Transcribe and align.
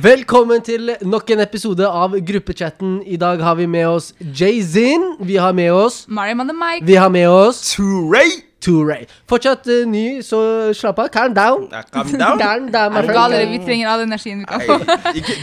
Velkommen 0.00 0.62
til 0.64 0.94
nok 1.04 1.28
en 1.34 1.42
episode 1.42 1.84
av 1.84 2.14
gruppechatten. 2.24 3.00
I 3.04 3.18
dag 3.20 3.40
har 3.44 3.56
vi 3.58 3.66
med 3.68 3.84
oss 3.88 4.14
Jay-Zin. 4.20 5.02
Vi 5.28 5.36
har 5.36 5.52
med 5.52 5.72
oss 5.76 6.06
Mariam 6.08 6.40
on 6.40 6.48
the 6.48 6.54
mic. 6.56 6.86
Vi 6.88 6.94
har 6.96 7.10
med 7.12 7.28
oss 7.28 7.74
Touray! 7.74 8.30
Touray. 8.64 9.04
Fortsatt 9.28 9.66
uh, 9.68 9.82
ny, 9.88 10.22
så 10.24 10.40
slapp 10.76 11.02
av. 11.02 11.08
Calm 11.12 11.34
down. 11.36 11.66
Ja, 11.72 11.82
calm 11.82 12.12
down. 12.12 12.38
Calm 12.44 12.70
down, 12.72 12.96
Er 12.96 13.02
du 13.02 13.12
gal, 13.12 13.32
eller? 13.32 13.50
Vi 13.50 13.58
trenger 13.66 13.88
all 13.92 14.06
energien 14.06 14.38
vi 14.40 14.44
kan 14.48 14.60
få. 14.64 14.78
Du 14.78 14.86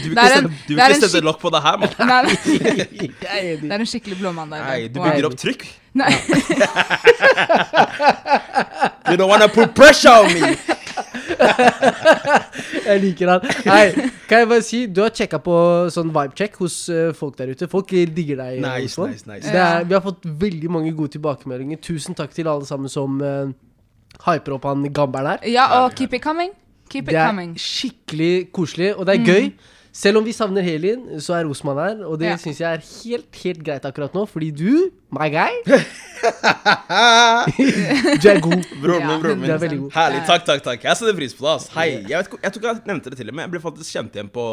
vil 0.08 0.18
er 0.18 0.38
ikke 0.40 0.50
du 0.66 0.74
vil 0.74 0.82
ikke 0.82 1.00
sette 1.04 1.22
lokk 1.28 1.38
på 1.42 1.52
det 1.54 1.62
her, 1.62 1.78
mann. 1.78 1.90
Er. 2.08 2.24
Det 3.62 3.70
er 3.70 3.78
en 3.78 3.86
skikkelig 3.86 4.18
blåmandag. 4.24 4.64
Nei, 4.64 4.88
du 4.90 4.98
bygger 4.98 5.30
opp 5.30 5.38
trykk. 5.38 5.66
Nei. 5.98 6.10
You 9.08 9.16
don't 9.16 9.28
wanna 9.28 9.48
put 9.48 9.74
pressure 9.74 10.10
on 10.10 10.32
me! 10.34 10.54
Jeg 12.88 13.00
liker 13.02 13.30
han. 13.32 13.46
Hei, 13.66 14.08
kan 14.28 14.42
jeg 14.42 14.48
bare 14.50 14.64
si, 14.66 14.80
du 14.90 15.00
har 15.04 15.12
sjekka 15.14 15.40
på 15.44 15.54
sånn 15.94 16.10
vibe-check 16.14 16.58
hos 16.62 16.76
eh, 16.92 17.10
folk 17.16 17.36
der 17.38 17.52
ute. 17.54 17.68
Folk 17.70 17.92
digger 17.92 18.40
deg. 18.40 18.58
Nice, 18.64 18.98
nice, 19.00 19.26
nice. 19.28 19.46
Det 19.48 19.60
er, 19.62 19.86
vi 19.88 19.96
har 19.96 20.04
fått 20.04 20.26
veldig 20.42 20.70
mange 20.74 20.92
gode 20.96 21.14
tilbakemeldinger. 21.16 21.80
Tusen 21.84 22.16
takk 22.18 22.34
til 22.36 22.48
alle 22.50 22.68
sammen 22.68 22.90
som 22.92 23.18
uh, 23.22 23.50
hyper 24.26 24.56
opp 24.58 24.68
han 24.70 24.86
Gamberen 24.94 25.34
her. 25.36 25.48
Ja, 25.52 25.68
og 25.82 25.96
keep 25.98 26.16
it 26.18 26.24
coming. 26.24 26.54
Keep 26.88 27.10
it 27.10 27.14
Det 27.16 27.20
er 27.20 27.28
coming. 27.32 27.54
skikkelig 27.60 28.32
koselig, 28.56 28.94
og 28.96 29.08
det 29.08 29.18
er 29.18 29.26
gøy. 29.28 29.50
Selv 29.92 30.18
om 30.20 30.24
vi 30.26 30.32
savner 30.36 30.62
Helin, 30.62 31.06
så 31.20 31.34
er 31.38 31.48
Osman 31.50 31.76
her, 31.80 32.04
og 32.06 32.18
det 32.20 32.28
Ja. 32.28 32.36
syns 32.36 32.60
jeg 32.60 32.72
er 32.76 32.82
helt, 33.04 33.34
helt 33.44 33.62
greit 33.64 33.84
akkurat 33.88 34.12
nå, 34.14 34.26
fordi 34.28 34.50
du, 34.54 34.90
my 35.10 35.28
guy 35.32 35.52
Du 38.22 38.28
er 38.28 38.40
god. 38.44 38.62
Broren 38.82 39.06
min, 39.06 39.20
broren 39.22 39.40
min. 39.40 39.90
Herlig. 39.94 40.22
Takk, 40.28 40.44
takk, 40.48 40.62
takk. 40.64 40.84
Jeg 40.84 40.96
setter 41.00 41.16
pris 41.18 41.34
på 41.36 41.44
det. 41.46 41.54
ass. 41.56 41.68
Hei. 41.74 41.88
Jeg, 42.08 42.16
vet, 42.18 42.26
ikke- 42.28 42.40
jeg 42.42 42.52
tror 42.52 42.60
ikke 42.62 42.68
jeg 42.74 42.82
nevnte 42.90 43.10
det 43.10 43.18
til 43.20 43.28
og 43.28 43.34
med. 43.34 43.42
Jeg 43.46 43.50
ble 43.54 43.60
faktisk 43.60 43.92
kjent 43.96 44.12
igjen 44.18 44.30
på, 44.34 44.44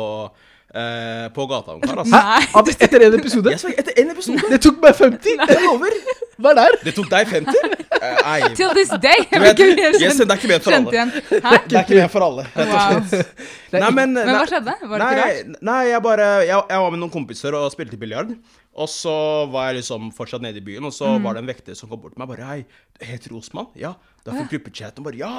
eh, 0.76 1.26
på 1.36 1.46
gata. 1.50 1.76
om 1.78 1.82
kar, 1.82 2.02
altså. 2.04 2.20
Nei. 2.20 2.74
Etter 2.86 3.06
en 3.08 3.18
episode? 3.20 3.52
Yes, 3.56 3.66
etter 3.72 3.98
en 4.04 4.12
episode. 4.14 4.44
Det 4.52 4.60
tok 4.66 4.82
meg 4.84 4.96
50! 5.00 5.36
Jeg 5.40 5.64
lover! 5.66 5.98
Hva 6.36 6.52
er 6.52 6.58
der? 6.60 6.74
Det 6.84 6.94
tok 6.98 7.08
deg 7.14 7.30
50? 7.32 7.76
Eh, 7.96 8.18
Nei. 8.26 8.50
Till 8.60 8.74
this 8.76 8.90
day. 9.02 9.22
Vet, 9.32 9.62
yes, 10.02 10.18
det 10.20 10.26
er 10.28 10.36
ikke 10.36 10.50
ment 10.52 10.66
for 10.66 10.76
alle. 10.76 10.92
Det 10.92 11.78
er 11.80 11.86
ikke 11.86 12.00
ment 12.02 12.12
for 12.12 12.26
alle. 12.28 12.44
rett 12.52 12.74
og 12.76 13.08
slett. 13.08 13.32
Det 13.72 13.80
er 13.80 13.86
Nei, 13.86 13.92
men, 13.96 14.14
Men 14.20 14.34
hva 14.36 14.44
skjedde? 14.50 14.76
Var 14.84 15.02
det 15.02 15.08
ikke 15.08 15.16
nei, 15.22 15.30
rart? 15.32 15.62
nei, 15.70 15.80
jeg 15.94 16.02
bare 16.06 16.28
jeg, 16.46 16.60
jeg 16.76 16.84
var 16.86 16.92
med 16.94 17.02
noen 17.06 17.14
kompiser 17.16 17.56
og 17.58 17.70
spilte 17.74 17.98
biljard. 18.02 18.36
Og 18.76 18.90
så 18.92 19.16
var 19.54 19.70
jeg 19.72 19.80
liksom 19.80 20.10
fortsatt 20.18 20.44
nede 20.44 20.60
i 20.60 20.66
byen, 20.66 20.84
og 20.90 20.92
så 20.94 21.14
Mm. 21.16 21.24
var 21.24 21.38
det 21.38 21.46
en 21.46 21.48
vekter 21.54 21.78
som 21.80 21.88
kom 21.88 22.02
bort 22.04 22.12
til 22.18 22.20
meg 22.20 22.28
og 22.28 22.36
bare 22.36 22.50
Hei, 22.50 22.66
heter 23.00 23.32
Rosman? 23.32 23.70
Osman? 23.72 23.80
Ja. 23.80 23.94
Du 24.26 24.32
fikk. 24.50 24.70
Og 24.98 25.04
bare 25.06 25.18
ja! 25.20 25.34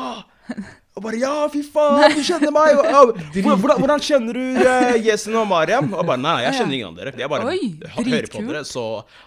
Og 0.96 1.02
bare 1.04 1.18
ja, 1.20 1.30
fy 1.52 1.60
faen, 1.60 2.14
du 2.16 2.22
kjenner 2.24 2.52
meg! 2.54 2.78
Og, 2.78 2.86
og, 2.88 3.18
hvordan, 3.60 3.80
hvordan, 3.82 4.00
kjenner 4.00 4.36
du 4.38 4.60
uh, 4.62 4.94
Yesin 4.96 5.34
og 5.36 5.44
Mariam? 5.50 5.90
Og 5.92 6.06
bare 6.08 6.22
nei, 6.22 6.36
jeg 6.46 6.56
kjenner 6.56 6.76
ingen 6.78 6.88
av 6.88 7.00
dere. 7.02 7.12
Jeg 7.20 7.28
bare 7.28 7.50
Oi, 7.50 7.58
hø- 7.82 8.04
hører 8.06 8.28
på 8.32 8.44
dere. 8.46 8.62
Så 8.64 8.84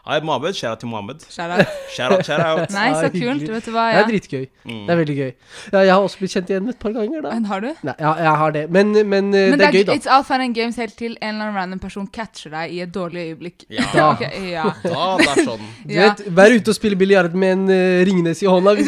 hei, 0.07 0.17
Mohammed. 0.25 0.57
Skjæra 0.57 0.79
til 0.81 0.89
Mohammed. 0.89 1.27
Skjæra. 1.29 1.59
out. 1.59 1.75
Shout 1.93 2.15
out, 2.15 2.25
shout 2.25 2.41
out. 2.41 2.73
Nei, 2.77 2.87
så 2.95 3.11
kult. 3.11 3.19
hyggelig. 3.19 3.51
Vet 3.53 3.69
du 3.69 3.75
hva? 3.75 3.85
Det 3.93 4.01
er 4.01 4.09
dritgøy. 4.09 4.47
Det 4.71 4.95
er 4.95 5.01
veldig 5.03 5.19
gøy. 5.19 5.29
Ja, 5.75 5.83
jeg 5.83 5.93
har 5.93 6.07
også 6.07 6.23
blitt 6.23 6.35
kjent 6.39 6.53
igjen 6.55 6.73
et 6.73 6.81
par 6.81 6.97
ganger, 6.97 7.21
da. 7.27 7.35
Men 7.37 7.47
har 7.51 7.65
du? 7.67 7.69
Nei, 7.91 7.97
ja, 8.01 8.15
jeg 8.23 8.35
har 8.41 8.57
det. 8.57 8.65
Men, 8.79 8.97
men, 8.97 9.31
eh, 9.35 9.47
Men 9.53 9.61
det 9.61 9.69
er 9.69 9.77
gøy, 9.77 9.87
da. 9.91 10.01
It's 10.01 10.09
all 10.09 10.25
fun 10.25 10.47
and 10.47 10.57
games 10.57 10.79
helt 10.81 10.97
til 10.97 11.19
en 11.19 11.35
eller 11.35 11.51
annen 11.51 11.61
random 11.61 11.85
person 11.85 12.09
catcher 12.17 12.55
deg 12.55 12.79
i 12.79 12.85
et 12.87 12.95
dårlig 12.95 13.29
øyeblikk. 13.29 13.69
Ja. 13.69 13.91
Da. 13.93 14.11
okay, 14.15 14.53
ja. 14.55 14.69
Da, 14.87 15.09
det 15.21 15.33
er 15.35 15.47
sånn. 15.53 15.73
Du 15.83 15.97
Ja. 15.99 16.09
vet, 16.15 16.29
Vær 16.41 16.57
ute 16.57 16.73
og 16.73 16.81
spille 16.81 16.97
biljard 16.97 17.37
med 17.37 17.59
en 17.59 17.67
uh, 17.69 18.05
Ringnes 18.09 18.41
i 18.41 18.49
hånda. 18.49 18.79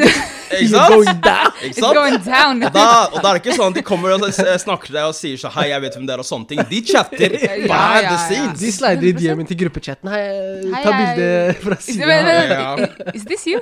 Ikke 0.59 0.69
sant? 0.71 0.91
going 0.93 1.19
down. 1.23 1.51
Ikke 1.61 1.69
It's 1.71 1.79
sant? 1.79 1.95
going 1.95 2.17
down. 2.25 2.59
Da, 2.75 2.85
og 3.13 3.17
da 3.23 3.29
er 3.31 3.37
det 3.37 3.41
ikke 3.45 3.55
sånn 3.57 3.71
at 3.71 3.77
de 3.79 3.83
kommer 3.87 4.15
og 4.17 4.25
s- 4.27 4.41
snakker 4.65 4.89
til 4.91 4.97
deg 4.97 5.05
og 5.11 5.15
sier 5.15 5.37
så, 5.41 5.51
Hei, 5.55 5.67
jeg 5.71 5.81
vet 5.85 5.95
hvem 5.97 6.07
det 6.09 6.15
er, 6.15 6.23
og 6.23 6.27
sånne 6.27 6.47
ting. 6.49 6.61
De 6.71 6.81
chatter 6.89 7.35
Ja, 7.37 7.53
behind 7.69 7.69
ja, 7.71 8.01
the 8.01 8.17
ja. 8.17 8.19
scenes. 8.25 8.59
De 8.59 8.71
slider 8.75 9.07
i 9.07 9.13
DM-en 9.19 9.47
til 9.51 9.59
gruppechatten. 9.61 10.09
Hei, 10.11 10.25
Hei, 10.73 10.83
ta 10.83 10.91
hei. 10.91 10.99
bilde 10.99 11.29
fra 11.63 11.77
Is, 11.79 11.85
sida. 11.87 12.09
wait, 12.09 12.25
wait, 12.25 12.49
Ja. 12.51 13.13
is 13.13 13.23
this 13.29 13.45
you? 13.47 13.61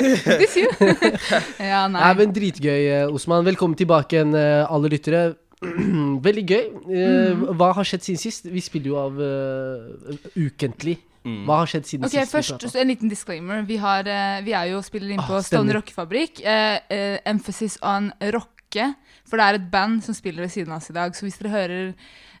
is 0.00 0.24
this 0.24 0.56
you? 0.56 0.68
ja, 1.72 1.84
nei. 1.88 2.00
Nei, 2.00 2.14
men 2.22 2.32
Dritgøy, 2.36 2.80
eh, 3.02 3.06
Osman. 3.12 3.44
Velkommen 3.44 3.76
tilbake 3.78 4.16
igjen, 4.20 4.34
eh, 4.38 4.64
alle 4.70 4.88
lyttere. 4.92 5.22
Veldig 6.26 6.46
gøy. 6.48 6.64
Eh, 6.88 7.08
Mm. 7.30 7.42
Hva 7.58 7.72
har 7.76 7.84
skjedd 7.84 8.02
siden 8.06 8.18
sist? 8.22 8.46
Vi 8.50 8.60
spiller 8.64 8.88
jo 8.94 8.96
av 8.98 9.18
eh, 9.20 10.16
ukentlig. 10.40 10.96
Mm. 11.24 11.42
Hva 11.44 11.58
har 11.60 11.68
skjedd 11.68 11.84
siden 11.88 12.06
Ok, 12.08 12.14
sist? 12.14 12.32
Først 12.32 12.64
vi 12.64 12.70
så 12.72 12.80
en 12.80 12.88
liten 12.88 13.10
disclaimer. 13.12 13.60
Vi, 13.68 13.76
har, 13.76 14.08
eh, 14.08 14.40
vi 14.46 14.54
er 14.56 14.70
jo 14.72 14.80
spiller 14.82 15.12
inn 15.12 15.20
på 15.20 15.36
Ah, 15.36 15.44
Stone. 15.44 15.74
Rockefabrikk. 15.76 16.40
Uh, 16.40 16.78
uh, 16.88 17.18
emphasis 17.28 17.76
on 17.82 18.12
rocke. 18.32 18.94
For 19.28 19.36
det 19.36 19.44
er 19.46 19.58
et 19.60 19.68
band 19.70 20.00
som 20.02 20.14
spiller 20.16 20.46
ved 20.46 20.50
siden 20.50 20.72
av 20.72 20.80
oss 20.80 20.90
i 20.90 20.96
dag. 20.96 21.14
Så 21.14 21.26
hvis 21.26 21.38
dere 21.38 21.52
hører 21.52 21.92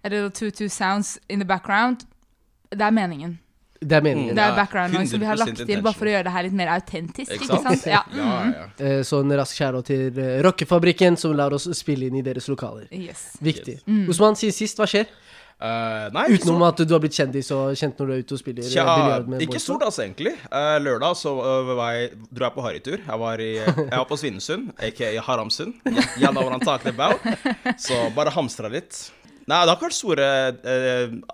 a 0.02 0.08
little 0.08 0.30
two-two 0.30 0.68
sounds 0.68 1.18
in 1.28 1.38
the 1.40 1.46
background, 1.46 2.06
det 2.72 2.80
er 2.80 2.90
meningen. 2.90 3.38
Det 3.80 3.96
er 3.96 4.02
meningen. 4.04 4.36
Det 4.36 4.42
er 4.44 4.56
background 4.56 4.92
noise 4.92 5.10
som 5.10 5.20
vi 5.20 5.26
har 5.26 5.38
lagt 5.40 5.56
til 5.56 5.80
bare 5.82 5.96
for 5.96 6.08
å 6.08 6.10
gjøre 6.12 6.24
det 6.28 6.32
her 6.34 6.42
litt 6.44 6.56
mer 6.56 6.68
autentisk. 6.74 7.30
Ikke 7.32 7.46
Ikke 7.46 7.60
sant? 7.64 7.86
Ja. 7.88 8.02
Ja, 8.12 8.26
mm. 8.44 8.52
ja. 8.52 8.66
Eh, 8.90 9.02
Så 9.04 9.20
en 9.20 9.32
rask 9.36 9.56
kjærlighet 9.56 9.86
til 9.86 10.20
Rockefabrikken, 10.44 11.16
som 11.16 11.32
lar 11.36 11.52
oss 11.56 11.68
spille 11.76 12.08
inn 12.10 12.16
i 12.20 12.22
deres 12.24 12.48
lokaler. 12.48 12.88
Yes. 12.92 13.36
Viktig. 13.40 13.78
Mm. 13.86 14.08
Osman, 14.12 14.36
siden 14.36 14.56
sist, 14.56 14.80
hva 14.80 14.88
skjer? 14.88 15.08
Eh, 15.60 16.06
nei, 16.16 16.22
Utenom 16.32 16.62
at 16.64 16.78
du 16.80 16.92
har 16.94 17.02
blitt 17.02 17.16
kjendis 17.18 17.50
og 17.52 17.74
kjent 17.76 17.98
når 18.00 18.08
du 18.08 18.12
er 18.14 18.22
ute 18.24 18.36
og 18.36 18.40
spiller 18.40 18.64
eh, 18.64 18.72
Tja, 18.72 18.84
biljard 18.88 19.26
med 19.28 19.42
ikke 19.44 19.60
stort, 19.60 19.84
altså, 19.84 20.06
egentlig. 20.06 20.32
Uh, 20.48 20.78
lørdag 20.80 21.18
så 21.20 21.34
uh, 21.36 21.72
var 21.76 21.98
jeg, 21.98 22.14
dro 22.30 22.46
jeg 22.46 22.54
på 22.54 22.64
harrytur. 22.64 23.02
Jeg 23.04 23.20
var, 23.24 23.42
i, 23.44 23.50
jeg 23.58 23.92
var 23.92 24.06
på 24.08 24.18
Svinesund, 24.22 24.70
aka 24.88 25.10
Haramsund. 25.26 25.76
Gjennom 26.22 26.64
talking. 26.64 26.96
Så 27.76 28.00
bare 28.16 28.32
hamstra 28.32 28.72
litt. 28.72 29.02
Nei, 29.44 29.60
det 29.66 29.68
har 29.68 29.76
ikke 29.76 29.88
vært 29.88 29.96
store 29.96 30.26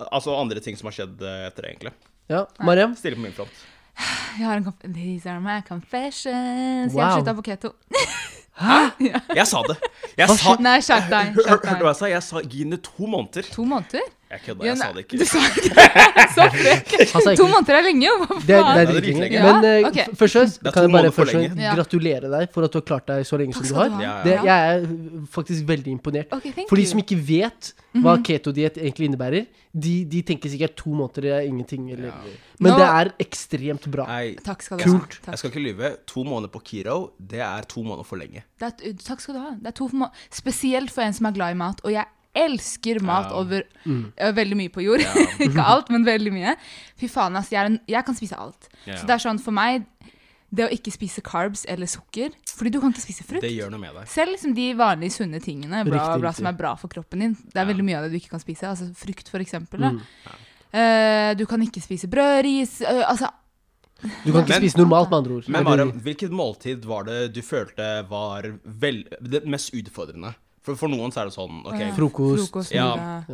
Altså 0.07 0.33
andre 0.33 0.61
ting 0.63 0.77
som 0.79 0.87
har 0.89 0.95
skjedd 0.95 1.19
etter 1.21 1.63
det, 1.63 1.71
egentlig. 1.75 1.93
Ja, 2.31 2.43
Mariam? 2.65 2.95
Stille 2.99 3.15
på 3.19 3.23
min 3.23 3.35
front. 3.35 3.63
Jeg 4.37 4.45
har 4.45 4.59
en 4.59 4.93
These 4.93 5.29
are 5.31 5.39
my 5.39 5.61
confessions. 5.67 6.91
Jeg 6.91 6.97
Wow. 6.97 7.03
har 7.03 7.15
slutta 7.21 7.37
på 7.39 7.47
keto. 7.47 7.73
Jeg 9.39 9.47
sa 9.47 9.61
det. 9.67 9.77
Jeg 10.17 10.37
sa 10.39 10.55
Nei, 10.63 10.77
skjerp 10.81 11.09
deg. 11.11 11.35
Hørte 11.45 11.75
du 11.77 11.83
hva 11.85 11.91
jeg 11.93 11.99
sa? 11.99 12.09
Jeg 12.09 12.23
sa 12.25 12.41
gi 12.41 12.63
henne 12.63 12.79
to 12.81 13.09
måneder. 13.09 13.49
To 13.53 13.65
måneder? 13.69 14.05
Jeg 14.27 14.41
kødda, 14.43 14.65
jeg 14.67 14.77
sa 14.77 14.87
det 14.91 15.03
ikke. 15.05 15.17
Du 15.17 15.25
sa 15.25 15.39
ikke 15.47 16.63
det. 16.67 17.07
Så 17.13 17.35
To 17.39 17.45
måneder 17.47 17.77
er 17.77 17.85
lenge, 17.85 18.03
jo. 18.09 18.15
Hva 18.27 18.39
faen? 18.41 18.75
det 18.75 18.83
er 18.83 18.89
dritlenge. 18.97 19.29
Ja, 19.37 19.43
Men 19.47 19.67
eh, 19.69 19.87
ok. 19.87 19.99
f- 20.03 20.17
først 20.19 20.35
og 20.35 20.41
fremst 20.41 20.57
Det 20.59 20.67
er 20.67 20.73
kan 20.75 20.83
jeg 20.83 20.91
bare 20.91 20.97
måneder 20.97 21.13
for 21.15 21.23
først 21.23 21.35
og 21.37 21.43
fremst. 21.45 21.61
Ja. 21.63 21.75
gratulere 21.77 22.31
deg 22.33 22.51
for 22.57 22.67
at 22.67 22.73
du 22.73 22.77
har 22.81 22.85
klart 22.89 23.07
deg 23.07 23.27
så 23.29 23.39
lenge 23.39 23.55
som 23.55 23.63
du 23.63 23.69
skal 23.71 23.79
har. 23.79 23.87
du 23.87 23.95
ha. 23.95 24.01
Ja, 24.01 24.09
ja. 24.17 24.23
Det, 24.27 24.35
jeg 24.49 24.73
er 24.73 25.23
faktisk 25.37 25.69
veldig 25.71 25.93
imponert. 25.95 26.33
Ok, 26.35 26.49
thank 26.57 26.67
For 26.67 26.75
de 26.75 26.83
you. 26.83 26.91
som 26.91 26.99
ikke 27.05 27.19
vet 27.29 27.71
hva 28.03 28.17
ketodiett 28.27 28.75
egentlig 28.83 29.07
innebærer, 29.09 29.47
de, 29.77 29.93
de 30.11 30.21
tenker 30.27 30.51
sikkert 30.51 30.75
to 30.83 30.91
måneder 30.97 31.29
er 31.37 31.47
ingenting. 31.47 31.87
Eller, 31.95 32.11
Men 32.59 32.73
Nå- 32.73 32.77
det 32.81 32.89
er 32.89 33.11
ekstremt 33.23 33.87
bra. 33.93 34.05
Nei, 34.11 34.35
Takk 34.43 34.61
skal 34.65 34.77
du 34.81 34.83
Kult. 34.89 35.17
ha. 35.21 35.23
jeg 35.23 35.25
Takk. 35.31 35.39
skal 35.39 35.53
ikke 35.55 35.63
lyve. 35.69 35.93
To 36.11 36.23
måneder 36.27 36.51
på 36.51 36.61
Kiro, 36.67 36.99
det 37.17 37.39
er 37.47 37.63
to 37.69 37.81
måneder 37.85 38.03
for 38.11 38.19
lenge. 38.19 38.43
Det 38.59 38.73
er, 38.73 38.93
takk 39.07 39.21
skal 39.23 39.37
du 39.37 39.41
ha. 39.45 39.51
Det 39.55 39.71
er 39.71 39.77
to 39.79 39.87
må 39.93 40.11
Spesielt 40.33 40.91
for 40.91 41.05
en 41.07 41.13
som 41.15 41.31
er 41.31 41.37
glad 41.39 41.55
i 41.55 41.59
mat. 41.63 41.79
Og 41.85 41.93
jeg 41.95 42.05
elsker 42.45 42.99
mat 43.05 43.31
Ja. 43.31 43.39
over 43.41 43.63
mm. 43.85 44.03
veldig 44.37 44.57
mye 44.59 44.69
på 44.73 44.83
jord. 44.85 45.03
ikke 45.47 45.63
alt, 45.63 45.89
men 45.93 46.05
veldig 46.07 46.33
mye. 46.35 46.55
Fy 46.99 47.09
faen, 47.11 47.35
ass. 47.39 47.51
Jeg, 47.51 47.59
er 47.61 47.71
en, 47.73 47.79
jeg 47.87 48.05
kan 48.07 48.15
spise 48.17 48.37
alt. 48.37 48.69
Ja. 48.85 48.97
Så 49.01 49.05
det 49.09 49.17
er 49.17 49.23
sånn 49.25 49.39
for 49.43 49.55
meg 49.57 49.85
Det 50.49 50.63
å 50.63 50.69
ikke 50.71 50.93
spise 50.95 51.19
carbs 51.25 51.65
eller 51.67 51.89
sukker 51.91 52.29
Fordi 52.55 52.71
du 52.71 52.77
kan 52.79 52.93
ikke 52.93 53.03
spise 53.03 53.25
frukt. 53.27 53.43
Det 53.43 53.49
gjør 53.51 53.73
noe 53.73 53.81
med 53.81 53.97
deg. 53.97 54.05
Selv 54.07 54.31
liksom 54.31 54.53
de 54.55 54.69
vanlige 54.79 55.17
sunne 55.17 55.41
tingene 55.43 55.81
bra, 55.83 55.97
Riktig, 55.99 56.21
bra, 56.23 56.31
som 56.37 56.47
er 56.47 56.55
bra 56.55 56.71
for 56.79 56.87
kroppen 56.93 57.19
din. 57.25 57.33
Det 57.35 57.57
er 57.59 57.65
Ja. 57.65 57.71
veldig 57.73 57.83
mye 57.89 57.97
av 57.99 58.05
det 58.07 58.13
du 58.15 58.19
ikke 58.21 58.31
kan 58.37 58.39
spise. 58.43 58.63
Altså 58.69 58.87
Frukt, 58.95 59.27
for 59.27 59.43
eksempel. 59.43 59.83
Mm. 59.91 59.99
Eh, 60.71 61.33
du 61.35 61.45
kan 61.49 61.61
ikke 61.63 61.81
spise 61.83 62.07
brød, 62.11 62.41
ris 62.47 62.81
uh, 62.81 63.03
Altså, 63.11 63.29
Du 64.23 64.31
kan 64.31 64.43
ikke 64.43 64.53
Men- 64.55 64.61
spise 64.61 64.77
normalt, 64.77 65.09
med 65.09 65.17
andre 65.17 65.33
ord. 65.41 65.49
Men 65.49 65.63
Mara, 65.63 65.85
hvilket 65.85 66.29
måltid 66.31 66.85
var 66.85 67.03
det 67.07 67.33
du 67.33 67.41
følte 67.41 68.07
var 68.09 68.43
vel, 68.63 69.03
det 69.21 69.43
mest 69.45 69.73
utfordrende? 69.73 70.35
For, 70.67 70.75
for 70.75 70.91
noen 70.91 71.13
så 71.15 71.21
er 71.23 71.29
det 71.29 71.35
sånn 71.37 71.61
OK, 71.63 71.77
ja, 71.79 71.91
Frokost. 71.95 72.41
frokost 72.49 72.73
ja, 72.75 72.89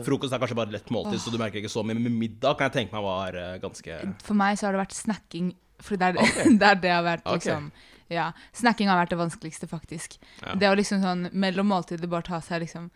frokost 0.05 0.35
er 0.35 0.41
kanskje 0.43 0.59
bare 0.59 0.75
lett 0.75 0.91
måltid, 0.93 1.17
så 1.23 1.33
du 1.33 1.39
merker 1.41 1.63
ikke 1.63 1.71
så 1.73 1.81
mye. 1.81 1.97
Men 1.97 2.13
middag 2.19 2.59
kan 2.59 2.69
jeg 2.69 2.75
tenke 2.83 2.93
meg 2.93 3.07
var 3.07 3.39
uh, 3.39 3.55
ganske 3.63 3.97
For 4.27 4.37
meg 4.37 4.59
så 4.61 4.69
har 4.69 4.77
det 4.77 4.83
vært 4.83 4.93
snacking. 4.97 5.49
For 5.83 5.97
det 5.97 6.13
er 6.13 6.19
det, 6.19 6.27
det, 6.61 6.69
er 6.69 6.79
det 6.83 6.93
har 6.93 7.03
vært 7.09 7.25
liksom 7.25 7.71
okay. 7.71 7.89
Ja. 8.13 8.27
Snacking 8.53 8.89
har 8.91 8.99
vært 8.99 9.13
det 9.13 9.17
vanskeligste, 9.17 9.67
faktisk. 9.69 10.17
Ja. 10.43 10.53
Det 10.59 10.69
å 10.69 10.75
liksom 10.77 11.01
sånn 11.01 11.23
mellom 11.31 11.69
måltider 11.71 12.09
bare 12.11 12.25
ta 12.27 12.37
seg 12.45 12.61
liksom 12.61 12.89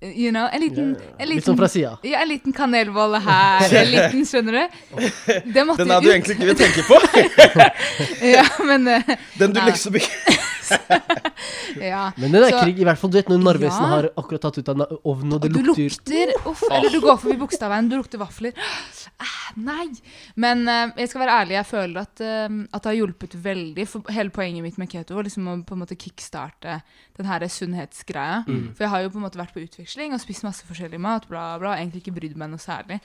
You 0.00 0.30
know, 0.32 0.46
en 0.48 0.62
liten, 0.62 0.94
en 1.18 1.28
Litt 1.28 1.44
sånn 1.44 1.58
fra 1.58 1.68
sida. 1.68 1.96
ja, 2.06 2.22
en 2.22 2.30
liten 2.30 2.54
kanelbolle 2.56 3.20
her, 3.26 3.66
en 3.82 3.90
liten, 3.92 4.24
skjønner 4.30 4.56
du? 4.56 4.80
Det 5.52 5.66
måtte 5.68 5.84
Den 5.84 5.92
er 5.92 6.00
du 6.00 6.08
ut. 6.08 6.14
egentlig 6.14 6.38
ikke 6.38 6.48
vil 6.52 6.58
tenke 6.62 6.86
på! 6.88 7.00
Ja, 8.34 8.46
men 8.64 8.88
uh, 8.88 9.14
Den 9.38 9.52
du 9.52 9.60
liksom 9.66 10.00
ikke 10.00 10.38
ja. 11.92 12.12
Men 12.16 12.32
den 12.32 12.42
er 12.44 12.50
Så- 12.54 12.62
krig, 12.64 12.78
i 12.80 12.86
hvert 12.86 13.00
fall 13.00 13.10
du 13.12 13.18
vet 13.18 13.30
når 13.32 13.42
Narvesen 13.42 13.84
Ja. 13.84 13.90
har 13.94 14.08
akkurat 14.16 14.44
tatt 14.46 14.58
ut 14.58 14.68
av 14.72 14.84
ovnen, 15.04 15.34
og 15.36 15.40
det 15.42 15.52
du 15.52 15.60
lukter 15.62 15.82
lukter 15.88 16.32
Uff, 16.50 16.62
eller 16.70 16.90
du 16.90 17.00
går 17.04 17.18
forbi 17.22 17.36
Bogstadveien, 17.40 17.88
du 17.90 17.96
lukter 17.98 18.18
vafler. 18.22 18.52
Ah, 19.22 19.52
nei! 19.56 19.88
Men 20.36 20.64
uh, 20.68 20.92
jeg 20.98 21.10
skal 21.10 21.24
være 21.24 21.36
ærlig, 21.42 21.56
jeg 21.58 21.68
føler 21.70 22.00
at, 22.02 22.24
uh, 22.24 22.56
at 22.72 22.82
det 22.82 22.90
har 22.90 22.98
hjulpet 22.98 23.36
veldig. 23.44 23.86
For 23.88 24.14
hele 24.14 24.34
poenget 24.34 24.64
mitt 24.66 24.78
med 24.80 24.90
keto 24.90 25.14
var 25.14 25.26
liksom 25.28 25.48
å 25.50 25.56
på 25.66 25.76
en 25.76 25.82
måte 25.84 25.98
kickstarte 25.98 26.80
den 27.18 27.28
her 27.30 27.44
sunnhetsgreia. 27.46 28.42
Mm. 28.48 28.72
For 28.74 28.86
jeg 28.86 28.92
har 28.94 29.04
jo 29.04 29.12
på 29.14 29.20
en 29.20 29.26
måte 29.28 29.40
vært 29.40 29.54
på 29.54 29.62
utveksling 29.64 30.14
og 30.16 30.22
spist 30.22 30.46
masse 30.46 30.66
forskjellig 30.66 31.00
mat, 31.00 31.28
bla, 31.30 31.54
bla, 31.62 31.76
egentlig 31.78 32.04
ikke 32.04 32.16
brydd 32.18 32.36
meg 32.40 32.50
noe 32.54 32.62
særlig. 32.62 33.00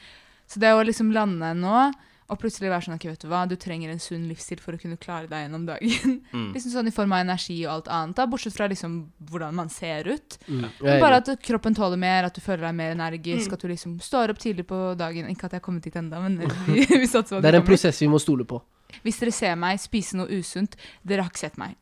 Så 0.50 0.62
det 0.62 0.72
å 0.74 0.82
liksom 0.82 1.12
lande 1.14 1.54
nå 1.60 1.92
og 2.30 2.38
plutselig 2.42 2.70
være 2.70 2.86
sånn 2.86 2.96
ok, 2.96 3.06
vet 3.10 3.24
du 3.24 3.28
hva, 3.32 3.42
du 3.50 3.56
trenger 3.60 3.90
en 3.90 4.02
sunn 4.02 4.28
livsstil 4.30 4.60
for 4.62 4.78
å 4.78 4.80
kunne 4.82 5.00
klare 5.02 5.30
deg 5.32 5.48
gjennom 5.48 5.66
dagen. 5.70 6.18
Mm. 6.30 6.52
liksom 6.54 6.72
sånn 6.72 6.88
i 6.88 6.94
form 6.94 7.14
av 7.16 7.24
energi 7.24 7.56
og 7.66 7.72
alt 7.74 7.88
annet, 7.90 8.16
da, 8.20 8.26
bortsett 8.30 8.54
fra 8.54 8.68
liksom 8.70 9.00
hvordan 9.32 9.56
man 9.58 9.70
ser 9.74 10.06
ut. 10.08 10.38
mm. 10.46 10.66
Men 10.86 11.02
Bare 11.02 11.18
at 11.24 11.32
kroppen 11.42 11.74
tåler 11.76 11.98
mer, 11.98 12.28
at 12.28 12.36
du 12.38 12.42
føler 12.44 12.68
deg 12.68 12.76
mer 12.78 12.94
energisk, 12.94 13.56
at 13.56 13.64
du 13.64 13.68
liksom 13.72 13.98
står 14.04 14.34
opp 14.36 14.42
tidlig 14.42 14.68
på 14.70 14.78
dagen. 15.00 15.30
Ikke 15.32 15.48
at 15.50 15.56
jeg 15.56 15.64
har 15.64 15.66
kommet 15.66 15.88
dit 15.88 15.96
ennå, 15.98 16.22
men 16.22 16.38
vi, 16.70 16.86
vi 17.02 17.08
satser 17.10 17.34
på 17.34 17.40
at 17.42 17.48
Det 17.48 17.54
er 17.54 17.60
en 17.64 17.66
prosess 17.66 18.02
vi 18.04 18.12
må 18.12 18.22
stole 18.22 18.46
på. 18.46 18.62
Hvis 19.06 19.20
dere 19.22 19.34
ser 19.34 19.58
meg 19.60 19.82
spise 19.82 20.18
noe 20.20 20.30
usunt, 20.30 20.78
dere 21.02 21.26
har 21.26 21.34
ikke 21.34 21.48
sett 21.48 21.58
meg. 21.62 21.76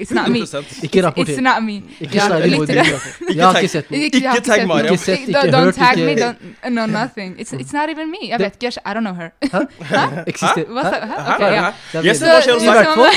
It's 0.00 0.10
not 0.14 0.28
me. 0.30 0.40
100%. 0.40 0.64
It's 1.26 1.40
not 1.40 1.62
me. 1.62 1.82
Ikke 2.00 2.14
Ja, 2.14 2.26
slag 2.26 2.46
i 2.46 2.54
vår. 2.54 2.66
Jeg 3.34 3.44
har 3.46 3.58
ikke 3.60 3.68
sett 3.68 3.88
den. 3.88 4.02
Ikke, 4.02 4.16
Ikke 4.16 4.40
tagg 4.46 4.66
Mariam. 4.68 4.92
Ikke 4.94 5.04
sett, 5.04 5.18
ikke 5.28 5.38
Don't- 5.38 5.50
Don't 5.54 5.64
hørt, 5.64 5.74
tag 5.74 5.98
me, 5.98 6.14
don't 6.14 6.70
no 6.70 6.86
nothing. 6.86 7.36
It's, 7.40 7.52
it's 7.52 7.72
not 7.72 7.88
even 7.94 8.10
me. 8.10 8.22
Jeg 8.28 8.38
vet 8.40 8.54
ikke, 8.62 8.72
I 8.86 8.92
don't 8.96 9.00
know 9.06 9.14
her. 9.14 9.30
Hæ? 9.52 9.60
Hæ? 9.90 9.96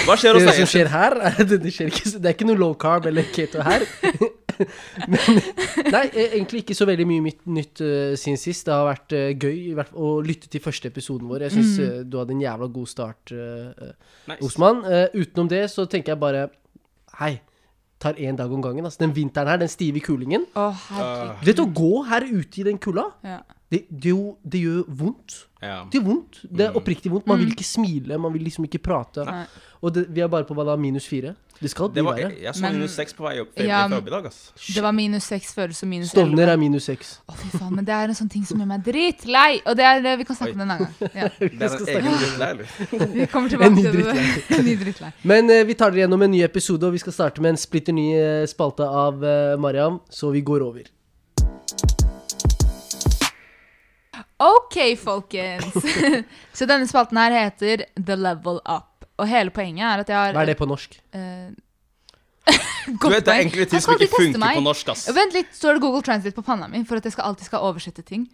Hva 0.03 0.15
skjer 0.17 0.33
hos 0.33 0.43
deg? 0.43 0.43
hos 0.43 0.43
Det 0.43 0.55
som 0.55 0.67
skjer 0.73 0.87
her, 0.93 1.17
er 1.31 1.43
det, 1.43 1.73
skjer 1.73 1.91
ikke, 1.91 2.09
det 2.17 2.25
er 2.25 2.35
ikke 2.37 2.47
noe 2.49 2.57
low 2.59 2.73
carb 2.85 3.05
eller 3.11 3.23
keto 3.35 3.61
her. 3.65 3.85
Men, 5.11 5.39
nei, 5.91 6.03
eh, 6.13 6.33
egentlig 6.37 6.63
ikke 6.63 6.75
så 6.77 6.87
veldig 6.89 7.05
mye 7.09 7.23
mitt, 7.25 7.41
nytt 7.45 7.81
uh, 7.83 8.13
siden 8.19 8.39
sist. 8.41 8.65
Det 8.67 8.73
har 8.75 8.85
vært 8.89 9.15
uh, 9.15 9.29
gøy 9.33 9.57
i 9.71 9.77
hvert 9.77 9.93
å 9.95 10.11
lytte 10.25 10.49
til 10.51 10.63
første 10.63 10.91
episoden 10.91 11.29
vår. 11.31 11.47
Jeg 11.47 11.55
syns 11.57 11.73
Mm. 11.83 12.09
du 12.11 12.17
hadde 12.19 12.35
en 12.35 12.43
jævla 12.43 12.67
god 12.73 12.87
start, 12.91 13.33
uh, 13.33 13.93
Nice. 14.29 14.41
Osman. 14.45 14.83
Utenom 15.13 15.49
det 15.51 15.63
så 15.73 15.85
tenker 15.89 16.13
jeg 16.13 16.21
bare 16.21 16.45
Hei, 17.19 17.35
tar 18.01 18.17
én 18.17 18.35
dag 18.37 18.51
om 18.51 18.61
gangen. 18.61 18.85
Altså, 18.85 19.03
den 19.03 19.13
vinteren 19.15 19.47
her, 19.51 19.59
den 19.61 19.69
stive 19.71 20.01
kulingen. 20.03 20.47
Å, 20.57 20.69
herregud. 20.89 21.55
Du 21.55 21.63
å 21.63 21.67
gå 21.77 21.91
her 22.09 22.25
ute 22.29 22.61
i 22.61 22.65
den 22.67 22.79
kulda, 22.81 23.09
Ja. 23.23 23.39
Det, 23.73 23.83
det, 23.89 24.13
jo, 24.13 24.37
det 24.45 24.61
gjør 24.63 24.83
vondt. 25.01 25.39
Ja. 25.63 25.79
Det 25.89 25.99
gjør 26.01 26.07
vondt. 26.11 26.41
Det 26.45 26.65
er 26.67 26.71
Mm. 26.73 26.77
oppriktig 26.81 27.11
vondt. 27.13 27.27
Man 27.31 27.39
vil 27.39 27.53
ikke 27.55 27.65
smile, 27.65 28.17
man 28.19 28.33
vil 28.35 28.43
liksom 28.45 28.65
ikke 28.67 28.81
prate. 28.83 29.23
Nei. 29.25 29.45
Og 29.83 29.91
det, 29.95 30.05
vi 30.15 30.21
er 30.23 30.29
bare 30.31 30.45
på 30.47 30.55
hva 30.55 30.63
da, 30.67 30.75
minus 30.79 31.07
fire? 31.07 31.33
Det 31.63 31.69
skal 31.71 31.87
bli 31.89 32.01
Det 32.01 32.03
verre. 32.05 32.19
jeg, 32.33 32.41
jeg 32.43 32.53
så 32.57 32.61
Men- 32.61 32.73
minus 32.75 32.91
seks 32.97 33.13
på 33.15 33.23
vei 33.23 33.39
opp 33.39 33.59
Ja, 33.59 33.85
i 33.87 34.01
dag, 34.09 34.25
ass. 34.27 34.51
Det 34.75 34.83
var 34.83 34.91
minus 34.91 35.23
seks 35.23 35.53
før, 35.55 35.71
så 35.71 35.85
minus 35.87 36.09
Stovner 36.11 36.49
er 36.51 36.57
minus 36.59 36.83
seks. 36.89 37.19
Å, 37.29 37.35
fy 37.39 37.49
faen, 37.57 37.75
men 37.77 37.85
det 37.87 37.93
er 37.95 38.11
en 38.11 38.17
sånn 38.19 38.29
ting 38.29 38.43
som 38.45 38.59
gjør 38.59 38.67
meg 38.67 38.83
dritlei. 38.83 39.61
Og 39.65 39.77
det 39.79 39.85
er 39.85 40.01
det 40.03 40.17
vi 40.19 40.23
kan 40.25 40.35
snakke 40.35 40.51
Oi. 40.51 40.55
om 40.55 40.61
en 40.61 40.71
annen 40.71 40.87
gang. 40.87 41.11
Ja. 41.21 41.29
Det 41.39 41.61
er 41.61 41.77
en 41.77 42.07
egen 42.07 42.17
drittlei, 42.19 42.49
eller? 42.49 42.67
Vi 43.19 43.27
kommer 43.27 43.49
tilbake 43.49 43.75
til 43.75 44.03
det. 44.03 44.25
En 44.59 44.65
ny 44.65 44.75
drittlei. 44.83 45.11
Men 45.23 45.49
uh, 45.49 45.63
vi 45.63 45.73
tar 45.73 45.91
dere 45.91 46.03
gjennom 46.07 46.21
en 46.27 46.31
ny 46.31 46.43
episode, 46.43 46.83
og 46.83 46.91
vi 46.93 46.97
skal 47.05 47.13
starte 47.13 47.41
med 47.41 47.53
en 47.55 47.57
splitter 47.57 47.93
ny 47.95 48.09
eh, 48.17 48.45
spalte 48.51 48.83
av 48.83 49.23
uh, 49.23 49.55
Mariam, 49.57 50.01
så 50.09 50.31
vi 50.35 50.41
går 50.41 50.61
over. 50.67 50.83
OK, 54.43 54.77
folkens. 54.99 55.75
så 56.57 56.67
denne 56.69 56.87
spalten 56.89 57.19
her 57.21 57.35
heter 57.35 57.85
The 57.95 58.17
Level 58.19 58.59
Up. 58.63 59.05
Og 59.21 59.29
hele 59.29 59.53
poenget 59.53 59.85
er 59.85 60.01
at 60.03 60.09
jeg 60.09 60.17
har 60.17 60.33
Hva 60.35 60.41
er 60.43 60.51
det 60.53 60.57
på 60.59 60.69
norsk? 60.69 60.97
Uh, 61.13 61.53
Du 62.99 63.07
vet, 63.07 63.23
det 63.23 63.31
er 63.31 63.41
enkle 63.45 63.63
ting 63.71 63.79
som 63.79 63.93
ikke 63.95 64.17
funker 64.17 64.41
meg. 64.41 64.57
på 64.57 64.63
norsk, 64.65 64.89
ass. 64.91 65.05
Vent 65.15 65.31
litt, 65.31 65.53
står 65.55 65.77
det 65.77 65.83
Google 65.85 66.01
Translate 66.03 66.35
på 66.35 66.43
panna 66.43 66.67
mi 66.67 66.81
for 66.83 66.99
at 66.99 67.05
jeg 67.07 67.13
skal 67.15 67.29
alltid 67.29 67.47
skal 67.47 67.63
oversette 67.63 68.03
ting? 68.03 68.25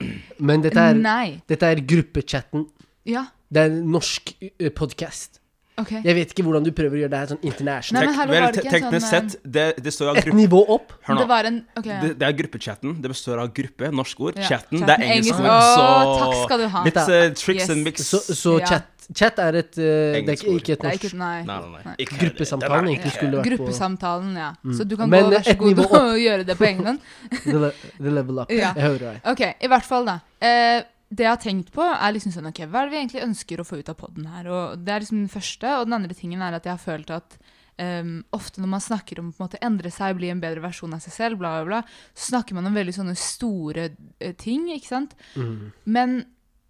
Men 0.42 0.64
dette 0.66 0.82
er, 0.82 0.98
Nei. 0.98 1.36
dette 1.52 1.70
er 1.70 1.82
gruppechatten. 1.86 2.66
Ja, 3.06 3.28
Det 3.54 3.62
er 3.62 3.70
en 3.70 3.92
norsk 3.94 4.34
uh, 4.42 4.72
podkast. 4.74 5.39
OK. 5.82 5.92
Jeg 6.04 6.16
vet 6.20 6.34
ikke 6.36 6.44
hvordan 6.48 6.64
du 6.68 6.72
prøver 6.76 6.98
å 6.98 7.02
gjøre 7.04 7.14
det 7.14 7.20
her 7.24 7.32
sånn 7.34 7.42
Nei, 7.42 7.52
international. 7.52 8.04
Vel, 8.30 8.46
det 8.52 8.64
en 8.66 8.72
teknisk 8.74 9.08
sånn, 9.08 9.30
sett, 9.32 9.40
det, 9.58 9.66
det 9.86 9.94
står 9.96 10.12
av 10.12 10.20
gruppe... 10.20 10.36
Et 10.36 10.40
nivå 10.42 10.62
opp. 10.76 10.94
Hør 11.08 11.16
Det 11.16 11.26
nå. 11.26 11.28
var 11.34 11.50
en 11.50 11.60
OK. 11.80 11.90
Det, 11.90 12.12
det 12.20 12.28
er 12.30 12.38
gruppechatten. 12.44 12.96
Det 13.04 13.10
består 13.16 13.42
av 13.44 13.52
gruppe, 13.54 13.92
norsk 14.04 14.20
ord. 14.28 14.38
Ja, 14.40 14.48
Chatten, 14.54 14.84
det 14.86 14.96
er 14.96 15.04
engelsk 15.08 15.34
engelsk. 15.34 15.42
ord. 15.42 15.66
Så 15.74 16.22
takk 16.24 16.38
skal 16.46 16.64
du 16.64 16.68
ha. 16.76 16.84
Litt 16.90 17.02
uh, 17.04 17.18
tricks 17.40 17.64
Yes. 17.66 17.70
and 17.76 17.84
mix. 17.88 18.08
Så, 18.10 18.20
så 18.36 18.60
Ja. 18.60 18.66
chat, 18.74 18.86
chat 19.16 19.40
er 19.42 19.56
et 19.64 19.72
uh, 19.80 19.82
Det 19.82 20.30
er 20.30 20.36
ikke, 20.38 20.76
et 20.76 20.84
Det 20.84 20.92
norsk 20.92 21.16
Nei. 21.18 21.42
Nei, 21.48 21.60
nei, 21.60 21.70
nei. 21.74 21.82
Nei. 21.86 21.96
Ikke- 22.06 22.20
Gruppesamtalen 22.26 22.90
egentlig 22.92 23.14
skulle 23.16 23.40
vært 23.40 23.50
på 23.50 23.58
Gruppesamtalen, 23.58 24.36
ja. 24.38 24.52
Så 24.78 24.86
du 24.88 24.96
kan 25.00 25.10
Men 25.10 25.24
gå, 25.26 25.34
vær 25.34 25.44
så 25.48 25.56
god, 25.58 25.80
og 25.90 26.20
gjøre 26.22 26.46
det 26.46 26.58
på 26.60 26.68
hånd. 26.86 27.00
the, 27.50 27.72
the 27.98 28.12
level 28.20 28.40
up. 28.44 28.52
Jeg 28.54 28.74
hører 28.78 29.06
deg. 29.14 29.22
Ok, 29.34 29.42
i 29.60 29.68
hvert 29.74 29.88
fall 29.88 30.06
da. 30.06 30.20
Eh, 30.42 30.82
det 31.10 31.26
jeg 31.26 31.34
har 31.34 31.42
tenkt 31.42 31.72
på, 31.74 31.82
er 31.82 32.14
liksom 32.14 32.34
sånn 32.36 32.50
Ok, 32.52 32.62
hva 32.70 32.84
er 32.84 32.90
det 32.90 32.94
vi 32.94 33.00
egentlig 33.00 33.24
ønsker 33.26 33.62
å 33.62 33.66
få 33.66 33.80
ut 33.82 33.90
av 33.90 33.98
podden 33.98 34.28
her? 34.30 34.50
Og 34.54 34.84
Det 34.86 34.94
er 34.94 35.04
liksom 35.04 35.24
den 35.24 35.32
første. 35.32 35.72
Og 35.80 35.88
den 35.88 35.98
andre 35.98 36.18
tingen 36.18 36.44
er 36.46 36.58
at 36.58 36.68
jeg 36.68 36.76
har 36.76 36.84
følt 36.84 37.14
at 37.14 37.38
um, 37.82 38.20
ofte 38.36 38.62
når 38.62 38.72
man 38.76 38.84
snakker 38.84 39.22
om 39.22 39.32
på 39.32 39.42
en 39.42 39.48
måte 39.48 39.62
endre 39.66 39.92
seg, 39.94 40.18
bli 40.20 40.30
en 40.30 40.42
bedre 40.44 40.64
versjon 40.64 40.94
av 40.94 41.02
seg 41.04 41.16
selv, 41.16 41.42
bla, 41.42 41.56
bla, 41.58 41.66
bla, 41.70 42.12
så 42.14 42.36
snakker 42.36 42.58
man 42.58 42.70
om 42.70 42.78
veldig 42.78 42.96
sånne 43.00 43.16
store 43.18 43.90
eh, 44.20 44.36
ting, 44.38 44.70
ikke 44.76 44.92
sant? 44.92 45.16
Mm. 45.34 45.72
Men 45.90 46.20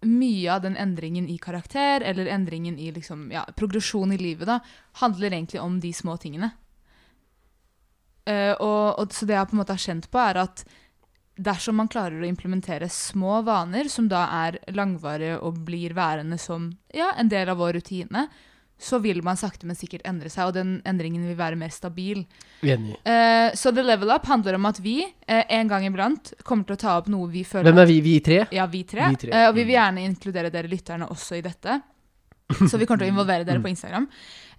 mye 0.08 0.54
av 0.54 0.64
den 0.64 0.78
endringen 0.80 1.28
i 1.28 1.36
karakter, 1.42 2.00
eller 2.00 2.30
endringen 2.32 2.78
i 2.80 2.88
liksom, 2.96 3.28
ja, 3.34 3.44
progresjon 3.56 4.14
i 4.16 4.20
livet, 4.20 4.48
da, 4.48 4.60
handler 5.02 5.34
egentlig 5.34 5.60
om 5.60 5.76
de 5.82 5.92
små 5.92 6.16
tingene. 6.22 6.54
Uh, 8.28 8.54
og, 8.56 9.00
og, 9.00 9.12
så 9.12 9.26
det 9.26 9.36
jeg 9.36 9.50
på 9.50 9.56
en 9.56 9.60
måte 9.60 9.76
har 9.76 9.84
kjent 9.84 10.08
på, 10.12 10.22
er 10.22 10.46
at 10.46 10.64
dersom 11.40 11.80
man 11.80 11.88
klarer 11.90 12.20
å 12.20 12.28
implementere 12.28 12.88
små 12.92 13.40
vaner, 13.46 13.88
som 13.88 14.08
da 14.10 14.26
er 14.44 14.60
langvarige 14.76 15.40
og 15.40 15.60
blir 15.66 15.94
værende 15.96 16.38
som 16.40 16.70
ja, 16.94 17.12
en 17.16 17.30
del 17.32 17.50
av 17.52 17.60
vår 17.60 17.78
rutine, 17.80 18.28
så 18.80 18.98
vil 18.98 19.20
man 19.22 19.36
sakte, 19.36 19.66
men 19.68 19.76
sikkert 19.76 20.06
endre 20.08 20.30
seg, 20.32 20.48
og 20.48 20.56
den 20.56 20.78
endringen 20.88 21.26
vil 21.28 21.36
være 21.36 21.58
mer 21.60 21.72
stabil. 21.74 22.22
Enig. 22.64 22.96
Eh, 23.04 23.52
så 23.58 23.72
The 23.76 23.84
Level 23.84 24.12
Up 24.14 24.24
handler 24.28 24.56
om 24.56 24.68
at 24.70 24.80
vi 24.80 25.02
uh, 25.04 25.42
en 25.42 25.68
gang 25.68 25.84
iblant 25.84 26.32
kommer 26.48 26.64
til 26.64 26.78
å 26.78 26.80
ta 26.80 26.96
opp 26.96 27.10
noe 27.12 27.28
vi 27.32 27.44
føler 27.44 27.68
Hvem 27.68 27.82
er 27.82 27.90
vi? 27.90 27.98
Vi 28.04 28.14
tre? 28.24 28.40
ja, 28.56 28.64
vi 28.72 28.84
tre. 28.88 29.10
Vi 29.12 29.20
tre. 29.26 29.34
Uh, 29.34 29.50
og 29.50 29.58
vi 29.58 29.66
vil 29.66 29.76
gjerne 29.76 30.06
inkludere 30.08 30.52
dere 30.54 30.72
lytterne 30.72 31.10
også 31.12 31.36
i 31.36 31.44
dette. 31.44 31.76
Så 32.70 32.78
vi 32.78 32.86
kommer 32.86 32.98
til 33.04 33.08
å 33.10 33.14
involvere 33.14 33.44
dere 33.46 33.60
på 33.62 33.70
Instagram. 33.70 34.08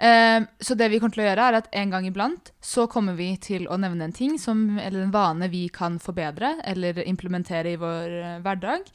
Eh, 0.02 0.40
så 0.64 0.76
det 0.78 0.90
vi 0.90 1.00
kommer 1.00 1.14
til 1.14 1.24
å 1.26 1.30
gjøre, 1.30 1.48
er 1.52 1.60
at 1.62 1.68
en 1.74 1.90
gang 1.94 2.06
iblant 2.10 2.52
så 2.64 2.88
kommer 2.90 3.14
vi 3.20 3.36
til 3.38 3.68
å 3.70 3.78
nevne 3.78 4.08
en 4.10 4.14
ting 4.18 4.38
som, 4.42 4.78
eller 4.80 5.04
en 5.06 5.12
vane 5.14 5.50
vi 5.52 5.68
kan 5.70 6.00
forbedre 6.02 6.56
eller 6.66 7.04
implementere 7.06 7.74
i 7.76 7.80
vår 7.82 8.20
eh, 8.24 8.38
hverdag. 8.46 8.88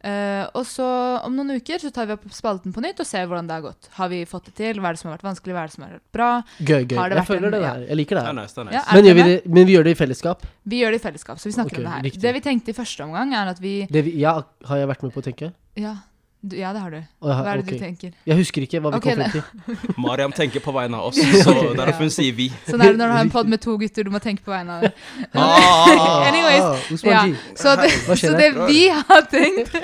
Eh, 0.00 0.46
og 0.56 0.64
så 0.64 0.84
om 1.26 1.34
noen 1.36 1.58
uker 1.60 1.76
så 1.82 1.90
tar 1.92 2.06
vi 2.08 2.14
opp 2.14 2.22
spalten 2.32 2.72
på 2.72 2.80
nytt 2.80 3.02
og 3.02 3.08
ser 3.08 3.26
hvordan 3.28 3.44
det 3.50 3.52
har 3.58 3.64
gått. 3.66 3.88
Har 3.98 4.08
vi 4.08 4.22
fått 4.24 4.46
det 4.48 4.54
til? 4.56 4.78
Hva 4.80 4.88
er 4.88 4.96
det 4.96 5.00
som 5.02 5.10
har 5.10 5.18
vært 5.18 5.26
vanskelig? 5.28 5.52
Hva 5.52 5.64
er 5.64 5.68
det 5.68 5.74
som 5.74 5.84
har 5.84 5.90
vært 5.98 6.06
bra? 6.16 6.28
Gøy, 6.56 6.86
gøy. 6.88 6.96
Har 6.96 7.12
det 7.12 7.18
Jeg 7.18 7.20
vært 7.20 7.28
føler 7.34 7.48
en- 7.50 7.52
det 7.52 7.60
ja. 7.60 7.72
her. 7.74 7.82
Jeg 7.90 7.96
liker 8.00 8.16
det 8.16 8.22
Det 8.24 8.30
er 8.30 8.32
her. 8.32 8.40
nice, 8.40 8.54
det 8.54 8.60
er 8.60 8.64
Ja, 8.64 8.80
nice. 8.80 8.88
er 8.88 8.94
Men, 8.96 9.04
gjør 9.10 9.16
vi 9.20 9.22
det, 9.28 9.46
men 9.46 9.66
vi 9.68 9.74
gjør 9.76 9.84
det 9.84 9.92
i 9.92 10.00
fellesskap. 10.00 10.46
Vi 10.72 10.80
gjør 10.80 10.90
det 10.96 11.00
i 11.02 11.04
fellesskap, 11.04 11.36
så 11.38 11.44
vi 11.44 11.52
snakker 11.52 11.76
Ok, 11.76 11.78
om 11.78 11.84
det 11.84 11.92
her. 11.92 12.02
riktig. 12.08 12.20
Det 12.24 12.32
vi 12.32 12.40
tenkte 12.48 12.68
i 12.72 12.78
første 12.80 13.04
omgang, 13.04 13.34
er 13.36 13.48
at 13.52 13.60
vi 13.60 13.74
Det 13.92 14.04
vi, 14.08 14.16
ja, 14.24 14.40
har 14.64 14.76
jeg 14.80 14.88
vært 14.88 15.02
med 15.04 15.12
på 15.12 15.20
å 15.20 15.26
tenke? 15.28 15.52
Ja, 15.76 15.96
du, 16.42 16.56
ja 16.56 16.72
det 16.72 16.80
har 16.80 16.90
du. 16.94 17.00
Hva 17.20 17.34
er 17.44 17.58
det 17.60 17.64
okay. 17.66 17.76
du 17.76 17.82
tenker? 17.84 18.12
Jeg 18.24 18.36
husker 18.38 18.64
ikke 18.64 18.80
hva 18.80 18.94
vi 18.94 19.00
okay, 19.00 19.12
kom 19.12 19.24
frem 19.28 19.76
til. 19.76 19.98
Mariam 20.04 20.32
tenker 20.32 20.62
på 20.64 20.72
vegne 20.72 20.96
av 20.96 21.10
oss, 21.10 21.20
så 21.44 21.52
derfor 21.76 22.06
hun 22.06 22.12
sier 22.14 22.36
vi. 22.36 22.46
Sånn 22.64 22.80
er 22.80 22.94
det 22.94 23.00
når 23.00 23.12
du 23.12 23.16
har 23.18 23.26
en 23.26 23.32
pod 23.34 23.50
med 23.52 23.60
to 23.60 23.76
gutter, 23.80 24.08
du 24.08 24.14
må 24.14 24.22
tenke 24.24 24.44
på 24.46 24.54
vegne 24.54 24.78
av 24.78 24.86
dem. 24.86 24.96
Ah, 25.36 26.24
Anyways, 26.30 26.64
Ah, 26.64 27.10
ja. 27.10 27.22
Så 27.58 27.74
det, 27.76 27.90
Hva 28.06 28.16
så 28.18 28.32
det 28.38 28.48
vi 28.66 28.80
har 28.88 29.22
tenkt 29.30 29.74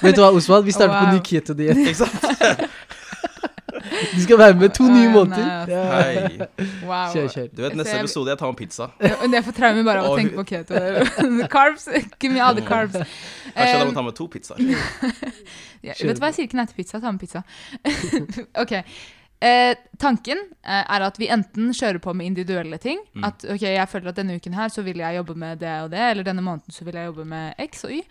Vet 0.00 0.16
du 0.16 0.20
hva, 0.22 0.30
Osman? 0.32 0.64
Vi 0.66 0.72
starter 0.74 0.94
Wow. 0.94 1.06
på 1.06 1.14
ny 1.14 1.20
keto-diett. 1.20 2.70
Du 4.14 4.20
skal 4.22 4.38
være 4.38 4.54
med 4.60 4.68
to 4.76 4.84
nye 4.88 5.08
måneder. 5.12 5.44
nei, 5.44 5.56
altså. 5.60 5.74
Ja. 5.74 6.02
Hei. 6.02 6.48
Wow. 6.86 7.12
Kjør, 7.14 7.28
kjør. 7.34 7.46
Du 7.56 7.62
vet, 7.62 7.76
neste 7.78 7.94
Jeg 7.96 8.04
episode 8.04 8.30
jeg 8.32 8.38
tar 8.38 8.46
med 8.52 8.56
pizza. 8.60 8.88
Og 9.22 9.32
Jeg 9.32 9.44
får 9.44 9.56
traume 9.60 9.84
bare 9.86 10.02
av 10.04 10.10
å 10.10 10.16
tenke 10.18 10.34
på 10.40 10.44
keto. 10.50 10.82
carbs. 11.56 11.88
Give 12.20 12.32
me 12.34 12.40
all 12.40 12.54
the 12.58 12.66
carbs. 12.66 12.96
Kanskje 12.96 13.70
jeg 13.72 13.80
Um, 13.80 13.88
må 13.88 13.94
ta 13.96 14.02
med 14.06 14.14
to 14.18 14.26
pizzaer. 14.30 14.60
Ja, 15.82 15.94
vet 15.96 16.16
du 16.16 16.20
hva 16.20 16.28
jeg 16.30 16.36
sier 16.36 16.46
ikke 16.50 16.58
nei 16.60 16.66
til 16.70 16.76
pizza? 16.82 17.00
Ta 17.00 17.10
med 17.10 17.20
pizza. 17.22 17.42
ok. 18.64 18.76
Eh, 19.40 19.72
tanken 19.96 20.36
eh, 20.60 20.82
er 20.84 21.02
at 21.06 21.16
vi 21.16 21.30
enten 21.32 21.70
kjører 21.72 21.96
på 22.04 22.12
med 22.12 22.28
individuelle 22.28 22.76
ting. 22.80 22.98
Mm. 23.16 23.24
At 23.24 23.44
ok, 23.48 23.62
jeg 23.64 23.88
føler 23.88 24.10
at 24.10 24.18
denne 24.18 24.36
uken 24.36 24.56
her 24.56 24.72
så 24.72 24.84
vil 24.84 25.00
jeg 25.00 25.16
jobbe 25.16 25.36
med 25.40 25.62
det 25.62 25.76
og 25.86 25.88
det, 25.94 26.02
eller 26.10 26.26
denne 26.26 26.44
måneden 26.44 26.76
så 26.76 26.84
vil 26.84 26.98
jeg 27.00 27.08
jobbe 27.08 27.24
med 27.30 27.62
X 27.70 27.86
og 27.88 27.94
Y. 27.96 28.02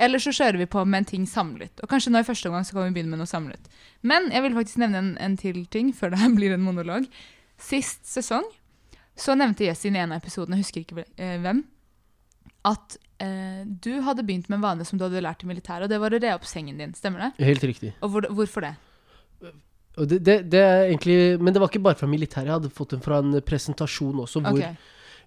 Eller 0.00 0.22
så 0.24 0.32
kjører 0.32 0.60
vi 0.62 0.68
på 0.72 0.84
med 0.88 1.02
en 1.02 1.10
ting 1.12 1.26
samlet. 1.28 1.82
Og 1.84 1.92
kanskje 1.92 2.14
nå 2.14 2.22
i 2.24 2.28
første 2.28 2.48
omgang 2.48 2.64
så 2.64 2.78
kan 2.78 2.88
vi 2.88 2.96
begynne 2.96 3.12
med 3.12 3.20
noe 3.20 3.28
samlet. 3.28 3.68
Men 4.00 4.30
jeg 4.32 4.46
vil 4.46 4.56
faktisk 4.56 4.80
nevne 4.80 5.02
en, 5.04 5.12
en 5.20 5.36
til 5.36 5.60
ting 5.68 5.92
før 5.92 6.12
det 6.16 6.32
blir 6.38 6.56
en 6.56 6.64
monolog. 6.64 7.10
Sist 7.60 8.08
sesong 8.08 8.48
så 9.18 9.34
nevnte 9.36 9.66
Jessin 9.66 9.96
i 9.98 10.00
en 10.00 10.14
av 10.14 10.22
episodene, 10.22 10.56
jeg 10.56 10.64
husker 10.68 10.84
ikke 10.84 11.04
eh, 11.18 11.40
hvem, 11.42 11.64
at 12.70 12.94
eh, 13.18 13.64
du 13.66 13.96
hadde 14.06 14.22
begynt 14.22 14.46
med 14.46 14.60
en 14.60 14.64
vane 14.64 14.86
som 14.86 14.98
du 14.98 15.04
hadde 15.08 15.24
lært 15.24 15.42
i 15.42 15.48
militæret, 15.50 15.88
og 15.88 15.90
det 15.90 15.98
var 15.98 16.14
å 16.14 16.20
re 16.22 16.36
opp 16.36 16.46
sengen 16.46 16.78
din. 16.78 16.94
Stemmer 16.94 17.26
det? 17.26 17.48
Helt 17.48 17.66
riktig. 17.66 17.96
Og 17.98 18.12
hvor, 18.14 18.28
hvorfor 18.38 18.68
det? 18.68 18.76
Og 19.98 20.08
det, 20.10 20.20
det, 20.24 20.38
det 20.52 20.62
er 20.62 20.84
egentlig 20.86 21.18
Men 21.42 21.54
det 21.54 21.60
var 21.62 21.72
ikke 21.72 21.84
bare 21.84 21.98
fra 21.98 22.08
militæret. 22.10 22.46
Jeg 22.46 22.56
hadde 22.56 22.70
fått 22.74 22.94
den 22.94 23.04
fra 23.04 23.20
en 23.24 23.40
presentasjon 23.44 24.22
også, 24.24 24.42
hvor 24.44 24.56
okay. 24.56 24.78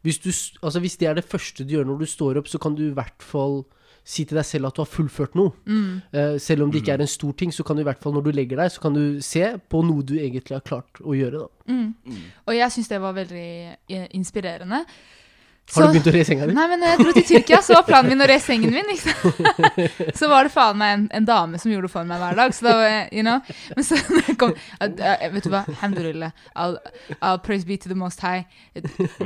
hvis, 0.02 0.20
du, 0.24 0.32
altså 0.64 0.82
hvis 0.84 0.98
det 0.98 1.10
er 1.12 1.20
det 1.20 1.28
første 1.28 1.66
du 1.68 1.76
gjør 1.76 1.92
når 1.92 2.02
du 2.02 2.10
står 2.10 2.42
opp, 2.42 2.50
så 2.52 2.62
kan 2.62 2.76
du 2.78 2.88
i 2.88 2.96
hvert 2.96 3.24
fall 3.26 3.62
si 4.08 4.26
til 4.26 4.40
deg 4.40 4.46
selv 4.48 4.70
at 4.70 4.78
du 4.78 4.82
har 4.82 4.90
fullført 4.90 5.36
noe. 5.38 5.54
Mm. 5.70 6.02
Uh, 6.14 6.36
selv 6.42 6.66
om 6.66 6.72
det 6.74 6.82
ikke 6.82 6.96
er 6.96 7.04
en 7.04 7.12
stor 7.12 7.36
ting, 7.38 7.54
så 7.54 7.66
kan 7.68 7.78
du 7.78 7.84
i 7.84 7.88
hvert 7.88 8.02
fall 8.02 8.16
når 8.16 8.26
du 8.26 8.32
legger 8.34 8.58
deg, 8.58 8.74
så 8.74 8.82
kan 8.82 8.98
du 8.98 9.22
se 9.26 9.44
på 9.70 9.84
noe 9.86 10.06
du 10.06 10.16
egentlig 10.18 10.58
har 10.58 10.66
klart 10.66 11.02
å 11.06 11.16
gjøre. 11.18 11.44
da. 11.46 11.74
Mm. 11.76 12.22
Og 12.48 12.56
jeg 12.58 12.76
syns 12.76 12.90
det 12.90 13.02
var 13.04 13.18
veldig 13.18 13.50
eh, 13.70 14.08
inspirerende. 14.18 14.82
Har 15.76 15.88
du 15.88 15.94
begynt 15.96 16.10
å 16.10 16.14
re 16.14 16.24
senga 16.28 16.48
di? 16.50 16.56
Nei, 16.56 16.66
men 16.72 16.84
jeg 16.86 17.00
dro 17.00 17.14
til 17.16 17.26
Tyrkia, 17.30 17.62
så 17.64 17.78
var 17.78 17.86
planen 17.88 18.12
min 18.12 18.24
å 18.24 18.28
re 18.30 18.38
sengen 18.44 18.74
min. 18.76 18.90
Så 20.20 20.28
var 20.32 20.46
det 20.46 20.52
faen 20.54 20.78
meg 20.80 20.94
en, 20.96 21.06
en 21.16 21.28
dame 21.28 21.60
som 21.62 21.72
gjorde 21.72 21.88
det 21.88 21.94
for 21.94 22.08
meg 22.08 22.20
hver 22.22 22.38
dag. 22.38 22.54
Så 22.56 22.66
da 22.66 22.74
var 22.78 22.90
jeg, 22.90 23.06
you 23.16 23.24
know. 23.26 23.40
Men 23.78 23.88
så 23.88 24.00
jeg 24.00 24.36
kom 24.42 24.54
eh, 24.84 25.28
Vet 25.34 25.48
du 25.48 25.52
hva, 25.54 25.64
Hamdulillah. 25.82 26.34
I'll, 26.56 26.78
I'll 27.22 27.40
praise 27.42 27.66
be 27.68 27.78
to 27.82 27.92
the 27.92 27.98
most 27.98 28.24
high. 28.26 28.44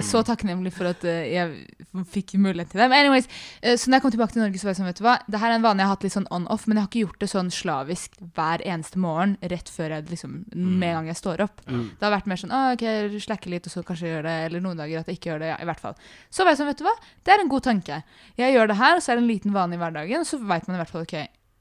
Så 0.04 0.22
takknemlig 0.28 0.74
for 0.76 0.92
at 0.92 1.04
eh, 1.08 1.32
jeg 1.34 2.06
fikk 2.14 2.36
mulighet 2.42 2.74
til 2.74 2.84
det. 2.84 2.90
Men 2.92 3.06
anyways, 3.06 3.30
eh, 3.62 3.78
så 3.80 3.90
når 3.90 4.00
jeg 4.00 4.06
kom 4.06 4.16
tilbake 4.16 4.36
til 4.36 4.44
Norge, 4.44 4.62
så 4.62 4.70
var 4.70 4.76
jeg 4.76 4.82
sånn, 4.82 4.90
vet 4.92 5.02
du 5.02 5.06
hva. 5.08 5.18
Det 5.26 5.42
her 5.42 5.54
er 5.54 5.60
en 5.60 5.66
vane 5.66 5.84
jeg 5.84 5.90
har 5.90 5.98
hatt 5.98 6.06
litt 6.08 6.16
sånn 6.18 6.30
on-off, 6.36 6.68
men 6.68 6.80
jeg 6.80 6.86
har 6.86 6.92
ikke 6.92 7.04
gjort 7.06 7.26
det 7.26 7.32
sånn 7.32 7.52
slavisk 7.54 8.20
hver 8.38 8.64
eneste 8.66 9.02
morgen 9.02 9.36
rett 9.54 9.72
før 9.72 9.98
jeg 9.98 10.10
liksom 10.12 10.38
Med 10.54 10.90
en 10.92 11.00
gang 11.00 11.10
jeg 11.12 11.20
står 11.22 11.46
opp. 11.46 11.64
Mm. 11.70 11.86
Det 11.98 12.06
har 12.06 12.14
vært 12.16 12.30
mer 12.30 12.42
sånn 12.42 12.54
ah, 12.56 12.72
ok, 12.76 12.86
slakke 13.24 13.52
litt, 13.52 13.68
og 13.70 13.74
så 13.74 13.86
kanskje 13.88 14.12
gjøre 14.12 14.28
det, 14.28 14.38
eller 14.50 14.64
noen 14.64 14.80
dager 14.80 15.02
at 15.02 15.10
jeg 15.10 15.20
ikke 15.20 15.34
gjør 15.34 15.44
det. 15.44 15.52
Ja, 15.54 15.60
i 15.62 15.68
hvert 15.70 15.82
fall. 15.82 15.98
Så 16.36 16.44
var 16.44 16.52
jeg 16.52 16.60
sånn, 16.60 16.68
vet 16.74 16.82
du 16.82 16.86
hva, 16.88 16.94
det 17.24 17.32
er 17.32 17.42
en 17.46 17.52
god 17.52 17.64
tanke. 17.64 18.02
Jeg 18.40 18.56
gjør 18.58 18.68
det 18.74 18.76
her, 18.82 18.98
og 19.00 19.04
så 19.06 19.14
er 19.14 19.20
det 19.20 19.24
en 19.24 19.30
liten 19.32 19.54
vane 19.56 19.78
i 19.78 19.80
hverdagen, 19.80 20.26
så 20.28 20.40
veit 20.44 20.66
man 20.68 20.76
i 20.76 20.82
hvert 20.82 20.92
fall 20.92 21.06
ok, 21.06 21.16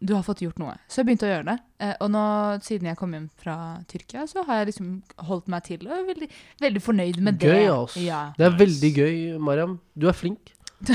du 0.04 0.10
har 0.16 0.24
fått 0.26 0.42
gjort 0.44 0.58
noe. 0.60 0.74
Så 0.90 1.00
jeg 1.00 1.06
begynte 1.08 1.28
å 1.28 1.30
gjøre 1.30 1.46
det. 1.46 1.54
Eh, 1.86 1.92
og 2.02 2.10
nå, 2.12 2.22
siden 2.66 2.90
jeg 2.90 2.98
kom 2.98 3.14
hjem 3.14 3.28
fra 3.40 3.54
Tyrkia, 3.88 4.26
så 4.28 4.42
har 4.48 4.58
jeg 4.60 4.72
liksom 4.72 4.88
holdt 5.28 5.46
meg 5.54 5.64
til, 5.68 5.86
og 5.86 5.94
er 5.96 6.02
veldig, 6.10 6.28
veldig 6.66 6.82
fornøyd 6.84 7.22
med 7.24 7.38
det. 7.40 7.54
Gøy, 7.54 7.70
altså. 7.70 8.02
Ja. 8.04 8.18
Det 8.36 8.48
er 8.50 8.58
veldig 8.58 8.90
gøy, 8.98 9.14
Mariam. 9.46 9.78
Du 9.94 10.10
er 10.10 10.18
flink. 10.18 10.50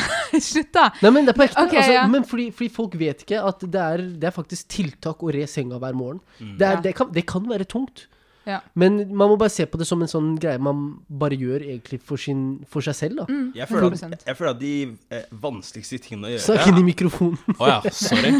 Slutt, 0.49 0.69
da! 0.75 0.89
Nei, 1.01 1.09
men 1.15 1.25
det 1.25 1.33
er 1.33 1.39
på 1.39 1.47
ekte. 1.47 1.63
Okay, 1.65 1.79
altså, 1.81 1.95
ja. 1.95 2.03
Men 2.11 2.27
fordi, 2.27 2.49
fordi 2.53 2.69
folk 2.75 2.99
vet 2.99 3.23
ikke 3.25 3.41
at 3.49 3.63
det 3.65 3.81
er, 3.81 4.03
det 4.21 4.29
er 4.29 4.35
faktisk 4.35 4.69
tiltak 4.75 5.23
å 5.25 5.31
re 5.33 5.47
senga 5.49 5.79
hver 5.81 5.97
morgen. 5.97 6.19
Mm. 6.37 6.53
Det, 6.59 6.67
er, 6.67 6.77
Ja. 6.77 6.83
det, 6.85 6.93
kan, 6.99 7.09
det 7.15 7.25
kan 7.31 7.47
være 7.49 7.65
tungt. 7.71 8.05
Ja. 8.49 8.59
Men 8.81 8.97
man 9.13 9.29
må 9.29 9.35
bare 9.37 9.53
se 9.53 9.67
på 9.69 9.77
det 9.77 9.85
som 9.85 10.01
en 10.01 10.09
sånn 10.09 10.31
greie 10.41 10.57
man 10.61 10.79
bare 11.21 11.37
gjør 11.37 11.61
egentlig 11.67 11.99
for, 12.01 12.17
sin, 12.21 12.41
for 12.69 12.81
seg 12.85 12.97
selv. 12.97 13.19
da. 13.21 13.25
Mm, 13.29 13.47
Jeg 13.59 13.69
føler, 13.69 13.93
at, 13.93 14.25
jeg 14.25 14.39
føler 14.39 14.51
at 14.55 14.61
de 14.63 14.71
eh, 15.13 15.25
vanskeligste 15.45 15.99
tingene 16.07 16.29
å 16.29 16.33
gjøre 16.33 16.45
Snakk 16.47 16.71
inn 16.71 16.81
i 16.81 16.85
mikrofonen. 16.89 17.57
Å 17.59 17.69
ja, 17.69 17.79
sorry. 17.93 18.33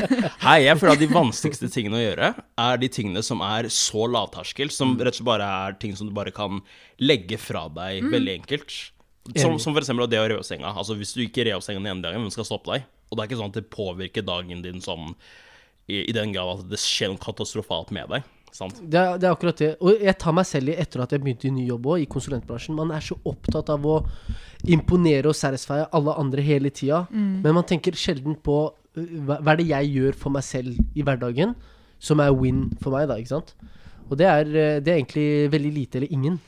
Hei, 0.48 0.58
jeg 0.66 0.82
føler 0.82 0.96
at 0.98 1.04
de 1.04 1.10
vanskeligste 1.14 1.70
tingene 1.74 2.00
å 2.00 2.04
gjøre, 2.04 2.32
er 2.66 2.82
de 2.82 2.92
tingene 3.00 3.24
som 3.26 3.44
er 3.46 3.70
så 3.74 4.08
lavterskel, 4.10 4.74
som 4.74 4.96
rett 4.98 5.14
og 5.14 5.20
slett 5.22 5.30
bare 5.30 5.50
er 5.70 5.78
ting 5.84 5.94
som 6.00 6.10
du 6.10 6.16
bare 6.18 6.34
kan 6.36 6.62
legge 7.00 7.38
fra 7.40 7.68
deg 7.72 8.10
veldig 8.10 8.40
enkelt. 8.42 8.74
Som, 9.38 9.60
som 9.62 9.76
for 9.76 9.84
eksempel 9.84 10.08
det 10.10 10.18
å 10.18 10.26
re 10.32 10.40
opp 10.40 10.48
senga. 10.48 10.72
Altså, 10.74 10.96
hvis 10.98 11.12
du 11.14 11.22
ikke 11.22 11.44
re 11.46 11.54
opp 11.54 11.62
senga 11.66 11.84
den 11.84 11.92
ene 11.92 12.02
dagen, 12.02 12.24
hvem 12.26 12.34
skal 12.34 12.48
stoppe 12.50 12.74
deg? 12.74 12.88
Og 13.12 13.18
det 13.18 13.22
er 13.24 13.30
ikke 13.30 13.38
sånn 13.44 13.52
at 13.54 13.60
det 13.60 13.70
påvirker 13.74 14.26
dagen 14.26 14.64
din 14.66 14.82
sånn 14.82 15.12
i, 15.90 16.00
i 16.10 16.14
den 16.16 16.34
grad 16.34 16.64
at 16.64 16.68
det 16.72 16.80
skjer 16.82 17.12
noe 17.14 17.22
katastrofalt 17.22 17.94
med 17.96 18.10
deg. 18.14 18.26
Sant? 18.56 18.80
Det 18.82 19.00
er, 19.00 19.18
det 19.22 19.28
er 19.28 19.34
akkurat 19.36 19.62
det. 19.62 19.70
Og 19.84 20.02
jeg 20.04 20.16
tar 20.20 20.36
meg 20.36 20.48
selv 20.50 20.72
i 20.74 20.76
etter 20.82 21.04
at 21.04 21.14
jeg 21.16 21.22
begynte 21.24 21.48
i 21.50 21.54
ny 21.54 21.66
jobb 21.70 21.86
òg, 21.94 22.04
i 22.04 22.10
konsulentbransjen. 22.10 22.76
Man 22.78 22.92
er 22.96 23.04
så 23.06 23.18
opptatt 23.30 23.70
av 23.74 23.86
å 23.86 23.98
imponere 24.68 25.30
og 25.32 25.38
satisfye 25.38 25.88
alle 25.96 26.16
andre 26.20 26.44
hele 26.46 26.72
tida. 26.74 27.06
Men 27.14 27.56
man 27.56 27.68
tenker 27.70 27.96
sjelden 27.98 28.36
på 28.44 28.58
uh, 28.70 29.04
hva, 29.26 29.40
hva 29.40 29.54
er 29.54 29.62
det 29.62 29.70
jeg 29.70 29.92
gjør 29.96 30.18
for 30.26 30.36
meg 30.36 30.46
selv 30.48 30.80
i 30.98 31.06
hverdagen, 31.06 31.56
som 32.00 32.20
er 32.24 32.34
win 32.36 32.68
for 32.82 32.96
meg, 32.96 33.08
da. 33.12 33.20
ikke 33.20 33.36
sant? 33.38 33.56
Og 34.10 34.18
det 34.20 34.28
er, 34.28 34.50
uh, 34.50 34.80
det 34.84 34.94
er 34.94 34.98
egentlig 34.98 35.30
veldig 35.54 35.74
lite 35.76 36.02
eller 36.02 36.16
ingen. 36.16 36.40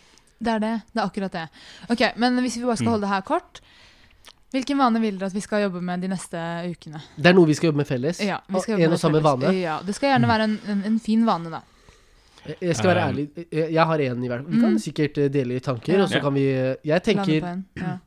Det 0.41 0.55
er 0.55 0.63
det. 0.63 0.73
Det 0.89 0.99
er 0.99 1.05
akkurat 1.05 1.37
det. 1.37 1.45
Ok, 1.93 2.01
Men 2.17 2.39
hvis 2.41 2.57
vi 2.57 2.65
bare 2.65 2.79
skal 2.81 2.95
holde 2.95 3.05
det 3.05 3.13
her 3.13 3.21
kort, 3.27 3.61
hvilken 4.51 4.81
vane 4.81 4.99
vil 4.99 5.19
dere 5.19 5.29
at 5.29 5.35
vi 5.37 5.43
skal 5.43 5.61
jobbe 5.63 5.79
med 5.85 6.01
de 6.03 6.09
neste 6.11 6.39
ukene? 6.67 6.99
Det 7.15 7.29
er 7.29 7.35
noe 7.37 7.47
vi 7.47 7.55
skal 7.55 7.69
jobbe 7.69 7.83
med 7.83 7.87
felles. 7.87 8.19
Ja, 8.25 8.41
vi 8.49 8.59
skal 8.59 8.73
jobbe 8.73 8.83
en 8.83 8.91
med 8.91 8.97
og 8.97 9.03
samme 9.03 9.21
felles. 9.21 9.43
vane. 9.45 9.59
Ja, 9.61 9.77
Det 9.85 9.95
skal 9.95 10.11
gjerne 10.11 10.27
være 10.27 10.47
en, 10.49 10.57
en, 10.73 10.81
en 10.89 10.97
fin 10.99 11.21
vane, 11.29 11.53
da. 11.53 11.61
Jeg- 12.61 12.75
skal 12.75 12.89
være 12.95 13.03
Um, 13.03 13.09
ærlig. 13.13 13.47
Jeg 13.51 13.85
har 13.85 13.99
en 13.99 14.23
i 14.23 14.27
hvert 14.27 14.41
fall. 14.43 14.51
Vi 14.53 14.59
kan 14.59 14.71
Mm. 14.73 14.79
sikkert 14.79 15.17
uh, 15.17 15.27
dele 15.29 15.55
i 15.55 15.59
tanker, 15.59 15.93
Ja. 15.93 16.03
og 16.03 16.09
så 16.09 16.21
kan 16.21 16.33
vi 16.33 16.45
uh, 16.51 16.75
Jeg 16.85 17.03
tenker. 17.03 17.61
Ja. 17.77 17.97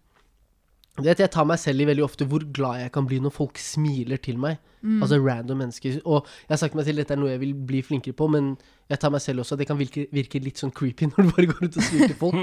Jeg 1.02 1.30
tar 1.30 1.44
meg 1.44 1.58
selv 1.58 1.80
i 1.80 1.86
veldig 1.88 2.04
ofte 2.04 2.24
hvor 2.24 2.44
glad 2.54 2.78
jeg 2.84 2.92
kan 2.94 3.04
bli 3.06 3.18
når 3.18 3.32
folk 3.34 3.58
smiler 3.58 4.16
til 4.22 4.36
meg. 4.38 4.58
Mm. 4.80 5.00
Altså 5.02 5.16
random 5.18 5.58
mennesker. 5.58 5.96
Og 6.06 6.22
jeg 6.46 6.52
har 6.54 6.56
sagt 6.60 6.74
meg 6.78 6.84
til 6.86 6.94
dette 7.00 7.10
er 7.10 7.16
noe 7.18 7.30
jeg 7.32 7.40
vil 7.40 7.54
bli 7.66 7.80
flinkere 7.82 8.14
på, 8.14 8.28
men 8.30 8.52
jeg 8.90 9.00
tar 9.00 9.10
meg 9.10 9.20
selv 9.20 9.40
også. 9.42 9.56
Det 9.58 9.66
kan 9.66 9.76
virke, 9.80 10.06
virke 10.14 10.38
litt 10.44 10.56
sånn 10.62 10.70
creepy 10.72 11.06
når 11.10 11.16
du 11.26 11.30
bare 11.34 11.46
går 11.50 11.64
ut 11.66 11.76
og 11.80 11.82
smiler 11.82 12.12
til 12.12 12.16
folk. 12.20 12.38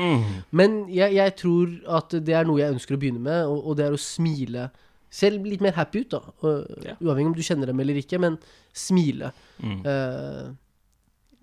Men 0.52 0.82
jeg, 0.92 1.14
jeg 1.16 1.36
tror 1.40 1.78
at 2.00 2.10
det 2.26 2.36
er 2.36 2.44
noe 2.50 2.60
jeg 2.60 2.74
ønsker 2.76 2.98
å 2.98 3.00
begynne 3.00 3.24
med, 3.24 3.46
og, 3.46 3.68
og 3.72 3.78
det 3.80 3.86
er 3.88 3.96
å 3.96 4.02
smile. 4.04 4.70
Selv 5.12 5.46
litt 5.48 5.62
mer 5.64 5.72
happy 5.80 6.04
ut, 6.04 6.10
da. 6.12 6.20
Og, 6.44 6.68
Ja. 6.84 6.98
Uavhengig 7.00 7.28
om 7.32 7.34
du 7.40 7.42
kjenner 7.44 7.68
dem 7.72 7.80
eller 7.80 7.96
ikke, 8.04 8.20
men 8.20 8.36
smile. 8.74 9.32
Mm. 9.64 9.80
Eh, 9.86 10.52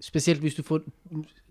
spesielt 0.01 0.41
hvis 0.41 0.55
du 0.59 0.63
får 0.63 0.83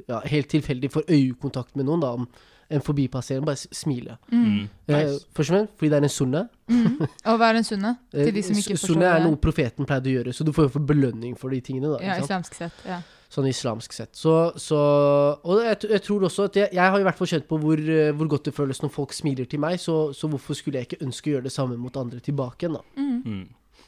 ja, 0.08 0.20
helt 0.26 0.48
tilfeldig 0.50 0.92
får 0.92 1.04
øyekontakt 1.10 1.76
med 1.76 1.86
noen, 1.86 2.02
da. 2.02 2.14
Om 2.18 2.28
en 2.70 2.82
forbipasserende, 2.84 3.46
bare 3.48 3.56
smiler. 3.56 4.18
smile. 4.28 4.44
Mm. 4.44 4.70
Eh, 4.88 4.96
Nice. 4.98 5.26
først 5.36 5.50
og 5.52 5.56
fremst 5.56 5.74
fordi 5.80 5.90
det 5.90 5.98
er 5.98 6.04
en 6.04 6.10
sunne. 6.12 6.42
Mm. 6.68 6.98
Og 7.32 7.40
være 7.40 7.58
en 7.58 7.64
sunne, 7.64 7.94
til 8.12 8.34
de 8.36 8.44
som 8.44 8.56
Eh, 8.56 8.58
ikke 8.60 8.76
forstår 8.76 8.94
Sunne 8.94 9.06
er 9.06 9.24
noe 9.24 9.38
profeten 9.40 9.88
pleide 9.88 10.10
å 10.12 10.16
gjøre, 10.18 10.34
så 10.36 10.44
du 10.44 10.52
får 10.52 10.68
jo 10.68 10.74
få 10.76 10.82
belønning 10.90 11.38
for 11.40 11.50
de 11.50 11.62
tingene. 11.62 11.94
da, 11.94 12.02
Ja, 12.04 12.18
islamsk 12.20 12.58
sett. 12.60 12.74
Ja. 12.86 13.00
Sånn 13.32 13.48
islamsk 13.48 13.92
sett. 13.94 14.16
Så, 14.16 14.34
så 14.60 14.78
Og 15.44 15.64
jeg, 15.64 15.78
jeg 15.92 16.02
tror 16.04 16.24
også 16.28 16.44
at 16.48 16.56
jeg, 16.56 16.70
jeg 16.74 16.92
har 16.92 17.00
i 17.00 17.04
hvert 17.04 17.18
fall 17.18 17.28
kjent 17.28 17.48
på 17.48 17.58
hvor, 17.60 17.80
eh, 17.80 18.12
hvor 18.12 18.28
godt 18.28 18.46
det 18.46 18.54
føles 18.56 18.82
når 18.84 18.92
folk 18.92 19.14
smiler 19.16 19.46
til 19.46 19.60
meg, 19.64 19.80
så, 19.80 20.12
så 20.16 20.28
hvorfor 20.28 20.54
skulle 20.56 20.80
jeg 20.80 20.88
ikke 20.92 21.06
ønske 21.08 21.30
å 21.32 21.34
gjøre 21.38 21.48
det 21.48 21.52
samme 21.56 21.78
mot 21.80 21.96
andre 21.98 22.20
tilbake 22.20 22.68
igjen, 22.68 22.76
da. 22.76 22.84
Mm. 23.00 23.48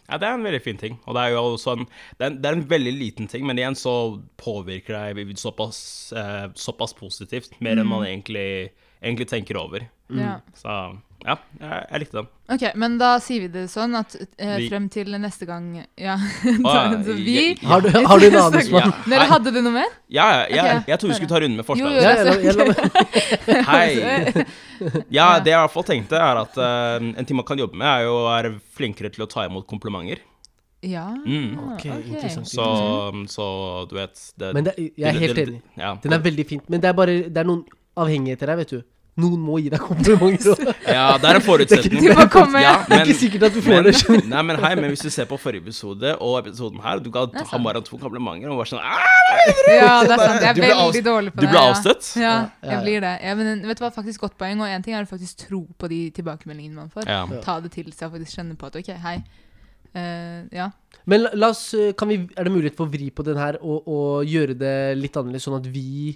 Mm. 0.09 0.13
Ja, 0.13 0.17
det 0.21 0.27
er 0.27 0.37
en 0.37 0.45
veldig 0.47 0.61
fin 0.65 0.79
ting. 0.81 0.97
Og 1.05 1.15
det 1.15 1.23
er 1.23 1.35
jo 1.35 1.43
også 1.53 1.75
en, 1.77 1.85
det 2.17 2.25
er 2.25 2.31
en, 2.31 2.39
det 2.41 2.49
er 2.49 2.57
en 2.57 2.69
veldig 2.69 2.93
liten 2.97 3.29
ting, 3.29 3.45
men 3.47 3.61
igjen 3.61 3.77
så 3.77 3.93
påvirker 4.41 4.97
det 4.97 5.37
såpass, 5.37 5.79
eh, 6.17 6.47
såpass 6.57 6.95
positivt. 6.97 7.53
Mer 7.61 7.77
enn 7.77 7.89
man 7.89 8.07
egentlig, 8.07 8.71
egentlig 9.01 9.29
tenker 9.29 9.61
over. 9.61 9.85
Ja. 10.09 10.39
Så 10.57 10.79
ja, 11.19 11.35
jeg, 11.59 11.79
jeg 11.91 11.99
likte 12.03 12.15
den. 12.15 12.27
Ok, 12.55 12.63
men 12.79 12.93
da 12.99 13.09
sier 13.19 13.43
vi 13.43 13.49
det 13.51 13.65
sånn 13.71 13.95
at 13.99 14.13
eh, 14.39 14.61
frem 14.69 14.85
til 14.91 15.11
neste 15.19 15.47
gang 15.49 15.65
Ja. 15.99 16.15
Så 17.05 17.15
vi. 17.17 17.57
Har 17.67 17.83
du, 17.83 17.89
har 17.91 18.21
du 18.21 18.27
en 18.29 18.37
annen 18.39 18.59
Ja. 18.59 18.67
spann? 18.69 18.93
Dere 19.11 19.27
hadde 19.27 19.51
du 19.51 19.59
noe 19.59 19.73
mer? 19.75 19.91
Ja, 20.07 20.29
ja, 20.47 20.47
jeg, 20.55 20.85
jeg 20.93 21.01
trodde 21.01 21.11
vi 21.11 21.19
skulle 21.19 21.33
ta 21.33 21.41
runden 21.43 21.59
med 21.59 21.67
Jo, 21.67 21.75
jo, 21.75 21.91
forslaget. 21.91 22.39
Jeg, 22.47 23.51
jeg, 23.51 23.65
Hei! 23.71 24.45
Ja. 24.79 25.01
Ja, 25.11 25.25
det 25.43 25.51
jeg 25.51 25.57
i 25.57 25.61
hvert 25.65 25.73
fall 25.73 25.83
tenkte, 25.89 26.15
er 26.23 26.37
at 26.39 26.55
uh, 26.55 27.03
en 27.03 27.25
ting 27.27 27.35
man 27.35 27.43
kan 27.43 27.59
jobbe 27.59 27.75
med, 27.75 27.83
er 27.89 28.05
jo 28.07 28.13
å 28.21 28.27
være 28.29 28.53
flinkere 28.77 29.11
til 29.11 29.25
å 29.25 29.27
ta 29.27 29.43
imot 29.43 29.65
komplimenter. 29.67 30.21
Ja. 30.87 31.09
Mm. 31.19 31.57
Ok, 31.73 31.83
interessant. 31.83 32.47
Så, 32.47 32.63
så 33.27 33.47
du 33.91 33.97
vet 33.97 34.15
det, 34.39 34.53
Men 34.55 34.69
det, 34.69 34.77
jeg 34.79 35.09
er 35.11 35.19
helt 35.19 35.41
enig. 35.43 35.59
Ja. 35.75 35.97
Den 35.99 36.15
er 36.15 36.23
veldig 36.23 36.45
fint. 36.47 36.71
Men 36.71 36.79
det 36.79 36.93
er 36.93 36.95
bare 36.95 37.17
det 37.27 37.43
er 37.43 37.49
noen 37.49 37.65
avhengigheter 37.99 38.53
her, 38.53 38.61
vet 38.61 38.71
du. 38.77 38.79
Noen 39.19 39.41
må 39.43 39.57
gi 39.59 39.69
deg 39.73 39.81
komplimenter. 39.83 40.61
ja, 40.97 41.05
det 41.19 41.29
er 41.29 41.39
en 41.39 41.45
forutsetning. 41.45 42.01
Du. 42.05 42.07
Ja, 42.09 42.73
Det 42.87 42.99
er 42.99 43.03
ikke 43.05 43.17
sikkert 43.19 43.45
at 43.49 43.57
du 43.57 43.61
får 43.65 43.75
men, 43.75 43.87
det. 43.89 43.93
skjønner. 43.99 44.27
Nei, 44.33 44.43
men 44.49 44.61
hei, 44.63 44.71
men 44.79 44.93
hvis 44.93 45.03
du 45.05 45.09
ser 45.13 45.27
på 45.29 45.39
forrige 45.41 45.65
episode 45.65 46.13
og 46.17 46.37
episoden 46.41 46.79
her, 46.83 47.01
du 47.03 47.09
ga 47.13 47.25
Hamaran 47.51 47.85
to 47.87 47.99
komplimenter 48.01 48.51
og 48.53 48.61
var 48.61 48.71
sånn 48.71 48.81
«Ah, 48.83 49.03
Ja, 49.69 49.91
det 50.07 50.15
er 50.15 50.23
sant. 50.23 50.45
Jeg 50.45 50.53
er 50.53 50.61
veldig 50.63 51.03
dårlig 51.05 51.33
på 51.35 51.41
Du 51.41 51.45
det. 51.45 51.51
ble 51.51 51.59
ja. 51.61 51.67
avstøtt? 51.73 52.09
Ja, 52.19 52.35
jeg 52.71 52.81
blir 52.87 53.03
det. 53.05 53.13
Ja, 53.25 53.35
men 53.39 53.61
vet 53.67 53.81
du 53.81 53.85
hva, 53.85 53.91
faktisk 53.95 54.25
godt 54.25 54.37
poeng. 54.39 54.63
Og 54.63 54.71
én 54.71 54.83
ting 54.85 54.95
er 54.97 55.05
å 55.05 55.09
faktisk 55.09 55.45
tro 55.47 55.65
på 55.79 55.91
de 55.91 55.99
tilbakemeldingene 56.15 56.79
man 56.79 56.89
får. 56.93 57.07
Ja. 57.09 57.21
Ta 57.45 57.59
det 57.63 57.73
til 57.75 57.91
seg 57.93 58.07
og 58.09 58.17
faktisk 58.17 58.39
kjenne 58.39 58.57
på 58.59 58.71
at 58.71 58.79
OK, 58.79 58.89
hei. 59.05 59.19
Uh, 59.89 60.45
ja. 60.53 60.67
Men 61.09 61.23
la, 61.23 61.29
la 61.33 61.47
oss, 61.49 61.63
eh, 61.73 61.93
kan 61.97 62.09
vi, 62.11 62.19
er 62.37 62.45
det 62.45 62.51
mulighet 62.53 62.75
for 62.77 62.85
å 62.85 62.91
vri 62.93 63.07
på 63.09 63.23
den 63.25 63.39
her 63.41 63.55
og, 63.57 63.87
og 63.89 64.27
gjøre 64.29 64.53
det 64.59 64.73
litt 64.99 65.15
annerledes, 65.17 65.47
sånn 65.47 65.57
at 65.57 65.69
vi, 65.73 66.11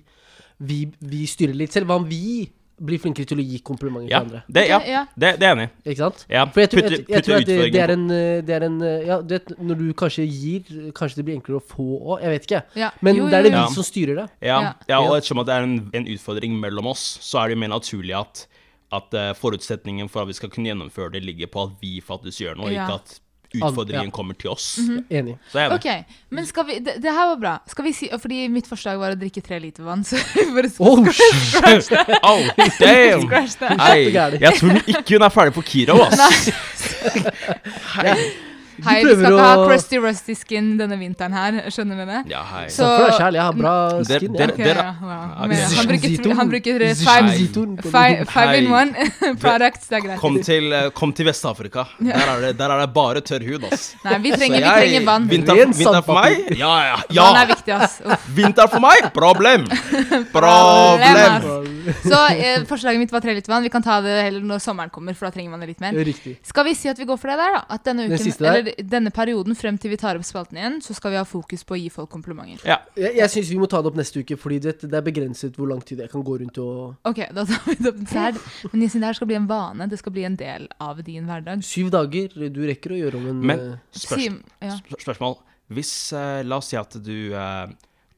vi, 0.61 0.83
vi 1.01 1.23
styrer 1.29 1.57
litt 1.57 1.73
selv? 1.73 1.89
Hva 1.89 1.97
om 1.97 2.05
vi 2.05 2.45
blir 2.81 2.97
flinkere 2.99 3.25
til 3.29 3.37
å 3.37 3.43
gi 3.45 3.59
komplimenter 3.61 4.09
Ja, 4.11 4.19
til 4.23 4.29
andre? 4.31 4.41
det, 4.49 4.63
ja, 4.69 4.79
ja. 4.87 5.01
det, 5.15 5.29
det 5.39 5.47
er 5.47 5.55
enig. 5.55 5.67
Ikke 5.85 5.97
sant? 6.01 6.25
Ja, 6.29 6.45
For 6.45 6.61
jeg 6.63 6.69
tror, 6.71 6.81
putte- 6.81 6.97
jeg, 6.97 7.05
jeg 7.13 7.23
tror 7.27 7.35
at 7.37 7.45
det, 7.45 7.57
det, 7.73 7.81
er 7.83 7.93
en, 7.93 8.05
eh, 8.11 8.41
det 8.41 8.55
er 8.57 8.65
en 8.67 8.77
eh, 8.81 9.05
Ja, 9.07 9.17
du 9.21 9.33
vet, 9.35 9.53
når 9.59 9.75
du 9.83 9.93
kanskje 9.93 10.25
gir, 10.25 10.71
kanskje 10.97 11.19
det 11.21 11.25
blir 11.27 11.37
enklere 11.37 11.61
å 11.61 11.65
få 11.73 11.85
òg. 12.01 12.23
Jeg 12.23 12.33
vet 12.33 12.47
ikke. 12.49 12.63
ja. 12.81 12.89
Men 13.01 13.15
Jo, 13.21 13.27
det 13.29 13.37
er 13.39 13.43
det 13.43 13.51
vi. 13.53 13.57
Ja. 13.61 13.67
som 13.75 13.83
styrer 13.87 14.15
det. 14.23 14.27
Ja, 14.41 14.73
og 14.99 15.15
ettersom 15.19 15.39
at 15.43 15.47
det 15.51 15.55
er 15.59 15.67
en, 15.69 15.77
en 15.93 16.07
utfordring 16.15 16.57
mellom 16.59 16.87
oss, 16.93 17.03
så 17.21 17.43
er 17.43 17.47
det 17.51 17.57
jo 17.57 17.61
mer 17.65 17.73
naturlig 17.75 18.15
at, 18.17 18.47
at 18.93 19.13
eh, 19.13 19.33
forutsetningen 19.37 20.09
for 20.09 20.23
at 20.25 20.31
vi 20.33 20.33
skal 20.41 20.49
kunne 20.53 20.71
gjennomføre 20.73 21.13
det, 21.13 21.23
ligger 21.23 21.47
på 21.53 21.67
at 21.69 21.77
vi 21.81 21.99
faktisk 22.01 22.41
gjør 22.47 22.57
noe, 22.59 22.71
Ja. 22.73 22.87
ikke 22.87 22.99
at 23.03 23.19
utfordringen 23.59 24.09
Ja. 24.09 24.11
kommer 24.15 24.37
til 24.39 24.49
oss. 24.53 24.79
Enig. 25.09 25.37
Så 25.51 25.59
er 25.61 25.69
det. 25.69 25.75
Ok, 25.77 26.15
men 26.33 26.45
skal 26.49 26.65
vi 26.67 26.79
det, 26.79 26.95
det 27.03 27.11
her 27.13 27.27
var 27.33 27.39
bra. 27.41 27.53
Skal 27.69 27.85
vi 27.85 27.93
si 27.93 28.09
Fordi 28.09 28.47
mitt 28.49 28.67
forslag 28.69 28.97
var 28.99 29.13
å 29.13 29.19
drikke 29.19 29.43
tre 29.45 29.59
liter 29.63 29.83
vann, 29.83 30.03
så 30.07 30.17
vi 30.33 30.45
bare 30.55 30.71
Oh, 30.79 31.03
scratch 31.09 31.89
det. 31.89 32.05
Oh, 32.23 32.41
damn! 32.79 33.27
Scratch 33.27 33.55
det. 33.59 33.75
Hei, 33.79 33.99
jeg 34.41 34.57
tror 34.59 34.81
ikke 34.85 35.17
hun 35.17 35.27
er 35.29 35.33
ferdig 35.33 35.53
på 35.57 35.65
Kiro, 35.73 35.99
ass. 36.07 36.49
Hei. 37.97 38.17
Hei, 38.83 39.03
vi 39.03 39.13
skal 39.13 39.33
ikke 39.33 39.43
ha 39.45 39.65
crusty 39.67 39.97
rusty 40.01 40.33
skin 40.35 40.71
denne 40.79 40.97
vinteren 40.97 41.33
her, 41.37 41.57
skjønner 41.69 41.99
du 42.01 42.05
det? 42.09 42.21
Ja, 42.31 42.41
hei. 42.49 42.63
Så- 42.73 42.87
for 42.87 43.05
deg 43.05 43.19
Kjell. 43.19 43.33
Jeg 43.37 43.43
har 43.43 43.53
bra 43.53 43.73
Dere- 44.01 44.19
skin. 44.19 44.33
dere- 44.33 44.53
Ja. 44.53 44.53
Ok, 44.53 44.59
ja. 44.63 44.79
Ja, 45.53 45.67
han 45.77 45.87
bruker, 45.87 46.35
han 46.39 46.49
bruker 46.49 46.81
eh, 46.81 46.93
five, 46.95 47.29
five, 47.91 48.25
five 48.33 48.57
in 48.57 48.71
one 48.71 48.93
products, 49.43 49.87
det 49.87 49.97
er 49.97 50.01
greit. 50.07 50.19
Kom 50.19 50.39
til, 50.41 50.71
eh, 50.73 50.89
kom 50.91 51.13
til 51.13 51.25
Vest-Afrika. 51.29 51.85
Der, 51.99 52.13
er 52.15 52.41
det- 52.41 52.57
der 52.57 52.69
er 52.71 52.79
det 52.85 52.93
bare 52.93 53.21
tørr 53.21 53.45
hud, 53.45 53.63
ass. 53.71 53.95
Nei, 54.03 54.17
vi 54.19 54.31
trenger, 54.31 54.59
trenger, 54.59 54.73
vi 54.73 54.81
trenger 54.89 55.05
vann. 55.05 55.27
Vinter, 55.29 55.53
vinter 55.55 56.01
for 56.03 56.13
meg? 56.21 56.57
Ja, 56.57 56.73
Ja, 56.83 56.97
ja. 57.11 57.23
Vann 57.31 57.41
er 57.43 57.47
viktig, 57.55 57.73
ass. 57.77 58.01
Uff. 58.05 58.27
Vinter 58.35 58.67
for 58.69 58.79
meg? 58.79 59.11
Problem. 59.13 59.65
Problem. 60.31 61.43
Så 62.03 62.19
eh, 62.37 62.63
forslaget 62.67 62.99
mitt 62.99 63.11
var 63.13 63.21
tre 63.23 63.33
liter 63.35 63.51
vann. 63.53 63.63
Vi 63.63 63.69
kan 63.73 63.83
ta 63.83 63.99
det 64.03 64.13
heller 64.27 64.43
når 64.47 64.61
sommeren 64.63 64.91
kommer, 64.93 65.15
for 65.17 65.27
da 65.27 65.35
trenger 65.35 65.51
man 65.53 65.63
det 65.63 65.67
litt 65.73 65.81
mer. 65.83 65.93
Riktig. 66.05 66.37
Skal 66.47 66.65
vi 66.67 66.73
si 66.77 66.89
at 66.91 66.99
vi 66.99 67.05
går 67.09 67.19
for 67.19 67.31
det 67.31 67.37
der, 67.41 67.57
da? 67.57 67.63
At 67.75 67.83
denne 67.87 68.07
Den 68.09 68.17
siste 68.21 68.43
der? 68.45 68.62
Denne 68.89 69.11
perioden 69.13 69.57
frem 69.57 69.77
til 69.81 69.93
vi 69.93 69.99
tar 69.99 70.17
opp 70.19 70.25
spalten 70.27 70.59
igjen, 70.59 70.79
så 70.83 70.95
skal 70.97 71.13
vi 71.13 71.19
ha 71.19 71.25
fokus 71.27 71.65
på 71.67 71.75
å 71.75 71.79
gi 71.79 71.89
folk 71.93 72.11
komplimenter. 72.13 72.65
Ja. 72.67 72.79
Jeg, 72.97 73.15
jeg 73.19 73.33
syns 73.35 73.51
vi 73.53 73.59
må 73.61 73.69
ta 73.71 73.81
det 73.83 73.91
opp 73.91 73.99
neste 73.99 74.23
uke, 74.23 74.37
fordi 74.39 74.59
det, 74.63 74.75
det 74.85 74.99
er 74.99 75.05
begrenset 75.05 75.57
hvor 75.59 75.69
lang 75.71 75.81
tid 75.85 76.03
jeg 76.03 76.11
kan 76.11 76.25
gå 76.25 76.37
rundt 76.41 76.59
og 76.63 77.09
Ok, 77.09 77.23
da 77.35 77.45
tar 77.49 77.63
vi 77.69 77.77
det 77.79 77.93
opp 77.93 78.03
så 78.09 78.25
her. 78.27 78.41
Men 78.71 78.85
Yasin, 78.85 79.03
det 79.03 79.09
her 79.09 79.19
skal 79.19 79.31
bli 79.31 79.39
en 79.39 79.47
vane. 79.49 79.87
Det 79.91 79.99
skal 80.01 80.15
bli 80.15 80.27
en 80.27 80.37
del 80.39 80.67
av 80.83 81.01
din 81.05 81.29
hverdag. 81.29 81.63
Syv 81.67 81.89
dager. 81.93 82.37
Du 82.53 82.61
rekker 82.67 82.95
å 82.95 82.99
gjøre 82.99 83.19
om 83.19 83.31
en 83.31 83.41
Men 83.53 83.65
eh, 83.65 83.81
spørs, 84.03 84.29
ja. 84.63 84.77
spørsmål. 84.99 85.39
Hvis 85.73 85.91
uh, 86.15 86.43
La 86.45 86.59
oss 86.59 86.69
si 86.71 86.77
at 86.79 86.95
du 87.03 87.33
uh, 87.33 87.65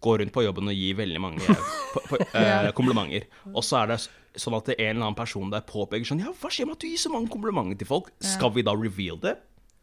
går 0.05 0.21
rundt 0.21 0.35
på 0.35 0.43
jobben 0.45 0.69
og 0.71 0.77
gir 0.77 0.97
veldig 0.99 1.21
mange 1.21 1.41
uh, 1.45 2.69
komplimenter, 2.77 3.27
og 3.53 3.65
så 3.65 3.83
er 3.83 3.93
det 3.93 3.99
sånn 4.41 4.57
at 4.57 4.69
det 4.69 4.75
er 4.77 4.89
en 4.89 4.97
eller 4.97 5.09
annen 5.09 5.17
person 5.17 5.51
der 5.51 5.65
påpeker 5.67 6.07
sånn 6.07 6.23
Ja, 6.25 6.33
hva 6.35 6.51
skjer 6.51 6.67
med 6.67 6.77
at 6.77 6.83
du 6.83 6.89
gir 6.89 6.99
så 6.99 7.11
mange 7.13 7.31
komplimenter 7.31 7.79
til 7.79 7.89
folk? 7.89 8.11
Skal 8.23 8.51
vi 8.55 8.65
da 8.67 8.75
reveal 8.75 9.19
det? 9.23 9.37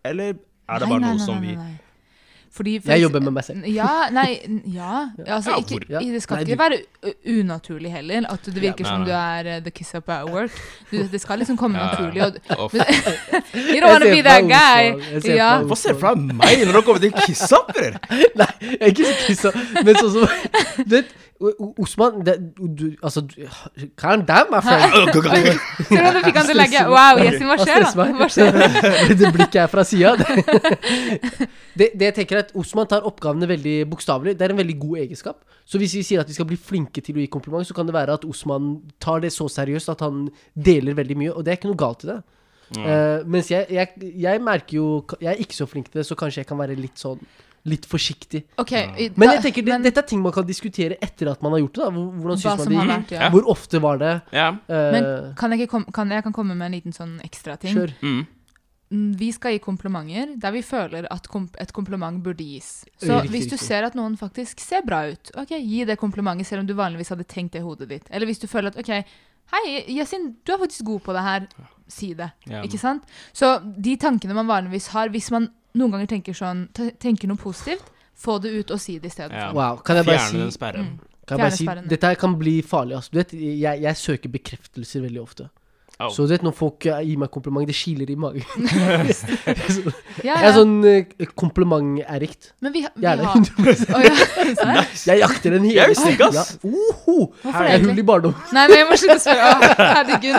Eller 0.06 0.36
er 0.68 0.78
det 0.82 0.88
Nei, 0.88 0.92
bare 0.94 1.00
nei, 1.00 1.08
noe 1.08 1.18
nei, 1.18 1.26
som 1.26 1.40
vi 1.42 1.56
nei. 1.56 1.72
Fordi, 2.52 2.80
for 2.80 2.92
Jeg 2.92 3.00
jobber 3.00 3.22
med 3.24 3.32
meg 3.32 3.44
selv. 3.46 3.64
Ja, 3.72 4.08
nei, 4.12 4.36
ja. 4.78 5.06
Altså, 5.24 5.54
ikke. 5.62 5.78
Det 5.88 6.20
skal 6.20 6.42
ikke 6.44 6.58
være 6.60 6.80
unaturlig 7.32 7.92
heller. 7.92 8.26
At 8.28 8.44
det 8.44 8.60
virker 8.60 8.84
som 8.84 9.06
du 9.08 9.12
er 9.16 9.48
eh, 9.54 9.62
the 9.64 9.72
kiss 9.72 9.94
up 9.94 10.10
at 10.12 10.28
work. 10.28 10.52
Du, 10.90 10.98
det 11.12 11.20
skal 11.20 11.40
liksom 11.40 11.56
komme 11.56 11.80
naturlig. 11.80 12.22
Og, 12.22 12.36
you 13.72 13.80
don't 13.80 13.88
wanna 13.94 14.12
be 14.12 14.20
that 14.20 14.44
guy. 14.44 14.92
Hva 15.64 15.80
ser 15.80 15.96
du 15.96 16.02
for 16.04 16.12
deg 16.12 16.36
meg 16.42 16.66
når 16.66 16.76
det 16.76 16.84
kommer 16.90 17.00
til 17.06 17.16
kiss-upper? 17.22 17.96
Nei, 18.36 18.50
jeg 18.60 18.78
er 18.82 18.92
ikke 18.92 19.08
så 19.08 19.48
up, 19.48 19.56
Men 19.80 20.00
sånn 20.02 20.12
som 20.18 20.84
Du 20.84 20.98
vet, 20.98 21.16
Osman 21.82 22.20
det, 22.26 22.34
du, 22.56 22.84
Altså, 23.02 23.20
du- 23.26 23.46
calm 23.98 24.22
down, 24.28 24.50
my 24.52 24.60
friend. 24.62 24.92
Ser 25.88 26.06
du 26.12 26.18
du 26.18 26.26
fikk 26.26 26.38
han 26.38 26.46
til 26.48 26.54
å 26.54 26.58
legge 26.60 26.84
Wow, 26.92 27.20
Yasin, 27.22 27.46
hva 27.50 27.56
skjer 27.62 27.86
da? 27.86 27.90
meg. 27.98 28.14
Hva 28.20 28.28
skjer? 28.30 28.58
det 29.22 29.32
blikket 29.34 29.60
er 29.64 29.70
fra 29.72 29.84
sida. 29.88 30.14
Det, 31.72 31.86
det 31.96 32.04
jeg 32.10 32.14
tenker 32.18 32.36
er 32.36 32.42
at 32.44 32.50
Osman 32.60 32.84
tar 32.90 33.06
oppgavene 33.08 33.46
veldig 33.48 33.76
bokstavelig. 33.88 34.34
Det 34.36 34.44
er 34.44 34.52
en 34.52 34.58
veldig 34.60 34.74
god 34.82 34.98
egenskap. 35.06 35.38
Så 35.64 35.78
hvis 35.80 35.94
vi 35.96 36.02
sier 36.04 36.20
at 36.20 36.28
vi 36.28 36.34
skal 36.36 36.44
bli 36.50 36.58
flinke 36.60 37.00
til 37.00 37.16
å 37.16 37.22
gi 37.22 37.30
kompliment, 37.32 37.64
så 37.64 37.72
kan 37.76 37.88
det 37.88 37.94
være 37.96 38.18
at 38.18 38.26
Osman 38.28 38.74
tar 39.00 39.22
det 39.24 39.30
så 39.32 39.46
seriøst 39.48 39.88
at 39.94 40.04
han 40.04 40.26
deler 40.52 40.98
veldig 40.98 41.16
mye, 41.22 41.32
og 41.32 41.46
det 41.46 41.54
er 41.54 41.60
ikke 41.60 41.70
noe 41.70 41.80
galt 41.80 42.04
i 42.04 42.10
det. 42.10 42.18
Eh, 42.76 43.24
mens 43.28 43.48
jeg, 43.52 43.66
jeg, 43.72 44.12
jeg 44.16 44.40
merker 44.40 44.78
jo 44.78 44.84
Jeg 45.20 45.28
er 45.34 45.40
ikke 45.44 45.56
så 45.58 45.66
flink 45.68 45.90
til 45.90 45.98
det, 46.00 46.06
så 46.08 46.16
kanskje 46.16 46.40
jeg 46.40 46.48
kan 46.48 46.56
være 46.60 46.76
litt 46.78 46.96
sånn 47.00 47.20
Litt 47.64 47.84
forsiktig. 47.86 48.42
Okay, 48.58 48.88
i- 48.98 49.10
Men 49.16 49.30
jeg 49.36 49.42
tenker 49.44 49.62
det, 49.62 49.70
men 49.72 49.82
dette 49.82 49.98
er 49.98 50.02
ting 50.02 50.20
man 50.20 50.32
kan 50.32 50.44
diskutere 50.44 50.96
etter 51.00 51.30
at 51.30 51.40
man 51.42 51.52
har 51.52 51.60
gjort 51.60 51.74
det. 51.74 51.84
da 51.84 51.90
Hvordan 51.90 52.38
synes 52.42 52.68
man 52.68 52.88
det 52.88 52.96
gikk? 53.06 53.10
ja. 53.20 53.30
Hvor 53.30 53.46
ofte 53.46 53.80
var 53.80 53.98
det? 53.98 54.22
Ja. 54.32 54.48
Uh, 54.68 54.92
Men 54.92 55.34
kan 55.38 55.52
jeg, 55.56 55.68
kom, 55.70 55.84
kan 55.84 56.10
jeg 56.10 56.24
kan 56.24 56.32
komme 56.32 56.56
med 56.56 56.66
en 56.66 56.72
liten 56.72 56.92
sånn 56.92 57.20
ekstra 57.22 57.56
ting. 57.56 57.76
Kjør. 57.76 57.94
Mm. 58.02 58.26
Mm, 58.92 59.16
Vi 59.16 59.30
skal 59.32 59.52
gi 59.52 59.58
komplimenter 59.60 60.34
der 60.38 60.50
vi 60.52 60.60
føler 60.60 61.06
at 61.10 61.28
kom 61.28 61.48
et 61.58 61.72
kompliment 61.72 62.20
burde 62.22 62.42
gis. 62.44 62.84
Så 63.00 63.20
Riktig, 63.22 63.30
hvis 63.30 63.46
du 63.48 63.54
riktig. 63.56 63.66
ser 63.68 63.84
at 63.84 63.94
noen 63.94 64.18
faktisk 64.18 64.58
ser 64.60 64.82
bra 64.82 65.06
ut, 65.08 65.30
ok, 65.36 65.54
gi 65.62 65.84
det 65.84 65.96
komplimentet 65.98 66.46
selv 66.46 66.60
om 66.60 66.66
du 66.66 66.74
vanligvis 66.74 67.08
hadde 67.14 67.24
tenkt 67.24 67.52
det 67.52 67.60
i 67.62 67.64
hodet 67.64 67.88
ditt. 67.88 68.08
Eller 68.10 68.26
hvis 68.26 68.40
du 68.42 68.46
føler 68.48 68.66
at 68.74 68.76
ok, 68.76 69.04
hei, 69.54 69.84
Yasin, 69.88 70.34
du 70.44 70.52
er 70.52 70.58
faktisk 70.58 70.84
god 70.84 71.00
på 71.04 71.12
det 71.14 71.22
her, 71.22 71.46
si 71.88 72.12
det. 72.12 72.32
Ja. 72.50 72.60
Ikke 72.62 72.78
sant? 72.78 73.02
Så 73.32 73.62
de 73.80 73.96
tankene 73.96 74.34
man 74.34 74.46
vanligvis 74.50 74.88
har, 74.88 75.08
hvis 75.08 75.30
man 75.30 75.48
noen 75.78 75.94
ganger 75.94 76.10
tenker 76.16 76.36
sånn, 76.36 76.66
tenker 76.74 77.30
noe 77.30 77.40
positivt, 77.40 77.88
få 78.18 78.36
det 78.42 78.52
ut 78.52 78.74
og 78.74 78.80
si 78.82 78.98
det 79.00 79.12
i 79.12 79.14
stedet. 79.14 79.38
Ja. 79.38 79.50
Wow. 79.56 79.80
Kan 79.86 79.98
jeg 80.00 80.08
bare 80.08 80.20
Fjerne 80.20 80.34
si 80.34 80.42
den 80.44 80.54
sperren. 80.54 80.92
Mm. 80.92 81.16
Kan 81.26 81.38
jeg 81.38 81.46
bare 81.46 81.56
si. 81.56 81.88
Dette 81.92 82.12
her 82.12 82.20
kan 82.20 82.36
bli 82.38 82.54
farlig. 82.66 82.98
Altså. 82.98 83.14
Du 83.14 83.20
vet, 83.20 83.34
jeg, 83.38 83.82
jeg 83.86 84.00
søker 84.00 84.32
bekreftelser 84.36 85.04
veldig 85.06 85.22
ofte. 85.22 85.48
Så 86.10 86.26
du 86.26 86.32
vet, 86.32 86.42
når 86.42 86.54
folk 86.56 86.86
eh, 86.90 87.02
gir 87.06 87.20
meg 87.20 87.30
kompliment, 87.32 87.68
det 87.68 87.76
kiler 87.76 88.10
i 88.10 88.16
magen. 88.18 88.42
Jeg 90.26 90.34
er 90.34 90.54
sånn 90.56 90.74
uh, 90.82 91.26
komplimentaddikt. 91.38 92.52
Men 92.64 92.74
vi, 92.74 92.82
vi 92.82 93.06
Gjerne. 93.06 93.28
har 93.28 93.38
oh, 93.96 94.02
ja. 94.02 94.84
Jeg 95.12 95.22
jakter 95.22 95.56
den 95.56 95.68
hele 95.68 95.86
ass. 95.92 96.02
Ja. 96.18 96.44
Oho! 96.66 97.28
Hvorfor 97.42 97.68
Jeg 97.68 97.78
er 97.78 97.86
hull 97.86 98.02
i 98.02 98.06
barndom. 98.06 98.34
Nei, 98.56 98.66
men 98.70 98.76
jeg 98.80 98.88
må 98.90 98.98
slutte 99.00 99.18
å 99.18 99.24
spørre. 99.26 99.52
Å, 99.52 99.70
herregud. 99.96 100.38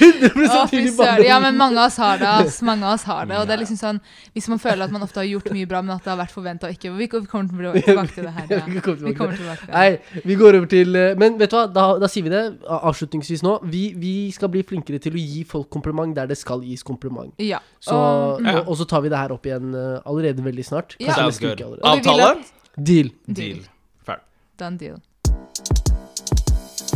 100 0.00 0.32
Å, 0.48 0.64
fy 0.70 0.80
hull 0.80 0.88
i 0.88 0.94
barndom. 0.96 1.28
Ja, 1.28 1.40
men 1.44 1.60
mange 1.60 1.80
av 1.82 1.90
oss 1.90 2.00
har 2.02 2.22
det. 2.22 2.32
ass. 2.40 2.60
Mange 2.66 2.88
av 2.88 2.96
oss 2.96 3.06
har 3.10 3.28
det. 3.28 3.38
Og 3.40 3.48
det 3.48 3.58
er 3.58 3.64
liksom 3.64 3.80
sånn, 3.80 4.02
Hvis 4.34 4.48
man 4.52 4.62
føler 4.62 4.88
at 4.88 4.94
man 4.94 5.04
ofte 5.04 5.20
har 5.20 5.28
gjort 5.28 5.52
mye 5.54 5.68
bra, 5.68 5.82
men 5.84 5.96
at 5.98 6.06
det 6.06 6.14
har 6.14 6.20
vært 6.22 6.34
forventa 6.34 6.70
og 6.70 6.78
ikke 6.78 6.94
Vi 6.96 7.10
kommer 7.12 7.50
tilbake 7.52 8.14
til 8.14 8.28
det 8.28 8.34
her. 8.38 8.48
Ja. 8.50 8.62
Vi 8.66 8.80
kommer 8.80 9.00
tilbake 9.04 9.14
til 9.14 9.34
tilbake 9.34 9.36
til 9.36 9.66
det. 9.66 9.74
Nei, 9.74 10.22
vi 10.24 10.36
går 10.38 10.58
over 10.58 10.70
til 10.70 10.96
eh, 10.96 11.14
Men 11.18 11.38
vet 11.40 11.52
du 11.52 11.56
hva, 11.58 11.64
da, 11.70 11.86
da 12.02 12.10
sier 12.10 12.26
vi 12.26 12.32
det 12.32 12.42
avslutningsvis 12.64 13.44
nå. 13.46 13.56
Vi, 13.70 13.84
vi 14.00 14.13
skal 14.34 14.50
bli 14.52 14.62
flinkere 14.66 15.00
til 15.02 15.16
å 15.16 15.22
gi 15.22 15.44
folk 15.48 15.70
kompliment 15.72 16.14
der 16.16 16.28
det 16.30 16.38
skal 16.40 16.62
gis 16.66 16.84
kompliment. 16.86 17.32
Ja. 17.42 17.60
Så, 17.82 17.96
og, 17.96 18.44
og, 18.44 18.60
og 18.72 18.78
så 18.80 18.88
tar 18.90 19.04
vi 19.04 19.12
det 19.12 19.20
her 19.20 19.34
opp 19.36 19.48
igjen 19.48 19.74
eh, 19.78 19.96
allerede 20.04 20.44
veldig 20.44 20.66
snart. 20.66 20.96
Ja. 20.98 21.12
Kanskje 21.12 21.26
neste 21.30 21.52
uke 21.52 21.66
allerede. 21.68 21.82
Vi 21.84 22.14
Avtale? 22.14 22.30
Deal. 22.90 23.10
Deal. 23.40 23.64
Ferdig. 24.06 24.26
done 24.58 24.80
deal. 24.80 25.02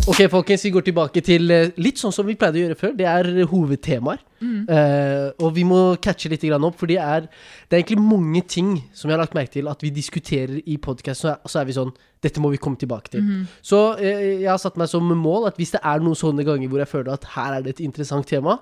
Ok, 0.09 0.23
folkens, 0.33 0.63
vi 0.65 0.71
går 0.73 0.85
tilbake 0.87 1.21
til 1.25 1.51
eh, 1.53 1.71
litt 1.85 2.01
sånn 2.01 2.15
som 2.15 2.25
vi 2.25 2.37
pleide 2.39 2.57
å 2.57 2.63
gjøre 2.63 2.77
før. 2.81 2.93
Det 2.97 3.07
er 3.09 3.29
eh, 3.35 3.49
hovedtemaer. 3.51 4.23
Mm. 4.39 4.61
Uh, 4.71 5.29
og 5.43 5.51
vi 5.57 5.65
må 5.67 5.79
catche 5.99 6.31
litt 6.31 6.45
opp, 6.55 6.77
for 6.79 6.87
det 6.87 6.97
er, 7.03 7.25
det 7.67 7.75
er 7.75 7.81
egentlig 7.83 7.99
mange 8.01 8.43
ting 8.47 8.69
som 8.95 9.11
jeg 9.11 9.17
har 9.17 9.25
lagt 9.25 9.35
merke 9.35 9.51
til 9.57 9.67
at 9.69 9.83
vi 9.83 9.91
diskuterer 9.91 10.61
i 10.63 10.77
podkast, 10.79 11.25
så, 11.25 11.33
er- 11.33 11.51
så 11.51 11.59
er 11.61 11.67
vi 11.67 11.75
sånn 11.75 11.91
Dette 12.23 12.41
må 12.43 12.51
vi 12.55 12.59
komme 12.63 12.79
tilbake 12.79 13.13
til. 13.13 13.27
Mm. 13.27 13.43
Så 13.63 13.81
uh, 13.99 14.07
jeg 14.07 14.47
har 14.49 14.61
satt 14.63 14.79
meg 14.81 14.89
som 14.91 15.05
mål 15.11 15.51
at 15.51 15.59
hvis 15.59 15.75
det 15.75 15.83
er 15.87 16.01
noen 16.07 16.17
sånne 16.19 16.47
ganger 16.47 16.71
hvor 16.71 16.83
jeg 16.83 16.93
føler 16.95 17.13
at 17.19 17.29
her 17.35 17.59
er 17.59 17.67
det 17.67 17.77
et 17.77 17.85
interessant 17.85 18.27
tema, 18.31 18.57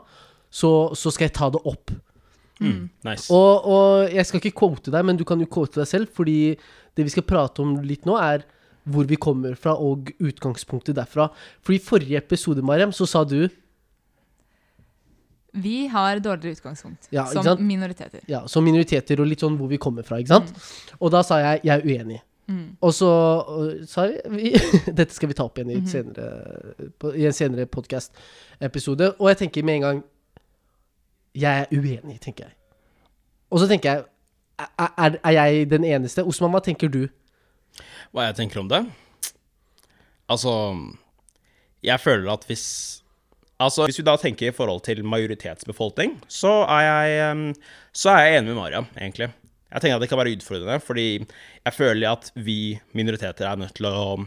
så, 0.50 0.72
så 0.96 1.12
skal 1.12 1.28
jeg 1.28 1.36
ta 1.36 1.52
det 1.52 1.62
opp. 1.68 1.92
Mm. 2.64 2.88
Nice. 3.04 3.28
Og, 3.36 3.68
og 3.68 4.12
jeg 4.16 4.24
skal 4.26 4.40
ikke 4.42 4.56
quote 4.64 4.92
deg, 4.92 5.04
men 5.06 5.20
du 5.20 5.24
kan 5.28 5.40
jo 5.44 5.48
quote 5.52 5.78
deg 5.82 5.88
selv, 5.92 6.10
fordi 6.16 6.56
det 6.96 7.04
vi 7.04 7.12
skal 7.12 7.28
prate 7.28 7.60
om 7.62 7.76
litt 7.84 8.08
nå, 8.08 8.16
er 8.16 8.46
hvor 8.86 9.06
vi 9.08 9.18
kommer 9.18 9.56
fra, 9.58 9.74
og 9.82 10.10
utgangspunktet 10.22 10.96
derfra. 10.96 11.28
For 11.64 11.74
i 11.74 11.80
forrige 11.82 12.20
episode, 12.20 12.62
Mariam, 12.62 12.92
så 12.92 13.06
sa 13.06 13.24
du 13.24 13.48
Vi 15.56 15.86
har 15.86 16.18
dårligere 16.20 16.52
utgangspunkt 16.52 17.08
Ja, 17.10 17.24
som 17.26 17.62
minoriteter. 17.62 18.20
ja, 18.28 18.46
som 18.46 18.64
minoriteter 18.64 19.20
og 19.20 19.26
litt 19.26 19.40
sånn 19.40 19.56
hvor 19.56 19.68
vi 19.68 19.78
kommer 19.80 20.04
fra, 20.04 20.18
ikke 20.20 20.34
sant? 20.34 20.52
Og 21.00 21.10
da 21.10 21.22
sa 21.22 21.38
jeg 21.40 21.60
jeg 21.64 21.80
er 21.80 21.86
uenig. 21.86 22.20
Mm. 22.48 22.76
Og 22.80 22.92
så 22.94 23.08
sa 23.88 24.06
vi, 24.06 24.20
vi 24.30 24.50
Dette 24.98 25.14
skal 25.14 25.28
vi 25.28 25.34
ta 25.34 25.44
opp 25.48 25.58
igjen 25.58 25.70
i, 25.70 25.74
mm 25.80 25.84
-hmm. 25.84 25.90
senere, 25.90 27.16
i 27.16 27.26
en 27.26 27.32
senere 27.32 27.66
podkast-episode. 27.66 29.14
Og 29.18 29.28
jeg 29.28 29.36
tenker 29.36 29.64
med 29.64 29.74
en 29.74 29.80
gang 29.80 30.04
Jeg 31.34 31.60
er 31.60 31.66
uenig, 31.78 32.20
tenker 32.20 32.44
jeg. 32.44 32.52
Og 33.50 33.60
så 33.60 33.66
tenker 33.66 33.92
jeg 33.92 34.04
er, 34.58 35.18
er 35.24 35.30
jeg 35.30 35.70
den 35.70 35.84
eneste? 35.84 36.24
Osman, 36.24 36.50
hva 36.50 36.60
tenker 36.60 36.88
du? 36.88 37.08
Hva 38.16 38.30
jeg 38.30 38.38
tenker 38.38 38.62
om 38.62 38.68
det? 38.72 38.78
Altså 40.32 40.52
Jeg 41.84 42.00
føler 42.00 42.32
at 42.32 42.46
hvis 42.48 42.68
Altså, 43.60 43.86
Hvis 43.88 43.96
vi 44.00 44.04
da 44.04 44.16
tenker 44.20 44.50
i 44.50 44.52
forhold 44.52 44.82
til 44.84 44.98
majoritetsbefolkning, 45.04 46.18
så 46.28 46.66
er 46.68 46.82
jeg, 46.84 47.54
så 47.96 48.10
er 48.12 48.18
jeg 48.26 48.34
enig 48.36 48.50
med 48.50 48.58
Maria, 48.58 48.82
egentlig. 49.00 49.30
Jeg 49.72 49.80
tenker 49.80 49.96
at 49.96 50.02
det 50.04 50.08
kan 50.10 50.20
være 50.20 50.34
utfordrende, 50.36 50.76
fordi 50.84 51.06
jeg 51.64 51.72
føler 51.72 52.10
at 52.10 52.28
vi 52.36 52.76
minoriteter 52.92 53.48
er 53.48 53.56
nødt 53.56 53.72
til 53.78 53.88
å 53.88 54.26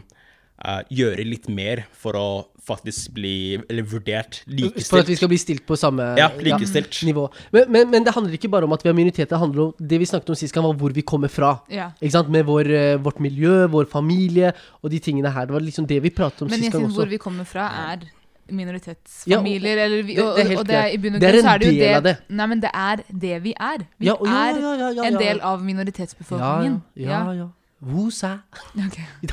eh, 0.64 0.82
gjøre 0.90 1.24
litt 1.26 1.48
mer 1.48 1.84
for 1.92 2.12
å 2.18 2.26
faktisk 2.70 3.10
bli 3.16 3.56
Eller 3.68 3.82
vurdert 3.82 4.42
For 4.86 5.00
at 5.00 5.08
vi 5.08 5.16
skal 5.16 5.28
bli 5.32 5.38
stilt 5.40 5.64
på 5.66 5.74
samme 5.80 6.04
Ja, 6.20 6.28
likestilt. 6.38 7.00
nivå. 7.08 7.24
Men, 7.52 7.64
men, 7.72 7.90
men 7.90 8.04
det 8.04 8.12
handler 8.14 8.36
ikke 8.36 8.50
bare 8.52 8.64
om 8.68 8.72
at 8.76 8.82
vi 8.84 8.88
har 8.92 8.94
minoriteter. 8.94 9.32
Det 9.32 9.40
handler 9.40 9.62
om 9.64 9.74
det 9.80 9.98
vi 9.98 10.06
snakket 10.06 10.30
om 10.30 10.36
sist 10.38 10.54
gang, 10.54 10.64
var 10.68 10.74
hvor 10.78 10.92
vi 10.94 11.02
kommer 11.02 11.28
fra. 11.32 11.54
Ja. 11.72 11.90
Ikke 12.00 12.12
sant? 12.12 12.28
Med 12.30 12.44
vår, 12.46 12.70
eh, 12.70 12.96
vårt 13.02 13.18
miljø, 13.18 13.66
vår 13.72 13.88
familie 13.90 14.52
og 14.82 14.90
de 14.92 15.00
tingene 15.02 15.32
her. 15.32 15.46
Det 15.46 15.52
var 15.56 15.60
liksom 15.66 15.86
det 15.88 15.98
vi 16.04 16.10
pratet 16.10 16.42
om 16.42 16.48
Men 16.48 16.58
sist 16.60 16.68
jeg 16.68 16.72
gang 16.72 16.84
synes 16.86 16.96
hvor 17.00 17.08
vi 17.10 17.18
kommer 17.18 17.44
fra, 17.48 17.66
er 17.92 18.04
Ja, 18.04 18.06
og- 18.06 18.56
minoritetsfamilier, 18.56 19.78
eller 19.78 20.02
vi, 20.02 20.14
det- 20.16 20.24
og, 20.24 20.36
det 20.36 20.46
helt 20.48 20.58
og 20.60 20.66
det 20.66 20.74
er 20.74 20.88
i 20.90 20.96
bunn 20.98 21.14
og 21.14 21.20
grunn 21.22 21.42
så 21.42 21.50
er 21.54 21.58
det 21.58 21.66
jo 21.66 21.72
del 21.72 21.80
det 21.80 21.96
av 21.96 22.02
det. 22.02 22.16
Nei, 22.28 22.46
men 22.46 22.60
det 22.60 22.70
er 22.74 22.96
det 23.26 23.42
vi 23.42 23.52
er. 23.58 23.78
Vi 23.98 24.06
Ja, 24.06 24.16
ja, 24.24 24.30
er 24.50 24.60
ja, 24.60 24.72
ja, 24.74 24.88
ja, 24.90 25.02
en 25.04 25.18
del 25.18 25.40
av 25.40 25.58
Ja, 25.60 25.64
minoritetsbefolkningen. 25.66 26.82
ja, 26.96 27.10
ja. 27.10 27.32
ja. 27.32 27.48
Wosa. 27.80 28.38
Okay. 28.76 29.06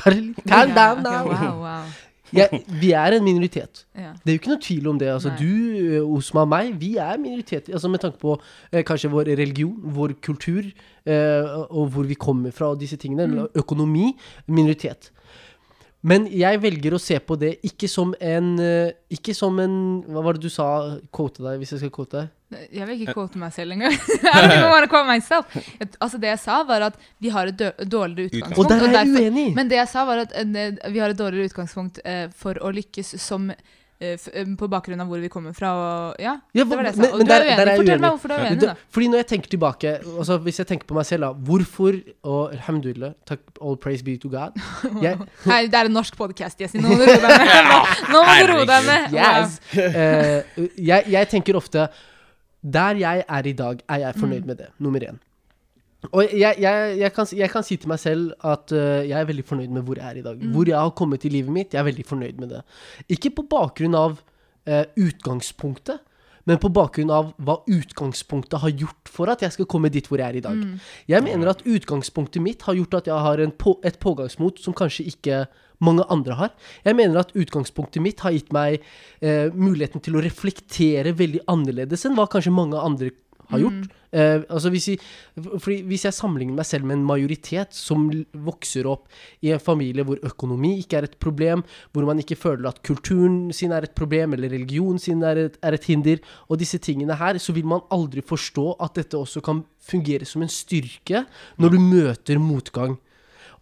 Calm 0.48 0.74
down 0.74 1.04
Ok, 1.04 1.30
Okay, 1.30 1.46
Wow, 1.46 1.62
wow. 1.62 1.96
Ja, 2.32 2.46
vi 2.80 2.90
er 2.92 3.14
en 3.16 3.24
minoritet. 3.24 3.86
Ja. 3.96 4.12
Det 4.20 4.32
er 4.32 4.36
jo 4.36 4.40
ikke 4.42 4.50
noe 4.52 4.60
tvil 4.60 4.88
om 4.90 4.98
det. 5.00 5.08
Altså, 5.08 5.32
du, 5.38 5.48
eh, 5.78 6.16
Osma 6.16 6.44
og 6.44 6.50
meg, 6.52 6.74
vi 6.80 6.96
er 7.00 7.16
minoriteter. 7.20 7.72
Altså, 7.72 7.88
med 7.88 8.02
tanke 8.02 8.20
på 8.20 8.34
eh, 8.72 8.82
kanskje 8.84 9.10
vår 9.12 9.30
religion, 9.40 9.76
vår 9.96 10.18
kultur, 10.24 10.68
eh, 11.08 11.54
og 11.70 11.88
hvor 11.94 12.08
vi 12.08 12.18
kommer 12.20 12.52
fra, 12.52 12.72
og 12.74 12.80
disse 12.80 12.96
tingene. 13.00 13.26
Mm. 13.26 13.46
Økonomi. 13.56 14.12
Minoritet. 14.46 15.10
Men 16.02 16.28
jeg 16.30 16.60
velger 16.62 16.94
å 16.94 17.00
se 17.02 17.16
på 17.18 17.34
det 17.40 17.56
ikke 17.66 17.88
som 17.90 18.12
en 18.22 18.52
eh, 18.62 18.92
Ikke 19.10 19.32
som 19.34 19.56
en 19.58 19.72
Hva 20.06 20.22
var 20.22 20.36
det 20.36 20.44
du 20.44 20.52
sa? 20.52 20.68
Quote 21.10 21.42
deg, 21.42 21.56
hvis 21.58 21.72
jeg 21.74 21.80
skal 21.82 21.90
quote 21.90 22.20
deg. 22.20 22.28
Jeg 22.48 22.86
vil 22.88 23.02
ikke 23.02 23.12
quote 23.12 23.36
meg 23.38 23.52
selv 23.52 23.74
engang. 23.76 23.92
Altså 26.00 26.18
Det 26.20 26.30
jeg 26.30 26.38
sa, 26.42 26.62
var 26.68 26.86
at 26.88 27.00
vi 27.20 27.28
har 27.34 27.50
et 27.52 27.64
dårligere 27.84 28.30
Utgangspunkt. 28.30 28.58
Og 28.58 28.68
der 28.70 28.86
er 28.88 28.94
jeg 29.04 29.08
uenig. 29.28 29.48
Men 29.56 29.68
det 29.70 29.76
jeg 29.82 29.88
sa, 29.90 30.04
var 30.08 30.24
at 30.26 30.32
eh, 30.38 30.92
vi 30.94 31.02
har 31.02 31.12
et 31.12 31.18
dårligere 31.18 31.50
utgangspunkt 31.50 32.00
eh, 32.04 32.28
for 32.34 32.56
å 32.64 32.70
lykkes 32.72 33.14
som 33.20 33.50
eh, 33.52 34.14
eh, 34.16 34.48
På 34.58 34.68
bakgrunn 34.70 35.00
av 35.04 35.10
hvor 35.12 35.20
vi 35.20 35.28
kommer 35.32 35.52
fra. 35.56 35.74
Og, 35.76 36.16
ja, 36.24 36.36
Ja, 36.56 36.64
det 36.64 36.70
var 36.72 36.82
det 36.88 36.94
jeg 36.94 36.96
sa. 36.96 37.02
men- 37.02 37.18
men 37.18 37.26
du 37.28 37.32
er 37.34 37.44
der- 37.44 37.44
der 37.60 37.66
er 37.72 37.76
Fortell 37.76 37.92
uenig. 37.94 38.00
meg 38.00 38.10
hvorfor 38.16 38.28
du 38.28 38.34
er 38.34 38.44
uenig, 38.48 38.60
da. 38.64 38.74
fordi 38.96 39.08
når 39.12 39.16
jeg 39.22 39.26
tenker 39.34 39.48
tilbake 39.56 39.94
altså 40.18 40.38
Hvis 40.48 40.58
jeg 40.58 40.66
tenker 40.72 40.86
på 40.86 40.94
meg 40.94 41.06
selv, 41.06 41.20
da. 41.20 41.32
Hvorfor 41.32 42.00
Og 42.24 42.52
alhamdulillah, 42.52 43.12
takk, 43.26 43.40
all 43.60 43.76
praise 43.76 44.02
be 44.04 44.16
to 44.16 44.28
God. 44.28 44.52
Jeg, 45.04 45.18
Hei, 45.44 45.66
det 45.66 45.74
er 45.74 45.84
en 45.90 45.92
norsk 45.92 46.16
podkast, 46.16 46.58
Jessie. 46.60 46.80
Nå 46.80 46.88
må 46.88 46.96
du 46.96 47.04
roe 47.04 47.20
deg 47.20 47.28
ned. 47.28 47.96
Nå 48.12 48.22
må 48.24 48.38
du 48.40 48.52
roe 48.52 48.64
deg 48.72 48.84
ned. 48.88 49.12
Yes. 49.12 49.60
Uh, 49.76 50.68
jeg, 50.78 51.04
jeg 51.12 51.28
tenker 51.28 51.56
ofte 51.60 51.88
Der 52.62 52.98
jeg 52.98 53.24
er 53.28 53.46
i 53.46 53.52
dag, 53.52 53.80
er 53.88 54.04
jeg 54.04 54.14
fornøyd 54.18 54.46
med 54.46 54.56
det. 54.56 54.70
Nummer 54.78 55.00
én. 55.00 55.18
Og 56.12 56.22
jeg, 56.30 56.54
jeg, 56.62 56.98
jeg, 56.98 57.12
kan, 57.12 57.26
jeg 57.34 57.50
kan 57.50 57.64
si 57.66 57.76
til 57.76 57.90
meg 57.90 57.98
selv 57.98 58.30
at 58.46 58.70
uh, 58.70 59.02
jeg 59.02 59.16
er 59.18 59.26
veldig 59.26 59.44
fornøyd 59.46 59.72
med 59.74 59.82
hvor 59.86 59.98
jeg 59.98 60.06
er 60.06 60.20
i 60.20 60.26
dag. 60.26 60.42
Hvor 60.54 60.68
jeg 60.68 60.78
har 60.78 60.90
kommet 60.94 61.24
i 61.26 61.32
livet 61.32 61.52
mitt. 61.54 61.74
Jeg 61.74 61.80
er 61.82 61.88
veldig 61.90 62.06
fornøyd 62.06 62.38
med 62.38 62.54
det. 62.54 62.60
Ikke 63.10 63.32
på 63.34 63.46
bakgrunn 63.50 63.96
av 63.98 64.20
uh, 64.20 64.84
utgangspunktet, 64.94 66.04
men 66.48 66.60
på 66.62 66.70
bakgrunn 66.72 67.10
av 67.12 67.32
hva 67.44 67.58
utgangspunktet 67.68 68.62
har 68.62 68.72
gjort 68.72 69.10
for 69.12 69.28
at 69.28 69.42
jeg 69.44 69.52
skal 69.56 69.68
komme 69.68 69.90
dit 69.92 70.06
hvor 70.08 70.22
jeg 70.22 70.30
er 70.30 70.38
i 70.38 70.44
dag. 70.44 70.62
Jeg 71.10 71.26
mener 71.26 71.50
at 71.50 71.66
utgangspunktet 71.66 72.40
mitt 72.40 72.62
har 72.64 72.78
gjort 72.78 73.02
at 73.02 73.10
jeg 73.10 73.26
har 73.26 73.42
en 73.44 73.52
på, 73.52 73.74
et 73.84 73.98
pågangsmot 74.00 74.62
som 74.62 74.76
kanskje 74.76 75.10
ikke 75.10 75.42
mange 75.84 76.06
andre 76.12 76.38
har. 76.38 76.52
Jeg 76.84 76.98
mener 76.98 77.20
at 77.22 77.34
utgangspunktet 77.38 78.02
mitt 78.04 78.24
har 78.24 78.34
gitt 78.34 78.52
meg 78.54 78.80
eh, 79.22 79.48
muligheten 79.54 80.02
til 80.04 80.18
å 80.18 80.24
reflektere 80.24 81.14
veldig 81.16 81.44
annerledes 81.50 82.06
enn 82.06 82.18
hva 82.18 82.28
kanskje 82.30 82.54
mange 82.54 82.80
andre 82.80 83.12
har 83.48 83.62
gjort. 83.62 83.88
Eh, 84.08 84.42
altså 84.48 84.70
hvis, 84.72 84.86
jeg, 84.88 85.00
hvis 85.84 86.04
jeg 86.06 86.16
sammenligner 86.16 86.56
meg 86.56 86.68
selv 86.68 86.88
med 86.88 86.98
en 86.98 87.06
majoritet 87.08 87.76
som 87.76 88.06
vokser 88.32 88.88
opp 88.88 89.08
i 89.44 89.52
en 89.52 89.62
familie 89.62 90.04
hvor 90.06 90.20
økonomi 90.24 90.74
ikke 90.82 91.00
er 91.00 91.08
et 91.08 91.18
problem, 91.20 91.64
hvor 91.92 92.06
man 92.08 92.20
ikke 92.22 92.38
føler 92.40 92.70
at 92.70 92.80
kulturen 92.86 93.48
sin 93.56 93.74
er 93.76 93.84
et 93.84 93.96
problem, 93.98 94.36
eller 94.36 94.52
religionen 94.52 95.00
sin 95.02 95.24
er 95.26 95.44
et, 95.46 95.58
er 95.64 95.76
et 95.76 95.90
hinder, 95.90 96.22
og 96.48 96.60
disse 96.60 96.80
tingene 96.84 97.18
her, 97.20 97.40
så 97.40 97.56
vil 97.56 97.68
man 97.68 97.84
aldri 97.94 98.24
forstå 98.24 98.70
at 98.84 98.96
dette 99.00 99.18
også 99.18 99.44
kan 99.44 99.64
fungere 99.88 100.28
som 100.28 100.44
en 100.44 100.52
styrke 100.52 101.24
når 101.60 101.76
du 101.76 101.80
møter 101.82 102.40
motgang. 102.42 102.98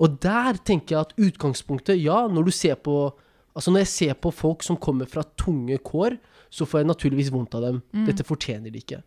Og 0.02 0.18
der 0.22 0.58
tenker 0.66 0.96
jeg 0.96 1.06
at 1.06 1.14
utgangspunktet, 1.28 2.00
ja, 2.02 2.26
når 2.28 2.50
du 2.50 2.54
ser 2.54 2.80
på 2.80 3.14
Altså 3.56 3.72
når 3.72 3.86
jeg 3.86 3.88
ser 3.88 4.16
på 4.20 4.28
folk 4.36 4.60
som 4.66 4.76
kommer 4.76 5.08
fra 5.08 5.22
tunge 5.40 5.78
kår, 5.80 6.18
så 6.52 6.66
får 6.68 6.82
jeg 6.82 6.88
naturligvis 6.90 7.30
vondt 7.32 7.54
av 7.58 7.64
dem. 7.64 7.78
Dette 8.06 8.24
fortjener 8.26 8.72
de 8.72 8.80
ikke. 8.82 8.98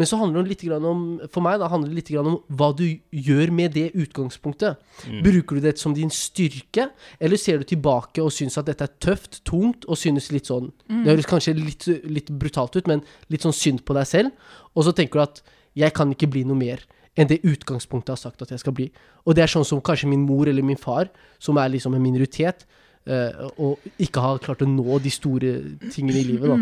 Men 0.00 0.08
så 0.08 0.18
handler 0.20 0.46
det 0.46 0.54
litt 0.54 0.64
grann 0.66 0.86
om 0.88 1.02
For 1.32 1.44
meg 1.44 1.58
da 1.60 1.68
handler 1.70 1.92
det 1.92 1.98
litt 2.00 2.10
grann 2.14 2.30
om 2.32 2.38
hva 2.48 2.70
du 2.76 2.86
gjør 3.12 3.52
med 3.54 3.76
det 3.76 3.90
utgangspunktet. 3.92 4.80
Bruker 5.24 5.58
du 5.58 5.68
det 5.68 5.76
som 5.80 5.94
din 5.96 6.08
styrke, 6.08 6.88
eller 7.20 7.40
ser 7.40 7.60
du 7.60 7.68
tilbake 7.68 8.24
og 8.24 8.32
syns 8.34 8.58
at 8.60 8.68
dette 8.68 8.88
er 8.88 8.96
tøft, 9.04 9.42
tungt, 9.48 9.86
og 9.86 10.00
synes 10.00 10.32
litt 10.34 10.50
sånn 10.50 10.72
Det 10.88 11.12
høres 11.12 11.28
kanskje 11.28 11.56
litt, 11.58 11.86
litt 12.08 12.32
brutalt 12.32 12.76
ut, 12.80 12.88
men 12.90 13.04
litt 13.28 13.44
sånn 13.44 13.56
synd 13.56 13.84
på 13.84 13.96
deg 13.96 14.08
selv. 14.08 14.50
Og 14.74 14.88
så 14.88 14.96
tenker 14.96 15.20
du 15.20 15.26
at 15.28 15.42
jeg 15.78 15.94
kan 15.94 16.10
ikke 16.12 16.30
bli 16.32 16.48
noe 16.48 16.58
mer 16.58 16.82
enn 17.18 17.28
det 17.30 17.40
utgangspunktet 17.42 18.14
har 18.14 18.20
sagt 18.20 18.44
at 18.44 18.52
jeg 18.54 18.62
skal 18.62 18.74
bli. 18.78 18.88
Og 19.26 19.34
det 19.34 19.42
er 19.44 19.50
sånn 19.50 19.66
som 19.66 19.82
kanskje 19.84 20.10
min 20.10 20.26
mor 20.26 20.48
eller 20.48 20.62
min 20.62 20.78
far, 20.78 21.10
som 21.42 21.58
er 21.58 21.72
liksom 21.74 21.96
en 21.98 22.04
minoritet, 22.04 22.64
eh, 23.06 23.34
og 23.58 23.82
ikke 23.98 24.22
har 24.22 24.38
klart 24.44 24.62
å 24.62 24.70
nå 24.70 25.00
de 25.02 25.10
store 25.10 25.56
tingene 25.90 26.22
i 26.22 26.28
livet, 26.30 26.48
da. 26.48 26.58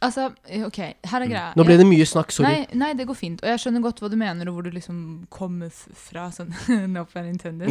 Altså, 0.00 0.30
OK, 0.64 0.78
her 0.80 1.22
er 1.24 1.28
greia. 1.28 1.48
Nå 1.58 1.64
ble 1.68 1.74
det 1.76 1.84
mye 1.84 2.04
snakk, 2.08 2.30
sorry. 2.32 2.48
Nei, 2.48 2.78
nei, 2.80 2.88
det 2.96 3.04
går 3.08 3.16
fint. 3.18 3.42
Og 3.44 3.50
jeg 3.50 3.60
skjønner 3.60 3.82
godt 3.84 3.98
hva 4.00 4.08
du 4.08 4.16
mener, 4.16 4.48
og 4.48 4.56
hvor 4.56 4.64
du 4.64 4.72
liksom 4.72 5.00
kommer 5.32 5.68
fra. 5.76 6.30
Sånn, 6.32 6.54
no 6.94 7.02
pun 7.10 7.28
intended. 7.28 7.68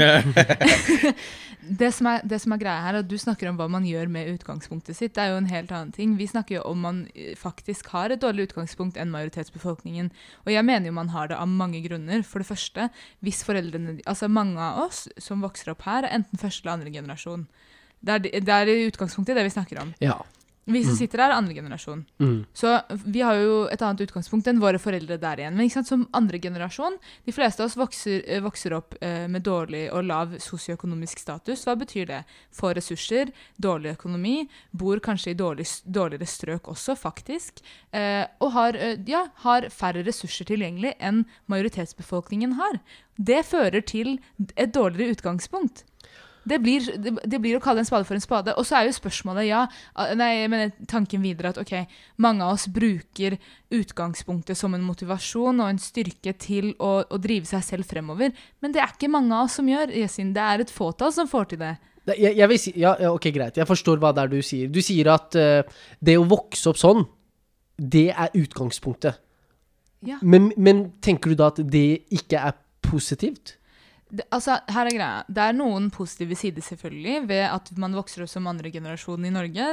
det, 1.81 1.89
som 1.97 2.11
er, 2.11 2.21
det 2.29 2.39
som 2.43 2.53
er 2.53 2.61
greia 2.61 2.83
her, 2.85 2.99
er 2.99 3.01
at 3.01 3.09
du 3.09 3.17
snakker 3.17 3.49
om 3.49 3.57
hva 3.57 3.65
man 3.73 3.87
gjør 3.89 4.11
med 4.13 4.29
utgangspunktet 4.35 4.99
sitt. 4.99 5.15
Det 5.17 5.25
er 5.25 5.33
jo 5.33 5.41
en 5.41 5.49
helt 5.49 5.73
annen 5.73 5.95
ting. 5.95 6.13
Vi 6.21 6.29
snakker 6.29 6.59
jo 6.59 6.63
om 6.69 6.85
man 6.85 7.01
eh, 7.15 7.33
faktisk 7.39 7.89
har 7.95 8.13
et 8.13 8.21
dårlig 8.21 8.51
utgangspunkt 8.51 9.01
enn 9.01 9.13
majoritetsbefolkningen. 9.15 10.13
Og 10.45 10.53
jeg 10.53 10.67
mener 10.69 10.91
jo 10.91 10.97
man 11.01 11.13
har 11.15 11.33
det 11.33 11.41
av 11.41 11.49
mange 11.49 11.81
grunner. 11.85 12.21
For 12.27 12.43
det 12.43 12.51
første, 12.51 12.91
hvis 13.25 13.41
foreldrene 13.47 13.99
Altså 14.09 14.29
mange 14.29 14.61
av 14.61 14.83
oss 14.85 15.07
som 15.21 15.41
vokser 15.41 15.73
opp 15.73 15.81
her, 15.87 16.05
er 16.05 16.21
enten 16.21 16.39
første 16.41 16.61
eller 16.61 16.77
andre 16.77 16.93
generasjon. 16.93 17.47
Det 18.05 18.15
er, 18.15 18.43
det 18.45 18.53
er 18.53 18.69
i 18.69 18.83
utgangspunktet 18.87 19.37
det 19.37 19.49
vi 19.49 19.53
snakker 19.57 19.81
om. 19.81 19.95
Ja. 20.03 20.21
Vi 20.69 20.83
som 20.85 20.95
sitter 20.97 21.23
her, 21.23 21.33
er 21.33 21.39
andre 21.39 21.55
generasjon. 21.57 22.03
Mm. 22.21 22.37
Så 22.53 22.73
vi 23.05 23.23
har 23.25 23.37
jo 23.39 23.55
et 23.71 23.81
annet 23.85 24.03
utgangspunkt 24.05 24.47
enn 24.49 24.61
våre 24.61 24.79
foreldre 24.81 25.17
der 25.21 25.41
igjen. 25.41 25.57
Men 25.57 25.69
som 25.85 26.05
andre 26.15 26.39
generasjon, 26.41 26.97
de 27.25 27.33
fleste 27.35 27.63
av 27.63 27.69
oss 27.69 27.77
vokser, 27.79 28.21
eh, 28.27 28.41
vokser 28.43 28.75
opp 28.77 28.95
eh, 29.01 29.25
med 29.31 29.43
dårlig 29.45 29.87
og 29.95 30.05
lav 30.05 30.37
sosioøkonomisk 30.43 31.23
status. 31.23 31.65
Hva 31.67 31.75
betyr 31.79 32.09
det? 32.09 32.21
Få 32.55 32.73
ressurser, 32.77 33.33
dårlig 33.57 33.95
økonomi, 33.97 34.47
bor 34.71 35.01
kanskje 35.03 35.33
i 35.33 35.39
dårlig, 35.39 35.67
dårligere 35.85 36.29
strøk 36.29 36.71
også, 36.71 36.95
faktisk. 36.99 37.63
Eh, 37.91 38.25
og 38.39 38.53
har, 38.55 38.75
eh, 38.75 38.97
ja, 39.07 39.25
har 39.45 39.69
færre 39.73 40.05
ressurser 40.05 40.45
tilgjengelig 40.49 40.95
enn 40.99 41.25
majoritetsbefolkningen 41.47 42.57
har. 42.59 42.79
Det 43.17 43.43
fører 43.45 43.81
til 43.81 44.19
et 44.55 44.71
dårligere 44.73 45.17
utgangspunkt. 45.17 45.83
Det 46.49 46.59
blir, 46.63 46.85
det, 46.97 47.13
det 47.29 47.39
blir 47.41 47.57
å 47.57 47.61
kalle 47.63 47.83
en 47.83 47.87
spade 47.87 48.07
for 48.07 48.17
en 48.17 48.23
spade. 48.23 48.55
Og 48.57 48.65
så 48.67 48.79
er 48.79 48.87
jo 48.87 48.95
spørsmålet, 48.97 49.49
ja 49.49 49.65
ah, 49.67 50.13
Nei, 50.17 50.47
mener 50.51 50.71
tanken 50.89 51.21
videre 51.23 51.53
at 51.53 51.59
ok, 51.61 51.75
mange 52.25 52.45
av 52.45 52.57
oss 52.57 52.67
bruker 52.73 53.37
utgangspunktet 53.75 54.57
som 54.57 54.73
en 54.73 54.85
motivasjon 54.85 55.61
og 55.61 55.69
en 55.69 55.81
styrke 55.81 56.33
til 56.41 56.71
å, 56.81 56.95
å 57.05 57.21
drive 57.21 57.49
seg 57.49 57.63
selv 57.65 57.89
fremover. 57.89 58.33
Men 58.63 58.73
det 58.73 58.81
er 58.83 58.95
ikke 58.95 59.11
mange 59.11 59.35
av 59.35 59.47
oss 59.47 59.59
som 59.59 59.69
gjør, 59.69 59.93
Yesin. 60.01 60.33
Det 60.35 60.43
er 60.45 60.65
et 60.65 60.73
fåtall 60.73 61.13
som 61.15 61.29
får 61.29 61.53
til 61.53 61.63
det. 61.63 61.75
Jeg, 62.17 62.33
jeg 62.39 62.59
si, 62.59 62.73
ja, 62.79 62.95
ja, 63.01 63.13
ok, 63.13 63.29
greit. 63.35 63.59
Jeg 63.59 63.69
forstår 63.69 63.99
hva 64.01 64.11
det 64.15 64.23
er 64.23 64.31
du 64.31 64.39
sier. 64.45 64.69
Du 64.71 64.81
sier 64.81 65.11
at 65.13 65.35
uh, 65.37 65.61
det 66.01 66.17
å 66.17 66.25
vokse 66.29 66.71
opp 66.71 66.79
sånn, 66.81 67.05
det 67.79 68.09
er 68.11 68.33
utgangspunktet. 68.39 69.19
Ja. 70.07 70.17
Men, 70.23 70.49
men 70.57 70.89
tenker 71.03 71.31
du 71.31 71.39
da 71.39 71.51
at 71.51 71.59
det 71.61 72.01
ikke 72.15 72.41
er 72.49 72.57
positivt? 72.85 73.58
Det, 74.09 74.23
altså, 74.33 74.55
her 74.73 74.87
er 74.89 74.95
greia. 74.95 75.17
Det 75.29 75.43
er 75.43 75.53
noen 75.53 75.91
positive 75.93 76.33
sider, 76.37 76.63
selvfølgelig, 76.65 77.27
ved 77.29 77.43
at 77.45 77.67
man 77.77 77.93
vokser 77.93 78.23
opp 78.23 78.31
som 78.31 78.47
andre 78.49 78.71
generasjon 78.73 79.27
i 79.27 79.33
Norge. 79.33 79.67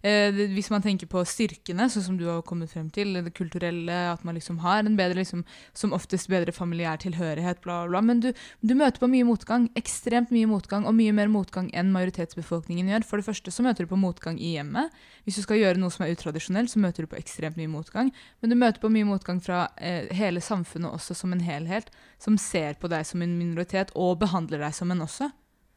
Eh, 0.00 0.30
det, 0.32 0.46
hvis 0.54 0.70
man 0.72 0.80
tenker 0.84 1.10
på 1.10 1.20
styrkene, 1.28 1.90
sånn 1.92 2.06
som 2.06 2.16
du 2.16 2.24
har 2.30 2.40
kommet 2.48 2.72
frem 2.72 2.86
til, 2.94 3.12
det 3.18 3.34
kulturelle, 3.36 3.98
at 4.14 4.24
man 4.24 4.38
liksom 4.38 4.62
har 4.64 4.80
en 4.80 4.96
bedre, 4.96 5.18
liksom, 5.20 5.42
som 5.76 5.92
oftest 5.92 6.30
bedre 6.32 6.54
familiær 6.56 7.02
tilhørighet, 7.04 7.60
bla, 7.66 7.82
bla. 7.90 8.00
Men 8.00 8.22
du, 8.24 8.30
du 8.64 8.72
møter 8.72 9.02
på 9.02 9.10
mye 9.12 9.26
motgang. 9.28 9.68
Ekstremt 9.76 10.32
mye 10.32 10.48
motgang, 10.48 10.88
og 10.88 10.96
mye 10.96 11.12
mer 11.12 11.28
motgang 11.28 11.68
enn 11.76 11.92
majoritetsbefolkningen 11.92 12.88
gjør. 12.88 13.06
For 13.10 13.20
det 13.20 13.28
første 13.28 13.52
så 13.52 13.66
møter 13.68 13.84
du 13.84 13.92
på 13.92 14.00
motgang 14.00 14.40
i 14.40 14.54
hjemmet. 14.54 14.96
Hvis 15.28 15.42
du 15.42 15.44
skal 15.44 15.60
gjøre 15.60 15.82
noe 15.82 15.92
som 15.92 16.06
er 16.06 16.16
utradisjonelt, 16.16 16.72
så 16.72 16.80
møter 16.80 17.04
du 17.04 17.12
på 17.12 17.20
ekstremt 17.20 17.60
mye 17.60 17.68
motgang. 17.68 18.14
Men 18.40 18.48
du 18.48 18.56
møter 18.56 18.80
på 18.80 18.92
mye 18.96 19.12
motgang 19.12 19.44
fra 19.44 19.66
eh, 19.76 20.08
hele 20.16 20.40
samfunnet 20.40 20.88
også 20.88 21.20
som 21.20 21.36
en 21.36 21.44
helhet, 21.44 21.92
som 22.16 22.40
ser 22.40 22.80
på 22.80 22.88
deg 22.88 23.04
som 23.04 23.20
en 23.20 23.36
minoritet 23.36 23.73
og 23.94 24.18
behandler 24.22 24.62
deg 24.62 24.76
som 24.76 24.92
en 24.94 25.02
også. 25.04 25.30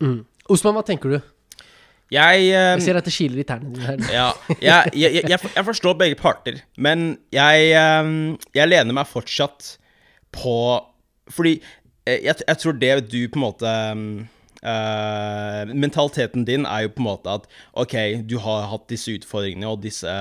Mm. 0.04 0.22
Osman, 0.54 0.78
hva 0.78 0.86
tenker 0.86 1.16
du? 1.16 1.20
Jeg, 2.14 2.46
eh, 2.48 2.52
Jeg 2.78 2.84
ser 2.86 3.00
at 3.02 3.08
det 3.08 3.14
kiler 3.14 3.42
i 3.42 3.44
tærne 3.48 3.74
dine 3.74 3.84
her. 3.84 4.04
ja, 4.14 4.28
jeg, 4.62 5.24
jeg, 5.28 5.40
jeg, 5.56 5.66
forstår 5.68 5.98
begge 6.00 6.16
parter, 6.16 6.62
men 6.78 7.18
jeg, 7.36 7.74
um, 7.76 8.38
jeg 8.56 8.70
lener 8.72 8.96
meg 8.96 9.10
fortsatt 9.12 9.74
på 10.32 10.56
Fordi 11.32 11.58
eh, 12.08 12.22
jeg, 12.24 12.40
jeg 12.48 12.58
tror 12.64 12.78
det 12.80 12.94
du 13.12 13.20
på 13.28 13.40
en 13.40 13.44
måte 13.44 13.74
eh, 14.64 15.74
Mentaliteten 15.74 16.46
din 16.48 16.66
er 16.66 16.86
jo 16.86 16.94
på 16.96 17.04
en 17.04 17.10
måte 17.10 17.36
at 17.42 17.50
OK, 17.74 17.96
du 18.24 18.38
har 18.40 18.70
hatt 18.72 18.88
disse 18.92 19.18
utfordringene 19.20 19.68
og 19.68 19.84
disse 19.84 20.14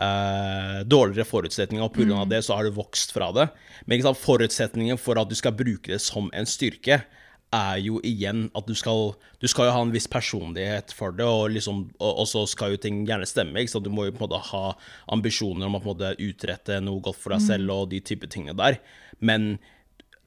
eh, 0.00 0.80
dårligere 0.88 1.28
forutsetninger, 1.28 1.84
og 1.84 1.94
pga. 1.94 2.24
det 2.28 2.42
så 2.44 2.56
har 2.56 2.64
du 2.66 2.76
vokst 2.76 3.12
fra 3.12 3.30
det. 3.36 3.48
Men 3.86 4.02
sant, 4.04 4.20
forutsetningen 4.20 5.00
for 5.00 5.20
at 5.20 5.30
du 5.30 5.36
skal 5.38 5.56
bruke 5.56 5.92
det 5.92 6.00
som 6.02 6.30
en 6.34 6.48
styrke, 6.48 7.02
er 7.50 7.80
jo 7.82 7.98
igjen 8.06 8.44
at 8.54 8.66
du 8.68 8.76
skal 8.78 9.16
Du 9.40 9.48
skal 9.50 9.66
jo 9.66 9.72
ha 9.74 9.80
en 9.82 9.90
viss 9.90 10.06
personlighet 10.06 10.92
for 10.94 11.14
det, 11.16 11.24
og, 11.24 11.50
liksom, 11.50 11.86
og, 11.98 12.18
og 12.22 12.26
så 12.28 12.44
skal 12.46 12.74
jo 12.74 12.80
ting 12.82 13.00
gjerne 13.08 13.26
stemme. 13.26 13.62
Ikke 13.62 13.72
sant? 13.72 13.86
Du 13.88 13.90
må 13.90 14.04
jo 14.06 14.12
på 14.12 14.22
en 14.22 14.28
måte 14.28 14.42
ha 14.50 14.64
ambisjoner 15.10 15.66
om 15.66 15.78
å 15.78 15.80
på 15.80 15.88
en 15.88 15.94
måte 15.94 16.10
utrette 16.20 16.76
noe 16.84 17.00
godt 17.02 17.18
for 17.18 17.34
deg 17.34 17.46
selv 17.46 17.72
og 17.72 17.88
de 17.90 18.02
type 18.04 18.28
tingene 18.30 18.58
der. 18.60 18.76
Men 19.18 19.54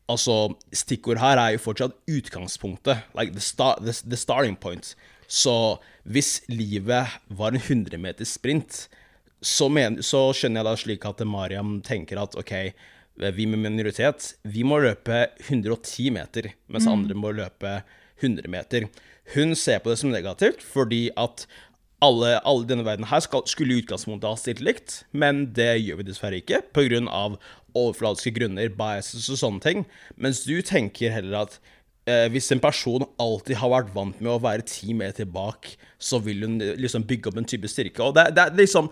altså, 0.09 0.55
stikkord 0.73 1.21
her 1.21 1.37
er 1.37 1.53
jo 1.53 1.61
fortsatt 1.61 1.95
utgangspunktet. 2.09 3.05
Like 3.13 3.37
the, 3.37 3.45
star, 3.45 3.77
the, 3.79 3.93
the 4.01 4.17
starting 4.17 4.57
point. 4.57 4.95
Så 5.29 5.77
hvis 6.03 6.41
livet 6.49 7.13
var 7.29 7.53
en 7.53 7.61
100 7.61 8.01
meters 8.01 8.33
sprint, 8.35 8.87
så, 9.43 9.69
men, 9.69 9.99
så 10.05 10.29
skjønner 10.35 10.61
jeg 10.61 10.69
da 10.69 10.75
slik 10.79 11.07
at 11.07 11.23
Mariam 11.27 11.77
tenker 11.85 12.21
at 12.21 12.37
OK, 12.39 12.53
vi 13.13 13.45
med 13.45 13.61
minoritet, 13.61 14.31
vi 14.41 14.63
må 14.65 14.79
løpe 14.81 15.27
110 15.43 16.09
meter, 16.15 16.49
mens 16.71 16.89
andre 16.89 17.17
må 17.17 17.33
løpe 17.35 17.81
100 18.23 18.49
meter. 18.49 18.87
Hun 19.35 19.53
ser 19.55 19.83
på 19.83 19.91
det 19.91 19.99
som 20.01 20.11
negativt, 20.13 20.63
fordi 20.65 21.05
at 21.19 21.45
alle, 22.03 22.37
alle 22.43 22.65
i 22.65 22.69
denne 22.71 22.85
verden 22.87 23.07
her 23.07 23.21
skal, 23.23 23.45
skulle 23.47 23.75
i 23.75 23.83
utgangspunktet 23.83 24.27
ha 24.27 24.39
stilt 24.39 24.63
likt, 24.65 25.03
men 25.15 25.45
det 25.55 25.71
gjør 25.83 26.01
vi 26.01 26.07
dessverre 26.09 26.41
ikke, 26.41 26.63
pga. 26.75 27.03
overfladiske 27.73 28.33
grunner, 28.35 28.73
biases 28.77 29.29
og 29.33 29.39
sånne 29.39 29.63
ting. 29.63 29.85
Mens 30.15 30.43
du 30.45 30.59
tenker 30.61 31.13
heller 31.13 31.45
at 31.47 31.59
eh, 32.09 32.27
hvis 32.33 32.51
en 32.53 32.61
person 32.63 33.05
alltid 33.21 33.59
har 33.59 33.71
vært 33.73 33.93
vant 33.95 34.21
med 34.21 34.31
å 34.31 34.41
være 34.43 34.65
ti 34.67 34.95
meter 34.97 35.27
bak, 35.29 35.71
så 36.01 36.19
vil 36.23 36.45
hun 36.47 36.59
eh, 36.63 36.75
liksom 36.79 37.05
bygge 37.09 37.31
opp 37.31 37.39
en 37.41 37.49
type 37.49 37.69
styrke. 37.71 38.03
Og 38.03 38.15
det, 38.17 38.29
det 38.37 38.47
er 38.47 38.57
liksom, 38.63 38.91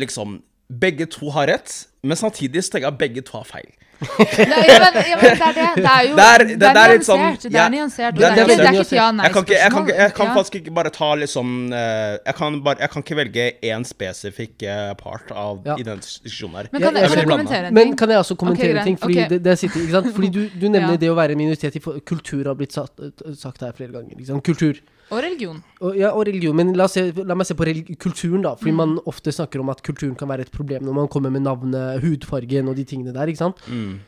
liksom 0.00 0.40
Begge 0.68 1.06
to 1.08 1.30
har 1.32 1.46
rett, 1.48 1.72
men 2.04 2.18
samtidig 2.20 2.60
tenker 2.60 2.84
jeg 2.84 2.90
at 2.90 2.98
begge 3.00 3.22
to 3.24 3.38
har 3.38 3.46
feil. 3.48 3.70
Nei, 3.98 4.66
ja, 4.68 4.78
men, 4.78 4.96
ja, 5.10 5.16
men 5.18 5.24
det 5.24 5.42
er 5.42 5.54
det. 5.56 5.64
Det 5.74 5.90
er 5.90 6.02
jo 6.08 6.14
Det 6.18 6.24
er- 6.24 6.44
det 6.48 6.58
det 6.60 6.68
er 6.68 6.92
er 6.94 6.98
sånn- 7.02 7.18
nyansert. 7.18 7.42
Det 7.50 7.58
er 7.58 7.70
nyansert. 7.72 8.14
Det 8.14 8.20
Det 8.20 8.28
ikke, 8.28 8.34
det 8.34 8.42
er 8.42 8.46
veldig 8.46 8.68
ikke 8.68 8.80
et 8.80 8.92
ja- 8.92 9.22
Jeg 9.24 9.32
kan, 9.32 9.44
jeg 9.48 9.70
kan, 9.72 9.82
ikke, 9.88 9.96
jeg 9.98 10.14
kan 10.14 10.26
faktisk 10.36 10.54
ikke 10.60 10.74
bare 10.74 10.90
ta 10.90 11.08
liksom 11.14 11.72
eh, 11.72 12.18
jeg, 12.26 12.34
kan 12.38 12.62
bare, 12.62 12.76
jeg 12.80 12.90
kan 12.90 13.02
ikke 13.02 13.16
velge 13.18 13.52
én 13.72 13.84
spesifikk 13.84 14.62
eh, 14.62 14.94
part 14.94 15.32
av, 15.34 15.62
Ja. 15.66 15.74
i 15.76 15.82
den 15.82 15.98
diskusjonen 15.98 16.56
her. 16.56 16.68
Men 16.72 16.80
Jeg- 16.80 16.92
kan 16.92 16.94
jeg, 16.94 17.02
jeg 17.02 17.10
kan 17.10 17.18
jeg 17.18 17.28
kommentere 17.28 17.66
en 17.66 17.74
Men 17.74 17.84
ting? 17.88 17.96
kan 17.98 18.08
jeg 18.08 18.18
også 18.18 18.36
kommentere 18.36 18.70
okay, 18.70 18.78
en 18.78 18.84
ting? 18.84 18.98
Fordi, 18.98 19.18
okay. 19.18 19.28
det, 19.28 19.42
det 19.42 19.58
sitter, 19.58 19.80
ikke 19.80 19.90
sant? 19.98 20.14
fordi 20.14 20.28
du, 20.30 20.48
du 20.60 20.68
nevner 20.74 20.90
Ja. 20.94 20.96
det 20.96 21.08
å 21.10 21.14
være 21.18 21.34
minoritet 21.36 21.74
i 21.76 21.80
kultur 21.80 22.44
har 22.46 22.54
blitt 22.54 22.72
sagt, 22.72 22.94
sagt 23.36 23.60
her 23.62 23.72
flere 23.72 23.90
ganger. 23.92 24.40
Kultur. 24.42 24.74
Og 25.08 25.22
religion. 25.24 25.62
Og, 25.80 25.96
ja, 25.96 26.10
og 26.12 26.26
religion. 26.28 26.56
Men 26.56 26.74
la, 26.76 26.88
se, 26.90 27.06
la 27.16 27.36
meg 27.38 27.48
se 27.48 27.56
på 27.56 27.66
kulturen, 28.00 28.42
da. 28.44 28.52
Mm. 28.52 28.60
Fordi 28.60 28.74
man 28.76 28.98
ofte 29.08 29.32
snakker 29.32 29.62
om 29.62 29.72
at 29.72 29.82
kulturen 29.86 30.14
kan 30.18 30.28
være 30.28 30.48
et 30.48 30.52
problem 30.54 30.84
når 30.84 30.96
man 31.00 31.10
kommer 31.12 31.32
med 31.32 31.46
navnet, 31.46 32.02
hudfargen 32.04 32.68
og 32.68 32.76
de 32.76 32.84
tingene 32.88 33.14
der. 33.16 33.30
ikke 33.30 33.44
sant? 33.44 33.62
Mm. 33.68 33.98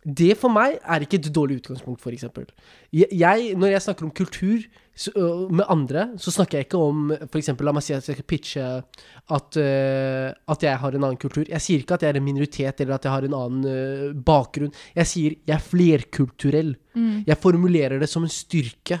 Det 0.00 0.32
for 0.40 0.52
meg 0.52 0.78
er 0.80 1.04
ikke 1.04 1.18
et 1.20 1.28
dårlig 1.34 1.60
utgangspunkt, 1.60 2.00
f.eks. 2.00 2.24
Jeg, 2.92 3.06
jeg, 3.12 3.50
når 3.60 3.74
jeg 3.74 3.82
snakker 3.84 4.06
om 4.08 4.14
kultur 4.16 4.64
så, 5.00 5.10
øh, 5.16 5.48
med 5.52 5.64
andre, 5.72 6.02
så 6.20 6.32
snakker 6.34 6.58
jeg 6.58 6.66
ikke 6.66 6.80
om 6.84 7.12
f.eks. 7.30 7.48
La 7.64 7.72
meg 7.72 7.84
si 7.84 7.94
at 7.96 8.04
jeg 8.04 8.18
skal 8.18 8.26
pitche 8.28 8.64
at, 8.66 9.56
uh, 9.56 10.26
at 10.52 10.66
jeg 10.66 10.80
har 10.82 10.96
en 10.96 11.06
annen 11.06 11.20
kultur. 11.20 11.46
Jeg 11.48 11.64
sier 11.64 11.80
ikke 11.80 11.96
at 11.96 12.04
jeg 12.04 12.12
er 12.12 12.18
en 12.20 12.26
minoritet 12.26 12.82
eller 12.82 12.98
at 12.98 13.08
jeg 13.08 13.14
har 13.14 13.24
en 13.24 13.36
annen 13.38 13.64
uh, 13.64 14.20
bakgrunn. 14.26 14.74
Jeg 14.98 15.08
sier 15.08 15.38
jeg 15.38 15.56
er 15.56 15.64
flerkulturell. 15.64 16.74
Jeg 17.00 17.38
formulerer 17.38 18.00
det 18.02 18.08
som 18.10 18.24
en 18.26 18.32
styrke. 18.34 18.98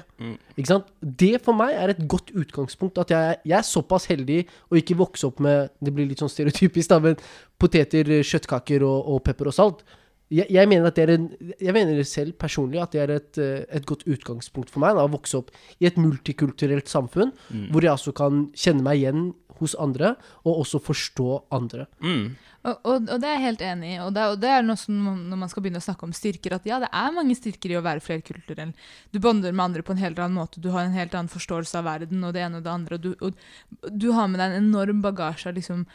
Ikke 0.54 0.70
sant? 0.70 0.86
Det 1.02 1.34
for 1.44 1.58
meg 1.58 1.74
er 1.74 1.92
et 1.92 2.04
godt 2.08 2.30
utgangspunkt. 2.38 3.00
At 3.02 3.12
jeg, 3.12 3.40
jeg 3.50 3.58
er 3.58 3.66
såpass 3.66 4.06
heldig 4.08 4.44
å 4.70 4.78
ikke 4.78 4.96
vokse 5.00 5.26
opp 5.26 5.42
med 5.42 5.74
Det 5.82 5.92
blir 5.92 6.08
litt 6.08 6.22
sånn 6.22 6.30
stereotypisk, 6.32 6.88
da, 6.92 7.00
men 7.02 7.18
poteter, 7.60 8.08
kjøttkaker 8.24 8.86
og, 8.86 9.10
og 9.10 9.24
pepper 9.26 9.50
og 9.50 9.56
salt. 9.56 9.84
Jeg, 10.30 10.46
jeg 10.54 10.70
mener 10.70 10.86
at 10.86 10.98
det 10.98 11.04
er 11.06 11.14
en, 11.16 11.28
jeg 11.58 11.74
mener 11.74 12.02
selv 12.06 12.36
personlig 12.38 12.78
at 12.82 12.94
det 12.94 13.02
er 13.02 13.14
et, 13.16 13.40
eh, 13.42 13.64
et 13.76 13.86
godt 13.88 14.06
utgangspunkt 14.06 14.70
for 14.70 14.82
meg 14.84 14.94
da, 14.94 15.06
å 15.06 15.12
vokse 15.12 15.40
opp 15.40 15.50
i 15.82 15.88
et 15.90 15.98
multikulturelt 15.98 16.90
samfunn, 16.90 17.32
hvor 17.72 17.82
jeg 17.82 17.96
altså 17.96 18.14
kan 18.16 18.44
kjenne 18.54 18.86
meg 18.86 19.00
igjen 19.00 19.30
hos 19.60 19.74
andre, 19.80 20.14
og 20.46 20.62
også 20.62 20.80
forstå 20.82 21.28
andre. 21.54 21.86
Mm. 22.00 22.36
Og, 22.60 22.76
og, 22.84 23.08
og 23.08 23.20
det 23.22 23.28
er 23.28 23.36
jeg 23.36 23.44
helt 23.46 23.64
enig 23.64 23.90
i. 23.94 23.98
Og 24.04 24.12
det, 24.16 24.26
og 24.32 24.38
det 24.42 24.52
er 24.52 24.64
noe 24.64 24.80
som 24.80 24.96
når 25.30 25.40
man 25.42 25.52
skal 25.52 25.64
begynne 25.64 25.80
å 25.80 25.84
snakke 25.84 26.06
om 26.08 26.14
styrker, 26.16 26.56
at 26.56 26.68
ja, 26.68 26.80
det 26.82 26.90
er 26.92 27.16
mange 27.16 27.36
styrker 27.38 27.72
i 27.72 27.78
å 27.78 27.84
være 27.84 28.04
flerkulturell. 28.04 28.72
Du 29.12 29.20
bonder 29.22 29.54
med 29.54 29.66
andre 29.66 29.84
på 29.86 29.96
en 29.96 30.02
helt 30.02 30.20
annen 30.20 30.40
måte, 30.40 30.62
du 30.62 30.70
har 30.74 30.86
en 30.86 30.96
helt 30.96 31.16
annen 31.16 31.32
forståelse 31.32 31.80
av 31.80 31.88
verden 31.88 32.24
og 32.26 32.34
det 32.36 32.44
ene 32.46 32.60
og 32.60 32.66
det 32.66 32.72
andre, 32.72 32.98
og 32.98 33.04
du, 33.04 33.12
og 33.20 33.92
du 34.04 34.10
har 34.16 34.28
med 34.28 34.42
deg 34.42 34.56
en 34.56 34.64
enorm 34.64 35.04
bagasje 35.04 35.52
av 35.52 35.60
liksom 35.60 35.86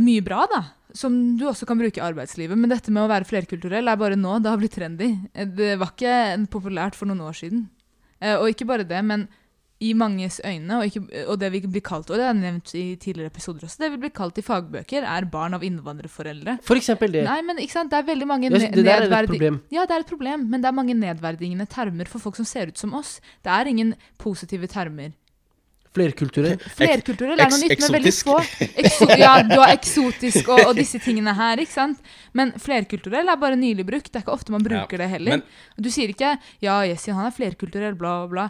mye 0.00 0.22
bra, 0.24 0.44
da. 0.50 0.62
Som 0.96 1.36
du 1.36 1.44
også 1.48 1.66
kan 1.68 1.78
bruke 1.78 2.00
i 2.00 2.04
arbeidslivet. 2.04 2.56
Men 2.58 2.70
dette 2.72 2.90
med 2.94 3.04
å 3.04 3.10
være 3.10 3.28
flerkulturell 3.28 3.88
er 3.92 3.96
bare 4.00 4.16
nå. 4.16 4.38
Det 4.42 4.50
har 4.50 4.60
blitt 4.60 4.76
trendy. 4.78 5.10
Eh, 5.34 5.44
Det 5.46 5.74
var 5.80 5.92
ikke 5.92 6.14
eh, 6.34 6.46
populært 6.50 6.96
for 6.96 7.06
noen 7.10 7.20
år 7.28 7.36
siden. 7.36 7.66
Eh, 8.20 8.36
Og 8.38 8.48
ikke 8.52 8.66
bare 8.66 8.84
det, 8.88 9.02
men 9.04 9.28
i 9.80 9.92
manges 9.94 10.40
øyne, 10.42 10.74
og, 10.80 10.88
ikke, 10.88 11.04
og 11.30 11.36
det 11.38 11.52
vi 11.54 11.60
blir 11.70 11.82
kalt, 11.86 12.08
og 12.10 12.18
det 12.18 12.24
er 12.26 12.34
nevnt 12.34 12.72
i 12.74 12.96
tidligere 12.98 13.30
episoder 13.30 13.62
også, 13.62 13.78
det 13.78 13.92
vi 13.92 14.00
blir 14.02 14.10
kalt 14.10 14.40
i 14.40 14.42
fagbøker, 14.42 15.04
er 15.06 15.28
barn 15.30 15.54
av 15.54 15.62
innvandrerforeldre. 15.62 16.56
For 16.66 16.74
eksempel 16.80 17.12
det. 17.14 17.22
Nei, 17.28 17.36
men 17.46 17.60
ikke 17.62 17.76
sant, 17.76 17.92
det 17.92 18.00
er 18.00 18.08
veldig 18.08 18.26
mange 18.26 18.50
Det, 18.50 18.72
det 18.74 18.82
der 18.88 19.04
er 19.06 19.22
et 19.22 19.30
problem. 19.30 19.60
Ja, 19.70 19.84
det 19.86 19.94
er 19.94 20.02
et 20.02 20.10
problem, 20.10 20.48
men 20.50 20.64
det 20.64 20.66
er 20.66 20.74
mange 20.74 20.96
nedverdigende 20.98 21.68
termer 21.70 22.10
for 22.10 22.18
folk 22.18 22.34
som 22.40 22.48
ser 22.48 22.72
ut 22.72 22.80
som 22.82 22.96
oss. 22.98 23.20
Det 23.46 23.54
er 23.54 23.70
ingen 23.70 23.94
positive 24.18 24.66
termer. 24.66 25.12
Flerkulturell. 25.98 26.62
Flerkulturell 26.78 27.42
er 27.42 27.50
noe 27.52 27.60
nytt, 27.64 27.82
men 27.82 27.96
veldig 27.98 28.12
få. 28.14 28.36
Ekso 28.84 29.08
ja, 29.18 29.32
du 29.46 29.56
har 29.58 29.74
eksotisk 29.74 30.48
og, 30.54 30.62
og 30.70 30.76
disse 30.78 31.00
tingene 31.04 31.34
her, 31.36 31.58
ikke 31.64 31.74
sant? 31.74 32.00
Men 32.38 32.54
flerkulturell 32.62 33.28
er 33.34 33.36
bare 33.42 33.58
nylig 33.58 33.84
brukt. 33.88 34.12
Det 34.12 34.20
er 34.22 34.24
ikke 34.26 34.36
ofte 34.38 34.54
man 34.54 34.64
bruker 34.64 35.02
det 35.04 35.10
heller. 35.12 35.42
men- 35.42 35.82
du 35.84 35.90
sier 35.90 36.08
ikke 36.14 36.36
'ja, 36.62 36.80
Jessin, 36.88 37.14
han 37.18 37.26
er 37.26 37.34
flerkulturell', 37.36 37.98
bla, 37.98 38.26
bla. 38.30 38.48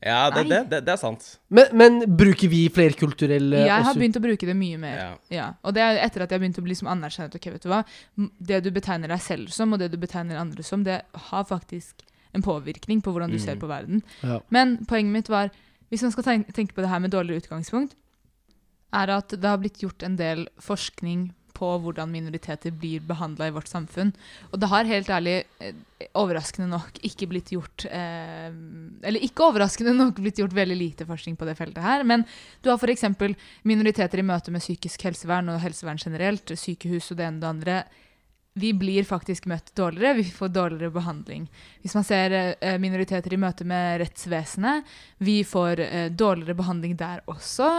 Ja, 0.00 0.30
det, 0.32 0.46
det, 0.48 0.58
det, 0.70 0.78
det 0.86 0.92
er 0.94 0.96
sant. 0.96 1.24
Men, 1.52 1.66
men 1.76 1.98
bruker 2.16 2.48
vi 2.48 2.62
flerkulturell 2.72 3.52
eh, 3.52 3.66
Jeg 3.66 3.82
har 3.84 3.90
også? 3.90 4.00
begynt 4.00 4.16
å 4.16 4.22
bruke 4.24 4.46
det 4.48 4.54
mye 4.56 4.78
mer. 4.80 4.96
Ja. 4.96 5.08
Ja, 5.36 5.48
og 5.62 5.74
det 5.76 5.82
er 5.84 5.98
etter 6.06 6.24
at 6.24 6.30
jeg 6.32 6.40
begynte 6.40 6.62
å 6.62 6.64
bli 6.64 6.76
som 6.78 6.88
anerkjent. 6.88 7.34
Ok, 7.36 7.50
vet 7.52 7.66
du 7.66 7.68
hva? 7.68 7.82
Det 8.16 8.62
du 8.64 8.70
betegner 8.72 9.12
deg 9.12 9.20
selv 9.20 9.52
som, 9.52 9.74
og 9.76 9.82
det 9.82 9.90
du 9.92 9.98
betegner 10.00 10.40
andre 10.40 10.64
som, 10.64 10.86
det 10.88 11.02
har 11.28 11.44
faktisk 11.44 12.00
en 12.32 12.40
påvirkning 12.46 13.02
på 13.04 13.12
hvordan 13.12 13.32
du 13.34 13.38
ser 13.42 13.56
på 13.60 13.68
verden. 13.68 14.00
Ja. 14.24 14.38
Men 14.54 14.78
poenget 14.88 15.12
mitt 15.12 15.28
var, 15.28 15.50
hvis 15.90 16.06
man 16.06 16.14
skal 16.14 16.26
tenke, 16.54 16.74
på 16.74 16.84
det 16.84 16.90
her 16.90 17.02
med 17.02 17.12
dårligere 17.12 17.42
utgangspunkt, 17.42 17.96
er 18.94 19.10
at 19.14 19.34
det 19.34 19.46
har 19.46 19.60
blitt 19.62 19.82
gjort 19.82 20.02
en 20.06 20.16
del 20.18 20.46
forskning 20.62 21.30
på 21.60 21.68
hvordan 21.82 22.10
minoriteter 22.10 22.72
blir 22.72 23.02
behandla 23.04 23.50
i 23.50 23.54
vårt 23.54 23.68
samfunn. 23.68 24.12
Og 24.50 24.60
det 24.62 24.70
har 24.70 24.88
helt 24.88 25.10
ærlig, 25.12 25.34
eh, 25.60 25.74
overraskende 26.16 26.70
nok, 26.70 27.00
ikke 27.04 27.28
blitt 27.28 27.50
gjort 27.52 27.84
eh, 27.90 28.48
Eller 29.02 29.20
ikke 29.26 29.44
overraskende 29.50 29.92
nok 29.96 30.22
blitt 30.22 30.40
gjort 30.40 30.56
veldig 30.56 30.78
lite 30.78 31.06
forskning 31.08 31.36
på 31.36 31.48
det 31.48 31.56
feltet 31.58 31.82
her. 31.84 32.04
Men 32.04 32.24
du 32.62 32.70
har 32.70 32.78
f.eks. 32.78 33.04
minoriteter 33.64 34.22
i 34.22 34.26
møte 34.26 34.54
med 34.54 34.64
psykisk 34.64 35.04
helsevern 35.04 35.52
og 35.52 35.60
helsevern 35.60 36.00
generelt, 36.00 36.54
sykehus 36.54 37.10
og 37.10 37.20
det 37.20 37.26
ene 37.26 37.36
og 37.36 37.42
det 37.42 37.50
andre. 37.50 37.82
Vi 38.60 38.72
blir 38.76 39.06
faktisk 39.08 39.48
møtt 39.50 39.72
dårligere, 39.78 40.18
vi 40.20 40.26
får 40.34 40.52
dårligere 40.52 40.92
behandling. 40.94 41.46
Hvis 41.82 41.96
man 41.96 42.06
ser 42.06 42.34
eh, 42.36 42.78
minoriteter 42.82 43.32
i 43.34 43.40
møte 43.40 43.66
med 43.68 44.00
rettsvesenet, 44.04 44.88
vi 45.24 45.40
får 45.46 45.84
eh, 45.86 46.08
dårligere 46.12 46.58
behandling 46.58 46.96
der 47.00 47.22
også. 47.30 47.70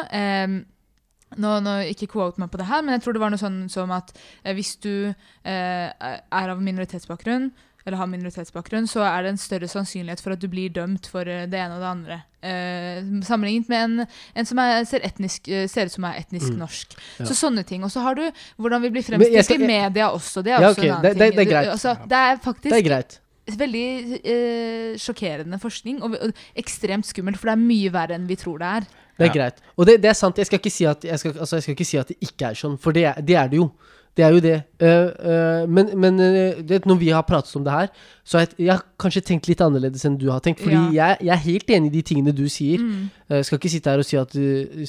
Nå, 1.31 1.51
nå, 1.63 1.73
ikke 1.87 2.09
quote 2.11 2.41
meg 2.41 2.49
på 2.51 2.59
det 2.59 2.67
her, 2.67 2.81
men 2.83 2.97
jeg 2.97 3.05
tror 3.05 3.15
det 3.15 3.21
var 3.23 3.31
noe 3.31 3.39
sånn 3.39 3.61
som 3.71 3.91
at 3.95 4.09
eh, 4.43 4.55
hvis 4.57 4.73
du 4.83 5.13
er 5.47 6.51
av 6.51 6.63
minoritetsbakgrunn, 6.63 7.51
eller 7.85 7.97
har 7.97 8.07
minoritetsbakgrunn, 8.07 8.87
så 8.87 9.01
er 9.05 9.23
det 9.23 9.29
en 9.33 9.37
større 9.37 9.67
sannsynlighet 9.67 10.21
for 10.21 10.31
at 10.35 10.39
du 10.39 10.47
blir 10.47 10.69
dømt 10.69 11.07
for 11.07 11.21
eh, 11.27 11.45
det 11.49 11.59
ene 11.59 11.75
og 11.77 11.81
det 11.81 11.89
andre. 11.91 12.17
Eh, 12.41 13.01
sammenlignet 13.25 13.69
med 13.69 13.83
en, 13.83 14.05
en 14.35 14.45
som 14.45 14.59
er, 14.59 14.83
ser, 14.89 15.01
etnisk, 15.05 15.47
eh, 15.49 15.67
ser 15.67 15.85
ut 15.85 15.91
som 15.91 16.05
er 16.05 16.19
etnisk 16.21 16.51
Mm. 16.53 16.57
norsk. 16.59 16.95
Ja. 17.19 17.25
Så 17.25 17.33
sånne 17.37 17.63
ting. 17.65 17.83
Og 17.83 17.91
så 17.93 18.01
har 18.01 18.15
du 18.15 18.23
hvordan 18.57 18.81
vi 18.81 18.89
blir 18.89 19.03
fremstilt 19.05 19.45
skal- 19.45 19.61
i 19.61 19.67
media 19.67 20.09
også. 20.09 20.43
Det 20.43 20.53
er 20.53 20.61
Ja, 20.61 20.69
også 20.69 20.83
en 20.83 20.89
annen 20.91 21.01
det- 21.03 21.17
det- 21.17 21.27
ting. 21.31 21.37
det 21.37 21.47
er 21.47 21.51
greit. 21.51 21.65
Du- 21.65 21.71
Altså, 21.71 21.97
det 22.07 22.17
er 22.17 22.35
faktisk 22.37 22.69
Det 22.69 22.85
er 22.85 22.89
greit. 22.89 23.19
veldig 23.51 24.21
eh, 24.25 24.97
sjokkerende 24.97 25.59
forskning, 25.59 26.01
og, 26.03 26.15
og 26.21 26.33
ekstremt 26.55 27.05
skummelt, 27.05 27.37
for 27.37 27.47
det 27.47 27.53
er 27.57 27.61
mye 27.65 27.91
verre 27.91 28.15
enn 28.15 28.27
vi 28.27 28.35
tror 28.35 28.59
det 28.59 28.67
er. 28.67 28.81
Det 29.17 29.29
er 29.29 29.33
Ja. 29.33 29.33
greit. 29.33 29.57
Og 29.77 29.85
det, 29.85 30.01
det 30.01 30.09
er 30.09 30.13
sant. 30.13 30.35
Jeg 30.37 30.45
skal, 30.47 30.59
ikke 30.59 30.71
si 30.71 30.85
at, 30.85 31.03
jeg, 31.03 31.19
skal, 31.19 31.31
altså, 31.39 31.55
jeg 31.57 31.63
skal 31.63 31.75
ikke 31.75 31.85
si 31.85 31.97
at 31.97 32.07
det 32.07 32.17
ikke 32.21 32.49
er 32.49 32.53
sånn, 32.53 32.77
for 32.79 32.91
det, 32.91 33.03
er- 33.05 33.21
det 33.21 33.35
er 33.35 33.47
det 33.47 33.57
jo. 33.57 33.71
Det 34.17 34.25
er 34.25 34.33
jo 34.35 34.41
det. 34.43 34.57
Uh, 34.81 34.87
uh, 35.23 35.69
men 35.71 35.91
men 35.95 36.19
eh, 36.19 36.57
det, 36.67 36.81
når 36.85 36.97
vi 36.99 37.09
har 37.15 37.21
pratet 37.23 37.55
om 37.55 37.63
det 37.63 37.71
her, 37.71 37.87
så 38.27 38.37
har 38.37 38.41
jeg, 38.45 38.65
jeg 38.65 38.71
har 38.73 38.81
kanskje 38.99 39.21
tenkt 39.23 39.47
litt 39.47 39.61
annerledes 39.63 40.03
enn 40.05 40.17
du 40.19 40.25
har 40.31 40.41
tenkt. 40.43 40.59
Fordi 40.65 40.97
jeg, 40.97 41.17
jeg 41.21 41.31
er 41.31 41.43
helt 41.45 41.71
enig 41.71 41.91
i 41.91 41.93
de 41.93 42.01
tingene 42.09 42.33
du 42.35 42.43
sier. 42.51 42.83
Mm. 42.83 43.07
Uh, 43.31 43.39
skal 43.47 43.59
ikke 43.59 43.71
sitte 43.71 43.93
her 43.93 44.03
og 44.03 44.07
si 44.07 44.19
at, 44.19 44.35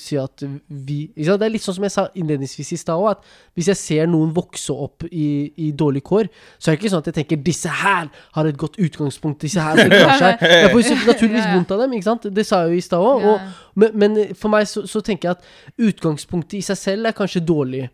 si 0.00 0.18
at 0.18 0.42
vi? 0.66 0.98
Det 1.14 1.36
er 1.36 1.54
litt 1.54 1.62
sånn 1.62 1.78
som 1.78 1.86
jeg 1.86 1.94
sa 1.94 2.08
innledningsvis 2.18 2.74
i 2.74 2.80
stad 2.82 2.98
òg, 2.98 3.12
at 3.12 3.30
hvis 3.54 3.70
jeg 3.70 3.80
ser 3.82 4.10
noen 4.10 4.34
vokse 4.34 4.74
opp 4.74 5.06
i, 5.06 5.52
i 5.54 5.70
dårlige 5.70 6.08
kår, 6.10 6.32
så 6.58 6.72
er 6.72 6.74
det 6.74 6.82
ikke 6.82 6.94
sånn 6.96 7.06
at 7.06 7.12
jeg 7.12 7.20
tenker 7.20 7.42
'disse 7.46 7.78
her 7.84 8.10
har 8.34 8.50
et 8.50 8.58
godt 8.58 8.80
utgangspunkt', 8.82 9.38
'disse 9.38 9.62
her 9.62 9.78
skal 9.78 9.90
klare 9.90 10.18
seg'. 10.18 10.46
Jeg 10.66 10.74
får 10.74 11.06
naturligvis 11.06 11.44
Ja, 11.44 11.50
ja. 11.52 11.56
vondt 11.56 11.70
av 11.70 11.78
dem, 11.78 11.92
ikke 11.94 12.10
sant? 12.10 12.26
Det 12.26 12.46
sa 12.46 12.64
jeg 12.64 12.74
jo 12.74 12.82
i 12.82 12.86
stad 12.90 12.98
òg. 13.06 13.22
Ja. 13.22 13.38
Men, 13.74 13.90
men 13.94 14.20
for 14.34 14.50
meg 14.50 14.66
så, 14.66 14.82
så 14.86 15.00
tenker 15.00 15.30
jeg 15.30 15.38
at 15.38 15.42
utgangspunktet 15.78 16.58
i 16.58 16.66
seg 16.66 16.76
selv 16.76 17.06
er 17.06 17.14
kanskje 17.16 17.46
dårlig. 17.46 17.86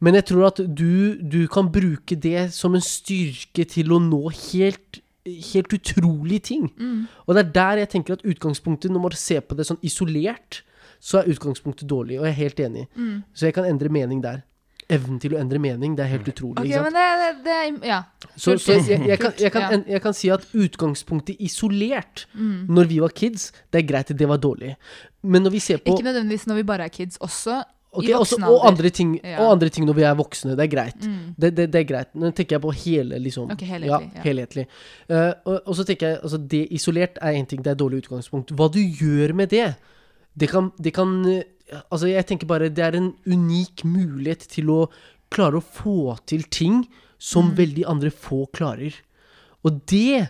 Men 0.00 0.14
jeg 0.18 0.24
tror 0.30 0.46
at 0.50 0.60
du, 0.78 1.16
du 1.20 1.40
kan 1.52 1.70
bruke 1.72 2.16
det 2.16 2.48
som 2.54 2.74
en 2.74 2.84
styrke 2.84 3.64
til 3.68 3.92
å 3.92 3.98
nå 4.02 4.22
helt, 4.52 5.00
helt 5.24 5.72
utrolige 5.72 6.40
ting. 6.52 6.70
Mm. 6.78 7.04
Og 7.26 7.34
det 7.34 7.46
er 7.46 7.52
der 7.58 7.82
jeg 7.84 7.92
tenker 7.96 8.18
at 8.18 8.24
utgangspunktet, 8.28 8.90
når 8.92 9.06
man 9.08 9.18
ser 9.18 9.40
på 9.44 9.56
det 9.58 9.66
sånn 9.68 9.80
isolert, 9.82 10.62
så 11.04 11.20
er 11.20 11.30
utgangspunktet 11.34 11.88
dårlig, 11.90 12.16
og 12.20 12.24
jeg 12.28 12.32
er 12.32 12.42
helt 12.42 12.60
enig. 12.64 12.86
Mm. 12.96 13.22
Så 13.36 13.48
jeg 13.50 13.54
kan 13.56 13.66
endre 13.68 13.90
mening 13.92 14.22
der. 14.24 14.42
evnen 14.92 15.16
til 15.20 15.32
å 15.32 15.38
endre 15.40 15.56
mening. 15.58 15.94
Det 15.96 16.04
er 16.04 16.10
helt 16.12 16.26
utrolig. 16.28 16.58
Ok, 16.60 16.66
ikke 16.68 16.76
sant? 16.76 16.92
men 16.92 16.96
det, 17.00 17.28
det, 17.44 17.78
det 17.80 17.88
Ja. 17.88 17.98
Så, 18.36 18.58
så 18.60 18.74
jeg, 18.76 19.00
jeg, 19.08 19.18
kan, 19.18 19.32
jeg, 19.40 19.52
kan, 19.52 19.84
jeg 19.88 20.00
kan 20.04 20.12
si 20.16 20.28
at 20.28 20.44
utgangspunktet 20.52 21.40
isolert, 21.40 22.26
Mm. 22.34 22.66
når 22.68 22.84
vi 22.90 22.98
var 23.00 23.08
kids, 23.16 23.46
det 23.72 23.80
er 23.80 23.86
greit, 23.88 24.12
det 24.18 24.28
var 24.28 24.36
dårlig. 24.36 24.74
Men 25.22 25.42
når 25.42 25.50
vi 25.56 25.60
ser 25.64 25.80
på 25.80 25.94
Ikke 25.96 26.04
nødvendigvis 26.04 26.44
når 26.46 26.54
vi 26.60 26.62
bare 26.68 26.84
er 26.84 26.92
kids, 26.92 27.16
også 27.16 27.62
Ok, 27.94 28.08
i 28.08 28.12
også, 28.16 28.38
og, 28.42 28.66
andre 28.68 28.90
ting, 28.90 29.14
Ja. 29.22 29.38
og 29.44 29.52
andre 29.54 29.68
ting 29.70 29.86
når 29.86 29.94
vi 29.94 30.02
er 30.02 30.14
voksne. 30.18 30.56
Det 30.58 30.64
er 30.64 30.70
greit. 30.76 31.06
Mm. 31.06 31.34
Det, 31.38 31.50
det, 31.56 31.66
det 31.72 31.80
er 31.80 31.88
greit. 31.88 32.10
Nå 32.14 32.30
tenker 32.34 32.56
jeg 32.56 32.62
på 32.64 32.72
hele, 32.84 33.18
liksom. 33.22 33.50
Okay, 33.54 33.66
helhetlig, 33.66 33.90
Ja, 33.90 34.00
ja. 34.18 34.22
helhetlig. 34.26 34.66
Eh, 35.08 35.32
og, 35.46 35.60
og 35.66 35.74
så 35.78 35.84
tenker 35.88 36.08
jeg, 36.08 36.18
altså 36.22 36.38
det 36.54 36.62
isolert 36.74 37.18
er 37.22 37.38
én 37.38 37.46
ting, 37.46 37.62
det 37.62 37.70
er 37.72 37.78
et 37.78 37.82
dårlig 37.84 38.02
utgangspunkt. 38.04 38.50
Hva 38.58 38.68
du 38.74 38.80
gjør 38.82 39.34
med 39.34 39.50
det, 39.54 39.74
det 40.36 40.50
kan, 40.50 40.72
det 40.82 40.94
kan 40.94 41.16
eh, 41.30 41.42
Altså, 41.90 42.06
jeg 42.10 42.26
tenker 42.28 42.46
bare 42.46 42.68
det 42.68 42.82
er 42.84 42.94
en 42.98 43.14
unik 43.26 43.86
mulighet 43.88 44.42
til 44.52 44.68
å 44.70 44.82
klare 45.32 45.56
å 45.58 45.64
få 45.64 46.18
til 46.28 46.42
ting 46.52 46.82
som 47.18 47.48
Mm. 47.50 47.54
veldig 47.56 47.84
andre 47.88 48.10
få 48.10 48.44
klarer. 48.52 48.92
Og 49.64 49.80
det 49.88 50.28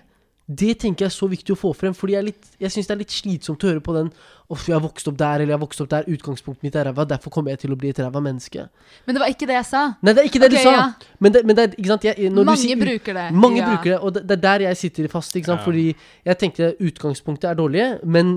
det 0.60 0.74
tenker 0.82 1.04
jeg 1.06 1.10
er 1.12 1.14
så 1.16 1.26
viktig 1.30 1.54
å 1.54 1.58
få 1.58 1.72
frem, 1.76 1.94
fordi 1.96 2.16
jeg, 2.16 2.24
litt- 2.30 2.56
jeg 2.60 2.72
syns 2.74 2.88
det 2.90 2.94
er 2.94 3.00
litt 3.02 3.14
slitsomt 3.14 3.64
å 3.64 3.70
høre 3.72 3.82
på 3.84 3.94
den 3.96 4.10
Uff, 4.52 4.66
jeg 4.68 4.74
har 4.76 4.82
vokst 4.84 5.06
opp 5.08 5.16
der, 5.16 5.40
eller 5.40 5.54
jeg 5.54 5.56
har 5.56 5.62
vokst 5.62 5.80
opp 5.80 5.88
der, 5.88 6.04
utgangspunktet 6.12 6.66
mitt 6.66 6.74
er 6.76 6.84
ræva, 6.90 7.06
derfor 7.08 7.32
kommer 7.32 7.54
jeg 7.54 7.62
til 7.62 7.72
å 7.72 7.78
bli 7.80 7.88
et 7.94 8.00
ræva 8.04 8.20
menneske. 8.20 8.66
Men 9.06 9.16
det 9.16 9.22
var 9.22 9.30
ikke 9.32 9.46
det 9.48 9.54
jeg 9.56 9.66
sa. 9.70 9.80
Nei, 10.04 10.12
det 10.12 10.20
er 10.20 10.28
ikke 10.28 10.42
det 10.42 10.50
okay, 10.50 10.58
du 10.60 10.68
sa! 10.68 10.74
ja. 10.76 11.14
Men, 11.24 11.32
det, 11.32 11.42
men 11.48 11.56
det 11.56 11.62
er, 11.64 11.76
ikke 11.78 11.88
sant 11.94 12.04
jeg, 12.04 12.28
når 12.28 12.44
du 12.44 12.50
Mange 12.50 12.60
sier, 12.60 12.80
bruker 12.82 13.16
det. 13.16 13.24
Mange 13.32 13.62
ja. 13.62 13.70
bruker 13.72 13.94
det, 13.94 13.98
og 14.04 14.12
det, 14.18 14.22
det 14.28 14.36
er 14.36 14.42
der 14.44 14.66
jeg 14.66 14.80
sitter 14.82 15.08
fast. 15.14 15.38
Ikke 15.40 15.48
sant? 15.48 15.62
Ja. 15.62 15.64
Fordi 15.64 15.86
jeg 16.28 16.38
tenkte 16.42 16.68
utgangspunktet 16.90 17.48
er 17.54 17.56
dårlig, 17.62 17.86
men 18.04 18.34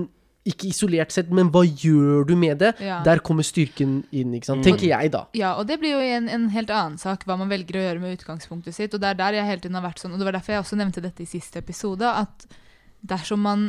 ikke 0.48 0.70
isolert 0.70 1.12
sett. 1.14 1.32
Men 1.34 1.50
hva 1.54 1.64
gjør 1.66 2.26
du 2.28 2.34
med 2.38 2.60
det? 2.62 2.72
Ja. 2.84 3.00
Der 3.06 3.22
kommer 3.24 3.46
styrken 3.46 4.00
inn, 4.10 4.36
ikke 4.36 4.50
sant? 4.50 4.62
Mm. 4.62 4.68
tenker 4.70 4.88
jeg, 4.90 5.12
da. 5.14 5.24
Ja, 5.38 5.54
og 5.60 5.68
det 5.70 5.78
blir 5.82 5.96
jo 5.96 6.04
en, 6.04 6.30
en 6.32 6.46
helt 6.54 6.72
annen 6.74 7.00
sak, 7.00 7.26
hva 7.28 7.38
man 7.40 7.50
velger 7.52 7.80
å 7.80 7.84
gjøre 7.84 8.04
med 8.04 8.16
utgangspunktet 8.18 8.76
sitt. 8.76 8.94
Og 8.94 9.02
det 9.02 9.12
er 9.12 9.20
der 9.20 9.40
jeg 9.40 9.50
hele 9.50 9.64
tiden 9.64 9.78
har 9.78 9.86
vært 9.88 10.02
sånn, 10.02 10.14
og 10.16 10.22
det 10.22 10.28
var 10.28 10.38
derfor 10.38 10.56
jeg 10.56 10.64
også 10.64 10.80
nevnte 10.80 11.04
dette 11.04 11.24
i 11.24 11.28
siste 11.28 11.60
episode, 11.62 12.08
at 12.08 12.48
dersom 13.08 13.44
man 13.46 13.68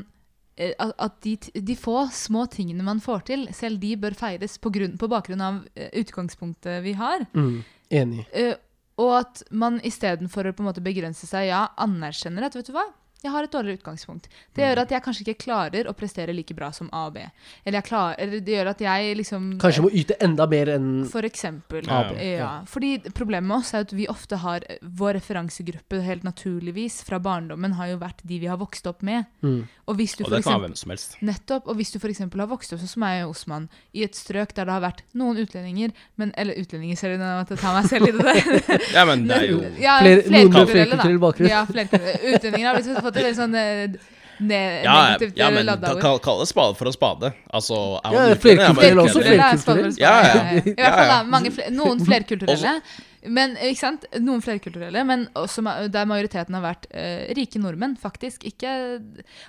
eh, 0.58 0.74
at 0.80 1.20
de, 1.26 1.36
de 1.54 1.76
få 1.78 2.06
små 2.16 2.48
tingene 2.52 2.86
man 2.86 3.04
får 3.04 3.28
til, 3.32 3.46
selv 3.56 3.82
de 3.84 3.94
bør 4.00 4.18
feires 4.18 4.58
på, 4.62 4.72
grunn, 4.74 4.96
på 5.00 5.12
bakgrunn 5.12 5.46
av 5.46 5.62
eh, 5.76 5.92
utgangspunktet 6.02 6.82
vi 6.86 6.96
har. 7.00 7.28
Mm. 7.38 7.60
Enig. 8.00 8.26
Uh, 8.34 8.56
og 9.00 9.14
at 9.22 9.44
man 9.56 9.80
istedenfor 9.86 10.50
å 10.50 10.56
på 10.56 10.64
en 10.64 10.68
måte 10.68 10.84
begrense 10.84 11.28
seg, 11.30 11.48
ja, 11.50 11.70
anerkjenner 11.80 12.46
at 12.46 12.58
vet 12.58 12.68
du 12.68 12.74
hva, 12.76 12.84
jeg 13.24 13.32
har 13.34 13.44
et 13.44 13.52
dårligere 13.52 13.80
utgangspunkt. 13.82 14.30
Det 14.56 14.64
gjør 14.64 14.80
at 14.86 14.92
jeg 14.96 15.04
kanskje 15.04 15.24
ikke 15.28 15.44
klarer 15.44 15.90
å 15.92 15.94
prestere 15.98 16.32
like 16.36 16.56
bra 16.56 16.70
som 16.72 16.88
A 16.96 17.06
og 17.10 17.14
B. 17.18 17.24
Eller, 17.66 17.80
jeg 17.82 17.88
klar, 17.90 18.16
eller 18.18 18.40
det 18.40 18.54
gjør 18.56 18.70
at 18.72 18.84
jeg 18.86 19.18
liksom 19.20 19.50
Kanskje 19.60 19.84
må 19.84 19.90
yte 19.92 20.16
enda 20.24 20.46
mer 20.48 20.72
enn 20.78 20.88
For 21.12 21.28
eksempel. 21.28 21.84
Ja. 21.90 22.00
Ja. 22.24 22.52
Fordi 22.70 22.94
problemet 23.12 23.48
med 23.50 23.58
oss 23.58 23.74
er 23.76 23.84
at 23.84 23.92
vi 23.96 24.08
ofte 24.12 24.40
har 24.40 24.64
Vår 24.82 25.18
referansegruppe 25.20 26.00
helt 26.06 26.24
naturligvis 26.24 27.02
fra 27.08 27.20
barndommen 27.20 27.74
har 27.76 27.92
jo 27.92 27.98
vært 28.02 28.24
de 28.24 28.40
vi 28.40 28.48
har 28.48 28.58
vokst 28.62 28.88
opp 28.88 29.02
med. 29.04 29.26
mm. 29.42 29.60
Og 29.90 29.96
hvis 29.98 30.14
du 30.16 30.24
Og 30.24 30.30
det 30.30 30.44
kan 30.44 30.54
eksempel, 30.54 30.62
være 30.62 30.68
hvem 30.70 30.76
som 30.78 30.92
helst. 30.94 31.16
nettopp, 31.26 31.68
og 31.68 31.76
hvis 31.80 31.90
du 31.92 31.98
f.eks. 31.98 32.20
har 32.22 32.48
vokst 32.52 32.74
opp 32.76 32.80
sånn 32.80 32.92
som 32.92 33.02
meg 33.02 33.24
og 33.26 33.32
Osman, 33.34 33.64
i 33.98 34.04
et 34.06 34.14
strøk 34.14 34.52
der 34.54 34.68
det 34.70 34.74
har 34.76 34.84
vært 34.84 35.00
noen 35.18 35.40
utlendinger 35.42 35.92
men, 36.16 36.30
Eller 36.38 36.60
utlendinger, 36.62 36.96
ser 36.96 37.16
du 37.16 37.24
nå 37.24 37.30
at 37.42 37.50
jeg 37.50 37.58
tar 37.58 37.74
meg 37.74 37.88
selv 37.90 38.06
i 38.08 38.12
det 38.14 38.22
der. 38.22 38.82
Ja, 39.00 39.06
men 39.10 39.26
det 39.28 39.36
er 39.40 39.48
jo 39.50 39.60
ja, 39.82 39.96
Flere- 40.04 40.30
noen 40.30 40.54
med 40.54 40.70
flerkulturell 40.70 41.18
bakgrunn. 41.24 41.50
Ja, 41.50 41.64
flere 41.66 42.04
Utlendinger 42.36 42.68
har 42.70 42.78
liksom 42.78 43.02
fått 43.10 43.20
et 43.26 43.38
sånn 43.38 43.58
eh, 43.60 44.00
Ja, 44.40 44.96
ja 45.20 45.50
eh, 45.50 45.52
men 45.52 45.66
ladda 45.68 45.94
ord. 45.98 46.02
kall, 46.02 46.22
kall 46.24 46.40
det 46.44 46.48
spade 46.52 46.78
for 46.80 46.88
å 46.88 46.96
spade. 46.96 47.34
Altså, 47.52 47.82
er 48.00 48.16
Ja, 48.16 48.24
man 48.24 48.38
utlending, 48.38 48.64
er 48.64 48.72
flerkulturell 48.80 49.04
også. 49.04 49.24
Flerkulturelle 49.26 49.92
er. 49.92 50.00
Ja, 50.00 50.16
ja. 50.24 50.64
I 50.64 50.76
hvert 50.80 51.00
fall 51.02 51.32
mange 51.36 51.54
noen 51.76 52.04
flerkulturelle. 52.08 52.80
Men, 53.28 53.58
ikke 53.60 53.82
sant? 53.82 54.06
Noen 54.24 54.40
flerkulturelle, 54.44 55.04
men 55.04 55.26
også 55.38 55.64
der 55.92 56.08
majoriteten 56.08 56.56
har 56.56 56.64
vært 56.64 56.88
uh, 56.94 57.28
rike 57.36 57.60
nordmenn, 57.60 57.98
faktisk. 58.00 58.46
Ikke 58.48 58.72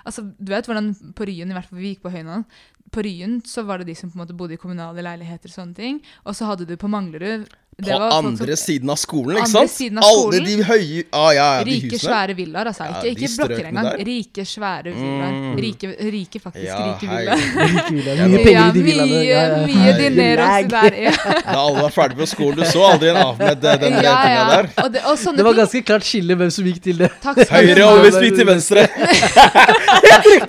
Altså, 0.03 0.25
du 0.35 0.51
vet 0.51 0.67
hvordan 0.67 0.91
på 1.15 1.27
Ryen, 1.29 1.51
i 1.51 1.55
hvert 1.55 1.69
fall 1.69 1.79
vi 1.79 1.93
gikk 1.93 2.03
på 2.03 2.11
Høynan 2.11 2.43
På 2.91 3.03
Ryen 3.05 3.39
så 3.47 3.63
var 3.63 3.79
det 3.79 3.87
de 3.87 3.95
som 3.95 4.11
på 4.11 4.17
en 4.17 4.25
måte 4.25 4.35
bodde 4.35 4.57
i 4.57 4.59
kommunale 4.59 5.05
leiligheter 5.05 5.51
og 5.51 5.55
sånne 5.55 5.77
ting. 5.77 6.01
Og 6.25 6.35
så 6.35 6.49
hadde 6.49 6.67
du 6.67 6.75
på 6.75 6.91
Manglerud 6.91 7.47
På 7.81 7.87
var 7.99 8.11
andre 8.11 8.55
som- 8.57 8.65
siden 8.65 8.89
av 8.89 8.95
skolen, 8.99 9.37
ikke 9.37 9.47
sant? 9.49 9.71
siden 9.71 9.97
av 9.97 10.03
Alle 10.05 10.39
de 10.45 10.55
høye 10.63 11.03
ah, 11.17 11.31
ja, 11.33 11.45
ja, 11.57 11.63
de 11.63 11.71
Rike, 11.71 11.87
husene. 11.95 11.99
svære 12.11 12.35
villaer, 12.37 12.65
altså. 12.69 12.83
Ikke, 12.91 13.05
ja, 13.07 13.11
ikke 13.11 13.29
blokker 13.37 13.65
engang. 13.69 13.85
der. 13.87 14.03
Rike, 14.05 14.45
svære 14.45 14.91
villaer. 14.93 15.31
Mm. 15.31 15.55
Rike, 15.65 15.87
rike, 16.11 16.39
faktisk. 16.43 16.65
Ja, 16.67 16.77
rike 16.91 17.07
villaer. 17.09 17.25
Ja, 17.31 18.27
Mye 18.27 18.37
da- 18.37 18.43
penger 18.43 18.67
i 18.67 18.71
de 18.75 18.83
villaene. 18.83 19.65
mye, 19.71 19.93
dinero 19.97 20.45
der. 20.75 20.99
Ja. 21.01 21.11
Da 21.51 21.57
alle 21.63 21.81
var 21.81 21.89
ferdige 21.95 22.19
på 22.21 22.25
skolen, 22.27 22.59
du 22.59 22.65
så 22.69 22.83
aldri 22.91 23.09
en 23.09 23.17
Ahmed 23.23 23.61
den, 23.65 23.93
ja, 24.03 24.15
ja. 24.29 24.43
der. 24.51 24.69
Og, 24.83 24.91
det, 24.93 25.01
og 25.07 25.17
sånne 25.17 25.37
Det 25.37 25.45
var 25.45 25.53
ganske 25.63 25.81
klart 25.87 26.03
skille 26.05 26.35
hvem 26.37 26.51
som 26.53 26.65
gikk 26.69 26.83
til 26.83 26.97
det. 27.01 27.09
Takk 27.23 27.39
skal 27.47 27.65
Høyre 27.65 27.87
og 27.87 28.03
hvis 28.05 28.19
vi 28.21 28.29
gikk 28.29 28.37
til 28.43 28.47
venstre. 28.51 28.85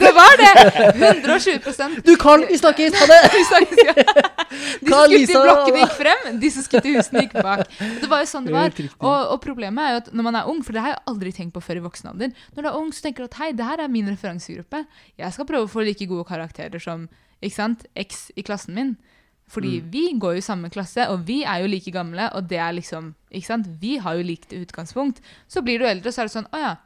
Det 0.02 0.10
var 0.14 0.34
det! 0.38 0.52
120 0.94 2.02
Du, 2.06 2.16
Carl, 2.20 2.44
vi 2.48 2.58
snakkes! 2.58 2.94
Ha 2.98 3.06
det! 3.06 3.20
De 3.32 3.44
som 3.44 3.64
skulle 5.06 5.26
til 5.26 5.38
blokkene 5.42 5.78
gikk 5.82 5.94
frem, 5.96 6.20
de 6.42 6.50
som 6.52 6.62
skulle 6.66 6.82
til 6.84 6.96
husene 6.98 7.11
gikk 7.20 7.32
bak. 7.42 7.68
Det 8.00 8.08
var 8.10 8.20
jo 8.24 8.28
sånn 8.30 8.46
det 8.48 8.52
var. 8.54 8.72
Og, 9.00 9.32
og 9.34 9.40
problemet 9.44 9.84
er 9.84 9.90
jo 9.94 10.00
at 10.02 10.10
når 10.12 10.24
man 10.28 10.36
er 10.40 10.48
ung, 10.50 10.62
for 10.64 10.72
det 10.72 10.82
har 10.84 10.94
jeg 10.94 11.02
aldri 11.12 11.32
tenkt 11.36 11.54
på 11.54 11.62
før 11.62 11.80
i 11.80 11.84
voksen 11.84 12.10
alder 12.12 12.32
Når 12.56 12.62
du 12.62 12.68
er 12.68 12.76
ung, 12.78 12.92
så 12.92 13.02
tenker 13.06 13.24
du 13.24 13.30
at 13.30 13.38
hei, 13.40 13.50
det 13.52 13.64
her 13.68 13.82
er 13.84 13.88
min 13.92 14.08
referansegruppe. 14.08 14.84
Jeg 15.18 15.32
skal 15.36 15.48
prøve 15.48 15.68
å 15.68 15.72
få 15.72 15.84
like 15.86 16.06
gode 16.10 16.24
karakterer 16.28 16.80
som 16.82 17.08
ikke 17.42 17.54
sant, 17.58 17.86
X 17.98 18.30
i 18.38 18.42
klassen 18.46 18.74
min. 18.74 18.94
Fordi 19.52 19.80
Mm. 19.82 19.88
vi 19.92 20.02
går 20.22 20.36
jo 20.36 20.38
i 20.38 20.44
samme 20.46 20.70
klasse, 20.70 21.04
og 21.10 21.26
vi 21.26 21.42
er 21.44 21.60
jo 21.60 21.66
like 21.68 21.90
gamle, 21.92 22.30
og 22.34 22.46
det 22.48 22.56
er 22.62 22.72
liksom 22.72 23.14
ikke 23.30 23.46
sant? 23.46 23.66
Vi 23.82 23.96
har 24.00 24.14
jo 24.16 24.22
likt 24.22 24.52
utgangspunkt. 24.54 25.18
Så 25.48 25.60
blir 25.66 25.78
du 25.82 25.84
eldre, 25.84 26.08
så 26.14 26.22
er 26.22 26.30
det 26.30 26.32
sånn 26.36 26.46
Å 26.54 26.58
ja, 26.62 26.76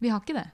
vi 0.00 0.08
har 0.12 0.20
ikke 0.20 0.36
det. 0.36 0.44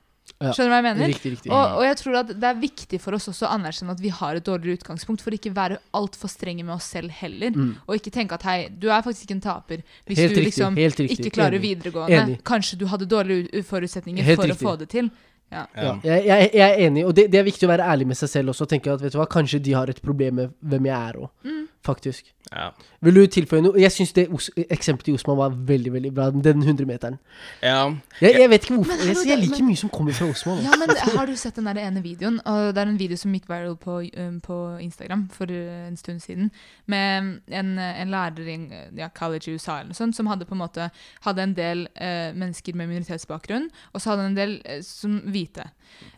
Skjønner 0.53 0.69
du 0.69 0.75
hva 0.75 0.81
jeg 0.83 0.87
mener? 0.89 1.09
Riktig, 1.09 1.33
riktig. 1.33 1.51
Og, 1.53 1.79
og 1.79 1.85
jeg 1.87 1.97
tror 1.97 2.19
at 2.21 2.33
det 2.35 2.45
er 2.51 2.55
viktig 2.61 3.01
for 3.01 3.15
oss 3.17 3.29
også 3.33 3.47
å 3.49 3.53
anerkjenne 3.57 3.91
at 3.97 4.01
vi 4.05 4.09
har 4.13 4.37
et 4.37 4.45
dårligere 4.45 4.77
utgangspunkt, 4.83 5.23
for 5.25 5.31
ikke 5.33 5.53
være 5.57 5.79
altfor 5.97 6.29
strenge 6.29 6.65
med 6.65 6.75
oss 6.75 6.85
selv 6.93 7.11
heller. 7.11 7.51
Mm. 7.57 7.75
Og 7.89 7.95
ikke 7.97 8.11
tenke 8.13 8.35
at 8.35 8.43
hei, 8.43 8.69
du 8.69 8.89
er 8.91 9.01
faktisk 9.07 9.25
ikke 9.29 9.39
en 9.39 9.45
taper 9.49 9.83
hvis 10.05 10.19
Helt 10.19 10.35
du 10.35 10.41
riktig, 10.41 10.45
liksom 10.51 10.77
helt 10.77 11.01
ikke 11.07 11.31
klarer 11.31 11.57
Enig. 11.57 11.63
videregående. 11.71 12.21
Enig. 12.23 12.43
Kanskje 12.45 12.77
du 12.79 12.87
hadde 12.93 13.07
dårlige 13.09 13.63
forutsetninger 13.65 14.23
Helt 14.25 14.41
for 14.43 14.47
riktig. 14.51 14.61
å 14.61 14.69
få 14.71 14.77
det 14.85 14.89
til. 14.93 15.11
Ja. 15.53 15.67
Ja, 15.77 15.83
Ja. 15.83 15.93
jeg, 16.03 16.25
jeg, 16.27 16.51
jeg 16.55 16.71
er 16.71 16.87
enig, 16.89 17.05
og 17.07 17.15
det, 17.15 17.31
det 17.31 17.39
er 17.39 17.45
viktig 17.47 17.67
å 17.69 17.71
være 17.71 17.85
ærlig 17.87 18.07
med 18.11 18.17
seg 18.17 18.29
selv 18.29 18.51
også. 18.51 18.65
Og 18.65 18.69
tenke 18.73 18.91
at 18.91 19.01
vet 19.05 19.13
du 19.13 19.19
hva, 19.21 19.27
kanskje 19.31 19.61
de 19.63 19.73
har 19.77 19.87
et 19.93 20.01
problem 20.03 20.35
med 20.41 20.55
hvem 20.61 20.87
jeg 20.91 20.97
er 20.99 21.21
òg, 21.21 21.31
Mm. 21.45 21.61
Faktisk. 21.85 22.31
Ja. 22.53 22.69
Vil 23.03 23.17
du 23.17 23.27
tilføye 23.27 23.63
noe? 23.65 23.81
Jeg 23.81 23.93
syns 23.93 24.13
det 24.17 24.27
eksempelet 24.71 25.05
til 25.09 25.15
Osman 25.17 25.39
var 25.39 25.55
veldig 25.69 25.93
veldig 25.93 26.11
bra. 26.15 26.27
Den 26.31 26.63
100-meteren. 26.63 27.17
ja. 27.63 27.91
Jeg, 28.21 28.35
jeg 28.41 28.51
vet 28.51 28.65
ikke 28.65 28.75
hvorfor. 28.77 29.01
Jeg, 29.07 29.17
jeg 29.27 29.39
liker 29.39 29.59
men- 29.59 29.69
mye 29.73 29.77
som 29.81 29.91
kommer 29.91 30.13
fra 30.13 30.29
Osman. 30.31 30.59
Ja, 30.63 30.77
men 30.79 30.97
Har 31.17 31.27
du 31.27 31.37
sett 31.37 31.57
den 31.57 31.67
der 31.67 31.81
ene 31.83 32.03
videoen? 32.03 32.41
Og 32.47 32.75
det 32.75 32.83
er 32.83 32.93
en 32.93 32.99
video 32.99 33.17
som 33.17 33.33
gikk 33.33 33.49
viral 33.49 33.77
på, 33.77 33.99
um, 34.19 34.41
på 34.41 34.59
Instagram 34.85 35.29
for 35.33 35.51
uh, 35.51 35.89
en 35.89 35.97
stund 35.97 36.21
siden. 36.21 36.51
Med 36.87 37.41
en, 37.49 37.79
en 37.79 38.11
lærer 38.11 38.49
i 38.49 38.59
ja, 38.97 39.09
college 39.09 39.51
i 39.51 39.55
USA 39.55 39.81
eller 39.81 39.93
noe 39.93 39.99
sånt, 39.99 40.17
som 40.17 40.27
hadde 40.31 40.47
på 40.47 40.55
en 40.55 40.63
måte 40.63 40.91
hadde 41.27 41.43
en 41.43 41.57
del 41.57 41.87
uh, 42.01 42.31
mennesker 42.37 42.77
med 42.77 42.93
minoritetsbakgrunn, 42.93 43.71
og 43.93 44.01
så 44.01 44.11
hadde 44.11 44.23
han 44.29 44.35
en 44.35 44.39
del 44.39 44.61
uh, 44.69 44.79
som 44.85 45.21
hvite. 45.27 45.67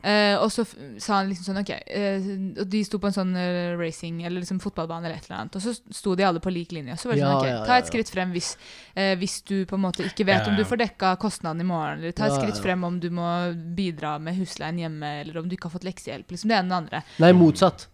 Uh, 0.04 0.36
og 0.42 0.50
så 0.52 0.62
f 0.64 0.74
sa 1.02 1.18
han 1.20 1.28
liksom 1.28 1.50
sånn 1.50 1.58
OK 1.60 1.70
eh, 1.74 2.26
og 2.62 2.68
De 2.70 2.78
sto 2.86 2.96
på 3.02 3.08
en 3.10 3.14
sånn 3.16 3.32
eh, 3.36 3.74
racing 3.76 4.22
eller 4.24 4.40
liksom 4.40 4.60
fotballbane 4.62 5.04
eller 5.04 5.18
et 5.18 5.26
eller 5.26 5.42
annet, 5.42 5.55
og 5.56 5.62
så 5.64 5.72
sto 5.96 6.14
de 6.14 6.22
alle 6.28 6.38
på 6.44 6.52
lik 6.52 6.70
linje. 6.76 6.94
Så 7.00 7.08
var 7.08 7.16
det 7.16 7.24
Ja, 7.24 7.32
sånn 7.32 7.40
OK, 7.40 7.48
ja, 7.50 7.64
ta 7.66 7.78
et 7.80 7.88
skritt 7.90 8.10
frem 8.12 8.30
hvis, 8.36 8.52
eh, 8.94 9.16
hvis 9.16 9.40
du 9.48 9.64
på 9.66 9.74
en 9.74 9.82
måte 9.88 10.04
ikke 10.06 10.26
vet 10.28 10.44
Ja, 10.44 10.50
om 10.52 10.56
du 10.56 10.62
får 10.68 10.78
dekka 10.84 11.16
kostnaden 11.18 11.60
i 11.60 11.64
morgen, 11.64 11.98
eller 12.04 12.12
ta 12.12 12.26
et 12.28 12.32
Ja, 12.32 12.36
ja, 12.36 12.42
skritt 12.44 12.56
ja. 12.60 12.62
frem 12.62 12.84
om 12.84 13.00
du 13.00 13.08
må 13.10 13.26
bidra 13.74 14.18
med 14.20 14.36
husleien 14.36 14.78
hjemme, 14.78 15.20
eller 15.24 15.38
om 15.40 15.48
du 15.48 15.56
ikke 15.56 15.70
har 15.70 15.78
fått 15.78 15.84
leksehjelp. 15.88 16.28
Liksom 16.30 16.48
det 16.48 16.56
ene 16.60 16.66
og 16.66 16.90
det 16.90 17.00
andre. 17.00 17.02
Nei, 17.18 17.32
motsatt. 17.32 17.86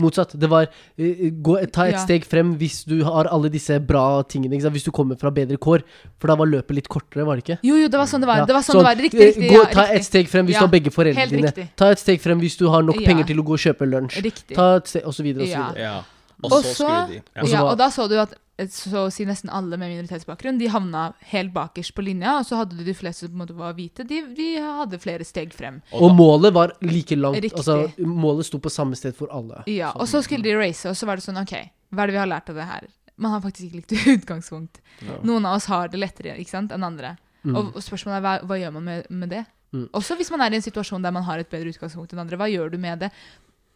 Motsatt. 0.00 0.30
Det 0.40 0.48
var 0.48 0.62
eh, 0.96 1.28
gå, 1.44 1.58
Ta 1.70 1.84
et 1.84 1.92
Ja. 1.92 1.98
steg 2.06 2.24
frem 2.24 2.54
hvis 2.56 2.86
du 2.88 3.02
har 3.04 3.26
alle 3.28 3.50
disse 3.52 3.76
bra 3.84 4.22
tingene. 4.22 4.54
Ikke 4.56 4.62
sant? 4.62 4.72
Hvis 4.72 4.84
du 4.86 4.90
kommer 4.90 5.18
fra 5.20 5.28
bedre 5.30 5.58
kår. 5.60 5.82
For 6.18 6.26
da 6.28 6.36
var 6.36 6.46
løpet 6.46 6.72
litt 6.74 6.88
kortere, 6.88 7.26
var 7.26 7.36
det 7.36 7.44
ikke? 7.44 7.58
Jo, 7.62 7.76
jo, 7.76 7.86
det 7.86 7.98
var 8.00 8.06
sånn 8.08 8.20
det 8.24 8.26
var. 8.30 8.36
Ja, 8.38 8.46
Det 8.46 8.54
var 8.56 8.62
sånn 8.64 8.78
det 8.80 8.84
var. 8.86 8.96
Riktig, 8.96 9.20
eh, 9.20 9.26
riktig. 9.34 9.50
Gå, 9.50 9.58
ja, 9.60 9.64
ta 9.74 9.82
riktig. 9.84 9.96
et 10.00 10.04
steg 10.08 10.28
frem 10.32 10.46
hvis 10.46 10.54
Ja, 10.54 10.60
du 10.60 10.64
har 10.64 10.72
begge 10.72 10.90
foreldrene 10.90 11.20
helt 11.20 11.30
dine. 11.36 11.52
riktig. 11.52 11.68
Ta 11.76 11.90
et 11.90 11.98
steg 11.98 12.18
frem 12.22 12.40
hvis 12.40 12.56
du 12.56 12.68
har 12.70 12.82
nok 12.82 12.96
Ja. 12.98 13.06
penger 13.12 13.26
til 13.26 13.36
å 13.36 13.44
gå 13.44 13.52
og 13.52 13.58
kjøpe 13.60 13.84
lunsj. 13.92 14.22
Riktig. 14.24 14.54
Ta 14.56 14.76
et 14.76 14.86
steg, 14.88 15.04
og 15.04 15.12
så 15.12 15.22
videre, 15.22 15.42
og 15.42 15.48
så 15.48 15.52
Ja. 15.52 15.68
videre. 15.68 15.82
ja. 15.82 16.02
Og 16.42 16.50
så 16.50 16.60
så- 16.62 16.74
skulle 16.74 17.06
de 17.08 17.22
ja. 17.36 17.46
Ja, 17.52 17.64
og 17.64 17.78
da 17.78 17.88
så 17.90 18.08
du 18.08 18.16
at 18.20 18.34
så 18.68 19.06
å 19.06 19.10
si 19.12 19.24
nesten 19.24 19.48
alle 19.48 19.78
med 19.80 19.88
minoritetsbakgrunn 19.88 20.58
De 20.58 20.66
havna 20.68 21.14
helt 21.30 21.52
bakerst 21.54 21.94
på 21.96 22.02
linja, 22.04 22.34
og 22.38 22.44
så 22.44 22.58
hadde 22.60 22.76
du 22.76 22.84
de 22.84 22.92
fleste 22.92 23.24
som 23.24 23.30
på 23.30 23.38
en 23.38 23.46
måte 23.46 23.56
var 23.56 23.72
hvite. 23.72 24.04
De, 24.06 24.18
de 24.36 24.48
hadde 24.60 24.98
flere 25.00 25.24
steg 25.24 25.54
frem. 25.56 25.78
Og 25.94 26.10
Og 26.10 26.16
målet 26.18 26.52
var 26.52 26.72
like 26.82 27.16
langt. 27.16 27.40
Riktig. 27.40 27.56
Altså, 27.56 27.88
målet 28.04 28.44
sto 28.44 28.58
på 28.58 28.68
samme 28.70 28.96
sted 28.96 29.16
for 29.16 29.28
alle. 29.32 29.62
Ja, 29.66 29.92
Og 29.96 30.06
så 30.06 30.22
skulle 30.22 30.42
de 30.44 30.52
race, 30.58 30.84
og 30.88 30.94
så 30.94 31.06
var 31.06 31.16
det 31.16 31.24
sånn 31.24 31.40
OK, 31.40 31.54
hva 31.94 32.02
er 32.02 32.06
det 32.06 32.12
vi 32.12 32.18
har 32.20 32.26
lært 32.28 32.50
av 32.50 32.56
det 32.60 32.66
her? 32.68 32.86
Man 33.16 33.32
har 33.32 33.40
faktisk 33.40 33.70
ikke 33.70 33.80
likt 33.80 33.92
utgangspunkt. 34.26 34.80
Ja. 35.00 35.16
Noen 35.24 35.46
av 35.46 35.56
oss 35.56 35.66
har 35.66 35.88
det 35.88 35.98
lettere 36.00 36.36
ikke 36.36 36.50
sant, 36.50 36.70
enn 36.72 36.84
andre. 36.84 37.16
Mm. 37.44 37.56
Og, 37.56 37.74
og 37.76 37.82
spørsmålet 37.82 38.18
er 38.18 38.24
hva, 38.26 38.34
hva 38.44 38.60
gjør 38.60 38.72
man 38.76 38.84
med, 38.84 39.06
med 39.08 39.30
det? 39.30 39.46
Mm. 39.72 39.88
Også 39.94 40.16
hvis 40.18 40.30
man 40.30 40.40
er 40.42 40.52
i 40.52 40.56
en 40.56 40.62
situasjon 40.62 41.02
der 41.02 41.12
man 41.14 41.22
har 41.22 41.38
et 41.38 41.48
bedre 41.48 41.70
utgangspunkt 41.72 42.12
enn 42.12 42.20
andre. 42.20 42.36
Hva 42.36 42.48
gjør 42.50 42.70
du 42.72 42.78
med 42.78 42.98
det? 43.06 43.10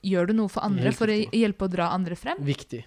Gjør 0.05 0.27
du 0.29 0.35
noe 0.39 0.49
for 0.53 0.65
andre 0.67 0.93
for 0.93 1.07
å 1.13 1.17
hjelpe 1.33 1.65
å 1.67 1.71
dra 1.73 1.91
andre 1.95 2.15
frem? 2.19 2.37
Viktig. 2.45 2.85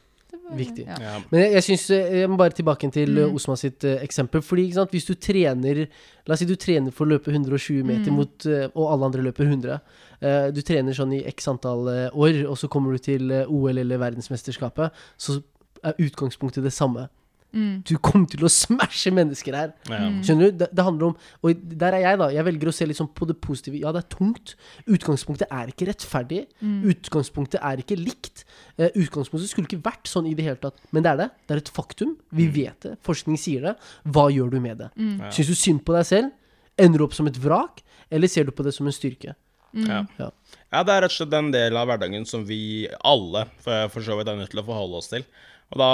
Var- 0.47 0.55
Viktig. 0.57 0.83
Ja. 0.87 1.17
Men 1.31 1.41
jeg, 1.41 1.51
jeg 1.57 1.63
synes, 1.65 1.89
eh, 1.91 2.11
jeg 2.21 2.29
må 2.31 2.37
bare 2.39 2.55
tilbake 2.55 2.87
til 2.93 3.09
Mm. 3.09 3.29
mm. 3.31 3.35
Osman 3.35 3.57
sitt 3.59 3.83
uh, 3.83 3.97
eksempel. 4.03 4.41
Fordi 4.41 4.63
ikke 4.67 4.77
sant, 4.79 4.91
hvis 4.95 5.07
du 5.09 5.13
trener 5.15 5.87
La 6.27 6.33
oss 6.35 6.39
si 6.39 6.45
du 6.47 6.55
trener 6.55 6.91
for 6.91 7.05
å 7.05 7.09
løpe 7.09 7.31
120 7.31 7.83
meter, 7.83 8.11
Mm. 8.11 8.15
mot, 8.15 8.45
uh, 8.45 8.67
og 8.75 8.85
alle 8.93 9.05
andre 9.09 9.23
løper 9.23 9.45
100. 9.47 9.79
Uh, 10.21 10.51
du 10.51 10.61
trener 10.61 10.93
sånn 10.95 11.13
i 11.15 11.23
x 11.27 11.47
antall 11.47 11.87
eh, 11.91 12.09
år, 12.15 12.45
og 12.49 12.55
så 12.57 12.67
kommer 12.69 12.91
du 12.95 12.97
til 12.99 13.31
eh, 13.31 13.45
OL 13.47 13.77
eller 13.77 13.97
verdensmesterskapet, 13.99 14.91
så 15.17 15.41
er 15.83 15.93
utgangspunktet 15.99 16.63
det 16.63 16.73
samme. 16.73 17.09
Mm. 17.57 17.81
Du 17.87 17.95
kommer 17.97 18.29
til 18.29 18.45
å 18.45 18.51
smashe 18.51 19.11
mennesker 19.15 19.55
her. 19.57 19.71
Mm. 19.89 20.19
Skjønner 20.25 20.51
du? 20.51 20.57
Det, 20.61 20.67
det 20.77 20.85
handler 20.85 21.09
om 21.09 21.15
Og 21.41 21.63
der 21.81 21.97
er 21.97 22.03
jeg, 22.03 22.19
da. 22.21 22.27
Jeg 22.35 22.45
velger 22.51 22.69
å 22.69 22.75
se 22.75 22.87
sånn 22.99 23.09
på 23.17 23.27
det 23.29 23.37
positive. 23.41 23.79
Ja, 23.81 23.93
det 23.95 24.03
er 24.03 24.09
tungt. 24.13 24.53
Utgangspunktet 24.85 25.53
er 25.53 25.71
ikke 25.71 25.89
rettferdig. 25.89 26.43
Mm. 26.61 26.77
Utgangspunktet 26.93 27.59
er 27.63 27.81
ikke 27.81 27.97
likt. 27.99 28.45
Uh, 28.77 28.89
utgangspunktet 28.91 29.49
skulle 29.51 29.69
ikke 29.69 29.81
vært 29.87 30.11
sånn 30.11 30.29
i 30.29 30.35
det 30.37 30.45
hele 30.45 30.61
tatt. 30.61 30.77
Men 30.93 31.05
det 31.07 31.13
er 31.13 31.21
det. 31.23 31.29
Det 31.47 31.57
er 31.57 31.63
et 31.63 31.73
faktum. 31.79 32.13
Vi 32.37 32.49
vet 32.59 32.85
det. 32.85 32.95
Forskning 33.07 33.41
sier 33.41 33.71
det. 33.71 33.75
Hva 34.05 34.27
gjør 34.33 34.53
du 34.53 34.61
med 34.63 34.83
det? 34.83 34.91
Mm. 34.99 35.17
Ja. 35.25 35.33
Syns 35.33 35.51
du 35.51 35.57
synd 35.57 35.83
på 35.87 35.97
deg 35.97 36.07
selv? 36.09 36.31
Ender 36.77 37.01
du 37.01 37.07
opp 37.07 37.17
som 37.17 37.29
et 37.29 37.41
vrak? 37.41 37.81
Eller 38.13 38.31
ser 38.31 38.47
du 38.47 38.53
på 38.55 38.65
det 38.67 38.75
som 38.77 38.87
en 38.87 38.95
styrke? 38.95 39.33
Mm. 39.73 39.89
Ja. 39.89 39.99
Ja. 40.21 40.31
ja, 40.71 40.81
det 40.87 40.93
er 40.93 41.03
rett 41.03 41.11
og 41.11 41.17
slett 41.17 41.33
den 41.33 41.51
delen 41.51 41.77
av 41.77 41.89
hverdagen 41.89 42.23
som 42.25 42.45
vi 42.47 42.87
alle 43.05 43.43
for, 43.59 43.89
for 43.91 44.05
så 44.05 44.15
vidt 44.17 44.29
er 44.31 44.37
nødt 44.39 44.53
til 44.53 44.61
å 44.61 44.67
forholde 44.69 45.01
oss 45.01 45.09
til. 45.11 45.25
Og 45.73 45.81
da, 45.81 45.89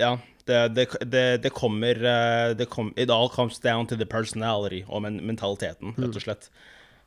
ja 0.00 0.14
Det, 0.50 0.86
det, 1.06 1.24
det, 1.44 1.52
kommer 1.54 2.02
eh, 2.12 2.50
det 2.58 2.66
kom, 2.72 2.92
It 2.96 3.10
all 3.14 3.30
comes 3.30 3.58
down 3.62 3.86
to 3.86 3.96
the 3.96 4.08
personality 4.08 4.82
og 4.88 5.04
men, 5.06 5.20
mentaliteten, 5.26 5.94
rett 5.96 6.16
og 6.18 6.24
slett. 6.26 6.50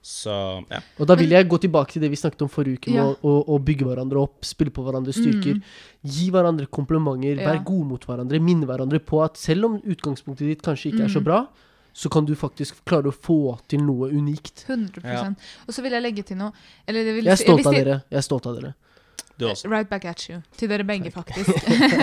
Så 0.04 0.30
ja. 0.68 0.82
Og 1.00 1.08
da 1.08 1.16
vil 1.16 1.32
jeg 1.32 1.48
gå 1.48 1.58
tilbake 1.64 1.96
til 1.96 2.04
det 2.04 2.10
vi 2.12 2.20
snakket 2.20 2.42
om 2.44 2.50
forrige 2.52 2.82
uke, 2.82 2.92
med 2.92 3.00
Ja. 3.00 3.06
å, 3.24 3.34
å, 3.48 3.60
bygge 3.64 3.88
hverandre 3.88 4.20
opp, 4.20 4.44
spille 4.44 4.74
på 4.76 4.84
hverandres 4.84 5.16
styrker. 5.16 5.62
Gi 6.04 6.28
hverandre 6.34 6.68
komplimenter, 6.68 7.40
Ja. 7.40 7.54
vær 7.54 7.64
gode 7.64 7.88
mot 7.88 8.06
hverandre, 8.06 8.42
minne 8.44 8.68
hverandre 8.68 9.00
på 9.00 9.24
at 9.24 9.40
selv 9.40 9.70
om 9.70 9.78
utgangspunktet 9.80 10.50
ditt 10.50 10.62
kanskje 10.66 10.92
ikke 10.92 11.06
er 11.08 11.14
så 11.14 11.24
bra, 11.24 11.48
så 11.94 12.10
kan 12.12 12.26
du 12.26 12.36
faktisk 12.36 12.84
klare 12.84 13.08
å 13.08 13.16
få 13.16 13.58
til 13.70 13.80
noe 13.80 14.10
unikt. 14.12 14.66
100 14.68 15.04
Ja. 15.06 15.34
Og 15.68 15.74
så 15.74 15.82
vil 15.82 15.94
jeg 15.94 16.04
legge 16.04 16.24
til 16.26 16.38
noe 16.38 16.52
eller 16.86 17.04
det 17.04 17.14
vil 17.16 17.24
Jeg 17.24 17.40
er 17.40 17.44
stolt 17.46 17.66
av 17.66 17.74
dere. 17.74 18.04
Jeg 18.10 18.18
er 18.18 18.28
stolt 18.28 18.46
av 18.46 18.56
dere. 18.60 18.74
Du 19.40 19.48
også. 19.50 19.70
Right 19.72 19.90
back 19.90 20.06
at 20.06 20.24
you. 20.30 20.40
Til 20.58 20.70
dere 20.70 20.86
begge, 20.86 21.10
faktisk. 21.12 21.50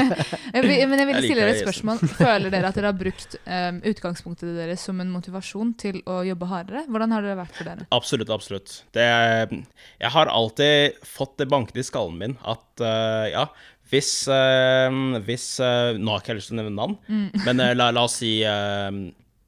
men 0.54 0.70
jeg 0.74 0.88
vil 0.90 1.20
stille 1.22 1.38
dere 1.38 1.54
et 1.54 1.62
spørsmål. 1.62 2.02
Føler 2.18 2.50
dere 2.50 2.72
at 2.72 2.78
dere 2.78 2.90
har 2.90 2.98
brukt 2.98 3.36
um, 3.44 3.80
utgangspunktet 3.86 4.56
deres 4.58 4.86
som 4.88 4.98
en 5.02 5.12
motivasjon 5.14 5.74
til 5.80 6.00
å 6.10 6.20
jobbe 6.26 6.50
hardere? 6.50 6.84
Hvordan 6.90 7.14
har 7.14 7.26
det 7.26 7.36
vært 7.38 7.54
for 7.58 7.70
dere? 7.70 7.86
Absolutt, 7.94 8.32
absolutt. 8.34 8.80
Det, 8.96 9.06
jeg 9.06 10.14
har 10.16 10.32
alltid 10.32 10.98
fått 11.06 11.38
det 11.38 11.50
banket 11.52 11.78
i 11.78 11.86
skallen 11.86 12.18
min 12.18 12.38
at 12.50 12.82
uh, 12.82 13.26
ja, 13.30 13.46
hvis, 13.90 14.10
uh, 14.30 14.90
hvis 15.26 15.46
uh, 15.62 15.96
Nå 15.98 16.12
har 16.12 16.20
jeg 16.20 16.26
ikke 16.26 16.38
lyst 16.38 16.52
til 16.52 16.58
å 16.58 16.62
nevne 16.62 16.76
navn, 16.78 16.98
men 17.46 17.62
eh, 17.62 17.72
la, 17.78 17.90
la 17.94 18.04
oss 18.06 18.20
si 18.20 18.36
eh, 18.46 18.90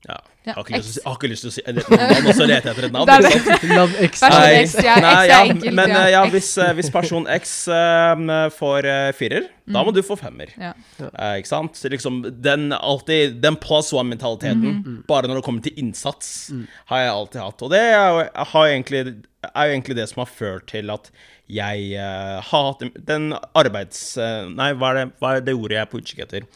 ja, 0.02 0.16
jeg 0.42 0.54
har 0.56 0.64
ikke 0.66 0.78
lyst 0.80 0.90
til 0.90 0.90
å 0.90 0.94
si, 0.94 0.98
jeg 0.98 1.06
har 1.06 1.18
ikke 1.20 1.28
lyst 1.30 1.44
til 1.44 1.50
å 1.50 1.54
si 1.54 1.62
et 1.62 1.76
navn, 1.78 2.24
og 2.26 2.34
så 2.34 2.46
leter 2.50 2.68
jeg 2.68 2.74
etter 2.74 2.86
et 2.88 2.94
navn. 2.96 3.06
Det 3.06 3.14
er 3.14 3.26
ikke 3.28 3.42
sant? 3.46 3.66
Love 3.70 4.06
X. 4.08 4.22
Person 4.24 4.40
Nei, 4.42 5.02
nei, 5.04 5.20
ja, 5.30 5.38
Men 5.78 5.94
ja. 5.94 6.00
eh, 6.08 6.32
hvis, 6.34 6.48
eh, 6.58 6.72
hvis 6.78 6.90
person 6.90 7.28
X 7.30 7.52
eh, 7.70 8.24
får 8.56 8.88
eh, 8.90 9.10
firer, 9.14 9.46
da 9.70 9.84
må 9.86 9.94
du 9.94 10.00
få 10.02 10.16
femmer. 10.18 10.50
Ja. 10.58 10.72
Ikke 11.38 11.50
sant? 11.52 11.78
Så 11.78 11.90
liksom, 11.92 12.18
den 12.42 12.72
alltid 12.74 13.38
Den 13.44 13.54
plus 13.62 13.92
one-mentaliteten, 13.94 15.04
bare 15.06 15.30
når 15.30 15.38
det 15.38 15.46
kommer 15.46 15.62
til 15.62 15.78
innsats, 15.78 16.50
har 16.90 17.04
jeg 17.04 17.12
alltid 17.14 17.44
hatt. 17.44 17.62
Og 17.62 17.70
det 17.70 17.84
er 17.92 18.24
har 18.52 18.72
egentlig, 18.72 19.04
er 19.52 19.70
jo 19.70 19.76
egentlig 19.76 20.00
det 20.02 20.10
som 20.10 20.24
har 20.24 20.34
ført 20.34 20.66
til 20.74 20.90
at 20.90 21.12
jeg 21.52 21.92
uh, 21.98 22.38
har 22.42 22.68
hatt 22.70 22.84
den 23.08 23.32
arbeids... 23.58 24.14
Uh, 24.16 24.48
nei, 24.52 24.72
hva 24.78 24.92
er, 24.92 25.00
det, 25.00 25.18
hva 25.20 25.34
er 25.36 25.44
det 25.44 25.54
ordet 25.58 25.76
jeg 25.76 25.82
er 25.82 25.90
på 25.90 26.00
utkikk 26.00 26.22
etter? 26.24 26.46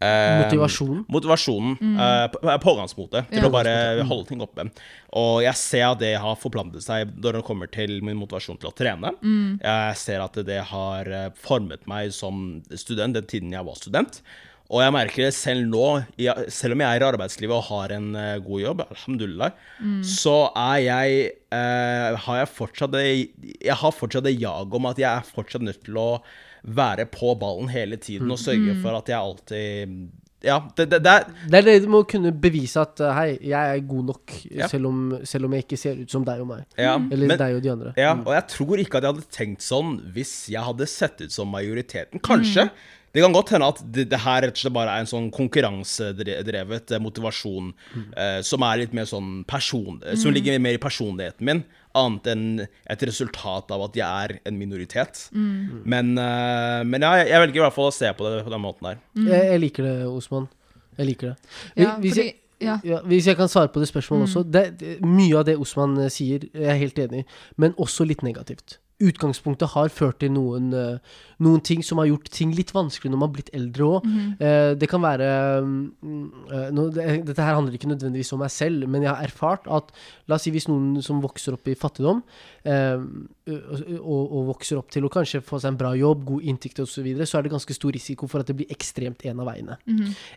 Eh, 0.00 0.42
Motivasjon. 0.44 1.04
Motivasjonen. 1.08 1.76
eh, 1.98 2.58
pågangsmotet 2.60 3.30
til 3.30 3.38
Ja. 3.42 3.48
å 3.48 3.52
bare 3.52 4.04
holde 4.04 4.26
ting 4.28 4.40
oppe. 4.44 4.70
Og 5.16 5.40
jeg 5.42 5.54
ser 5.56 5.86
at 5.90 5.98
det 5.98 6.18
har 6.20 6.36
forplantet 6.36 6.82
seg 6.84 7.14
når 7.16 7.32
det 7.38 7.44
kommer 7.44 7.70
til 7.72 8.02
min 8.02 8.16
motivasjon 8.20 8.58
til 8.60 8.68
å 8.70 8.74
trene. 8.76 9.14
Jeg 9.62 9.96
ser 9.96 10.20
at 10.20 10.34
det 10.44 10.60
har 10.68 11.06
eh, 11.08 11.30
formet 11.40 11.86
meg 11.88 12.12
som 12.12 12.62
student 12.74 13.14
den 13.14 13.24
tiden 13.24 13.50
jeg 13.52 13.64
var 13.64 13.74
student. 13.74 14.20
Og 14.68 14.82
jeg 14.82 14.92
merker 14.92 15.22
det 15.28 15.32
selv 15.32 15.62
nå, 15.70 16.04
selv 16.50 16.72
om 16.74 16.80
jeg 16.82 16.90
er 16.90 17.00
i 17.04 17.12
arbeidslivet 17.12 17.54
og 17.54 17.68
har 17.70 17.92
en 17.96 18.08
eh, 18.16 18.38
god 18.42 18.60
jobb, 18.64 18.80
alhamdulillah, 18.90 19.52
så 20.02 20.50
er 20.58 20.80
jeg 20.82 21.32
eh, 21.52 22.16
Har 22.16 22.40
jeg 22.42 22.48
fortsatt 22.50 22.90
det 22.90 23.04
Jeg 23.62 23.76
har 23.78 23.92
fortsatt 23.92 24.24
det 24.24 24.34
jaget 24.40 24.74
om 24.74 24.86
at 24.90 24.98
jeg 24.98 25.06
er 25.08 25.22
fortsatt 25.22 25.62
nødt 25.62 25.84
til 25.86 25.94
å 25.96 26.20
være 26.66 27.06
på 27.06 27.34
ballen 27.38 27.68
hele 27.70 27.96
tiden 27.96 28.30
og 28.30 28.38
sørge 28.42 28.74
for 28.82 28.96
at 28.98 29.08
jeg 29.12 29.18
alltid 29.18 29.98
Ja, 30.44 30.58
det, 30.76 30.84
det, 30.92 30.98
det 31.02 31.10
er 31.12 31.24
Det 31.48 31.54
er 31.58 31.64
det 31.66 31.74
du 31.82 31.88
må 31.90 32.02
kunne 32.06 32.30
bevise 32.30 32.78
at 32.82 33.00
uh, 33.00 33.08
hei, 33.16 33.38
jeg 33.40 33.54
er 33.76 33.80
god 33.88 34.04
nok, 34.12 34.34
Ja. 34.52 34.68
selv, 34.68 34.86
om, 34.86 34.98
selv 35.24 35.46
om 35.48 35.54
jeg 35.56 35.64
ikke 35.64 35.78
ser 35.80 35.96
ut 36.02 36.10
som 36.12 36.24
deg 36.26 36.40
og 36.44 36.46
meg. 36.50 36.66
ja, 36.78 36.96
Eller 36.98 37.26
men- 37.26 37.38
deg 37.40 37.56
og 37.56 37.62
de 37.64 37.70
andre. 37.72 37.94
Ja, 37.96 38.12
og 38.14 38.32
jeg 38.34 38.44
tror 38.52 38.76
ikke 38.78 38.98
at 39.00 39.02
jeg 39.08 39.14
hadde 39.14 39.32
tenkt 39.32 39.62
sånn 39.64 39.96
hvis 40.12 40.34
jeg 40.52 40.62
hadde 40.62 40.86
sett 40.86 41.20
ut 41.24 41.32
som 41.32 41.48
majoriteten. 41.50 42.20
Kanskje. 42.20 42.68
Det 43.16 43.22
kan 43.24 43.32
godt 43.32 43.48
hende 43.54 43.66
at 43.72 43.78
det, 43.80 44.10
det 44.12 44.18
her 44.20 44.42
rett 44.44 44.52
og 44.52 44.60
slett 44.60 44.74
bare 44.76 44.92
er 44.92 45.00
en 45.00 45.08
sånn 45.08 45.30
konkurransedrevet 45.32 46.90
motivasjon 47.00 47.70
motivasjon 47.72 47.72
eh, 48.16 48.40
som 48.44 48.62
er 48.66 48.82
litt 48.82 48.92
mer 48.96 49.06
sånn 49.08 49.42
person... 49.48 50.02
eh, 50.04 50.16
Som 50.20 50.34
ligger 50.36 50.58
mer 50.60 50.76
i 50.76 50.82
personligheten 50.82 51.44
min, 51.48 51.62
annet 51.96 52.28
enn 52.32 52.44
et 52.64 53.02
resultat 53.08 53.70
av 53.74 53.82
at 53.88 53.96
jeg 53.98 54.06
er 54.30 54.36
en 54.48 54.58
minoritet. 54.60 55.26
Men, 55.32 56.12
uh, 56.18 56.80
men 56.86 57.02
ja, 57.06 57.12
jeg, 57.22 57.30
jeg 57.32 57.42
velger 57.46 57.60
i 57.60 57.64
hvert 57.66 57.76
fall 57.76 57.90
å 57.90 57.94
se 57.96 58.12
på 58.16 58.26
det 58.28 58.44
på 58.46 58.52
den 58.54 58.62
måten 58.64 58.90
der. 58.90 59.00
Jeg, 59.26 59.44
jeg 59.52 59.62
liker 59.66 59.88
det, 59.88 59.94
Osman. 60.10 60.48
Jeg 60.96 61.10
liker 61.10 61.32
det. 61.32 61.36
Ja, 61.76 61.96
Hvis 62.00 62.14
fordi, 62.16 62.26
jeg- 62.30 62.42
ja. 62.66 62.78
Ja, 62.88 63.02
hvis 63.04 63.26
jeg 63.28 63.36
kan 63.36 63.50
svare 63.52 63.68
på 63.68 63.82
det 63.82 63.88
spørsmålet 63.90 64.30
også. 64.30 64.42
Det, 64.48 64.62
det, 64.80 64.92
mye 65.04 65.34
av 65.36 65.44
det 65.44 65.58
Osman 65.60 65.98
sier, 66.08 66.46
jeg 66.54 66.70
er 66.72 66.78
helt 66.80 66.96
enig 67.02 67.18
i, 67.20 67.26
men 67.60 67.74
også 67.76 68.06
litt 68.08 68.22
negativt. 68.24 68.78
Utgangspunktet 68.96 69.74
har 69.74 69.90
ført 69.92 70.20
til 70.22 70.30
noen, 70.32 70.70
eh, 70.72 71.16
noen 71.44 71.60
ting 71.60 71.82
som 71.84 72.00
har 72.00 72.08
gjort 72.08 72.30
ting 72.32 72.54
litt 72.56 72.72
vanskelig 72.72 73.10
når 73.12 73.20
man 73.20 73.28
har 73.28 73.34
blitt 73.34 73.52
eldre 73.56 73.88
òg. 73.88 74.06
det 74.80 74.88
kan 74.88 75.02
være 75.04 75.28
mm, 75.66 76.22
eh, 76.48 76.68
nå, 76.72 76.86
det, 76.96 77.04
Dette 77.28 77.44
her 77.44 77.58
handler 77.58 77.76
ikke 77.76 77.90
nødvendigvis 77.90 78.32
om 78.32 78.40
meg 78.40 78.52
selv, 78.54 78.88
men 78.88 79.04
jeg 79.04 79.12
har 79.12 79.24
erfart 79.26 79.68
at 79.68 79.92
La 80.26 80.38
oss 80.38 80.46
si 80.46 80.50
hvis 80.54 80.68
noen 80.70 81.02
som 81.04 81.20
vokser 81.22 81.54
opp 81.54 81.68
i 81.68 81.76
fattigdom, 81.78 82.22
eh, 82.64 82.96
og, 84.00 84.22
og 84.24 84.52
vokser 84.54 84.80
opp 84.80 84.90
til 84.94 85.06
å 85.06 85.12
kanskje 85.12 85.44
få 85.44 85.60
seg 85.60 85.74
en 85.74 85.80
bra 85.80 85.92
jobb, 85.96 86.24
god 86.32 86.48
inntekt 86.48 86.80
osv., 86.82 86.96
så, 86.96 87.04
videre, 87.04 87.28
så 87.28 87.38
er 87.38 87.46
det 87.46 87.52
ganske 87.52 87.76
stor 87.76 87.92
risiko 87.92 88.28
for 88.30 88.40
at 88.40 88.48
det 88.48 88.56
blir 88.56 88.72
ekstremt 88.72 89.22
en 89.28 89.42
av 89.44 89.50
veiene. 89.50 89.76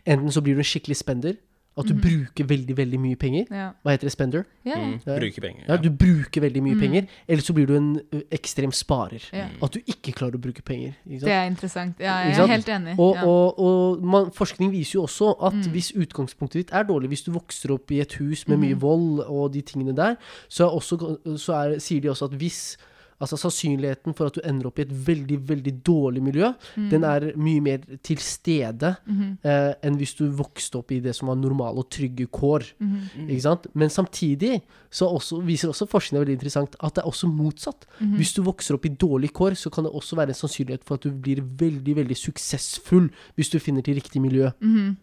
Enten 0.04 0.34
så 0.34 0.42
blir 0.44 0.58
du 0.58 0.60
en 0.60 0.68
skikkelig 0.68 0.98
spender, 1.00 1.38
at 1.78 1.86
du 1.86 1.94
bruker 1.94 2.44
veldig, 2.44 2.74
veldig 2.76 2.98
mye 3.00 3.16
penger. 3.16 3.44
Ja. 3.50 3.68
Hva 3.84 3.92
heter 3.94 4.08
det? 4.08 4.12
Spender? 4.12 4.42
Ja. 4.66 4.76
Mm, 4.76 4.96
bruker 5.06 5.44
penger. 5.44 5.64
Ja, 5.68 5.76
du 5.80 5.88
bruker 5.90 6.42
veldig 6.42 6.62
mye 6.64 6.76
penger, 6.80 7.06
eller 7.28 7.42
så 7.46 7.54
blir 7.56 7.66
du 7.70 7.76
en 7.76 8.00
ekstrem 8.34 8.72
sparer. 8.74 9.22
Yeah. 9.32 9.54
At 9.62 9.72
du 9.72 9.80
ikke 9.86 10.12
klarer 10.12 10.36
å 10.36 10.42
bruke 10.42 10.62
penger. 10.66 10.96
Ikke 11.06 11.24
Det 11.24 11.32
er 11.32 11.46
interessant. 11.48 12.02
Ja, 12.02 12.18
jeg 12.26 12.36
er 12.42 12.52
helt 12.52 12.68
enig. 12.68 12.96
Og, 12.98 13.14
ja. 13.16 13.22
Mm. 13.22 13.28
og, 13.28 13.58
og 13.58 14.04
man, 14.04 14.30
forskning 14.36 14.72
viser 14.74 14.98
jo 14.98 15.06
også 15.06 15.32
at 15.46 15.70
hvis 15.72 15.92
utgangspunktet 15.96 16.58
ditt 16.64 16.74
er 16.74 16.82
dårlig, 16.90 17.08
hvis 17.14 17.22
du 17.22 17.32
vokser 17.32 17.72
opp 17.78 17.90
i 17.90 18.00
et 18.00 18.12
hus 18.20 18.46
med 18.48 18.58
Mm. 18.60 18.66
mye 18.66 18.80
vold 18.80 19.20
og 19.28 19.52
de 19.54 19.60
tingene 19.62 19.94
der, 19.96 20.16
så, 20.48 20.66
er 20.66 20.74
også, 20.76 20.98
så 21.38 21.52
er, 21.54 21.78
sier 21.78 22.00
de 22.00 22.10
også 22.10 22.24
at 22.28 22.34
hvis 22.36 22.76
Altså 23.20 23.36
Sannsynligheten 23.36 24.14
for 24.16 24.26
at 24.26 24.34
du 24.34 24.40
ender 24.44 24.66
opp 24.70 24.78
i 24.78 24.82
et 24.82 24.92
veldig 25.06 25.38
veldig 25.48 25.72
dårlig 25.84 26.22
miljø, 26.22 26.52
Mm. 26.76 26.88
den 26.90 27.04
er 27.04 27.32
mye 27.36 27.60
mer 27.60 27.78
til 28.02 28.16
stede 28.16 28.96
Mhm. 29.06 29.38
eh, 29.44 29.74
enn 29.82 29.96
hvis 29.98 30.14
du 30.16 30.30
vokste 30.30 30.78
opp 30.78 30.90
i 30.92 31.00
det 31.00 31.14
som 31.14 31.28
var 31.28 31.34
normale 31.36 31.76
og 31.78 31.90
trygge 31.90 32.26
kår. 32.30 32.64
Mhm. 32.80 33.28
Ikke 33.28 33.42
sant? 33.42 33.66
Men 33.74 33.88
samtidig 33.90 34.62
så 34.90 35.06
også, 35.06 35.42
viser 35.44 35.68
også 35.68 35.86
forskningen 35.88 36.24
veldig 36.26 36.38
interessant 36.40 36.74
at 36.82 36.94
det 36.94 37.04
er 37.04 37.08
også 37.10 37.28
motsatt. 37.28 37.84
Mhm. 38.00 38.16
Hvis 38.16 38.32
du 38.34 38.42
vokser 38.42 38.74
opp 38.74 38.86
i 38.86 38.88
dårlige 38.88 39.32
kår, 39.32 39.50
så 39.54 39.70
kan 39.70 39.84
det 39.84 39.92
også 39.92 40.16
være 40.16 40.28
en 40.28 40.34
sannsynlighet 40.34 40.84
for 40.84 40.94
at 40.94 41.02
du 41.02 41.10
blir 41.10 41.40
veldig 41.42 41.94
veldig 41.96 42.16
suksessfull 42.16 43.10
hvis 43.36 43.50
du 43.50 43.58
finner 43.58 43.82
til 43.82 43.94
riktig 44.00 44.20
miljø. 44.22 44.50
Mhm. 44.60 44.96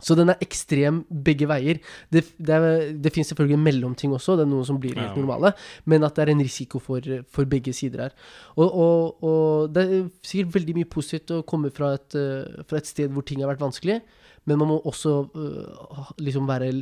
Så 0.00 0.16
den 0.18 0.32
er 0.32 0.40
ekstrem 0.42 1.02
begge 1.24 1.46
veier. 1.50 1.78
Det, 2.12 2.24
det, 2.40 2.56
er, 2.56 2.88
det 2.96 3.12
finnes 3.14 3.28
selvfølgelig 3.32 3.60
mellomting 3.60 4.14
også, 4.16 4.38
det 4.38 4.46
er 4.46 4.50
noen 4.50 4.66
som 4.66 4.80
blir 4.80 4.96
helt 4.98 5.18
normale, 5.20 5.52
men 5.84 6.06
at 6.06 6.16
det 6.16 6.24
er 6.24 6.32
en 6.32 6.42
risiko 6.42 6.80
for, 6.82 7.06
for 7.30 7.48
begge 7.50 7.74
sider 7.76 8.06
her. 8.06 8.16
Og, 8.56 8.66
og, 8.66 9.22
og 9.22 9.76
det 9.76 9.84
er 9.84 10.10
sikkert 10.26 10.56
veldig 10.56 10.76
mye 10.80 10.90
positivt 10.90 11.34
å 11.36 11.44
komme 11.46 11.70
fra 11.74 11.92
et, 11.98 12.18
eh, 12.18 12.64
fra 12.66 12.80
et 12.80 12.88
sted 12.88 13.12
hvor 13.12 13.26
ting 13.28 13.44
har 13.44 13.52
vært 13.52 13.62
vanskelig, 13.62 14.00
men 14.48 14.58
man 14.58 14.72
må 14.72 14.80
også 14.90 15.14
øh, 15.38 16.08
liksom 16.18 16.48
være, 16.50 16.72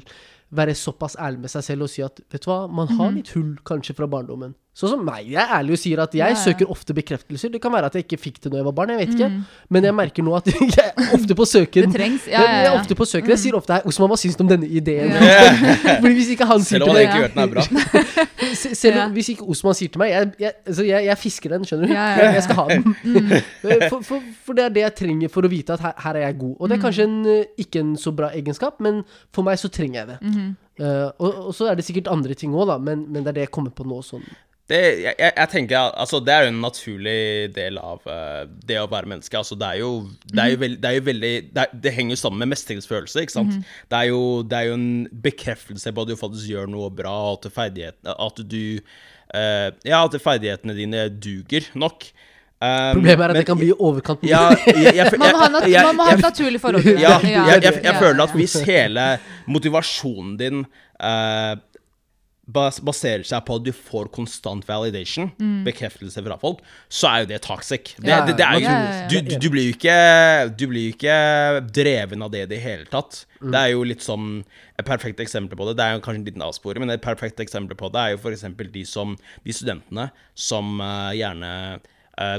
være 0.53 0.75
såpass 0.75 1.15
ærlig 1.21 1.45
med 1.45 1.51
seg 1.53 1.63
selv 1.63 1.87
og 1.87 1.91
si 1.93 2.03
at 2.03 2.21
vet 2.33 2.43
du 2.43 2.51
hva, 2.51 2.65
man 2.71 2.89
har 2.99 3.13
litt 3.15 3.29
hull 3.37 3.55
kanskje 3.69 3.95
fra 3.99 4.09
barndommen. 4.11 4.57
Sånn 4.81 4.93
som 4.95 5.01
meg. 5.05 5.27
Jeg 5.29 5.41
er 5.43 5.51
ærlig 5.59 5.75
og 5.75 5.81
sier 5.83 5.99
at 6.01 6.13
jeg 6.15 6.23
Ja, 6.23 6.29
ja. 6.31 6.39
søker 6.39 6.69
ofte 6.71 6.95
bekreftelser. 6.95 7.51
Det 7.53 7.59
kan 7.61 7.73
være 7.75 7.89
at 7.91 7.97
jeg 7.99 8.05
ikke 8.07 8.19
fikk 8.23 8.37
det 8.45 8.53
når 8.53 8.61
jeg 8.61 8.67
var 8.69 8.75
barn, 8.79 8.93
jeg 8.95 9.01
vet 9.01 9.15
ikke. 9.17 9.29
Men 9.69 9.85
jeg 9.89 9.95
merker 9.99 10.23
nå 10.25 10.35
at 10.39 10.47
jeg 10.53 10.71
er 10.79 11.11
ofte 11.17 11.35
på 11.37 11.45
søken. 11.51 11.89
Det 11.91 11.99
trengs. 11.99 12.29
Ja, 12.31 12.41
Jeg 12.47 12.65
ja, 12.65 12.71
er 12.71 12.79
ofte 12.79 12.95
på 12.97 13.05
søken. 13.11 13.33
Jeg 13.35 13.43
sier 13.43 13.59
ofte 13.59 13.75
her 13.77 13.89
Osman, 13.91 14.09
hva 14.13 14.19
syns 14.23 14.39
du 14.39 14.45
om 14.47 14.49
denne 14.53 14.69
ideen? 14.71 15.11
Ja. 15.11 15.51
Fordi 16.05 16.13
hvis 16.15 16.31
ikke 16.37 16.47
han 16.49 16.63
sier 16.65 16.85
til 16.87 16.95
meg 16.95 16.95
Selv 16.95 16.95
om 16.95 16.97
han 16.97 17.03
ikke 17.03 17.19
egentlig 17.19 17.35
den 17.35 17.43
er 17.43 17.51
bra. 17.51 17.67
Selv 18.85 19.01
om 19.05 19.13
hvis 19.19 19.33
ikke 19.35 19.51
Osman 19.53 19.77
sier 19.77 19.93
til 19.95 20.01
meg 20.03 20.11
Jeg, 20.15 20.31
jeg, 20.47 20.55
altså 20.73 20.87
jeg, 20.87 21.05
jeg 21.11 21.19
fisker 21.27 21.55
den, 21.57 21.67
skjønner 21.69 21.91
du. 21.91 21.95
Ja, 21.99 22.07
ja, 22.07 22.25
ja. 22.25 22.33
Jeg 22.39 22.47
skal 22.47 22.61
ha 22.63 22.67
den. 22.71 23.91
For, 23.91 24.07
for, 24.07 24.31
for 24.47 24.59
det 24.59 24.65
er 24.69 24.75
det 24.79 24.87
jeg 24.87 24.97
trenger 25.03 25.35
for 25.35 25.47
å 25.47 25.51
vite 25.53 25.77
at 25.77 25.85
her, 25.85 25.99
her 26.07 26.21
er 26.23 26.27
jeg 26.29 26.39
god. 26.47 26.55
Og 26.57 26.71
det 26.71 26.79
er 26.79 26.83
kanskje 26.87 27.09
en, 27.11 27.19
eh, 27.35 27.45
ikke 27.67 27.83
en 27.85 27.93
så 28.01 28.15
bra 28.17 28.31
egenskap, 28.39 28.79
men 28.87 29.03
for 29.35 29.47
meg 29.47 29.59
så 29.61 29.69
trenger 29.73 30.05
jeg 30.05 30.13
det. 30.15 30.19
Eh, 30.81 31.09
og, 31.21 31.51
og 31.51 31.57
så 31.57 31.69
er 31.71 31.77
det 31.77 31.85
sikkert 31.87 32.11
andre 32.13 32.37
ting 32.39 32.55
òg, 32.57 32.73
men, 32.81 33.05
men 33.11 33.25
det 33.25 33.35
er 33.35 33.41
det 33.41 33.49
jeg 33.49 33.57
kommer 33.57 33.75
på 33.77 33.85
nå. 33.89 34.01
Sånn. 34.07 34.25
Det, 34.71 34.79
jeg, 35.03 35.17
jeg, 35.19 35.49
tenker, 35.51 35.91
altså, 35.99 36.21
det 36.23 36.31
er 36.31 36.45
jo 36.45 36.51
en 36.53 36.61
naturlig 36.63 37.21
del 37.57 37.79
av 37.83 38.05
uh, 38.07 38.45
det 38.69 38.77
å 38.79 38.87
være 38.91 39.11
menneske. 39.11 39.35
Altså, 39.35 39.59
det 39.59 39.67
er 39.67 39.81
jo, 39.83 39.91
det 40.31 40.45
er 40.45 40.53
jo, 40.53 40.61
veld, 40.63 40.79
det 40.79 40.91
er 40.91 40.97
jo 40.97 41.05
veldig 41.09 41.33
det, 41.49 41.65
er, 41.65 41.81
det 41.87 41.95
henger 41.97 42.15
jo 42.15 42.21
sammen 42.21 42.45
med 42.45 42.53
mestringsfølelse, 42.53 43.25
ikke 43.27 43.35
sant? 43.35 43.57
det, 43.91 43.99
er 43.99 44.13
jo, 44.13 44.21
det 44.47 44.61
er 44.61 44.69
jo 44.69 44.77
en 44.79 44.93
bekreftelse 45.27 45.91
på 45.91 46.05
at 46.07 46.13
du 46.13 46.15
faktisk 46.21 46.53
gjør 46.53 46.71
noe 46.71 46.93
bra, 46.95 47.17
og 47.33 47.51
at, 47.51 47.99
at 48.15 48.43
du 48.47 48.63
uh, 48.79 49.69
Ja, 49.83 50.05
at 50.05 50.21
ferdighetene 50.23 50.79
dine 50.79 51.09
duger 51.19 51.67
nok. 51.75 52.07
Um, 52.61 52.99
Problemet 52.99 53.23
er 53.25 53.25
at 53.25 53.33
men- 53.33 53.39
det 53.41 53.47
kan 53.49 53.57
bli 53.57 53.71
i 53.73 53.77
overkant. 53.79 54.21
ja, 54.29 54.43
jeg, 54.69 54.93
jeg, 54.99 55.17
Man 55.17 55.33
må 55.97 56.05
ha, 56.05 56.13
et 56.13 56.21
naturlig 56.21 56.61
forhold 56.61 56.83
til 56.85 56.99
det. 56.99 57.01
ja, 57.07 57.17
jeg, 57.25 57.63
jeg, 57.65 57.81
jeg 57.87 57.95
føler 57.97 58.21
at 58.27 58.35
hvis 58.37 58.59
hele 58.67 59.07
motivasjonen 59.49 60.35
din 60.37 60.59
uh, 61.01 61.57
baserer 62.51 63.23
seg 63.25 63.45
på 63.47 63.57
at 63.61 63.65
du 63.65 63.71
får 63.73 64.11
konstant 64.13 64.67
validation, 64.69 65.31
bekreftelse 65.65 66.21
fra 66.27 66.37
folk, 66.41 66.61
så 66.93 67.09
er 67.11 67.23
jo 67.23 67.29
det 67.31 67.39
toxic. 67.47 67.95
Det, 67.97 68.17
det, 68.29 68.35
det 68.41 68.47
er 68.47 68.59
jo. 68.61 68.73
Du, 69.13 69.17
du, 69.29 69.37
du 69.45 69.47
blir 69.55 69.69
jo 69.71 69.77
ikke 69.77 69.95
Du 70.59 70.67
blir 70.71 70.89
jo 70.89 70.95
ikke 70.97 71.15
dreven 71.81 72.27
av 72.27 72.33
det 72.35 72.43
i 72.45 72.51
det 72.51 72.59
hele 72.65 72.89
tatt. 72.91 73.23
Det 73.41 73.57
er 73.57 73.73
jo 73.73 73.87
litt 73.89 74.03
sånn 74.05 74.43
Et 74.77 74.85
perfekt 74.85 75.23
eksempel 75.25 75.57
på 75.57 75.65
det 75.71 75.79
Det 75.79 75.85
er 75.87 75.95
jo 75.95 76.03
kanskje 76.05 76.21
en 76.21 76.27
liten 76.29 76.45
avsporing, 76.45 76.83
men 76.85 76.93
et 76.93 77.01
perfekt 77.05 77.41
eksempel 77.41 77.79
på 77.79 77.89
det 77.95 78.03
er 78.03 78.13
jo 78.13 78.21
f.eks. 78.21 78.45
de 78.75 78.85
som 78.85 79.15
De 79.47 79.55
studentene 79.57 80.11
som 80.37 80.77
uh, 80.83 81.09
gjerne 81.17 81.81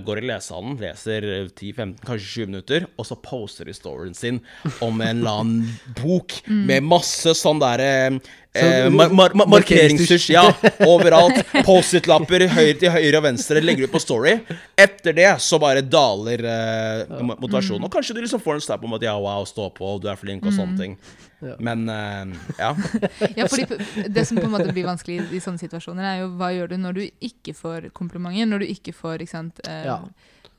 går 0.06 0.22
i 0.22 0.28
lesehallen, 0.30 0.76
leser 0.82 1.26
10-15, 1.48 1.96
kanskje 2.06 2.28
20 2.46 2.52
minutter, 2.52 2.86
og 3.02 3.08
så 3.08 3.18
poster 3.18 3.66
de 3.66 3.74
storyen 3.76 4.14
sin 4.18 4.42
om 4.84 5.02
en 5.02 5.24
eller 5.24 5.42
annen 5.42 5.96
bok 5.98 6.38
med 6.48 6.86
masse 6.86 7.34
sånn 7.38 7.62
derre 7.64 8.20
eh, 8.54 8.90
mar 8.92 9.10
mar 9.16 9.34
mar 9.36 9.48
markeringstusj 9.56 10.30
ja, 10.34 10.44
overalt. 10.88 11.40
Post-it-lapper 11.68 12.48
høyre 12.52 12.78
til 12.82 12.92
høyre 12.94 13.22
og 13.22 13.26
venstre, 13.30 13.62
legger 13.64 13.88
ut 13.88 13.94
på 13.96 14.02
Story. 14.04 14.38
Etter 14.80 15.16
det 15.18 15.30
så 15.44 15.60
bare 15.62 15.82
daler 15.86 16.44
eh, 16.52 17.18
motivasjonen. 17.32 17.86
Og 17.88 17.94
kanskje 17.94 18.18
du 18.18 18.22
liksom 18.24 18.44
får 18.44 18.60
en 18.60 18.66
snap 18.68 18.84
om 18.88 18.98
at 18.98 19.06
ja, 19.08 19.16
wow, 19.20 19.46
stå 19.48 19.70
på, 19.78 19.96
du 20.04 20.10
er 20.12 20.20
flink 20.20 20.46
og 20.48 20.56
sånne 20.56 20.78
ting. 20.80 20.98
Men 21.64 21.88
eh, 21.90 22.36
ja. 22.60 22.76
Ja, 23.40 23.48
fordi 23.50 23.66
Det 24.14 24.26
som 24.30 24.38
på 24.38 24.46
en 24.46 24.54
måte 24.54 24.70
blir 24.76 24.86
vanskelig 24.86 25.24
i, 25.34 25.40
sånne 25.42 25.62
situasjoner, 25.62 26.06
er 26.06 26.20
jo 26.22 26.32
hva 26.38 26.52
gjør 26.54 26.74
du 26.74 26.78
når 26.84 27.00
du 27.00 27.04
ikke 27.32 27.56
får 27.58 27.90
komplimenter? 27.98 28.46
Når 28.52 28.62
du 28.66 28.70
ikke 28.76 28.94
får 28.94 29.24
ikke 29.26 29.36
sant, 29.38 29.62
eh, 29.68 29.86
Ja. 29.88 30.00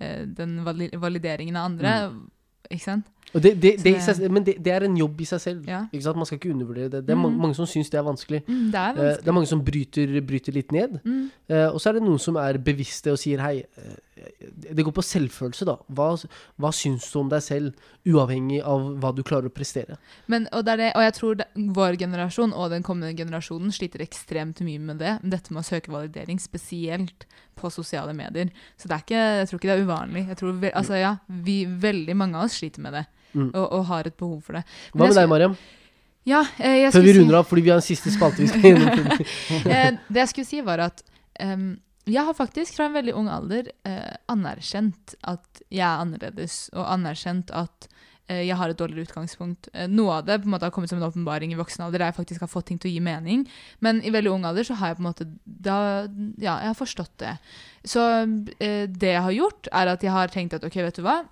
eh, 0.01 0.25
den 0.27 0.63
valideringen 0.67 1.57
av 1.61 1.71
andre? 1.71 1.95
Ikke 2.71 2.83
sant? 2.89 3.07
Det, 3.33 3.55
det, 3.57 3.77
det, 3.81 3.95
seg, 4.05 4.21
men 4.29 4.45
det, 4.45 4.61
er 4.69 4.85
en 4.85 4.97
jobb 4.97 5.21
i 5.25 5.27
seg 5.29 5.41
selv. 5.41 5.69
Ja. 5.69 5.87
Man 5.89 6.29
skal 6.29 6.37
ikke 6.37 6.53
undervurdere 6.53 6.91
det. 6.93 7.03
Det 7.07 7.15
er 7.15 7.21
mange, 7.21 7.41
mange 7.41 7.57
som 7.57 7.69
syns 7.69 7.89
det 7.93 8.01
er 8.01 8.05
vanskelig. 8.05 8.43
Mm, 8.47 8.67
det 8.73 8.81
er 8.81 9.01
Uh, 9.03 9.17
Det 9.23 9.29
er 9.29 9.35
mange 9.35 9.49
som 9.49 9.63
bryter, 9.65 10.13
bryter 10.21 10.53
litt 10.53 10.73
ned. 10.73 10.99
Mm. 11.05 11.31
Uh, 11.49 11.69
og 11.73 11.81
så 11.81 11.91
er 11.91 11.99
det 11.99 12.05
noen 12.05 12.21
som 12.21 12.37
er 12.37 12.59
bevisste 12.61 13.15
og 13.15 13.21
sier 13.21 13.41
hei, 13.41 13.63
eh, 13.65 13.95
det 14.53 14.85
går 14.85 14.95
på 14.95 15.05
selvfølelse, 15.05 15.67
da. 15.67 15.79
Hva, 15.97 16.11
hva 16.61 16.71
syns 16.77 17.09
du 17.11 17.19
om 17.23 17.31
deg 17.33 17.43
selv, 17.45 17.89
uavhengig 18.09 18.61
av 18.69 18.85
hva 19.01 19.13
du 19.17 19.23
klarer 19.27 19.49
å 19.49 19.55
prestere? 19.55 19.97
Men, 20.31 20.47
og, 20.53 20.69
og 20.69 21.05
jeg 21.07 21.15
tror 21.17 21.43
vår 21.79 21.99
generasjon 22.03 22.53
og 22.53 22.71
den 22.75 22.85
kommende 22.87 23.17
generasjonen 23.19 23.73
sliter 23.75 24.05
ekstremt 24.05 24.61
mye 24.67 24.83
med 24.83 25.01
det. 25.03 25.17
Dette 25.25 25.55
med 25.55 25.65
å 25.65 25.67
søke 25.67 25.95
validering, 25.95 26.41
spesielt 26.43 27.27
på 27.59 27.71
sosiale 27.73 28.15
medier. 28.17 28.53
Så 28.77 28.91
det 28.91 28.97
er 28.97 29.07
ikke, 29.07 29.25
jeg 29.41 29.49
tror 29.49 29.61
ikke 29.61 29.71
det 29.71 29.77
er 29.79 29.87
uvanlig. 29.89 30.25
Tror, 30.39 30.63
altså, 30.73 31.01
ja, 31.01 31.17
vi, 31.49 31.63
veldig 31.67 32.17
mange 32.19 32.39
av 32.39 32.51
oss 32.51 32.61
sliter 32.61 32.85
med 32.85 32.99
det. 33.01 33.07
Mm. 33.33 33.51
Og, 33.55 33.65
og 33.65 33.87
har 33.89 34.11
et 34.11 34.17
behov 34.19 34.41
for 34.45 34.59
det. 34.59 34.65
Men 34.93 35.01
Hva 35.01 35.07
med 35.07 35.15
med 35.15 35.21
deg, 35.21 35.31
Mariam? 35.31 35.57
Ja, 36.29 36.45
eh, 36.59 36.77
jeg 36.85 36.93
Før 36.93 37.01
skulle 37.01 37.13
vi 37.13 37.19
runder 37.19 37.39
av, 37.41 37.47
fordi 37.51 37.65
vi 37.67 37.73
har 37.73 37.81
en 37.81 37.87
siste 37.87 38.13
spalte 38.15 38.45
vi 38.45 38.51
skal 38.51 38.69
gjennom. 38.69 39.25
Eh, 39.73 39.89
det 40.07 40.23
jeg 40.23 40.31
skulle 40.31 40.49
si, 40.49 40.61
var 40.63 40.85
at 40.85 41.03
um, 41.43 41.73
jeg 42.11 42.27
har 42.27 42.35
faktisk 42.35 42.77
fra 42.77 42.89
en 42.89 42.97
veldig 42.97 43.15
ung 43.15 43.29
alder 43.31 43.71
eh, 43.87 44.15
anerkjent 44.31 45.15
at 45.23 45.63
jeg 45.71 45.87
er 45.87 46.03
annerledes, 46.03 46.65
og 46.75 46.87
anerkjent 46.91 47.53
at 47.55 47.87
eh, 48.27 48.43
jeg 48.43 48.59
har 48.59 48.73
et 48.73 48.79
dårligere 48.79 49.07
utgangspunkt. 49.07 49.69
Eh, 49.71 49.87
noe 49.91 50.19
av 50.19 50.27
det 50.27 50.41
på 50.43 50.51
en 50.51 50.57
måte 50.57 50.67
har 50.67 50.75
kommet 50.75 50.91
som 50.91 50.99
en 50.99 51.07
åpenbaring 51.07 51.55
i 51.55 51.59
voksen 51.61 51.85
alder, 51.87 52.03
der 52.03 52.11
jeg 52.11 52.19
faktisk 52.19 52.43
har 52.43 52.51
fått 52.51 52.71
ting 52.73 52.81
til 52.83 52.91
å 52.91 52.95
gi 52.97 53.05
mening. 53.07 53.45
Men 53.87 54.03
i 54.03 54.11
veldig 54.15 54.33
ung 54.35 54.49
alder 54.49 54.67
så 54.67 54.79
har 54.81 54.93
jeg 54.93 54.99
på 54.99 55.05
en 55.05 55.11
måte 55.11 55.29
da, 55.45 55.77
Ja, 56.43 56.59
jeg 56.65 56.73
har 56.73 56.79
forstått 56.79 57.15
det. 57.23 57.37
Så 57.87 58.03
eh, 58.59 58.91
det 58.91 59.15
jeg 59.15 59.27
har 59.29 59.39
gjort, 59.39 59.71
er 59.71 59.95
at 59.95 60.03
jeg 60.03 60.15
har 60.15 60.35
tenkt 60.35 60.59
at 60.59 60.67
ok, 60.67 60.83
vet 60.83 60.99
du 60.99 61.07
hva, 61.07 61.23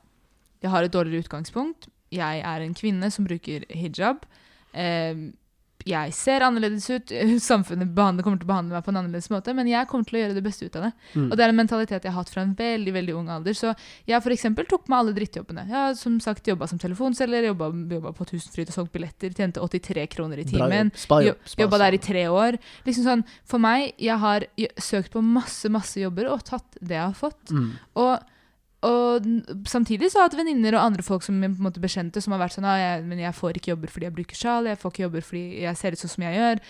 jeg 0.60 0.72
har 0.72 0.86
et 0.86 0.94
dårligere 0.94 1.26
utgangspunkt. 1.26 1.88
Jeg 2.10 2.42
er 2.42 2.64
en 2.64 2.76
kvinne 2.76 3.10
som 3.14 3.26
bruker 3.28 3.66
hijab. 3.70 4.24
Eh, 4.74 5.30
jeg 5.88 6.12
ser 6.12 6.44
annerledes 6.44 6.86
ut. 6.90 7.12
Samfunnet 7.50 7.92
kommer 7.96 8.40
til 8.40 8.46
å 8.46 8.50
behandle 8.50 8.76
meg 8.76 8.84
på 8.84 8.92
en 8.92 9.00
annerledes 9.00 9.30
måte, 9.32 9.54
men 9.56 9.68
jeg 9.70 9.88
kommer 9.90 10.08
til 10.08 10.18
å 10.18 10.22
gjøre 10.24 10.36
det 10.36 10.44
beste 10.44 10.66
ut 10.66 10.76
av 10.76 10.88
det. 10.88 10.90
Mm. 11.14 11.28
Og 11.28 11.36
det 11.36 11.44
er 11.44 11.52
en 11.52 11.60
mentalitet 11.60 12.06
jeg 12.06 12.12
har 12.12 12.18
hatt 12.18 12.32
fra 12.32 12.44
en 12.44 12.54
veldig 12.58 12.94
veldig 12.96 13.14
ung 13.16 13.30
alder. 13.32 13.56
Så 13.56 13.72
jeg 14.08 14.20
eksempel 14.34 14.68
tok 14.70 14.88
med 14.90 14.98
alle 14.98 15.14
drittjobbene. 15.16 15.66
Jeg 15.70 15.76
har 15.76 15.94
som 15.98 16.18
sagt 16.22 16.50
jobba 16.50 16.68
som 16.70 16.80
telefonselger, 16.80 17.48
jobba, 17.50 17.70
på 18.16 18.28
Tusenfryd 18.32 18.72
og 18.72 18.76
solgt 18.76 18.92
billetter, 18.96 19.32
tjente 19.36 19.62
83 19.62 20.06
kroner 20.12 20.42
i 20.42 20.48
timen. 20.48 20.92
Jobba 21.56 21.80
der 21.86 21.96
i 21.96 22.02
tre 22.02 22.26
år. 22.28 22.60
Liksom 22.88 23.06
sånn, 23.06 23.24
For 23.48 23.62
meg, 23.62 23.94
jeg 24.00 24.18
har 24.20 24.46
søkt 24.80 25.14
på 25.14 25.24
masse 25.24 25.70
masse 25.72 26.00
jobber 26.00 26.30
og 26.30 26.44
tatt 26.48 26.78
det 26.80 26.98
jeg 26.98 27.06
har 27.06 27.16
fått. 27.16 27.54
Mm. 27.54 27.72
Og, 28.02 28.36
og 28.86 29.26
samtidig 29.68 30.08
så 30.08 30.18
har 30.18 30.24
jeg 30.24 30.30
hatt 30.30 30.38
venninner 30.38 30.76
og 30.76 30.86
andre 30.86 31.04
folk 31.04 31.24
som 31.24 31.36
på 31.42 31.48
en 31.50 31.56
måte 31.66 31.82
bekjente, 31.82 32.22
som 32.24 32.32
har 32.32 32.40
vært 32.40 32.56
sånn 32.56 32.68
ah, 32.68 32.78
jeg, 32.80 33.02
men 33.04 33.20
jeg 33.20 33.36
får 33.36 33.58
ikke 33.58 33.74
jobber 33.74 33.92
fordi 33.92 34.08
jeg 34.08 34.16
bruker 34.16 34.38
sjal, 34.38 34.68
jeg 34.70 34.80
får 34.80 34.94
ikke 34.94 35.04
jobber 35.04 35.26
fordi 35.26 35.42
jeg 35.66 35.80
ser 35.80 35.96
ut 35.96 36.00
sånn 36.00 36.14
som 36.14 36.24
jeg 36.24 36.38
gjør. 36.38 36.62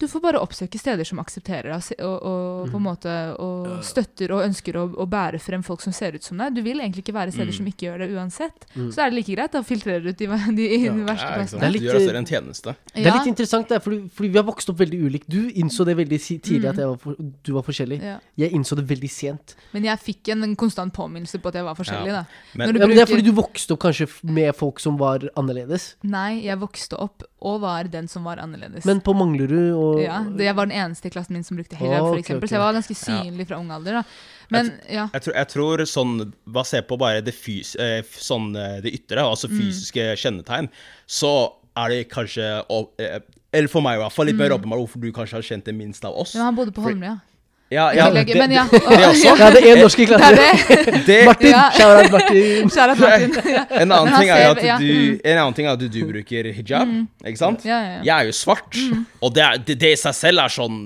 Du 0.00 0.06
får 0.08 0.22
bare 0.24 0.40
oppsøke 0.40 0.78
steder 0.80 1.04
som 1.04 1.20
aksepterer 1.20 1.70
deg, 1.74 1.90
og 2.00 2.16
og, 2.30 2.66
mm. 2.66 2.70
på 2.72 2.76
en 2.80 2.84
måte 2.86 3.12
og 3.40 3.84
støtter 3.84 4.32
og 4.32 4.42
ønsker 4.46 4.76
å, 4.80 4.86
å 4.96 5.06
bære 5.10 5.38
frem 5.42 5.62
folk 5.66 5.82
som 5.84 5.92
ser 5.92 6.16
ut 6.16 6.24
som 6.24 6.38
deg. 6.40 6.54
Du 6.56 6.62
vil 6.64 6.80
egentlig 6.80 7.04
ikke 7.04 7.14
være 7.16 7.32
steder 7.34 7.50
Mm. 7.50 7.56
som 7.56 7.66
ikke 7.66 7.86
gjør 7.86 7.98
det 7.98 8.08
uansett. 8.14 8.66
Mm. 8.76 8.90
Så 8.92 9.02
er 9.04 9.10
det 9.10 9.16
like 9.18 9.34
greit 9.36 9.54
å 9.58 9.62
filtrere 9.66 10.08
ut 10.08 10.16
de, 10.18 10.26
de, 10.56 10.66
Ja. 10.86 10.92
de 10.92 11.04
verste 11.04 11.28
Ja, 11.28 11.36
plassene. 11.36 11.60
Det 11.60 11.70
litt- 11.72 11.82
Du 11.82 11.88
gjør 11.88 11.98
deg 11.98 12.08
selv 12.08 12.18
en 12.20 12.26
tjeneste. 12.30 12.74
Det 12.94 13.06
er 13.06 13.12
litt 13.18 13.26
interessant, 13.32 13.68
det, 13.68 13.82
fordi, 13.82 13.98
fordi 14.10 14.28
vi 14.30 14.38
har 14.40 14.44
vokst 14.48 14.70
opp 14.70 14.78
veldig 14.78 15.00
ulikt. 15.06 15.28
Du 15.28 15.50
innså 15.50 15.84
det 15.84 15.96
veldig 15.96 16.20
tidlig 16.40 16.68
at 16.70 16.76
jeg 16.80 16.86
var 16.86 16.96
for, 16.96 17.16
du 17.18 17.52
var 17.52 17.62
forskjellig. 17.62 18.00
Ja. 18.02 18.18
Jeg 18.38 18.52
innså 18.56 18.76
det 18.76 18.86
veldig 18.88 19.10
sent. 19.10 19.54
Men 19.72 19.84
jeg 19.84 19.98
fikk 19.98 20.28
en, 20.32 20.44
en 20.44 20.56
konstant 20.56 20.92
påminnelse 20.94 21.38
på 21.42 21.48
at 21.52 21.54
jeg 21.60 21.64
var 21.64 21.74
forskjellig. 21.74 22.06
Ja. 22.06 22.22
da. 22.22 22.24
Men- 22.54 22.68
Når 22.68 22.72
du 22.72 22.78
Ja, 22.80 22.86
men 22.86 22.96
det 22.96 23.02
er 23.08 23.12
fordi 23.14 23.24
du 23.24 23.32
vokste 23.32 23.72
opp 23.76 23.80
kanskje 23.84 24.08
med 24.22 24.54
folk 24.56 24.80
som 24.80 24.96
var 24.96 25.18
annerledes. 25.36 25.94
Nei, 26.02 26.40
jeg 26.44 26.58
vokste 26.58 26.96
opp 26.98 27.22
og 27.42 27.60
var 27.62 27.84
den 27.84 28.06
som 28.08 28.24
var 28.24 28.36
annerledes. 28.36 28.84
Men 28.84 29.00
på 29.00 29.14
Manglerud 29.16 29.72
og 29.74 29.89
ja, 29.98 30.20
det, 30.28 30.44
Jeg 30.46 30.56
var 30.56 30.68
den 30.70 30.76
eneste 30.76 31.10
i 31.10 31.14
klassen 31.14 31.34
min 31.34 31.44
som 31.46 31.58
brukte 31.58 31.76
hijab, 31.78 31.98
for 32.04 32.14
okay. 32.14 32.22
eksempel, 32.24 32.48
så 32.48 32.56
jeg 32.56 32.62
var 32.62 32.76
ganske 32.76 32.96
synlig 32.98 33.46
fra 33.48 33.58
ung 33.58 33.70
alder. 33.74 34.00
da. 34.00 34.02
Men 34.50 34.72
ja. 34.90 35.08
Jeg 35.14 35.22
tror, 35.26 35.34
jeg 35.36 35.48
tror 35.52 35.84
sånn, 35.86 36.14
basert 36.46 36.88
på 36.90 36.98
bare 36.98 37.22
det, 37.22 37.34
fys 37.34 37.76
eh, 37.78 38.00
sånn, 38.02 38.50
eh, 38.58 38.80
det 38.84 38.94
ytre, 38.98 39.22
altså 39.22 39.50
Mm. 39.50 39.58
fysiske 39.60 40.06
kjennetegn, 40.22 40.68
så 41.06 41.52
er 41.76 41.88
det 41.92 42.08
kanskje 42.10 42.64
eh, 42.98 43.20
Eller 43.52 43.68
for 43.68 43.82
meg 43.82 43.98
i 43.98 44.02
hvert 44.02 44.14
fall 44.14 44.26
litt 44.26 44.38
mer 44.38 44.52
åpenbart 44.54 44.78
hvorfor 44.78 45.02
du 45.02 45.10
kanskje 45.10 45.34
har 45.38 45.42
kjent 45.42 45.64
det 45.66 45.74
minst 45.74 46.04
av 46.06 46.14
oss. 46.14 46.36
Men 46.36 46.44
han 46.44 46.54
bodde 46.54 46.70
på 46.70 46.82
Holmlia. 46.84 47.16
Ja, 47.18 47.29
Ja, 47.70 47.84
tillegg, 47.94 48.26
det, 48.26 48.34
men 48.34 48.50
ja. 48.50 48.64
Og, 48.66 48.88
det 48.90 49.04
også. 49.06 49.34
Ja, 49.38 49.48
det 49.54 49.60
er 49.62 49.76
én 49.76 49.78
norsk 49.84 50.00
i 50.02 50.06
Det 50.10 50.16
er 50.18 50.38
det! 50.40 50.94
Det, 51.06 51.18
Martin! 51.28 51.52
Ja. 51.52 51.60
Shout-out 51.76 52.10
Martin. 52.16 52.72
Kjære 52.74 52.96
Martin. 52.98 53.36
Ja. 53.46 53.62
en, 53.84 53.92
annen 53.94 54.16
er 54.16 54.24
ser- 54.26 54.46
at 54.48 54.62
ja, 54.66 54.78
du, 54.80 54.88
mm. 54.90 55.20
en 55.22 55.38
annen 55.44 55.54
ting 55.54 55.68
er 55.68 55.76
at 55.76 55.84
du 55.94 56.00
bruker 56.08 56.48
hijab, 56.56 56.96
ikke 57.22 57.38
sant? 57.38 57.62
Ja, 57.68 57.78
ja, 57.78 57.92
ja. 57.92 58.00
Jeg 58.08 58.16
er 58.16 58.32
jo 58.32 58.34
svart, 58.40 58.80
og 59.22 59.34
det, 59.36 59.44
er, 59.44 59.62
det, 59.68 59.78
det 59.84 59.92
i 59.94 60.00
seg 60.02 60.18
selv 60.18 60.42
er 60.42 60.54
sånn 60.56 60.80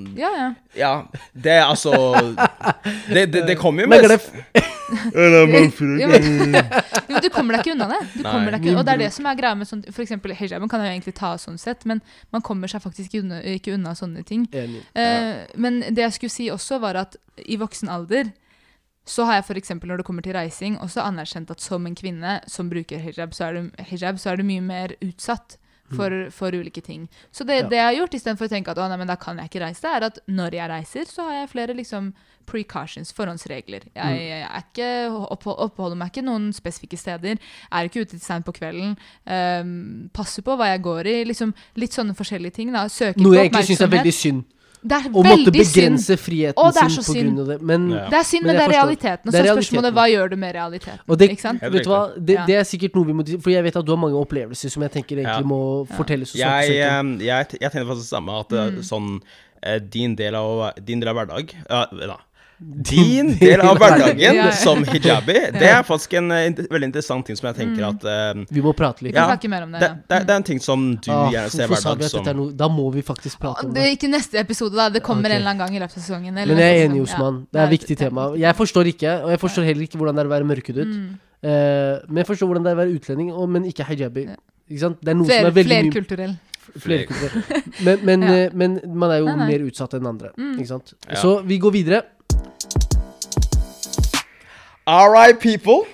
ja, 0.78 0.92
det 1.32 1.52
er 1.58 1.64
altså 1.68 1.92
Det, 3.08 3.26
det, 3.32 3.44
det 3.46 3.56
kommer 3.60 3.84
jo 3.84 3.88
Men 3.88 4.02
med 4.02 4.10
Jo, 4.94 5.46
men, 5.48 6.54
jo, 7.08 7.20
du 7.22 7.28
kommer 7.32 7.56
deg 7.56 7.64
ikke 7.64 7.72
unna 7.74 7.86
det. 7.88 8.00
Du 8.14 8.22
deg 8.52 8.60
ikke, 8.60 8.74
og 8.78 8.84
det 8.86 8.92
er 8.92 9.00
det 9.04 9.10
som 9.16 9.26
er 9.26 9.38
greia 9.38 9.56
med 9.58 9.68
sånn 9.68 9.82
For 9.88 10.04
eksempel 10.04 10.34
hijaben 10.36 10.70
kan 10.70 10.82
jeg 10.82 10.90
jo 10.90 10.96
egentlig 10.98 11.14
ta 11.18 11.32
sånn 11.40 11.56
sett, 11.60 11.86
men 11.88 12.02
man 12.34 12.44
kommer 12.44 12.70
seg 12.70 12.84
faktisk 12.84 13.10
ikke 13.10 13.24
unna, 13.24 13.40
ikke 13.56 13.74
unna 13.78 13.94
sånne 13.98 14.24
ting. 14.28 14.44
Enig. 14.52 14.84
Eh, 14.92 15.44
men 15.56 15.80
det 15.88 16.04
jeg 16.04 16.16
skulle 16.18 16.34
si 16.36 16.50
også, 16.52 16.78
var 16.84 17.00
at 17.00 17.16
i 17.42 17.58
voksen 17.60 17.90
alder 17.90 18.30
så 19.08 19.26
har 19.28 19.38
jeg 19.38 19.48
eksempel 19.60 19.90
når 19.90 20.00
det 20.00 20.06
kommer 20.08 20.24
til 20.24 20.36
reising, 20.36 20.78
også 20.80 21.02
anerkjent 21.04 21.50
at 21.52 21.60
som 21.60 21.84
en 21.84 21.96
kvinne 21.96 22.38
som 22.48 22.70
bruker 22.72 23.02
hijab, 23.04 23.34
så 23.36 23.48
er 23.48 23.58
du, 23.58 23.82
hijab, 23.90 24.20
så 24.20 24.32
er 24.32 24.40
du 24.40 24.46
mye 24.48 24.64
mer 24.64 24.94
utsatt 25.04 25.58
for, 25.96 26.30
for 26.30 26.50
ulike 26.56 26.82
ting. 26.84 27.08
Så 27.32 27.44
det, 27.46 27.62
Ja. 27.62 27.68
det 27.68 27.76
jeg 27.78 27.86
har 27.88 27.98
gjort, 28.00 28.14
istedenfor 28.14 28.46
å 28.46 28.52
tenke 28.52 28.70
at 28.70 28.78
å, 28.78 28.88
nei, 28.88 28.96
men 29.00 29.10
da 29.10 29.16
kan 29.16 29.38
jeg 29.38 29.50
ikke 29.50 29.64
reise, 29.66 29.84
er 29.88 30.06
at 30.08 30.18
når 30.28 30.50
jeg 30.60 30.70
reiser, 30.70 31.04
så 31.10 31.28
har 31.28 31.40
jeg 31.40 31.50
flere 31.54 31.74
liksom 31.76 32.12
precautions, 32.46 33.12
forhåndsregler. 33.16 33.86
Jeg, 33.96 34.18
jeg 34.20 34.42
er 34.44 34.64
ikke, 34.66 34.88
opphold, 35.32 35.56
oppholder 35.64 35.96
meg 35.96 36.10
ikke 36.12 36.24
noen 36.26 36.50
spesifikke 36.52 36.98
steder, 37.00 37.38
er 37.72 37.88
ikke 37.88 38.02
ute 38.04 38.10
til 38.18 38.20
seint 38.20 38.44
på 38.44 38.52
kvelden, 38.52 38.96
Um, 39.24 40.10
passer 40.12 40.42
på 40.44 40.52
hva 40.58 40.66
jeg 40.74 40.82
går 40.84 41.06
i, 41.08 41.14
liksom 41.24 41.54
litt 41.80 41.94
sånne 41.96 42.14
forskjellige 42.14 42.52
ting. 42.58 42.72
da, 42.72 42.84
Søker 42.92 43.20
Noe 43.22 43.32
på 43.32 43.38
jeg 43.38 43.48
egentlig 43.48 43.66
syns 43.70 43.80
er 43.80 43.88
veldig 43.94 44.12
synd. 44.12 44.44
Det 44.84 44.92
er 44.92 45.06
og 45.14 45.24
måtte 45.24 45.50
begrense 45.54 46.12
synd. 46.12 46.20
friheten 46.20 46.60
Å, 46.60 46.72
sin 46.74 46.90
på 46.98 47.02
synd. 47.06 47.28
grunn 47.30 47.38
av 47.40 47.46
det. 47.46 47.62
Men 47.62 47.90
Ja. 47.90 48.08
Det 48.10 48.18
er 48.18 48.22
synd, 48.28 48.42
Men 48.44 48.56
men, 48.56 48.56
det 48.56 48.64
er 48.64 48.72
realiteten. 48.78 49.26
Og 49.28 49.32
så 49.32 49.38
er 49.40 49.48
spørsmålet 49.56 49.92
hva 49.96 50.04
gjør 50.12 50.30
du 50.30 50.36
med 50.36 50.54
realiteten? 50.54 50.98
Og 51.08 51.18
det- 51.18 51.30
ikke 51.30 51.40
sant? 51.40 51.60
Vet 51.62 51.84
du 51.84 51.88
hva, 51.90 52.02
det, 52.14 52.36
det 52.46 52.54
er 52.60 52.64
sikkert 52.68 52.94
noe 52.94 53.04
vi 53.06 53.12
må 53.14 53.24
For 53.42 53.50
jeg 53.50 53.64
vet 53.64 53.76
at 53.76 53.84
du 53.86 53.92
har 53.92 53.96
mange 53.98 54.14
opplevelser 54.20 54.70
som 54.70 54.82
jeg 54.82 54.92
tenker 54.92 55.16
egentlig 55.16 55.46
må 55.46 55.88
Ja. 55.88 55.96
fortelles. 55.96 56.34
og 56.34 56.36
Jeg, 56.36 56.68
snakkes 56.68 57.00
om. 57.00 57.14
eh, 57.20 57.24
jeg, 57.24 57.46
jeg 57.60 57.72
tenker 57.72 57.86
faktisk 57.88 58.10
det 58.10 58.16
samme, 58.16 58.40
at 58.40 58.52
eh, 58.52 58.70
Mm. 58.70 58.82
sånn 58.82 59.20
eh, 59.62 59.78
din 59.78 60.14
del 60.14 60.34
av, 60.34 60.74
din 60.84 61.00
del 61.00 61.08
av 61.08 61.16
hverdag 61.16 61.54
ja, 61.70 61.86
da. 61.90 62.16
Din 62.64 63.34
del 63.40 63.60
av 63.60 63.76
hverdagen 63.78 64.20
Ja, 64.22 64.32
ja. 64.38 64.50
som 64.56 64.80
hijabi, 64.88 65.34
det 65.60 65.68
er 65.68 65.82
faktisk 65.84 66.14
en 66.16 66.30
eh, 66.32 66.48
veldig 66.70 66.88
interessant 66.88 67.26
ting 67.28 67.36
som 67.36 67.50
jeg 67.50 67.58
tenker 67.58 67.82
Mm. 67.84 67.88
at 67.90 68.04
uh, 68.06 68.44
Vi 68.54 68.62
må 68.64 68.72
prate 68.76 69.04
litt. 69.04 69.14
Ja, 69.16 69.26
mer 69.50 69.66
om 69.66 69.72
det. 69.74 69.80
det, 69.82 69.88
ja. 69.90 69.96
det, 70.08 70.20
det 70.28 70.32
er 70.32 70.38
en 70.40 70.46
ting 70.46 70.60
som 70.62 70.84
du 70.96 71.10
Ah, 71.12 71.26
gjerne 71.32 71.50
ser 71.52 71.68
hver 71.68 71.82
at 71.92 72.04
som 72.10 72.28
er 72.30 72.40
Da 72.56 72.68
må 72.72 72.86
vi 72.94 73.02
faktisk 73.04 73.40
prate 73.42 73.66
om 73.66 73.74
det 73.74 73.88
ikke 73.96 74.08
neste 74.08 74.38
episode, 74.40 74.76
da. 74.78 74.88
Det 74.88 75.02
kommer 75.04 75.26
okay. 75.28 75.36
en 75.36 75.42
eller 75.42 75.50
annen 75.52 75.64
gang 75.66 75.76
i 75.76 75.82
løpet 75.82 75.98
av 75.98 76.02
sesongen. 76.06 76.38
eller 76.38 76.54
Men 76.54 76.62
jeg 76.64 76.78
er 76.80 76.88
enig. 76.88 77.02
Osman. 77.04 77.42
Ja. 77.42 77.50
Det 77.52 77.60
er 77.60 77.66
et 77.66 77.74
viktig 77.76 77.96
tema. 78.00 78.26
Jeg 78.40 78.56
forstår 78.56 78.90
ikke, 78.94 79.12
og 79.26 79.30
jeg 79.34 79.40
forstår 79.44 79.68
heller 79.68 79.86
ikke 79.88 80.00
hvordan 80.00 80.16
det 80.16 80.24
er 80.24 80.30
å 80.30 80.34
være 80.34 80.48
mørkhudet. 80.54 80.88
Mm. 80.88 81.12
Eh, 81.44 81.94
men 82.08 82.22
jeg 82.22 82.26
forstår 82.32 82.48
hvordan 82.50 82.64
det 82.64 82.72
er 82.72 82.78
å 82.78 82.82
være 82.84 82.96
utlending, 82.96 83.30
og, 83.34 83.48
men 83.52 83.68
ikke 83.68 83.84
hijabi. 83.90 84.26
Ikke 84.70 84.80
sant? 84.80 85.00
Det 85.04 85.12
er 85.12 85.18
noe 85.20 85.28
Fler, 85.28 85.42
som 85.44 85.50
er 85.50 85.56
veldig 85.60 85.74
mye 85.76 85.84
flerkulturell. 85.92 86.34
flerkulturelt. 86.86 87.80
Men, 87.84 87.98
men, 88.08 88.22
Ja. 88.32 88.48
men 88.54 88.80
man 88.94 89.10
er 89.12 89.20
jo 89.20 89.28
Nei, 89.28 89.36
nei. 89.42 89.48
mer 89.52 89.66
utsatt 89.68 89.96
enn 89.98 90.08
andre. 90.08 90.32
Mm. 90.38 90.54
Ikke 90.58 90.70
sant? 90.72 90.94
Ja. 91.08 91.20
Så 91.20 91.36
vi 91.44 91.58
går 91.60 91.74
videre. 91.76 92.02
All 94.86 95.10
right, 95.10 95.38
people. 95.40 95.84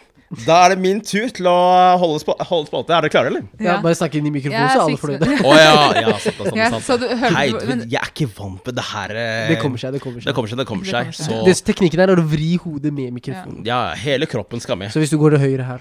Da 0.47 0.65
er 0.65 0.69
det 0.71 0.79
min 0.79 1.01
tur 1.03 1.27
til 1.35 1.47
å 1.51 1.55
holde 1.99 2.21
spa- 2.23 2.37
holde 2.47 2.67
spalte. 2.69 2.93
Er 2.95 3.01
dere 3.03 3.11
klare, 3.11 3.27
eller? 3.33 3.43
Ja, 3.59 3.73
Ja. 3.75 3.81
bare 3.83 3.95
snakke 3.99 4.15
inn 4.21 4.27
i 4.29 4.31
mikrofonen, 4.31 4.63
Ja, 4.63 4.69
så 4.69 4.75
er 4.79 4.83
alle 4.87 4.97
fornøyde. 5.03 5.27
oh, 5.43 5.57
ja. 5.59 5.91
ja 5.91 6.19
sant, 6.19 6.25
det, 6.25 6.35
sant, 6.47 6.57
Ja, 6.57 6.71
sant. 6.71 6.85
så 6.87 6.99
Hei, 7.35 7.51
du- 7.51 7.59
jeg 7.91 7.99
er 7.99 8.07
ikke 8.15 8.29
vant 8.39 8.63
med 8.67 8.75
det 8.79 8.85
her. 8.93 9.11
eh, 9.11 9.49
Det 9.49 9.59
kommer 9.59 9.79
seg, 9.83 9.91
det 9.93 10.01
kommer 10.01 10.21
Det 10.21 10.25
seg. 10.31 10.35
kommer 10.35 10.49
seg, 10.49 10.57
det 10.59 10.67
kommer 10.71 10.85
Det 10.85 10.91
seg. 10.91 11.03
kommer 11.03 11.13
seg. 11.19 11.27
Så 11.27 11.45
Det, 11.45 11.55
teknikken 11.75 11.99
her 11.99 12.11
er 12.11 12.17
å 12.23 12.29
vri 12.31 12.57
hodet 12.63 12.93
med 12.95 13.11
mikrofonen. 13.13 13.65
ja, 13.67 13.91
hele 13.95 14.27
kroppen 14.27 14.61
skal 14.61 14.77
med. 14.77 14.91
Så 14.93 14.99
hvis 15.03 15.11
du 15.11 15.19
går 15.19 15.31
til 15.35 15.41
høyre 15.41 15.65
her 15.67 15.79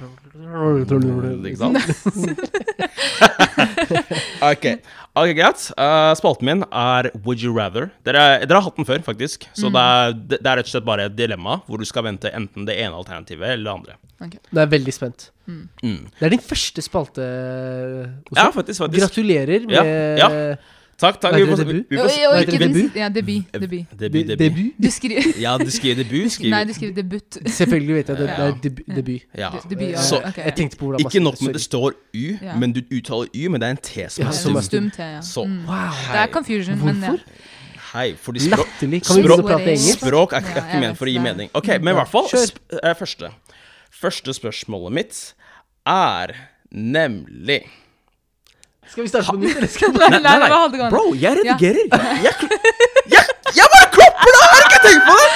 Ikke 1.45 1.57
sant? 1.57 1.77
ok, 4.41 4.65
okay 5.19 5.35
greit. 5.37 5.65
Uh, 5.75 6.11
spalten 6.17 6.47
min 6.49 6.63
er 6.67 7.11
Would 7.25 7.43
you 7.43 7.53
rather. 7.55 7.89
Dere, 8.07 8.41
dere 8.45 8.59
har 8.59 8.65
hatt 8.67 8.79
den 8.79 8.87
før, 8.87 9.01
faktisk. 9.05 9.47
Så 9.57 9.71
det, 9.73 9.83
er, 9.83 10.15
det, 10.35 10.39
er 10.43 10.61
rett 10.61 10.69
og 10.69 10.73
slett 10.73 10.87
bare 10.87 11.09
et 11.09 11.17
dilemma 11.17 11.59
hvor 11.67 11.81
du 11.81 11.87
skal 11.89 12.07
vente 12.07 12.31
enten 12.35 12.67
det 12.69 12.77
ene 12.79 12.97
alternativet 12.97 13.55
eller 13.55 13.67
det 13.67 13.75
andre. 13.75 13.99
Det 14.19 14.57
er 14.57 14.65
jeg 14.65 14.73
veldig 14.73 14.95
spent. 14.95 15.29
Mm. 15.49 16.01
Det 16.19 16.27
er 16.27 16.33
din 16.35 16.43
første 16.43 16.83
spalte, 16.85 17.23
Også. 18.29 18.35
Ja, 18.37 18.49
faktisk. 18.53 18.83
faktisk. 18.83 19.05
Gratulerer 19.05 19.65
Ja, 19.71 19.83
med 19.83 20.19
ja. 20.19 20.29
Takk, 20.99 21.15
takk. 21.23 21.31
Hva 21.31 21.37
Vi 21.39 21.43
heter 21.45 21.51
får, 21.51 21.57
det, 21.57 21.67
vi, 21.67 21.73
debut? 21.73 21.89
vi 21.89 21.95
Jo, 21.95 22.31
ikke 22.35 22.59
debut? 22.59 22.95
Ja, 22.99 23.07
debut. 23.09 23.43
debut. 23.53 23.85
debut, 23.99 24.27
debut. 24.27 24.39
debut. 24.39 24.73
Du 24.83 24.89
skriver 24.91 25.39
Ja, 25.41 25.53
du 25.57 25.69
skriver 25.71 25.95
debut. 26.03 26.31
Skriver. 26.31 26.51
Nei, 26.55 26.63
du 26.67 26.73
skriver 26.73 26.93
debut. 26.97 27.37
Selvfølgelig 27.59 27.95
vet 27.95 28.07
jeg 28.09 28.17
det. 28.17 28.27
Det 28.27 28.39
er 28.47 28.57
debut. 28.63 28.95
debut. 28.95 29.21
ja. 29.37 29.49
Debut, 29.69 29.85
ja. 29.93 30.01
Så. 30.01 30.19
Jeg 30.37 30.55
tenkte 30.57 30.77
på 30.77 30.85
hvordan 30.89 31.05
Ikke 31.05 31.19
nok 31.23 31.41
med 31.41 31.53
det 31.53 31.61
står 31.61 31.93
U, 32.13 32.25
men 32.59 32.73
du 32.75 32.81
uttaler 32.91 33.27
Y, 33.33 33.47
men 33.47 33.61
det 33.61 33.67
er 33.67 33.71
en 33.77 33.81
T 33.83 34.05
som 34.09 34.27
er 34.27 34.31
stum. 34.41 34.59
Stum 34.67 34.91
T, 34.91 34.99
ja. 35.03 35.21
Så, 35.21 35.45
Mm. 35.47 35.63
Wow. 35.67 35.95
Det 36.11 36.19
er 36.19 36.27
confusion, 36.27 36.77
men 36.85 36.99
ja. 37.01 37.09
Hvorfor? 37.09 37.19
Hei, 37.93 38.13
fordi 38.21 38.39
språk. 38.39 38.67
Språk- 39.01 39.95
språk 39.95 40.33
er 40.33 40.43
ikke, 40.43 40.61
ikke 40.67 40.79
ment 40.83 40.97
for 40.99 41.05
å 41.07 41.13
gi 41.15 41.19
mening. 41.23 41.49
Ok, 41.57 41.67
men 41.81 41.93
i 41.95 41.97
hvert 41.97 42.11
fall 42.11 42.27
sp 42.29 42.59
eh, 42.83 42.93
første. 42.99 43.31
Første 43.89 44.33
spørsmålet 44.35 44.93
mitt 44.93 45.21
er 45.87 46.35
nemlig 46.71 47.63
Skal 48.91 49.03
vi 49.03 49.09
starte 49.09 49.27
på 49.31 49.37
nytt, 49.37 49.57
eller 49.57 49.67
skal 49.67 49.91
vi 49.93 49.97
Nei, 50.03 50.19
nei, 50.19 50.37
nei? 50.39 50.89
Bro, 50.89 51.03
jeg 51.21 51.37
redigerer. 51.39 51.85
Jeg, 52.25 52.33
jeg, 53.13 53.23
jeg 53.55 53.67
bare 53.73 53.89
klapper 53.97 54.29
det! 54.35 54.41
Har 54.43 54.57
du 54.59 54.65
ikke 54.69 54.81
tenkt 54.87 55.03
på 55.09 55.15
det? 55.19 55.29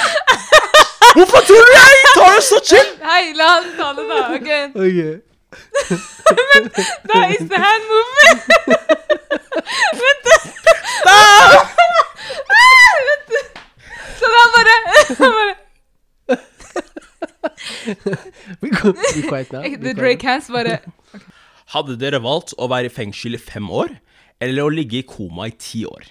Hvorfor 1.14 1.40
tror 1.46 1.62
du 1.68 1.72
jeg 1.74 1.94
tar 2.16 2.30
det 2.34 2.42
så 2.48 2.58
chill? 2.70 2.90
Hei, 3.04 3.22
la 3.38 3.48
han 3.54 3.64
ta 3.78 3.86
det, 3.98 4.04
da. 4.10 4.18
Ok. 4.34 4.50
Ok. 4.86 5.00
Da 7.10 7.18
is 7.30 7.44
the 7.50 7.58
hand 7.62 7.84
movement. 7.90 8.40
Vent, 10.00 10.22
da. 10.26 10.36
Så 14.18 14.24
da 14.34 14.40
bare, 14.56 14.76
bare 15.18 15.54
be 18.62 19.22
quiet 19.28 19.52
now. 19.52 19.62
The. 19.62 19.94
Drake 19.94 20.22
hands 20.22 20.48
bare 20.48 20.78
Hadde 21.74 21.96
dere 21.98 22.20
valgt 22.22 22.54
å 22.58 22.68
være 22.70 22.86
i 22.90 22.92
fengsel 22.94 23.34
i 23.34 23.40
fem 23.42 23.66
år, 23.74 23.96
eller 24.42 24.66
å 24.66 24.72
ligge 24.72 25.00
i 25.00 25.06
koma 25.08 25.48
i 25.50 25.54
ti 25.58 25.84
år? 25.88 26.04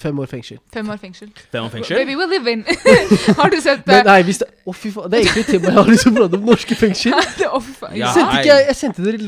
Fem 0.00 0.16
år 0.22 0.28
fengsel. 0.30 0.56
Fem 0.72 0.88
år 0.88 0.96
fengsel. 0.96 1.28
Fem 1.52 1.66
år 1.66 1.72
fengsel? 1.74 1.98
Baby, 2.00 2.14
we 2.16 2.24
live 2.30 2.48
in. 2.48 2.62
Har 3.36 3.50
du 3.52 3.58
sett 3.60 3.82
det? 3.84 3.92
Men 3.98 4.06
nei, 4.08 4.22
hvis 4.24 4.38
det 4.40 4.46
Å, 4.64 4.72
fy 4.72 4.88
faen. 4.94 5.10
Det 5.12 5.18
er 5.18 5.26
egentlig 5.26 5.42
et 5.42 5.50
tema 5.52 5.68
jeg 5.68 5.76
har 5.76 5.90
lyst 5.90 6.06
til 6.06 6.12
å 6.14 6.16
prate 6.16 6.38
om. 6.38 6.46
Norske 6.48 6.76
fengsel. 6.80 7.12
Faen. 7.82 7.96
Ja. 8.00 8.12
Sendte 8.14 8.38
ikke 8.40 8.48
jeg, 8.54 8.64
jeg 8.70 8.78
sendte 8.78 9.04
dere 9.04 9.20
det? 9.20 9.26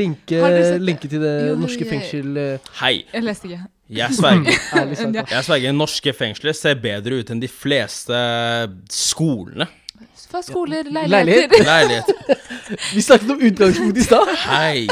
linke 0.88 1.10
til 1.12 1.20
det 1.20 1.34
Jo, 1.50 1.56
norske 1.60 1.84
jeg- 1.84 1.90
fengsel 1.90 2.40
eh, 2.40 2.70
Hei, 2.80 2.94
Jeg 3.12 3.26
leste 3.26 3.50
ikke. 3.50 3.60
jeg 3.98 4.16
sverger. 4.16 5.26
Jeg 5.34 5.44
sverger, 5.50 5.76
norske 5.76 6.14
fengsler 6.16 6.56
ser 6.56 6.80
bedre 6.80 7.20
ut 7.20 7.34
enn 7.34 7.42
de 7.44 7.50
fleste 7.52 8.22
skolene. 8.94 9.68
Fra 10.34 10.42
skoler, 10.42 10.82
Leilighet. 10.90 11.10
leiligheter. 11.10 11.64
Leilighet. 11.64 12.04
Vi 12.94 13.02
snakket 13.02 13.30
om 13.30 13.40
utgangspunkt 13.40 13.98
i 13.98 14.02
stad. 14.02 14.30
Hei, 14.48 14.86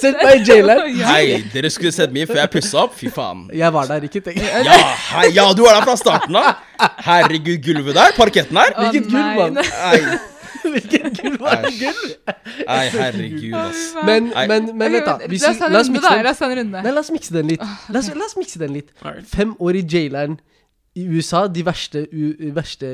Send 0.00 0.16
meg 0.24 0.40
i 0.40 0.48
jaileren. 0.48 0.96
Hei, 1.06 1.36
dere 1.52 1.70
skulle 1.70 1.92
sett 1.94 2.10
meg 2.14 2.26
før 2.26 2.40
jeg 2.40 2.50
pussa 2.56 2.80
opp. 2.82 2.96
Fy 2.98 3.12
faen. 3.14 3.44
Jeg 3.54 3.70
var 3.76 3.86
der, 3.92 4.06
ikke 4.08 4.24
tenk. 4.26 4.40
Ja, 4.42 4.78
hei, 5.12 5.28
ja, 5.36 5.44
du 5.54 5.62
var 5.62 5.78
der 5.78 5.86
fra 5.86 5.94
starten 6.00 6.38
av. 6.40 6.56
Herregud, 7.06 7.60
gulvet 7.62 7.94
der, 7.94 8.16
parketten 8.16 8.58
her. 8.58 8.74
Å, 8.74 8.88
Hvilket 8.88 9.06
gulv, 9.12 9.38
mann. 9.38 9.62
Hvilket 10.66 11.06
gull 11.20 11.38
var 11.38 11.62
det 11.62 11.72
Gulv? 11.78 12.10
nei, 12.66 12.82
herregud, 12.96 13.54
ass. 13.60 13.84
Men, 14.08 14.32
men, 14.34 14.66
men 14.74 14.96
vent, 14.98 15.06
da. 15.06 15.30
Vi, 15.30 15.38
la 15.38 15.78
oss 17.04 17.12
mikse 17.14 17.36
den 17.38 17.54
litt. 17.54 17.62
La 17.92 18.02
oss, 18.02 18.10
la 18.18 18.26
oss 18.26 18.34
mikse 18.40 18.64
den 18.64 18.74
litt. 18.80 18.90
Fem 19.30 19.54
år 19.62 19.78
i 19.78 19.86
jaileren 19.86 20.40
i 20.96 21.04
USA, 21.12 21.44
de 21.52 21.62
verste, 21.66 22.06
u, 22.12 22.32
verste 22.56 22.88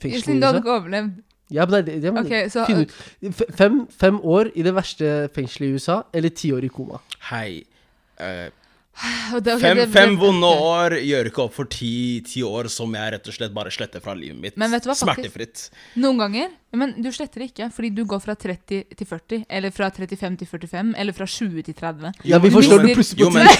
fengslene 0.00 0.22
Siden 0.22 0.36
i 0.36 0.40
du 0.40 0.46
hadde 0.46 0.62
ikke 0.62 0.76
overlevd. 0.78 1.18
Ja, 1.50 1.64
men 1.66 1.84
det, 1.84 1.96
det, 2.04 2.12
okay, 2.14 2.44
så- 2.48 2.62
finn 2.68 2.84
ut. 2.86 2.92
Fem, 3.58 3.80
fem 3.90 4.20
år 4.22 4.52
i 4.54 4.62
det 4.62 4.72
verste 4.76 5.28
fengselet 5.34 5.66
i 5.66 5.72
USA, 5.74 5.96
eller 6.14 6.30
ti 6.30 6.52
år 6.54 6.62
i 6.64 6.70
koma. 6.70 7.00
Hei. 7.32 7.64
Uh, 8.20 8.48
Og 9.34 9.42
det- 9.42 9.56
ok, 9.56 9.60
fem, 9.64 9.76
det- 9.80 9.88
fem 9.90 10.14
vonde 10.20 10.46
år 10.46 10.94
gjør 11.02 11.30
ikke 11.32 11.42
opp 11.48 11.54
for 11.56 11.64
ti, 11.70 12.20
ti 12.26 12.42
år 12.46 12.68
som 12.70 12.94
jeg 12.94 13.14
rett 13.16 13.26
og 13.26 13.34
slett 13.34 13.54
bare 13.56 13.70
sletter 13.74 14.00
fra 14.04 14.14
livet 14.14 14.38
mitt. 14.38 14.56
Men 14.56 14.70
vet 14.70 14.84
du 14.86 14.90
hva, 14.92 14.94
faktisk- 14.94 15.26
Smertefritt. 15.32 15.70
Noen 15.96 16.18
ganger. 16.22 16.50
Men 16.72 16.92
du 17.02 17.08
sletter 17.10 17.42
ikke, 17.48 17.66
fordi 17.74 17.88
du 17.90 18.04
går 18.06 18.20
fra 18.22 18.36
30 18.38 18.84
til 18.94 19.06
40, 19.10 19.40
eller 19.50 19.72
fra 19.74 19.88
35 19.90 20.36
til 20.38 20.46
45, 20.46 20.92
eller 21.02 21.12
fra 21.16 21.26
20 21.26 21.64
til 21.66 21.74
30. 21.74 22.12
Ja, 22.30 22.38
vi 22.38 22.50
forstår 22.54 22.84
du 22.84 22.92
plutselig 22.94 23.24
på 23.26 23.30
men 23.34 23.48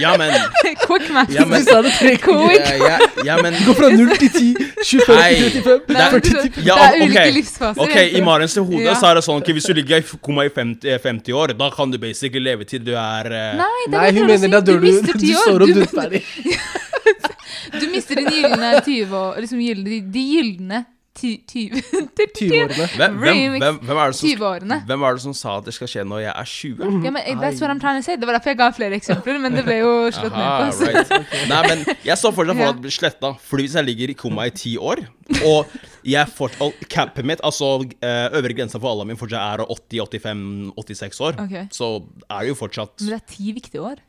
Ja, 0.00 0.14
men 0.20 0.32
Quick 0.86 1.10
match. 1.12 1.32
Ja, 1.34 1.44
men 1.48 1.60
Du 1.64 1.68
sa 1.68 1.82
det 1.84 1.92
tre 1.98 2.14
ganger. 2.20 2.54
Ja, 2.56 2.72
ja, 2.88 2.98
ja, 3.24 3.36
men 3.42 3.52
Gå 3.66 3.74
fra 3.76 3.88
0 3.92 4.10
til 4.20 4.30
10, 4.32 4.48
25 4.84 5.16
Nei. 5.18 5.28
til 5.34 5.62
35, 5.62 5.86
Det 5.88 5.96
er- 5.96 6.10
40 6.16 6.52
til 6.56 6.66
Ja, 6.68 6.74
det 6.76 6.88
er 6.88 6.96
ok. 6.96 7.04
ulike 7.08 7.30
livsfaser. 7.36 7.82
Ok, 7.84 7.96
I 8.16 8.20
Marens 8.24 8.56
hode 8.56 8.82
Ja. 8.84 8.94
så 9.00 9.10
er 9.10 9.14
det 9.20 9.24
sånn 9.28 9.40
ok, 9.42 9.52
hvis 9.58 9.68
du 9.68 9.74
ligger 9.76 10.00
i 10.00 10.18
koma 10.28 10.44
i 10.48 10.52
50, 10.52 10.88
eh, 10.88 10.98
50 11.04 11.32
år, 11.42 11.52
da 11.58 11.70
kan 11.76 11.90
du 11.92 11.98
basically 12.00 12.40
leve 12.48 12.64
til 12.68 12.84
du 12.84 12.92
er 12.96 13.28
uh... 13.32 13.56
Nei, 13.60 13.80
det 13.88 13.96
Nei, 13.96 14.10
hun 14.20 14.26
mener 14.32 14.48
da 14.56 14.60
dør 14.60 14.80
du. 14.80 14.88
Du, 15.02 15.12
Du 15.12 15.32
står 15.36 15.64
opp, 15.66 15.68
du 15.68 15.74
Du- 15.74 15.82
er 15.82 15.92
ferdig. 15.92 16.24
Du 17.80 17.84
mister 17.92 18.16
din 18.16 18.28
gylne 18.32 18.68
20 18.84 19.12
år 19.16 19.40
Liksom 19.42 19.60
gyldne, 19.60 19.98
de, 20.12 20.20
gyldne 20.32 20.78
20-årene. 21.18 22.86
hvem, 22.98 23.22
er 23.24 24.12
det 24.12 24.18
som, 24.18 24.28
20-årene. 24.28 24.78
hvem 24.88 25.06
det 25.06 25.22
som 25.24 25.34
sa 25.36 25.58
at 25.58 25.68
det 25.68 25.74
skal 25.76 25.90
skje 25.90 26.04
når 26.08 26.22
jeg 26.24 26.32
er 26.32 26.48
20? 26.52 27.04
Ja, 27.06 27.12
men 27.14 27.22
that's 27.42 27.60
what 27.62 27.70
I'm 27.72 27.82
trying 27.82 28.00
to 28.00 28.06
say. 28.06 28.16
Det 28.16 28.26
var 28.28 28.38
derfor 28.38 28.54
jeg 28.54 28.60
ga 28.60 28.70
flere 28.76 28.98
eksempler, 28.98 29.38
men 29.42 29.56
det 29.58 29.64
ble 29.66 29.78
jo 29.80 29.92
slått 30.14 30.34
ned 30.36 30.48
på. 30.48 30.64
Right. 30.88 31.12
Okay. 31.18 31.44
Nei, 31.50 31.60
men 31.68 31.78
jeg 32.06 32.16
så 32.20 32.32
fortsatt 32.34 32.56
for 32.60 32.70
at 32.70 32.78
det 32.78 32.86
blir 32.86 32.96
sletta. 32.98 33.34
Fordi 33.50 33.68
hvis 33.68 33.76
jeg 33.78 33.88
ligger 33.88 34.14
i 34.14 34.18
koma 34.18 34.48
i 34.48 34.54
ti 34.54 34.74
år, 34.80 35.04
og 35.44 35.78
jeg 36.08 36.32
fort, 36.32 36.56
og 36.64 36.76
capet 36.90 37.26
mitt, 37.26 37.42
altså 37.44 37.74
eh, 37.84 38.26
øvre 38.38 38.54
grensa 38.56 38.80
for 38.80 38.92
alderen 38.92 39.12
min 39.12 39.20
fortsatt 39.20 39.60
er 39.60 39.64
80-85-86 39.68 41.22
år, 41.28 41.40
okay. 41.44 41.64
så 41.74 41.98
er 42.28 42.44
det 42.44 42.52
jo 42.52 42.58
fortsatt 42.58 43.02
Men 43.02 43.14
det 43.14 43.20
er 43.20 43.26
ti 43.34 43.54
viktige 43.56 43.84
år. 43.84 44.02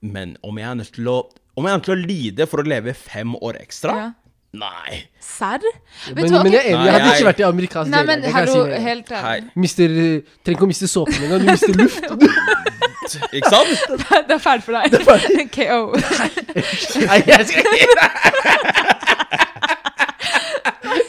Men 0.00 0.36
om 0.46 0.58
jeg 0.60 0.68
er 0.68 0.78
nødt 0.78 0.94
til 0.94 1.08
å 1.10 1.18
Om 1.58 1.66
jeg 1.66 1.72
er 1.72 1.78
nødt 1.80 1.88
til 1.88 1.96
å 1.96 2.06
lide 2.06 2.46
for 2.46 2.62
å 2.62 2.68
leve 2.70 2.94
fem 2.94 3.32
år 3.34 3.58
ekstra, 3.64 3.94
Ja. 3.98 4.08
Nei. 4.56 5.02
Serr? 5.20 5.60
Men, 6.14 6.30
men 6.32 6.52
jeg 6.52 6.62
er 6.62 6.70
enig, 6.72 6.86
jeg 6.86 6.92
hadde 6.94 7.10
ikke 7.12 7.26
vært 7.28 7.40
i 7.42 7.44
amerikansk 7.44 7.90
Nei, 7.92 8.00
men 8.08 8.22
det 8.24 8.30
hallo, 8.32 8.62
si 8.64 8.78
helt. 8.80 9.12
Mister, 9.60 9.92
trenger 10.40 10.56
ikke 10.56 10.64
å 10.64 10.70
miste 10.70 10.88
såpen 10.88 11.26
engang, 11.26 11.44
du 11.44 11.50
mister 11.52 11.76
luft. 11.76 12.08
Ikke 13.32 13.48
sant? 13.48 14.00
Det 14.28 14.34
er 14.34 14.40
ferdig 14.42 14.64
for 14.66 14.76
deg. 14.76 14.88
KO. 15.56 15.78
Nei, 17.08 17.20
jeg 17.24 17.46
skal 17.48 17.70
ikke 17.78 18.08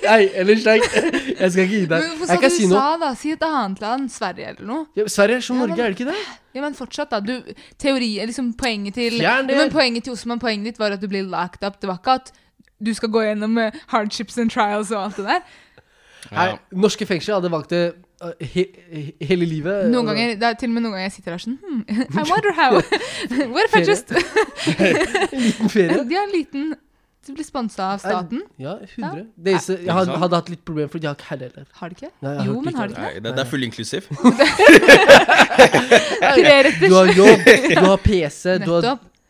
Nei, 0.09 0.23
ellers 0.41 0.63
nei. 0.65 0.77
Jeg 0.79 1.51
skal 1.53 1.63
ikke 1.65 1.73
gi 1.75 1.81
deg. 1.91 2.05
Hvorfor 2.17 2.29
sa 2.31 2.37
du 2.39 2.47
si. 2.49 2.65
USA, 2.65 2.85
da? 3.01 3.09
Si 3.19 3.33
et 3.35 3.43
annet 3.45 3.83
land. 3.83 4.07
Sverige 4.13 4.53
eller 4.53 4.65
noe. 4.65 4.85
Ja, 4.97 5.05
Sverige 5.11 5.37
er 5.37 5.45
som 5.45 5.59
Ja, 5.59 5.67
Norge, 5.67 5.75
men- 5.75 5.85
er 5.85 5.93
det 5.93 5.99
ikke 5.99 6.09
det? 6.09 6.21
Ja, 6.55 6.61
men 6.63 6.73
fortsatt, 6.77 7.11
da. 7.11 7.19
Du, 7.19 7.53
teori, 7.77 8.09
liksom 8.25 8.53
poenget 8.57 8.95
til 8.97 9.19
Fjern 9.19 9.47
det. 9.47 9.55
Ja, 9.57 9.65
men 9.65 9.73
Poenget 9.75 10.07
til 10.07 10.15
Osman, 10.15 10.39
poenget 10.41 10.71
ditt 10.71 10.79
var 10.81 10.95
at 10.95 11.01
du 11.03 11.07
blir 11.11 11.27
locked 11.29 11.63
up. 11.67 11.79
Det 11.79 11.91
var 11.91 11.99
ikke 12.01 12.15
at 12.23 12.31
du 12.85 12.93
skal 12.93 13.11
gå 13.11 13.23
gjennom 13.27 13.57
eh, 13.57 13.75
hardships 13.91 14.37
and 14.37 14.51
trials 14.51 14.91
og 14.91 15.03
alt 15.03 15.17
det 15.19 15.25
der. 15.25 15.41
Nei, 16.31 16.49
norske 16.75 17.05
fengsler 17.09 17.39
hadde 17.39 17.51
valgt 17.51 17.71
det 17.73 17.83
uh, 18.21 18.33
he, 18.41 18.65
he, 18.91 19.05
hele 19.31 19.47
livet. 19.49 19.87
Noen 19.93 20.11
ganger, 20.11 20.35
det 20.39 20.49
er 20.49 20.59
til 20.59 20.69
og 20.69 20.75
med 20.75 20.85
noen 20.85 20.97
ganger 20.97 21.07
jeg 21.07 21.15
sitter 21.15 21.35
der 21.35 21.41
sånn 21.45 21.57
hmm, 21.63 21.81
I 21.89 22.25
wonder 22.27 22.53
how. 22.57 22.71
What 23.55 23.69
if 23.69 23.79
I 23.79 23.81
just 23.87 24.13
En 25.33 25.41
liten 25.47 25.73
ferie. 25.73 26.03
De 26.03 26.19
har 26.19 26.27
en 26.27 26.35
liten 26.35 26.69
Du 27.27 27.33
blir 27.35 27.45
sponsa 27.45 27.91
av 27.93 27.99
staten. 28.01 28.41
Ja, 28.57 28.77
100. 28.81 29.25
Det 29.35 29.51
eneste, 29.53 29.75
jeg 29.83 29.93
hadde, 29.93 30.15
hadde 30.21 30.37
hatt 30.39 30.47
litt 30.49 30.61
problemer, 30.65 30.89
for 30.89 31.03
de 31.03 31.09
har 31.09 31.17
ikke 31.17 31.29
heller. 31.29 31.65
Har 31.77 31.91
de 31.91 31.97
ikke? 31.97 32.11
Nei, 32.25 32.35
Jo, 32.47 32.55
men 32.65 32.77
har 32.79 32.89
de 32.89 32.95
ikke 32.95 33.09
det. 33.09 33.21
Nei, 33.21 33.33
det, 33.35 33.43
er 33.43 33.49
full 33.51 33.67
inklusiv. 33.67 34.07
Tre 36.23 36.55
Du 36.79 36.95
har 36.95 37.11
jobb, 37.19 37.43
du 37.75 37.83
har 37.85 37.99
PC, 38.01 38.55
du 38.63 38.71
har, 38.71 38.87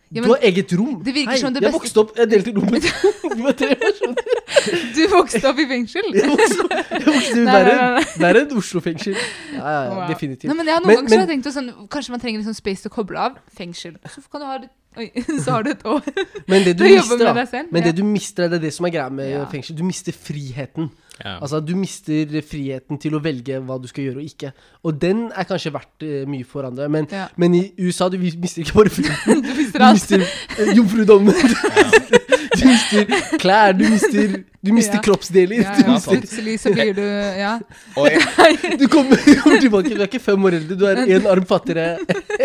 Nettopp. 0.09 0.23
men, 0.23 0.23
du 0.23 0.29
har 0.33 0.45
eget 0.49 0.71
rom. 0.73 0.93
det 1.05 1.13
virker 1.13 1.29
Hei, 1.31 1.37
som 1.39 1.53
det 1.53 1.61
Jeg 1.61 1.73
vokste 1.73 1.99
opp, 2.01 2.15
jeg 2.17 2.29
delte 2.31 2.53
rom 2.55 2.69
med 2.71 3.57
tre 3.59 3.75
personer. 3.77 4.15
du 4.95 5.01
vokste 5.11 5.41
opp 5.51 5.59
i 5.61 5.65
fengsel? 5.69 6.07
Jeg 6.17 6.29
vokste 6.31 6.65
jeg 6.79 7.03
vokste 7.05 7.43
opp 7.43 7.51
verre 7.53 7.75
verre 8.23 8.41
enn 8.45 8.55
Oslo 8.57 8.81
fengsel. 8.81 9.13
Ja, 9.13 9.59
ja, 9.59 9.83
ja, 9.85 9.93
Wow. 9.93 10.07
definitivt. 10.09 10.49
Nei, 10.49 10.55
men 10.57 10.65
jeg 10.71 10.73
har 10.75 10.81
noen 10.81 10.89
Men- 10.89 10.97
ganger 10.97 11.09
så 11.09 11.19
har 11.19 11.27
jeg 11.27 11.31
tenkt 11.35 11.53
sånn, 11.53 11.69
Kanskje 11.93 12.09
man 12.15 12.23
trenger 12.23 12.41
litt 12.41 12.49
sånn 12.49 12.57
space 12.57 12.81
til 12.87 12.89
å 12.91 12.95
koble 12.95 13.21
av. 13.21 13.37
Fengsel. 13.59 13.99
Så 14.09 14.25
kan 14.31 14.41
du 14.41 14.47
ha 14.49 14.57
det 14.65 14.69
Oi, 14.97 15.11
så 15.45 15.51
har 15.53 15.63
du 15.63 15.69
et 15.69 15.83
år. 15.85 16.01
Men 16.49 16.63
det 16.65 16.73
du 16.79 16.83
Du 16.83 16.89
mister, 16.89 17.21
da 17.21 17.33
Men 17.69 17.83
ja. 17.83 17.85
det 17.91 17.95
du 17.95 18.03
mister, 18.03 18.49
det 18.49 18.57
er 18.57 18.63
det 18.65 18.73
som 18.73 18.87
er 18.89 18.95
greia 18.97 19.09
med 19.13 19.29
Ja. 19.29 19.45
fengsel. 19.45 19.77
Du 19.77 19.83
mister 19.85 20.11
friheten. 20.11 20.89
Ja. 21.23 21.37
Altså, 21.41 21.59
du 21.59 21.73
mister 21.75 22.39
friheten 22.47 22.99
til 23.01 23.15
å 23.17 23.19
velge 23.23 23.59
hva 23.65 23.75
du 23.81 23.87
skal 23.91 24.05
gjøre 24.07 24.21
og 24.21 24.29
ikke. 24.29 24.51
Og 24.87 25.01
den 25.01 25.25
er 25.35 25.47
kanskje 25.49 25.73
verdt 25.75 26.05
uh, 26.07 26.21
mye 26.29 26.47
for 26.47 26.67
andre. 26.69 26.87
Men, 26.89 27.07
Ja. 27.11 27.27
men 27.35 27.55
i 27.59 27.63
USA, 27.79 28.07
du 28.09 28.17
mister 28.19 28.61
ikke 28.63 28.77
bare 28.81 28.89
friheten. 28.89 29.43
Du 29.49 29.53
mister 29.57 29.79
Du 29.79 29.91
mister 29.93 30.23
uh, 30.23 30.75
jomfrudommen. 30.77 31.35
du 32.59 32.65
mister 32.67 33.37
klær, 33.41 33.73
du 33.77 33.83
mister, 33.89 34.33
du 34.61 34.71
mister 34.75 34.97
Ja. 34.99 35.01
kroppsdeler. 35.05 35.61
Ja, 35.63 35.73
Du, 35.77 35.81
ja, 35.85 35.93
mister, 35.95 36.17
plutselig 36.17 36.55
så 36.61 36.73
blir 36.75 36.93
du 36.97 37.03
Ja. 37.39 37.53
Du, 38.79 38.87
kommer, 38.91 39.17
kommer 39.43 39.59
tilbake, 39.63 39.93
du 39.95 40.01
er 40.03 40.07
ikke 40.09 40.21
fem 40.23 40.45
år 40.49 40.57
eldre, 40.59 40.77
du 40.79 40.85
er 40.89 41.03
én 41.17 41.27
arm 41.31 41.45
fattigere. 41.47 41.97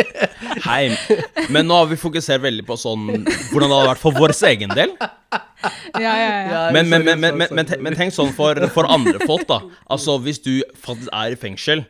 hei. 0.68 0.84
Men 1.50 1.66
nå 1.68 1.80
har 1.82 1.90
vi 1.90 1.98
fokusert 2.00 2.42
veldig 2.44 2.64
på 2.68 2.76
sånn 2.80 3.08
hvordan 3.10 3.68
det 3.68 3.74
hadde 3.78 3.90
vært 3.92 4.02
for 4.04 4.16
vår 4.18 4.34
egen 4.50 4.74
del. 4.76 4.94
Ja, 5.98 6.12
ja, 6.12 6.12
ja. 6.14 6.62
Men, 6.74 6.88
men, 6.88 7.04
men, 7.04 7.20
men, 7.20 7.36
men, 7.40 7.48
men, 7.56 7.74
men 7.86 7.96
tenk 7.98 8.14
sånn 8.14 8.32
for, 8.36 8.58
for 8.74 8.88
andre 8.90 9.18
folk, 9.26 9.46
da. 9.48 9.62
Altså, 9.90 10.18
hvis 10.22 10.38
du 10.44 10.58
faktisk 10.84 11.08
er 11.12 11.34
i 11.34 11.38
fengsel, 11.40 11.84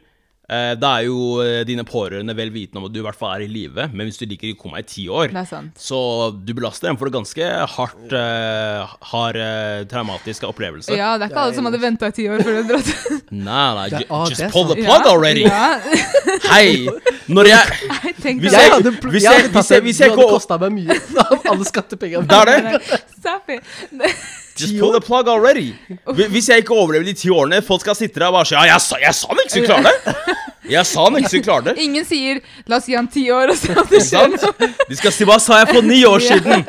da 0.76 0.90
er 1.00 1.06
jo 1.06 1.40
eh, 1.40 1.62
dine 1.64 1.84
pårørende 1.88 2.34
vel 2.36 2.50
vitende 2.52 2.82
om 2.82 2.84
at 2.84 2.92
du 2.92 2.98
i 3.00 3.04
hvert 3.06 3.16
fall 3.16 3.32
er 3.38 3.44
i 3.46 3.48
live. 3.48 3.86
Men 3.96 4.04
hvis 4.10 4.18
du 4.20 4.26
ligger 4.28 4.50
i 4.50 4.56
koma 4.60 4.82
i 4.82 4.84
ti 4.84 5.06
år, 5.08 5.28
Det 5.32 5.40
er 5.40 5.48
sant. 5.48 5.72
så 5.80 5.98
du 6.36 6.52
belaster 6.54 6.88
dem 6.90 6.98
for 7.00 7.08
en 7.08 7.14
ganske 7.16 7.48
hardt, 7.76 8.12
uh, 8.12 8.92
hard, 9.12 9.36
uh, 9.40 9.84
traumatisk 9.88 10.44
opplevelse. 10.50 10.92
Ja, 10.98 11.14
det 11.16 11.30
er 11.30 11.32
ikke 11.32 11.44
alle 11.46 11.56
som 11.56 11.64
hadde 11.70 11.80
venta 11.80 12.12
i 12.12 12.16
ti 12.18 12.28
år 12.28 12.44
før 12.44 12.60
de 12.60 12.64
dro 12.68 12.82
Nei, 13.34 13.74
nei, 13.80 13.88
Det 13.90 14.04
ah, 14.10 14.26
just 14.28 14.44
pull 14.52 14.68
the 14.68 14.76
plug 14.82 15.00
plug 15.00 15.08
already! 15.14 15.46
Ja. 15.48 15.80
Hei! 16.52 16.86
Når 17.32 17.48
jeg 17.48 17.64
Jeg 18.24 18.38
Hvis 18.40 18.52
Jeg 18.52 18.60
jeg- 18.60 18.72
hadde, 18.72 18.92
jeg, 18.92 19.10
hvis 19.10 19.24
jeg 19.24 19.32
jeg- 19.32 19.50
hvis 19.50 19.70
jeg- 19.70 19.80
det. 19.80 19.82
hvis 19.84 19.98
Du 19.98 20.04
jeg 20.04 20.28
kosta 20.36 20.58
meg 20.60 20.72
mye 20.72 21.00
av 21.24 21.50
alle 21.50 21.64
skattepengene. 21.64 22.28
Det 22.28 22.36
er 22.36 22.72
det! 22.78 23.02
Stop 23.18 23.48
it. 23.48 24.43
Just 24.60 24.78
pull 24.78 24.92
the 24.92 25.00
plug 25.00 25.26
already! 25.28 25.74
Hvis 26.34 26.48
jeg 26.48 26.58
ikke 26.62 26.74
overlever 26.78 27.04
de 27.04 27.12
ti 27.18 27.28
årene, 27.30 27.58
folk 27.62 27.80
skal 27.80 27.94
sitte 27.98 28.20
der 28.20 28.26
og 28.30 28.32
bare 28.38 28.46
si 28.46 28.54
Ja, 28.54 28.62
jeg 28.70 28.80
sa, 28.80 28.96
jeg 29.02 29.14
sa 29.14 29.26
han 29.32 29.38
ikke 29.42 29.50
skulle 29.50 29.66
klare 29.66 29.82
det! 29.90 30.16
Jeg 30.64 30.86
sa 30.88 31.02
han 31.04 31.16
ikke 31.18 31.28
skulle 31.28 31.44
klare 31.44 31.64
det. 31.66 31.72
Ingen 31.84 32.04
sier 32.08 32.38
'la 32.66 32.76
oss 32.78 32.86
gi 32.88 32.94
han 32.96 33.04
ti 33.12 33.26
år', 33.28 33.50
og 33.52 33.56
så 33.60 33.82
det 33.90 33.98
skjer 34.00 34.30
noe. 34.32 34.68
De 34.88 34.96
skal 34.96 35.12
si 35.12 35.24
'hva 35.28 35.36
sa 35.38 35.58
jeg 35.60 35.68
for 35.74 35.82
ni 35.84 35.98
år 36.08 36.22
siden'? 36.24 36.64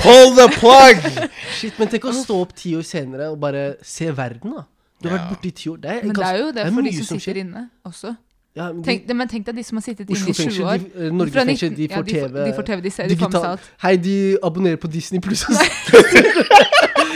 Pull 0.00 0.32
the 0.38 0.46
plug! 0.56 1.28
Shit, 1.58 1.76
men 1.78 1.88
tenk 1.92 2.06
å 2.08 2.12
stå 2.16 2.38
opp 2.40 2.54
ti 2.56 2.72
år 2.78 2.82
senere 2.88 3.28
og 3.34 3.36
bare 3.42 3.74
se 3.84 4.08
verden, 4.16 4.54
da. 4.56 4.64
Du 5.02 5.10
har 5.10 5.18
Ja. 5.18 5.24
vært 5.26 5.28
borte 5.34 5.48
i 5.48 5.50
ti 5.50 5.68
år. 5.68 5.76
Det 5.82 5.90
er, 5.90 6.00
Men 6.06 6.14
det 6.16 6.24
er 6.24 6.38
jo 6.38 6.52
det 6.56 6.64
for 6.72 6.82
de 6.88 6.92
som, 6.96 7.04
som 7.04 7.20
sitter 7.20 7.40
inne 7.44 7.68
også. 7.84 8.16
Ja, 8.56 8.72
men 8.72 8.82
de- 8.82 8.88
Tenk, 8.88 9.14
men 9.16 9.28
tenk 9.28 9.44
deg 9.46 9.56
de 9.56 9.62
som 9.64 9.76
har 9.76 9.82
sittet 9.84 10.08
inne 10.08 10.16
i 10.28 10.32
20 10.32 10.34
fengsel, 10.36 10.64
år. 10.64 10.78
de, 10.78 11.06
eh, 11.06 11.12
Norge 11.12 11.32
Fra 11.32 11.44
fengsel, 11.44 11.70
19 11.70 11.76
de 11.76 11.82
ja, 11.88 11.96
får 11.96 12.04
de 12.04 12.12
får- 12.12 12.28
TV. 12.32 12.44
de 12.48 12.52
får 12.56 12.62
TV, 12.66 12.80
de 12.82 12.90
ser- 12.90 13.08
de 13.08 13.16
får 13.16 13.30
med 13.32 13.40
seg 13.40 13.50
alt. 13.50 13.60
Hei, 13.82 13.96
de 13.96 14.38
abonnerer 14.42 14.76
på 14.76 14.88
Disney 14.92 15.20
pluss. 15.20 15.44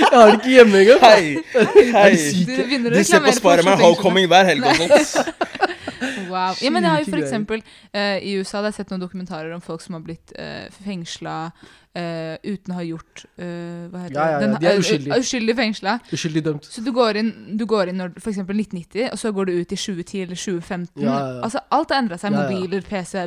Jeg 0.01 0.12
har 0.12 0.26
det 0.30 0.36
ikke 0.38 0.53
hjemme 0.53 0.82
engang. 0.82 1.01
Hei! 1.07 1.36
Er 1.57 2.14
de? 2.14 2.44
Du 2.44 2.53
begynner 2.62 2.97
De 2.97 3.05
ser 3.05 3.22
på 3.24 3.30
for 3.30 3.40
Spiderman. 3.40 3.80
Homecoming 3.80 4.28
hver 4.30 4.53
helg 4.53 4.68
og 4.68 4.76
sånt. 4.80 5.34
Wow. 6.26 6.53
Ja, 6.61 6.70
men 6.70 6.84
jeg 6.84 6.90
har 6.90 7.01
jo 7.01 7.09
for 7.09 7.22
eksempel 7.22 7.62
uh, 7.62 8.18
I 8.20 8.34
USA 8.36 8.59
har 8.59 8.68
jeg 8.68 8.76
sett 8.80 8.92
noen 8.92 9.01
dokumentarer 9.01 9.53
om 9.57 9.62
folk 9.64 9.80
som 9.80 9.97
har 9.97 10.03
blitt 10.05 10.32
uh, 10.36 10.66
fengsla 10.84 11.36
uh, 11.97 12.34
uten 12.44 12.74
å 12.74 12.78
ha 12.78 12.84
gjort 12.84 13.24
uh, 13.40 13.86
Hva 13.92 14.03
heter 14.05 14.16
Ja, 14.18 14.26
ja, 14.34 14.40
ja, 14.42 14.51
de 14.53 14.68
er 14.68 14.74
eh, 14.74 14.82
uskyldige. 14.82 15.14
eh, 15.14 15.24
uskyldig 15.24 15.57
fengsla. 15.61 15.97
Uskyldig 16.12 16.42
dømt. 16.49 16.68
Så 16.72 16.84
du 16.84 16.92
går 16.97 17.20
inn, 17.22 17.32
du 17.59 17.64
går 17.68 17.92
inn 17.92 18.01
når 18.03 18.18
f.eks. 18.20 18.42
1990, 18.42 19.09
og 19.12 19.22
så 19.22 19.32
går 19.36 19.49
du 19.49 19.55
ut 19.57 19.72
i 19.72 19.80
2010 19.80 20.26
eller 20.26 20.42
2015. 20.42 21.07
Ja, 21.07 21.14
ja. 21.14 21.40
Altså, 21.47 21.64
alt 21.78 21.94
har 21.94 22.05
endra 22.05 22.20
seg. 22.20 22.36
Mobiler, 22.36 22.84
PC 22.86 23.24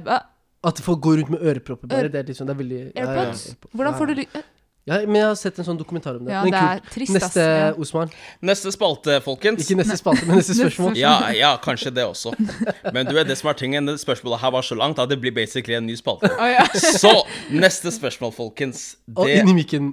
At 0.70 0.84
folk 0.86 1.01
går 1.01 1.22
rundt 1.24 1.34
med 1.34 1.43
ørepropper 1.49 1.89
bare. 1.89 2.13
Det 2.13 2.24
er 2.24 2.32
liksom, 2.32 2.49
det 2.49 2.55
er 2.55 2.61
veldig 2.63 2.80
ja, 2.80 2.89
ja, 2.93 3.01
ja, 3.01 3.09
AirPods? 3.09 3.45
Hvordan 3.74 3.97
får 3.97 4.13
du 4.13 4.24
ja. 4.24 4.45
Ja, 4.88 4.95
men 5.05 5.15
jeg 5.19 5.25
har 5.27 5.36
sett 5.38 5.59
en 5.59 5.65
sånn 5.67 5.77
dokumentar 5.77 6.15
om 6.17 6.25
det. 6.25 6.32
Ja, 6.34 6.39
men 6.43 6.51
det 6.55 6.59
er 6.61 6.80
kult. 6.80 6.93
trist, 6.93 7.15
ass. 7.15 7.23
Neste 7.36 7.43
Ja. 7.43 7.73
Osman. 7.77 8.09
Neste 8.41 8.71
spalte, 8.73 9.19
folkens. 9.21 9.61
Ikke 9.65 9.77
neste 9.77 9.97
spalte, 9.99 10.25
men 10.25 10.38
neste 10.41 10.55
spørsmål. 10.57 10.95
Ja, 10.97 11.30
ja, 11.36 11.51
kanskje 11.61 11.91
det 11.93 12.05
også. 12.07 12.34
Men 12.93 13.05
du 13.05 13.13
vet 13.13 13.27
det 13.30 13.38
som 13.38 13.51
er 13.51 13.59
tingen, 13.59 13.86
det 13.86 13.99
spørsmålet 14.01 14.39
her 14.41 14.51
var 14.55 14.65
så 14.65 14.75
langt 14.80 14.97
at 15.03 15.09
det 15.11 15.19
blir 15.21 15.36
basically 15.36 15.75
en 15.77 15.86
ny 15.86 15.95
spalte. 15.99 16.32
Oh, 16.39 16.47
ja. 16.49 16.65
Så 16.73 17.11
neste 17.51 17.91
spørsmål, 17.93 18.34
folkens. 18.34 18.95
Og 19.15 19.30
inn 19.30 19.43
inni 19.45 19.59
mikken. 19.61 19.91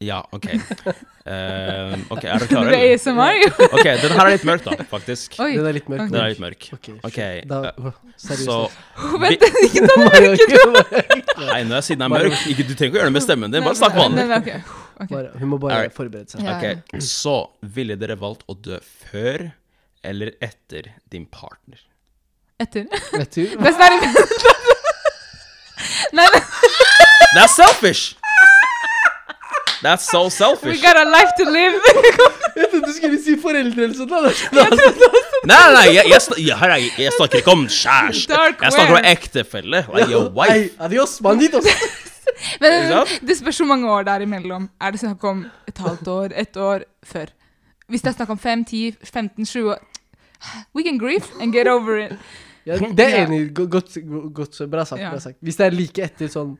Ja, 0.00 0.20
OK. 0.30 0.44
Uh, 0.46 1.94
ok, 2.14 2.22
Er 2.24 2.38
dere 2.38 2.46
Det 2.46 2.54
er 2.54 2.60
eller? 2.62 2.94
ASMR, 2.94 3.38
jo. 3.42 3.48
OK, 3.66 3.86
den 4.02 4.12
her 4.14 4.20
er 4.22 4.30
litt 4.36 4.44
mørk, 4.46 4.62
da, 4.64 4.76
faktisk. 4.92 5.34
Oi. 5.42 5.48
Den 5.56 5.66
er 5.66 5.74
litt 5.74 5.88
mørk. 5.90 6.04
Den 6.12 6.20
er 6.22 6.28
litt 6.30 6.42
mørk. 6.42 6.68
Ok, 6.76 6.86
okay. 7.08 7.40
Da, 7.50 7.58
eh, 7.72 7.88
seriøst. 8.22 8.46
Så 8.46 9.18
Vent, 9.24 9.42
ikke 9.66 9.82
ta 9.88 9.96
den 9.98 10.06
mørke 10.06 10.60
Nei, 11.48 11.58
nå 11.66 11.74
jeg 11.80 11.86
siden 11.88 12.04
den 12.04 12.06
er 12.06 12.12
mørk 12.14 12.46
ikke, 12.52 12.66
Du 12.68 12.72
trenger 12.74 12.92
ikke 12.92 13.00
gjøre 13.00 13.10
det 13.10 13.16
med 13.18 13.24
stemmen 13.26 13.54
din, 13.56 13.66
bare 13.66 13.78
snakk 13.80 13.98
vanlig. 13.98 14.28
nei, 14.30 14.38
ok. 14.38 14.50
Ok. 15.02 15.10
bare, 15.16 15.32
hun 15.42 15.50
må 15.52 15.58
bare 15.62 15.74
Alright. 15.80 15.94
forberede 15.98 16.30
seg. 16.30 16.46
Ok, 16.46 16.98
Så 17.04 17.34
ville 17.74 17.98
dere 17.98 18.16
valgt 18.22 18.46
å 18.50 18.54
dø 18.54 18.78
før 19.10 19.48
eller 20.06 20.30
etter 20.42 20.92
din 21.10 21.26
partner? 21.26 21.82
Etter. 22.62 22.86
Vet 23.14 23.34
du? 23.34 23.44
Det 23.58 23.66
er 23.66 23.74
sånn 23.74 23.82
her- 23.82 24.66
Nei, 26.18 26.24
nei, 26.32 26.40
That's 27.36 27.54
selfish! 27.58 28.14
That's 29.82 30.08
so 30.10 30.28
selfish. 30.28 30.74
we 30.74 30.82
got 30.82 30.96
a 30.96 31.04
life 31.06 31.32
to 31.38 31.44
live. 31.50 31.76
Jeg 32.56 32.66
trodde 32.70 32.86
du 32.86 32.92
skulle 32.96 33.18
si 33.22 33.36
foreldre 33.40 33.82
eller 33.84 33.94
sånt. 33.94 34.10
Nei, 34.52 34.64
nei, 35.46 35.72
nei, 35.74 35.84
jeg, 35.94 36.04
jeg, 36.10 36.20
jeg, 36.48 36.56
her 36.58 36.72
er- 36.74 36.98
jeg 37.04 37.12
snakker 37.14 37.38
ikke 37.42 37.52
om 37.54 37.62
kjæreste. 37.70 38.32
Dark 38.34 38.62
Jeg 38.62 38.72
snakker 38.74 38.96
om 38.98 39.04
ektefelle. 39.12 39.84
Like 39.94 40.10
your 40.10 40.28
wife. 40.34 40.52
wife. 40.52 40.74
adios, 40.88 41.18
bandit 41.22 41.54
også. 41.54 41.68
Men 42.60 43.06
det 43.26 43.36
spørs 43.38 43.58
hvor 43.62 43.66
mange 43.70 43.90
år 43.90 44.02
det 44.08 44.12
er 44.16 44.24
imellom. 44.26 44.68
Er 44.80 44.90
det 44.94 45.00
snakk 45.00 45.24
om 45.24 45.44
et 45.68 45.78
halvt 45.78 46.08
år, 46.08 46.34
ett 46.34 46.56
år, 46.56 46.82
før? 47.06 47.30
Hvis 47.88 48.02
det 48.02 48.10
er 48.12 48.16
snakk 48.18 48.30
om 48.34 48.38
5, 48.38 48.64
10, 48.64 48.96
15, 49.04 49.46
20 49.46 49.70
år 49.72 49.78
We 50.76 50.82
can 50.84 50.98
grieve 51.00 51.24
and 51.40 51.52
get 51.52 51.66
over 51.68 51.96
it. 51.98 52.12
Ja, 52.66 52.76
det 52.76 53.00
er 53.06 53.24
enig. 53.26 53.54
Godt, 53.54 53.70
Godt, 53.70 54.34
godt, 54.34 54.58
bra 54.70 54.84
sagt. 54.84 55.00
Ja. 55.00 55.10
Bra 55.10 55.18
sagt. 55.20 55.38
Hvis 55.42 55.56
det 55.56 55.66
er 55.66 55.70
like 55.74 56.02
etter 56.04 56.28
sånn 56.30 56.52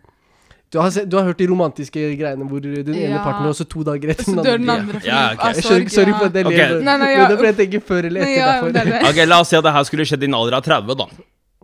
du 0.71 0.79
har, 0.79 0.91
sett, 0.91 1.09
du 1.09 1.17
har 1.17 1.25
hørt 1.25 1.39
de 1.39 1.47
romantiske 1.49 2.03
greiene 2.19 2.45
hvor 2.49 2.61
den 2.61 2.89
ene 2.95 3.15
Ja. 3.17 3.23
partner 3.25 3.49
også 3.53 3.65
to 3.69 3.83
dager 3.85 4.11
etter 4.13 4.25
Så 4.25 4.35
den 4.35 4.45
dør 4.45 4.59
den 4.59 4.69
andre. 4.71 4.97
andre 4.99 5.01
Ja, 5.07 5.21
okay. 5.33 5.49
av 5.49 5.55
Jeg 5.57 5.65
skjønner, 5.65 5.91
sorry 5.95 6.13
for 6.13 6.27
at 6.27 6.35
jeg 6.35 6.45
ler. 6.45 6.75
Nei, 6.83 6.97
nei, 6.97 6.99
Men 6.99 7.09
ja. 7.19 7.29
det 7.29 7.33
er 7.33 7.37
fordi 7.41 7.49
jeg 7.53 7.57
tenker 7.63 7.81
før 7.89 8.05
eller 8.11 8.21
Nei, 8.27 8.35
ja, 8.37 8.47
derfor. 8.53 8.73
det 8.73 8.81
er 8.83 8.85
det. 8.93 9.03
Ok, 9.09 9.23
La 9.29 9.41
oss 9.41 9.49
si 9.49 9.57
at 9.57 9.65
det 9.65 9.73
her 9.73 9.85
skulle 9.89 10.05
skjedd 10.11 10.23
i 10.23 10.29
en 10.29 10.35
alder 10.35 10.57
av 10.59 10.63
30, 10.69 10.95
da. 10.99 11.07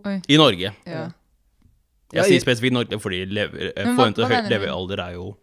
Oi. 0.05 0.15
I 0.27 0.37
Norge. 0.37 0.71
Ja. 0.85 1.03
Jeg 2.15 2.25
sier 2.31 2.39
spesifikt 2.45 2.73
Norge 2.73 2.99
fordi 3.01 3.25
lever, 3.25 3.71
eh, 3.75 3.85
forventet 3.95 4.25
hva 4.25 4.41
høy- 4.41 4.49
levealder 4.49 4.99
er 5.07 5.13
jo 5.19 5.35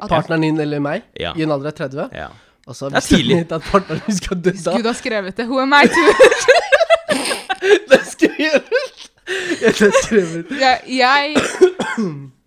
At 0.00 0.08
Partneren 0.10 0.40
din 0.42 0.60
eller 0.60 0.78
meg 0.80 1.02
Ja. 1.18 1.32
i 1.36 1.42
en 1.42 1.50
alder 1.50 1.68
av 1.68 1.74
30. 1.74 2.08
ja. 2.14 2.28
Og 2.68 2.74
Det 2.74 2.82
er 2.82 2.88
vi 2.88 2.94
jeg 2.94 3.18
tidlig. 3.24 3.36
vet 3.38 3.52
at 3.52 3.62
partneren 3.62 4.02
din 4.06 4.16
skal 4.16 4.36
dø 4.36 4.50
da 4.52 4.76
Gud 4.76 4.84
har 4.86 4.94
skrevet 4.94 5.34
det. 5.36 5.46
Hun 5.46 5.60
am 5.60 5.72
I 5.72 5.86
to 5.86 6.02
Det 7.88 7.98
er 7.98 8.04
skrevet! 8.04 8.64
Det 9.60 9.82
er 9.82 9.92
skrevet. 10.02 10.46
jeg, 10.60 10.80
jeg 10.88 11.36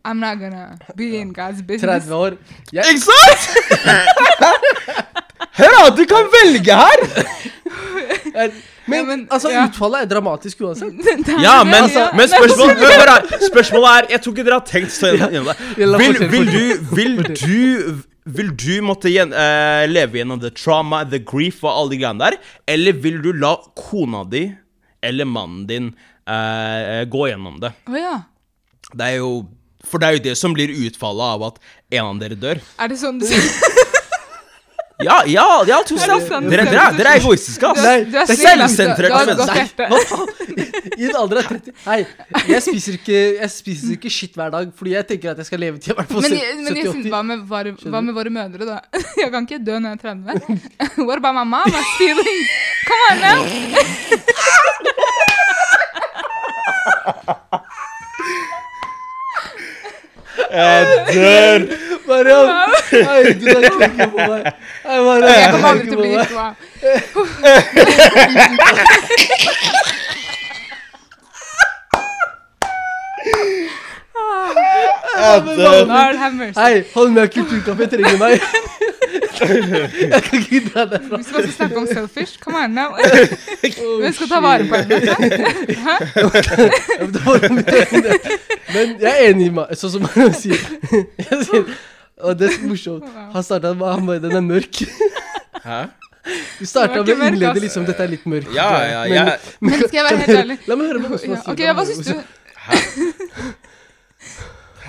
I'm 0.04 0.20
not 0.20 0.40
gonna 0.40 0.78
be 0.96 1.16
in 1.20 1.32
God's 1.34 1.62
business. 1.62 2.06
30 2.06 2.16
år. 2.16 2.32
Jeg, 2.74 2.84
Ikke 2.90 3.02
sant?! 3.02 3.50
Du 5.98 6.06
kan 6.08 6.26
velge 6.32 6.76
her! 6.76 7.00
Er- 8.36 8.52
Men, 8.88 9.00
Ja, 9.00 9.04
men- 9.06 9.28
altså, 9.32 9.50
ja. 9.52 9.66
utfallet 9.68 10.02
er 10.02 10.06
dramatisk 10.16 10.62
uansett. 10.62 10.94
Ja, 11.48 11.64
men, 11.64 11.74
ja. 11.94 12.08
men 12.18 12.28
spørsmålet, 12.28 12.78
hør 12.78 13.38
spørsmålet 13.52 13.90
er 13.90 14.02
Jeg 14.10 14.22
tror 14.22 14.32
ikke 14.34 14.44
dere 14.48 14.54
har 14.60 14.66
tenkt 14.68 14.92
så 14.96 15.08
gjennom 15.14 15.46
det. 15.52 15.56
Vil, 15.78 16.30
vil, 16.32 16.52
du, 16.52 16.96
vil 16.96 17.24
du 17.24 17.94
Vil 18.26 18.50
du 18.54 18.82
måtte 18.86 19.10
gjen, 19.10 19.32
uh, 19.34 19.86
leve 19.90 20.18
gjennom 20.20 20.40
the 20.42 20.50
trauma, 20.54 21.04
the 21.06 21.20
grief 21.20 21.64
og 21.64 21.72
alle 21.72 21.90
de 21.96 22.02
greiene 22.04 22.20
der? 22.22 22.32
Eller 22.70 22.94
vil 23.02 23.22
du 23.24 23.32
la 23.34 23.56
kona 23.78 24.24
di 24.30 24.44
eller 25.02 25.26
mannen 25.26 25.64
din 25.70 25.88
uh, 26.30 27.02
gå 27.10 27.28
gjennom 27.32 27.58
det? 27.64 27.72
Å 27.90 27.96
ja. 27.98 28.18
Det 28.94 29.06
er 29.08 29.16
jo 29.22 29.32
For 29.86 29.98
det 30.02 30.08
er 30.08 30.14
jo 30.20 30.24
det 30.30 30.36
som 30.38 30.54
blir 30.54 30.70
utfallet 30.88 31.26
av 31.36 31.44
at 31.52 31.60
en 31.92 32.06
av 32.06 32.20
dere 32.22 32.36
dør. 32.40 32.62
Er 32.80 32.88
det 32.94 32.98
sånn 33.02 33.20
du 33.20 33.26
sier? 33.30 33.42
Ja, 35.02 35.16
ja, 35.26 35.44
ja 35.66 35.80
tusen 35.82 36.06
Er 36.06 36.20
takk. 36.22 36.30
Dere, 36.46 36.62
dere, 36.70 36.82
er- 36.92 36.94
dere 37.00 37.10
er 37.16 37.20
egoistiske, 37.24 37.66
ass. 37.72 37.80
Nei, 37.82 38.04
Du 38.06 38.14
er 38.22 38.26
det 38.30 38.36
er 38.36 38.38
snill, 38.38 38.62
ass. 38.62 38.76
Du 38.78 38.84
har 38.86 38.92
et 39.02 39.02
menneske. 39.32 39.42
godt 39.42 39.58
hjerte. 39.58 39.86
I 41.02 41.08
en 41.08 41.16
alder 41.18 41.38
av 41.42 41.46
30 41.48 41.74
Hei, 41.88 41.98
jeg 42.52 42.62
spiser 42.68 42.94
ikke, 43.00 43.18
jeg 43.40 43.50
spiser 43.50 43.96
ikke 43.96 44.12
shit 44.14 44.38
hver 44.38 44.52
dag 44.54 44.70
fordi 44.78 44.94
jeg 44.94 45.08
tenker 45.10 45.32
at 45.34 45.38
jeg 45.42 45.48
skal 45.50 45.60
leve 45.64 45.82
til 45.82 45.96
i 45.96 45.98
hvert 45.98 46.12
fall 46.12 46.22
Men, 46.28 46.32
jeg- 46.38 46.54
men 46.60 46.70
jeg 46.78 46.86
70-80. 46.86 46.92
synes, 46.94 47.08
hva, 47.16 47.22
med, 47.32 47.38
våre- 47.50 47.74
hva 47.96 48.00
med 48.06 48.14
våre 48.20 48.30
mødre, 48.38 48.62
da? 48.70 48.78
Jeg 49.24 49.30
kan 49.34 49.42
ikke 49.50 49.62
dø 49.66 49.80
når 49.82 49.90
jeg 49.90 49.98
er 49.98 50.04
30. 50.06 50.62
What 51.10 51.18
about 51.18 51.34
my 51.34 51.46
mama's 51.50 51.90
feelings? 51.98 52.48
Come 52.86 53.02
on 53.10 53.18
now! 53.26 53.42
Jeg 60.52 60.86
dør. 61.14 61.60
Mariam! 62.08 62.48
Du 63.42 63.46
tar 63.54 63.62
knekken 63.78 64.12
på 64.12 64.18
meg. 64.18 64.44
Hei, 64.86 64.98
Mariam, 65.00 65.30
Jeg 65.30 65.52
kommer 65.52 65.70
aldri 65.70 65.86
til 65.88 65.96
å 65.96 66.02
bli 66.02 66.10
gift. 66.12 66.32
meg. 66.36 66.54
deg. 66.82 67.12
Jeg 75.22 75.42
dør. 75.46 75.86
Hei, 76.60 76.84
hold 76.94 76.94
Holmlia 76.94 77.26
kulturkafé 77.28 77.86
trenger 77.96 78.18
meg. 78.18 78.42
Jeg 79.42 80.22
kan 80.26 80.40
ikke 80.40 80.60
dra 80.70 80.84
derfra. 80.92 81.18
Vi 81.18 81.24
skal 81.28 81.38
også 81.42 81.54
snakke 81.56 81.78
om 81.82 81.88
selfish. 81.90 82.34
Come 82.44 82.58
on 82.64 82.70
now. 82.78 82.90
Hvem 84.02 84.14
skal 84.14 84.28
ta 84.32 84.40
vare 84.44 84.68
på 84.70 84.76
henne? 84.76 84.96
Men 88.74 88.94
jeg 89.02 89.12
er 89.12 89.24
enig 89.32 89.48
i 89.50 89.54
meg, 89.56 89.74
sånn 89.80 89.94
som 89.98 90.06
han 90.16 90.34
sier. 90.38 90.62
Sier 91.48 91.66
og 92.22 92.36
det 92.38 92.46
er 92.52 92.54
så 92.54 92.68
morsomt. 92.70 93.06
Han 93.34 93.44
starta 93.46 93.72
med 93.74 93.88
han 93.90 94.06
bare, 94.06 94.22
Den 94.22 94.36
er 94.38 94.44
mørk. 94.46 94.76
Hæ? 95.66 95.80
Du 96.60 96.66
starta 96.70 97.02
med 97.02 97.10
å 97.16 97.30
innlede 97.32 97.64
liksom 97.64 97.88
Dette 97.88 98.04
er 98.06 98.12
litt 98.14 98.28
mørkt. 98.30 98.52
Ja, 98.54 98.68
ja, 98.86 99.00
Men- 99.08 99.16
jeg, 99.18 99.40
Men 99.60 99.74
skal 99.88 99.98
jeg 99.98 100.06
være 100.06 100.20
helt 100.22 100.38
ærlig? 100.44 100.58
La 100.70 100.78
meg 100.78 100.92
høre 100.92 101.02
hva 101.02 101.10
du 101.10 101.18
sier 101.24 101.34
ok. 101.56 101.62
Hva 101.80 101.86
syns 101.90 102.06
du? 102.12 102.14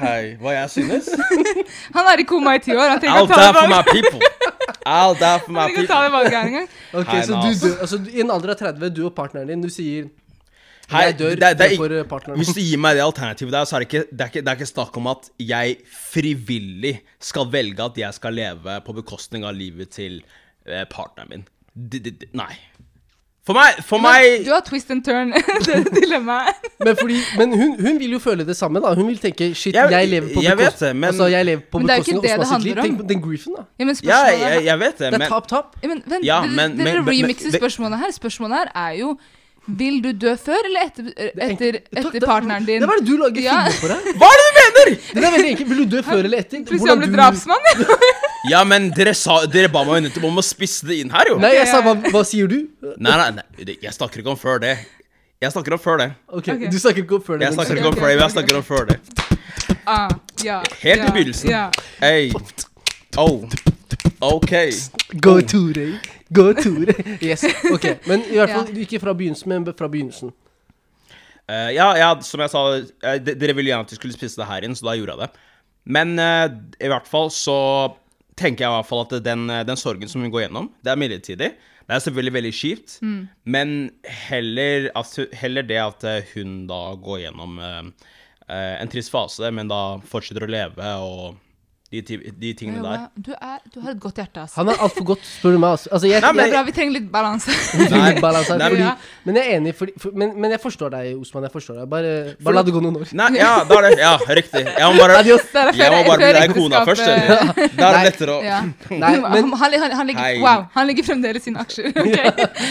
Hei, 0.03 0.33
hva 0.43 0.55
jeg 0.57 0.71
synes? 0.73 1.11
Han 1.97 2.09
er 2.11 2.23
i 2.23 2.27
koma 2.27 2.57
i 2.59 2.63
ti 2.63 2.75
år. 2.75 2.95
Han 2.95 3.03
trenger 3.03 3.23
å 3.23 3.29
ta 3.31 3.39
die 3.39 3.47
det 3.47 3.55
for 3.61 3.71
my 3.71 3.83
people. 3.87 4.33
I'll 4.83 5.15
die 5.15 5.39
for 5.45 5.55
my 5.55 5.69
people. 5.71 5.87
ta 5.91 6.01
det 6.07 6.11
valget 6.17 6.39
en 6.41 6.57
gang. 6.57 6.67
Ok, 7.03 7.13
Hei, 7.13 7.21
så 7.29 7.39
du 7.39 7.47
dør, 7.63 7.77
altså 7.87 8.01
I 8.11 8.25
en 8.25 8.35
alder 8.35 8.55
av 8.57 8.59
30, 8.65 8.91
du 8.97 9.05
og 9.07 9.15
partneren 9.17 9.53
din, 9.53 9.63
du 9.63 9.71
sier 9.73 10.11
Hei, 10.91 11.05
Jeg 11.07 11.17
dør 11.21 11.39
det 11.39 11.53
det 11.61 11.69
er 11.71 11.79
for 11.81 11.95
partneren 12.11 12.43
Hvis 12.43 12.51
du 12.57 12.61
gir 12.61 12.81
meg 12.83 12.99
det 12.99 13.05
alternativet 13.05 13.55
der, 13.55 13.69
så 13.69 13.79
er 13.79 13.85
det 13.85 13.89
ikke, 13.89 14.03
det 14.11 14.27
er 14.27 14.33
ikke, 14.33 14.43
det 14.43 14.53
er 14.53 14.59
ikke 14.61 14.71
snakk 14.73 14.99
om 15.01 15.09
at 15.15 15.31
jeg 15.41 15.79
frivillig 16.11 16.95
skal 17.23 17.49
velge 17.55 17.87
at 17.87 18.03
jeg 18.03 18.19
skal 18.19 18.37
leve 18.37 18.77
på 18.85 18.97
bekostning 18.99 19.47
av 19.49 19.57
livet 19.57 19.95
til 19.95 20.19
eh, 20.67 20.85
partneren 20.91 21.31
min. 21.31 21.49
D 21.73 22.03
-d 22.03 22.13
-d 22.19 22.29
nei. 22.37 22.53
For 23.43 23.55
meg, 23.59 23.79
for 23.83 23.99
meg 23.99 24.45
Du 24.47 24.53
har 24.55 24.61
twist 24.63 24.91
and 24.95 25.03
turn. 25.03 25.33
det 25.67 25.79
dilemmaet. 25.97 26.55
Men, 26.79 26.95
fordi, 26.97 27.17
men 27.39 27.51
hun, 27.59 27.73
hun 27.81 27.99
vil 27.99 28.13
jo 28.15 28.21
føle 28.23 28.45
det 28.47 28.55
samme, 28.57 28.79
da. 28.85 28.93
Hun 28.95 29.09
vil 29.09 29.19
tenke 29.19 29.49
shit, 29.55 29.75
Jeg- 29.75 29.91
jeg, 29.91 30.09
lever 30.13 30.29
på 30.35 30.45
bekostning 30.47 30.95
men- 31.01 31.09
Altså, 31.11 31.27
jeg 31.27 31.45
lever 31.49 31.63
på 31.73 31.79
Men 31.79 31.89
det 31.89 31.93
er 31.93 31.97
jo 31.97 32.03
ikke 32.07 32.23
det 32.23 32.23
det 32.23 32.47
handler 32.53 32.79
om. 32.79 32.87
Tenk 32.87 33.01
på 33.03 33.09
den 33.09 33.23
griefen, 33.23 33.57
da. 33.59 33.63
Ja, 33.81 33.85
men 33.85 33.97
Ja, 34.05 34.21
jeg, 34.31 34.65
jeg 34.65 34.79
vet 34.79 34.99
det, 34.99 34.99
Det 34.99 35.15
er 35.15 35.19
men 35.19 35.29
tap-tap. 35.29 35.77
Ja, 36.23 36.41
men 36.43 36.55
men- 36.55 36.79
dere 36.87 37.03
men- 37.03 37.05
men- 37.05 37.27
men- 37.27 37.53
spørsmålet 37.59 37.99
her. 37.99 38.11
Spørsmålet 38.13 38.57
her 38.63 38.69
er 38.87 38.93
jo 39.01 39.19
Vil 39.67 40.01
du 40.03 40.09
dø 40.19 40.33
før 40.43 40.59
eller 40.67 40.89
etter, 40.89 41.11
etter, 41.39 41.77
etter 41.95 42.25
partneren 42.27 42.65
din? 42.67 42.81
Det 42.83 42.89
var 42.91 42.99
det 42.99 43.07
du 43.07 43.13
lager 43.21 43.45
Ja. 43.45 43.59
filmer 43.69 43.79
for 43.79 43.93
deg. 43.95 44.17
Hva 44.19 44.31
er 44.33 44.41
det 44.41 44.47
du 44.49 44.57
mener?! 44.59 44.89
Det 45.15 45.23
er 45.23 45.35
veldig 45.37 45.51
enkelt. 45.53 45.69
Vil 45.71 45.79
du 45.85 45.85
dø 45.97 46.01
før 46.03 46.25
eller 46.27 46.39
etter? 46.43 46.65
Plutselig 46.67 46.91
han 46.91 46.99
ble 47.05 47.11
du- 47.13 47.17
drapsmann. 47.17 47.69
Ja, 48.51 48.65
men 48.67 48.89
dere, 48.91 49.13
sa, 49.15 49.37
dere 49.47 49.69
ba 49.71 49.85
meg 49.87 50.01
jo 50.01 50.03
nettopp 50.09 50.25
om 50.27 50.41
å 50.41 50.43
spisse 50.43 50.83
det 50.89 50.97
inn 51.05 51.13
her, 51.15 51.29
jo. 51.31 51.37
Nei, 51.39 51.53
jeg 51.55 51.69
sa 51.71 51.79
hva, 51.87 51.93
hva 52.11 52.25
sier 52.27 52.49
du? 52.51 52.57
Nei, 52.99 53.13
nei, 53.21 53.29
nei, 53.39 53.77
jeg 53.85 53.95
snakker 53.95 54.19
ikke 54.25 54.33
om 54.35 54.41
før 54.41 54.59
det. 54.65 54.73
Jeg 55.43 55.55
snakker 55.55 55.77
om 55.79 55.83
før 55.85 56.03
det. 56.03 56.09
Ok. 56.27 56.51
Du 56.67 56.75
snakker 56.83 57.05
ikke 57.05 57.21
om 57.21 57.23
før 57.23 57.39
det. 57.39 57.47
Jeg 57.47 57.55
snakker 57.61 57.79
ikke 57.79 57.93
om 57.93 58.01
før 58.01 58.09
det, 58.11 58.17
men 58.19 58.27
jeg 58.27 58.35
snakker 58.35 58.59
om 58.59 58.67
før 58.67 58.91
det. 58.91 58.99
Ah, 59.87 60.11
ja, 60.43 60.59
Helt 60.83 61.05
ja, 61.05 61.07
i 61.07 61.15
begynnelsen. 61.15 61.51
Ja. 61.55 61.65
Hey. 62.03 62.35
Oh. 63.17 63.45
OK. 64.21 64.53
Go 65.21 65.41
Tore. 65.41 65.99
Go 66.31 66.53
Tore. 66.55 66.95
Yes. 67.21 67.45
Ok, 67.73 67.87
men 68.09 68.25
i 68.31 68.39
hvert 68.39 68.55
fall 68.55 68.83
ikke 68.85 69.01
fra 69.03 69.15
begynnelsen, 69.17 69.53
men 69.53 69.67
fra 69.77 69.89
begynnelsen. 69.93 70.33
Uh, 71.51 71.71
ja, 71.75 71.89
ja, 71.99 72.13
som 72.25 72.41
jeg 72.41 72.53
sa, 72.53 72.63
eh, 72.79 73.19
dere 73.19 73.57
ville 73.59 73.73
gjerne 73.73 73.85
at 73.85 73.91
vi 73.93 73.99
skulle 73.99 74.15
spisse 74.15 74.41
det 74.41 74.47
her 74.49 74.65
inn, 74.65 74.77
så 74.79 74.87
da 74.87 74.95
gjorde 74.97 75.17
jeg 75.17 75.27
det. 75.27 75.49
Men 75.93 76.15
uh, 76.17 76.47
i 76.81 76.89
hvert 76.89 77.11
fall 77.11 77.33
så 77.35 77.59
tenker 78.39 78.65
jeg 78.65 78.73
i 78.73 78.77
hvert 78.79 78.89
fall 78.89 79.05
at 79.05 79.15
den, 79.25 79.45
eh, 79.51 79.67
den 79.69 79.79
sorgen 79.79 80.11
som 80.11 80.25
hun 80.25 80.33
går 80.33 80.47
gjennom, 80.47 80.71
det 80.85 80.93
er 80.93 81.01
midlertidig. 81.01 81.51
Det 81.83 81.97
er 81.97 82.03
selvfølgelig 82.05 82.35
veldig 82.37 82.53
kjipt, 82.55 82.93
men 83.45 83.73
heller, 84.07 84.89
altså, 84.97 85.27
heller 85.37 85.67
det 85.67 85.81
at 85.83 86.05
eh, 86.09 86.29
hun 86.33 86.63
da 86.71 86.95
går 86.95 87.25
gjennom 87.25 87.59
uh, 87.59 88.13
eh, 88.47 88.77
en 88.79 88.93
trist 88.93 89.11
fase, 89.13 89.51
men 89.53 89.69
da 89.69 89.99
fortsetter 90.09 90.47
å 90.47 90.53
leve 90.53 90.93
og 91.03 91.41
de, 92.01 92.17
de 92.41 92.53
tingene 92.57 92.81
der. 92.83 93.03
Du, 93.21 93.33
er, 93.37 93.59
du 93.75 93.81
har 93.85 93.91
et 93.93 94.01
godt 94.01 94.17
hjerte, 94.17 94.41
altså. 94.41 94.57
Han 94.63 94.69
er 94.73 94.81
altfor 94.81 95.05
godt, 95.05 95.27
spør 95.29 95.53
du 95.53 95.59
meg. 95.59 95.71
Altså, 95.77 95.89
altså 95.93 96.07
jeg, 96.09 96.21
Nei, 96.25 96.33
men- 96.33 96.45
jeg, 96.47 96.53
bra, 96.55 96.63
vi 96.63 96.73
trenger 96.73 96.93
litt 96.99 97.11
balanse. 97.13 97.51
Ja. 98.83 98.95
men 99.25 99.37
jeg 99.37 99.45
er 99.53 99.57
enig, 99.61 99.75
fordi, 99.77 99.93
for, 100.01 100.11
men, 100.17 100.33
men 100.41 100.51
jeg 100.51 100.61
forstår 100.63 100.89
deg, 100.95 101.13
Osman. 101.21 101.45
Jeg 101.47 101.53
forstår 101.53 101.75
deg. 101.83 101.89
Bare, 101.91 102.13
bare 102.43 102.55
la 102.57 102.63
det 102.67 102.73
gå 102.75 102.81
noen 102.83 102.97
år. 102.97 103.13
Nei, 103.19 103.29
ja, 103.37 103.53
da 103.69 103.79
er 103.81 103.89
det 103.91 103.99
Ja, 104.01 104.13
riktig. 104.29 104.63
Jeg 104.65 104.89
må 104.89 105.03
bare, 105.03 105.19
er 105.21 105.29
jeg 105.77 105.93
må 105.93 106.01
bare 106.09 106.19
bli 106.23 106.33
deg 106.39 106.55
kona 106.57 106.83
først, 106.89 107.03
eller? 107.03 107.53
Da 107.77 107.91
er 107.91 107.99
det 107.99 108.03
lettere 108.09 108.39
å 108.39 108.41
Ja. 108.45 108.63
Nei, 108.91 109.13
men- 109.21 109.53
han, 109.53 109.55
han, 109.63 109.79
han, 109.83 109.97
han 110.01 110.07
ligger, 110.07 110.41
wow, 110.43 110.65
han 110.75 110.87
ligger 110.89 111.05
fremdeles 111.11 111.43
i 111.43 111.51
sine 111.51 111.61
aksjer. 111.63 111.93
ok? 112.03 112.17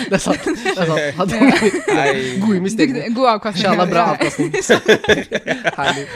Det 0.10 0.18
er 0.18 0.24
sant. 0.26 0.50
Det 0.50 0.74
er 0.74 0.92
sant. 0.92 1.00
Han 1.22 1.36
har 1.38 2.22
gode 2.42 2.58
investeringer. 2.62 3.10
God 3.16 3.28
avkastning. 3.36 3.66
Shala, 3.66 3.86
bra 3.92 4.06
avkastning. 4.16 4.52
Herlig. 5.78 6.08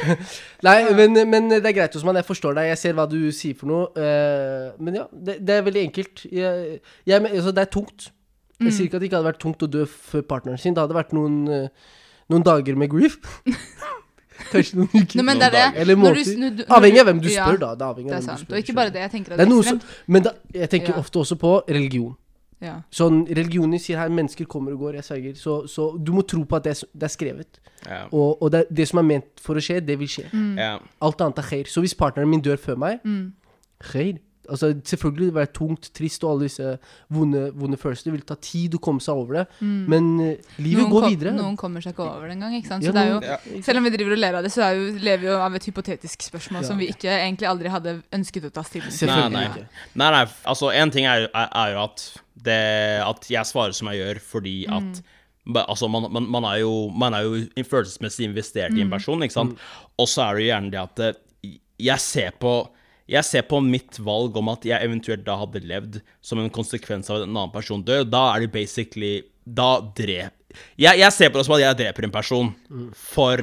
Nei, 0.66 0.76
men, 0.98 1.14
men 1.30 1.50
det 1.52 1.62
er 1.70 1.76
greit, 1.78 1.96
Osman. 2.00 2.18
Jeg 2.18 2.26
forstår 2.26 2.56
deg. 2.58 2.72
Jeg 2.72 2.78
ser 2.82 2.94
hva 2.98 3.06
du 3.12 3.20
sier 3.36 3.54
for 3.60 3.70
noe. 3.70 3.88
eh, 4.02 4.72
men 4.82 4.96
ja, 5.02 5.06
det, 5.14 5.38
det 5.46 5.60
er 5.60 5.66
veldig 5.68 5.84
enkelt. 5.90 6.24
Jeg, 6.32 6.80
jeg, 7.06 7.22
altså, 7.30 7.54
det 7.54 7.64
er 7.68 7.72
tungt. 7.76 8.08
Jeg 8.64 8.72
sier 8.74 8.88
ikke 8.88 8.98
at 8.98 9.04
det 9.04 9.10
ikke 9.12 9.20
hadde 9.20 9.30
vært 9.30 9.42
tungt 9.44 9.64
å 9.66 9.70
dø 9.70 9.84
før 9.86 10.24
partneren 10.30 10.58
sin. 10.62 10.74
Det 10.74 10.82
hadde 10.82 10.96
vært 10.98 11.14
noen, 11.14 11.42
eh, 11.52 11.68
noen 12.34 12.46
dager 12.48 12.76
med 12.80 12.90
grief. 12.96 13.20
Kanskje 14.52 14.82
noen 14.82 14.90
uker. 14.92 15.22
Nei, 15.22 15.36
det 15.40 15.46
er 15.48 15.54
det. 15.54 15.62
dager. 15.62 15.80
Eller 15.84 15.96
Når 15.96 16.02
du- 16.02 16.20
måneder. 16.20 16.40
når 16.42 16.50
du- 16.58 16.64
når 16.68 16.76
Avhengig 16.78 17.00
av 17.00 17.06
hvem 17.08 17.22
du 17.22 17.30
Ja, 17.30 17.46
spør, 17.46 17.60
da. 17.60 17.70
Det 17.76 17.86
er 17.88 17.94
Det 17.96 18.14
er 18.18 18.22
sant. 18.22 18.40
spør, 18.42 18.54
Og 18.56 18.60
ikke 18.64 18.74
bare 18.76 18.90
det. 18.90 19.02
Jeg 19.06 19.12
tenker 19.12 19.32
at 19.32 19.38
Det 19.40 19.46
er 19.46 19.50
noe 19.50 19.64
som, 19.64 19.82
men 20.08 20.24
da, 20.24 20.32
jeg 20.54 20.70
tenker 20.70 20.94
Ja. 20.94 21.00
ofte 21.00 21.20
også 21.20 21.36
på 21.40 21.52
religion. 21.70 22.16
Ja. 22.64 22.76
Sånn, 22.94 23.24
Religioner 23.28 23.82
sier 23.82 24.00
her 24.00 24.12
mennesker 24.14 24.48
kommer 24.50 24.76
og 24.76 24.86
går, 24.86 25.00
jeg 25.00 25.08
sverger. 25.08 25.40
Så, 25.40 25.56
så 25.72 25.90
du 25.98 26.14
må 26.16 26.24
tro 26.28 26.44
på 26.48 26.60
at 26.60 26.68
det 26.68 26.76
er, 26.76 26.92
det 26.94 27.08
er 27.10 27.14
skrevet. 27.14 27.60
Ja. 27.86 28.04
Og, 28.10 28.42
og 28.42 28.52
det, 28.56 28.66
det 28.74 28.88
som 28.90 29.02
er 29.02 29.10
ment 29.10 29.44
for 29.44 29.60
å 29.60 29.64
skje, 29.64 29.82
det 29.86 29.98
vil 30.02 30.10
skje. 30.12 30.30
Mm. 30.34 30.54
Ja. 30.62 30.76
Alt 31.06 31.26
annet 31.26 31.42
er 31.44 31.50
khair. 31.50 31.72
Så 31.72 31.84
hvis 31.86 31.98
partneren 31.98 32.32
min 32.32 32.44
dør 32.46 32.62
før 32.62 32.80
meg, 32.82 33.04
khair. 33.92 34.22
Altså, 34.50 34.70
selvfølgelig 34.84 35.26
vil 35.26 35.32
det 35.32 35.38
være 35.40 35.52
tungt, 35.54 35.90
trist 35.98 36.24
og 36.24 36.32
alle 36.36 36.48
disse 36.50 36.74
vonde, 37.14 37.44
vonde 37.56 37.78
følelsene. 37.82 38.12
Det 38.12 38.14
vil 38.20 38.26
ta 38.30 38.36
tid 38.42 38.76
å 38.78 38.82
komme 38.84 39.02
seg 39.02 39.16
over 39.22 39.40
det. 39.40 39.46
Men 39.62 40.10
eh, 40.22 40.38
livet 40.60 40.84
Noen 40.86 40.92
går 40.94 41.02
kom- 41.08 41.14
videre. 41.16 41.34
Noen 41.38 41.58
kommer 41.58 41.82
seg 41.82 41.94
ikke 41.96 42.06
over 42.06 42.28
det 42.28 42.36
engang. 42.38 42.54
ikke 42.60 42.68
sant? 42.74 42.84
Ja, 42.84 42.92
Så 42.92 42.94
det 42.94 43.04
er 43.06 43.12
jo, 43.14 43.20
Ja. 43.26 43.62
selv 43.64 43.78
om 43.78 43.84
vi 43.84 43.94
driver 43.98 44.12
og 44.18 44.20
ler 44.20 44.36
av 44.36 44.44
det, 44.44 44.52
så 44.52 44.62
er 44.70 44.76
jo, 44.76 44.92
lever 45.00 45.20
vi 45.26 45.28
jo 45.32 45.40
av 45.42 45.56
et 45.56 45.66
hypotetisk 45.66 46.28
spørsmål 46.30 46.62
Ja. 46.62 46.68
som 46.68 46.78
vi 46.78 46.88
ikke 46.92 47.10
egentlig 47.10 47.48
aldri 47.50 47.70
hadde 47.70 48.04
ønsket 48.12 48.46
å 48.46 48.54
ta 48.54 48.62
stilling 48.64 48.92
til. 48.92 49.08
Nei, 49.08 49.30
nei. 49.30 49.48
Nei, 49.96 50.12
nei, 50.12 50.26
altså 50.46 50.72
en 50.74 50.92
ting 50.92 51.06
er, 51.06 51.30
er, 51.34 51.50
er 51.54 51.74
jo 51.74 51.84
at 51.84 52.06
det, 52.36 53.02
At 53.02 53.26
jeg 53.30 53.44
svarer 53.46 53.74
som 53.74 53.88
jeg 53.88 53.98
gjør 54.04 54.20
fordi 54.22 54.68
at 54.70 55.02
ba- 55.48 55.66
Altså, 55.70 55.88
man, 55.90 56.12
man, 56.12 56.28
man 56.30 56.44
er 56.44 56.60
jo, 56.60 56.90
man 56.94 57.14
er 57.14 57.24
jo 57.24 57.46
følelsesmessig 57.64 58.26
investert 58.30 58.74
i 58.78 58.82
en 58.82 58.90
person, 58.90 59.20
ikke 59.24 59.32
sant? 59.34 59.58
Og 59.98 60.08
så 60.08 60.22
er 60.30 60.36
det 60.36 60.44
jo 60.44 60.50
gjerne 60.54 60.72
det 60.72 60.80
at 60.82 61.00
eh, 61.00 61.58
jeg 61.80 62.00
ser 62.00 62.32
på 62.40 62.68
jeg 63.08 63.28
ser 63.28 63.44
på 63.46 63.60
mitt 63.62 64.00
valg 64.02 64.38
om 64.38 64.50
at 64.50 64.66
jeg 64.66 64.82
eventuelt 64.82 65.26
da 65.28 65.36
hadde 65.38 65.62
levd 65.62 66.00
som 66.26 66.42
en 66.42 66.50
konsekvens 66.50 67.12
av 67.12 67.20
at 67.20 67.28
en 67.28 67.36
annen 67.36 67.54
person 67.54 67.84
dør. 67.86 68.04
Da 68.10 68.32
er 68.34 68.46
det 68.46 68.52
basically 68.56 69.20
Da 69.46 69.78
drep 69.94 70.34
jeg, 70.80 71.00
jeg 71.00 71.12
ser 71.14 71.32
på 71.32 71.40
det 71.40 71.46
som 71.48 71.56
at 71.56 71.62
jeg 71.62 71.78
dreper 71.82 72.06
en 72.08 72.12
person 72.14 72.50
for 73.12 73.42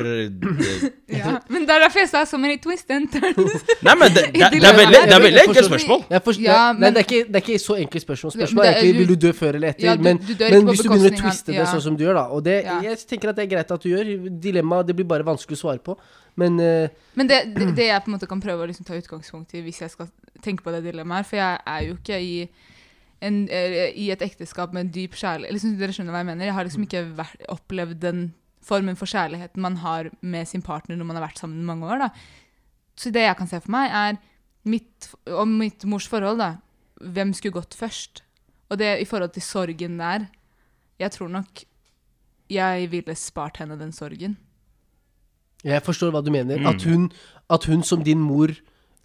Ja. 1.22 1.34
Men 1.52 1.66
det 1.68 1.74
er 1.74 1.82
derfor 1.84 2.00
jeg 2.02 2.08
sa 2.10 2.22
så 2.28 2.38
many 2.40 2.56
twists 2.62 2.88
and 2.92 3.08
turns. 3.12 3.64
Nei, 3.86 3.94
men 4.00 4.14
det, 4.14 4.22
det, 4.32 4.48
det, 4.54 4.62
er 4.64 4.78
veldig, 4.78 5.00
det 5.10 5.16
er 5.16 5.24
veldig 5.26 5.42
enkelt 5.42 5.68
spørsmål. 5.68 6.04
Jeg 6.14 6.24
forstår, 6.28 6.46
Ja, 6.46 6.60
nei, 6.72 6.90
det, 6.94 7.02
er 7.02 7.06
ikke, 7.08 7.20
det 7.28 7.40
er 7.40 7.44
ikke 7.44 7.58
så 7.62 7.76
enkelt 7.82 8.06
spørsmål. 8.06 8.32
Det- 8.32 8.38
Spørsmålet 8.40 8.68
er 8.70 8.72
det 8.72 8.82
egentlig 8.86 9.02
vil 9.02 9.12
du 9.12 9.26
dø 9.26 9.32
før 9.36 9.58
eller 9.58 9.74
etter. 9.74 9.86
Ja, 9.90 9.96
du- 9.96 10.06
men 10.06 10.22
du 10.22 10.32
men 10.40 10.70
hvis 10.70 10.82
du 10.82 10.88
begynner 10.88 11.12
å 11.12 11.20
twiste 11.22 11.52
det 11.52 11.60
ja. 11.60 11.68
sånn 11.68 11.84
som 11.88 11.98
du 11.98 12.04
gjør, 12.06 12.18
da 12.20 12.24
Og 12.32 12.44
det, 12.48 12.56
jeg 12.88 12.98
tenker 13.12 13.32
at 13.32 13.36
det 13.40 13.44
er 13.46 13.52
greit 13.56 13.76
at 13.76 13.84
du 13.84 13.88
gjør. 13.92 14.12
Dilemma 14.48 14.82
det 14.86 14.96
blir 14.96 15.08
bare 15.12 15.26
vanskelig 15.28 15.60
å 15.60 15.62
svare 15.66 15.84
på. 15.84 15.98
Men 16.40 16.58
uh, 16.60 16.88
Men 17.18 17.28
det, 17.28 17.40
det, 17.56 17.70
det 17.76 17.88
jeg 17.90 18.02
på 18.04 18.10
en 18.10 18.16
måte 18.16 18.28
kan 18.30 18.40
prøve 18.40 18.64
å 18.64 18.68
liksom 18.70 18.86
ta 18.88 18.96
utgangspunkt 18.96 19.52
i 19.54 19.64
hvis 19.64 19.82
jeg 19.84 19.92
skal 19.92 20.08
tenke 20.42 20.64
på 20.64 20.72
det 20.74 20.82
dilemmaet 20.86 21.28
for 21.28 21.38
jeg 21.38 21.58
er 21.68 21.82
jo 21.84 21.96
ikke 21.98 22.18
i, 22.18 22.36
en, 23.22 23.42
i 23.46 24.08
et 24.10 24.24
ekteskap 24.24 24.72
med 24.72 24.86
en 24.86 24.92
dyp 24.94 25.14
kjærlighet 25.20 25.54
liksom, 25.54 25.76
Dere 25.78 25.94
skjønner 25.94 26.14
hva 26.14 26.22
jeg 26.24 26.30
mener? 26.32 26.48
Jeg 26.48 26.56
har 26.56 26.66
liksom 26.66 26.86
ikke 26.88 27.04
vært, 27.20 27.44
opplevd 27.52 28.00
den 28.02 28.24
formen 28.62 28.98
for 28.98 29.10
kjærligheten 29.10 29.62
man 29.62 29.78
har 29.82 30.10
med 30.20 30.48
sin 30.48 30.64
partner 30.64 30.98
når 30.98 31.08
man 31.08 31.18
har 31.18 31.26
vært 31.26 31.42
sammen 31.42 31.62
i 31.62 31.68
mange 31.68 31.88
år. 31.90 32.06
da. 32.06 32.10
Så 32.96 33.12
det 33.14 33.24
jeg 33.26 33.38
kan 33.38 33.50
se 33.50 33.60
for 33.62 33.74
meg, 33.74 33.90
er 33.90 34.18
mitt, 34.68 35.10
om 35.26 35.56
mitt 35.58 35.84
mors 35.88 36.06
forhold, 36.10 36.38
da. 36.42 36.52
Hvem 37.02 37.32
skulle 37.34 37.58
gått 37.58 37.74
først? 37.74 38.22
Og 38.70 38.78
det 38.78 38.94
i 39.02 39.08
forhold 39.08 39.34
til 39.34 39.44
sorgen 39.44 39.98
der 39.98 40.28
Jeg 41.00 41.10
tror 41.12 41.28
nok 41.28 41.64
jeg 42.52 42.90
ville 42.92 43.14
spart 43.16 43.58
henne 43.58 43.78
den 43.80 43.92
sorgen. 43.92 44.36
Jeg 45.64 45.82
forstår 45.82 46.10
hva 46.14 46.22
du 46.24 46.30
mener. 46.30 46.58
Mm. 46.58 46.66
At, 46.66 46.82
hun, 46.82 47.10
at 47.50 47.64
hun 47.64 47.82
som 47.82 48.02
din 48.02 48.18
mor 48.18 48.50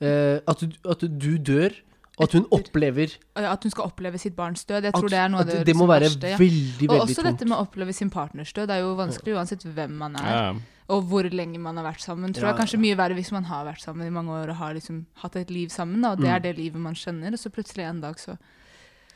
eh, 0.01 0.39
at, 0.47 0.59
du, 0.59 0.71
at 0.89 0.99
du 1.05 1.37
dør, 1.37 1.69
og 2.17 2.23
at 2.23 2.31
hun 2.33 2.47
opplever 2.51 3.11
At 3.35 3.61
hun 3.63 3.69
skal 3.71 3.83
oppleve 3.91 4.17
sitt 4.17 4.35
barns 4.35 4.63
død. 4.65 4.83
Jeg 4.87 4.93
at, 4.95 5.03
det 5.09 5.17
er 5.19 5.27
noe 5.29 5.41
av 5.43 5.45
det, 5.51 5.59
det 5.67 5.75
må 5.77 5.85
være 5.85 6.07
verste. 6.09 6.31
Ja. 6.33 6.37
veldig, 6.41 6.89
Og 6.89 7.03
også 7.03 7.21
tungt. 7.21 7.27
dette 7.29 7.45
med 7.45 7.57
å 7.57 7.61
oppleve 7.61 7.93
sin 7.93 8.09
partners 8.09 8.53
død. 8.57 8.67
Det 8.67 8.75
er 8.75 8.81
jo 8.81 8.95
vanskelig 8.97 9.35
uansett 9.37 9.61
hvem 9.63 9.93
man 9.99 10.15
er, 10.17 10.31
Ja. 10.33 10.55
og 10.89 11.03
hvor 11.11 11.29
lenge 11.29 11.59
man 11.61 11.77
har 11.77 11.85
vært 11.85 12.01
sammen. 12.01 12.33
Tror 12.33 12.47
Ja, 12.49 12.55
jeg 12.55 12.61
kanskje 12.63 12.79
mye 12.81 12.97
verre 12.97 13.13
hvis 13.13 13.31
man 13.31 13.43
har 13.45 13.65
vært 13.69 13.81
sammen 13.85 14.07
i 14.07 14.09
mange 14.09 14.33
år 14.33 14.49
og 14.49 14.55
har 14.55 14.73
liksom 14.73 15.05
hatt 15.21 15.35
et 15.35 15.51
liv 15.51 15.69
sammen, 15.69 16.01
da, 16.01 16.11
og 16.11 16.17
det 16.17 16.25
Mm. 16.25 16.35
er 16.35 16.39
det 16.39 16.57
livet 16.57 16.81
man 16.81 16.95
skjønner. 16.95 17.33
og 17.33 17.37
så 17.39 17.49
plutselig 17.53 17.85
en 17.85 18.01
dag 18.01 18.15
så 18.17 18.37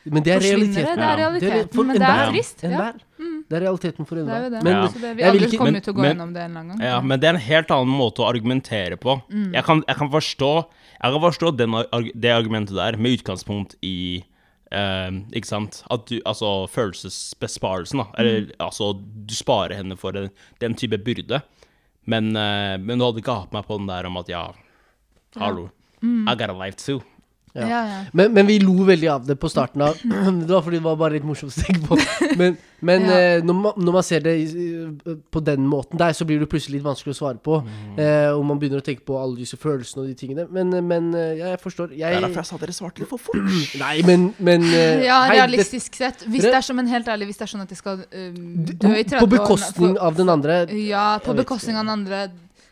Men 0.05 0.23
det 0.23 0.31
er 0.33 0.39
realiteten. 0.41 0.85
det. 0.85 0.95
Det 0.97 1.05
er 1.05 1.17
realiteten, 1.17 1.69
for 1.75 1.83
men 1.83 1.99
det 1.99 2.07
er 2.09 2.31
trist. 2.31 2.63
Ja, 2.63 2.69
Enhver. 2.69 2.93
Det 3.51 3.57
er 3.57 3.61
realiteten 3.61 4.05
for 4.07 4.15
det 4.15 4.21
er 4.23 4.25
jo 4.25 4.31
enhver. 4.31 4.49
det. 4.51 4.63
Men 4.63 4.73
Ja. 4.73 4.87
Så 4.87 4.93
det, 4.93 5.01
vi 5.01 5.07
jeg 5.07 5.15
vil 5.17 5.25
alle 5.41 5.47
ikke- 5.47 5.57
kommer 5.57 5.71
men- 5.71 5.81
til 5.81 5.93
å 5.93 5.95
gå 5.95 6.01
men- 6.01 6.15
gjennom 6.17 6.33
det 6.33 6.41
en 6.41 6.53
gang. 6.69 6.79
Ja, 6.81 7.01
men 7.01 7.19
det 7.19 7.27
er 7.27 7.33
en 7.35 7.41
helt 7.41 7.67
annen 7.71 7.93
måte 7.97 8.17
å 8.23 8.29
argumentere 8.33 8.97
på. 8.97 9.21
Mm. 9.29 9.53
Jeg, 9.53 9.63
kan, 9.63 9.83
jeg 9.87 9.95
kan 9.97 10.09
forstå 10.09 10.65
Jeg 11.03 11.11
kan 11.13 11.21
forstå 11.21 11.57
den, 11.57 11.71
det 12.19 12.29
argumentet 12.31 12.75
der 12.75 12.97
med 12.97 13.19
utgangspunkt 13.19 13.75
i 13.83 14.23
eh, 14.71 15.11
Ikke 15.33 15.45
sant? 15.45 15.83
At 15.91 16.05
du, 16.07 16.19
altså 16.25 16.67
følelsesbesparelsen, 16.69 17.97
da. 17.99 18.05
Eller 18.17 18.41
Mm. 18.41 18.51
altså 18.59 18.93
Du 19.27 19.33
sparer 19.33 19.75
henne 19.75 19.97
for 19.97 20.11
den, 20.11 20.29
den 20.59 20.73
type 20.75 20.97
byrde. 21.03 21.41
Men, 22.07 22.35
eh, 22.35 22.77
men 22.77 22.97
du 22.97 23.05
hadde 23.05 23.21
ikke 23.21 23.35
hatt 23.41 23.51
meg 23.53 23.65
på 23.67 23.77
den 23.77 23.87
der 23.87 24.05
om 24.05 24.17
at 24.17 24.27
ja, 24.29 24.51
hallo. 25.37 25.69
Mm. 26.01 26.27
I 26.27 26.35
got 26.35 26.49
a 26.49 26.53
life 26.53 26.75
too. 26.77 27.01
Ja. 27.53 27.65
Ja, 27.67 27.79
ja. 27.87 27.95
Men, 28.15 28.31
men 28.33 28.47
vi 28.47 28.59
lo 28.63 28.71
veldig 28.87 29.07
av 29.11 29.25
det 29.27 29.35
på 29.35 29.49
starten 29.51 29.81
av 29.83 29.97
Det 30.47 30.47
var 30.53 30.61
fordi 30.63 30.77
det 30.79 30.83
var 30.85 30.95
bare 30.95 31.17
litt 31.17 31.25
morsomt 31.27 31.51
å 31.51 31.63
tenke 31.65 31.81
på. 31.89 31.97
Men, 32.39 32.53
men 32.79 33.01
Ja. 33.09 33.17
eh, 33.17 33.41
når, 33.43 33.57
man, 33.59 33.73
når 33.75 33.95
man 33.97 34.05
ser 34.07 34.23
det 34.23 34.35
på 35.31 35.41
den 35.43 35.65
måten 35.67 35.99
der, 35.99 36.13
så 36.15 36.23
blir 36.25 36.39
det 36.39 36.47
plutselig 36.49 36.77
litt 36.79 36.85
vanskelig 36.85 37.11
å 37.15 37.17
svare 37.19 37.41
på. 37.43 37.57
Mm. 37.65 37.99
Eh, 37.99 38.29
og 38.37 38.45
man 38.47 38.59
begynner 38.61 38.79
å 38.79 38.85
tenke 38.85 39.03
på 39.07 39.17
alle 39.19 39.35
disse 39.41 39.59
følelsene 39.59 40.03
og 40.05 40.07
de 40.09 40.15
tingene. 40.21 40.45
Men, 40.49 40.71
eh, 40.77 40.81
men 40.93 41.11
eh, 41.13 41.33
ja, 41.41 41.51
jeg 41.55 41.61
forstår. 41.65 41.91
Det 41.91 42.01
er 42.07 42.21
derfor 42.23 42.41
jeg 42.41 42.49
sa 42.53 42.59
dere 42.63 42.75
svarte 42.77 43.03
litt 43.03 43.11
for 43.11 43.19
fort. 43.21 43.41
nei, 43.83 43.97
men, 44.07 44.29
men 44.39 44.63
eh, 44.71 45.03
Ja, 45.09 45.19
hei, 45.25 45.35
det- 45.35 45.41
realistisk 45.41 45.99
sett. 45.99 46.23
Hvis 46.27 46.47
det 46.47 46.55
er 46.55 46.65
som 46.65 46.79
en 46.79 46.87
helt 46.87 47.09
ærlig, 47.11 47.27
hvis 47.33 47.41
det 47.41 47.47
er 47.49 47.53
sånn 47.55 47.65
at 47.67 47.75
jeg 47.75 47.81
skal 47.81 48.05
um, 48.07 48.39
dø 48.71 48.93
i 48.95 49.03
30 49.03 49.19
På 49.19 49.27
år 49.27 49.33
bekostning 49.35 49.97
for- 49.97 50.07
av 50.07 50.15
den 50.23 50.31
andre. 50.37 50.61
Ja, 50.87 51.09
på 51.23 51.35
bekostning 51.37 51.75
av 51.81 51.83
den 51.85 51.97
andre. 51.99 52.23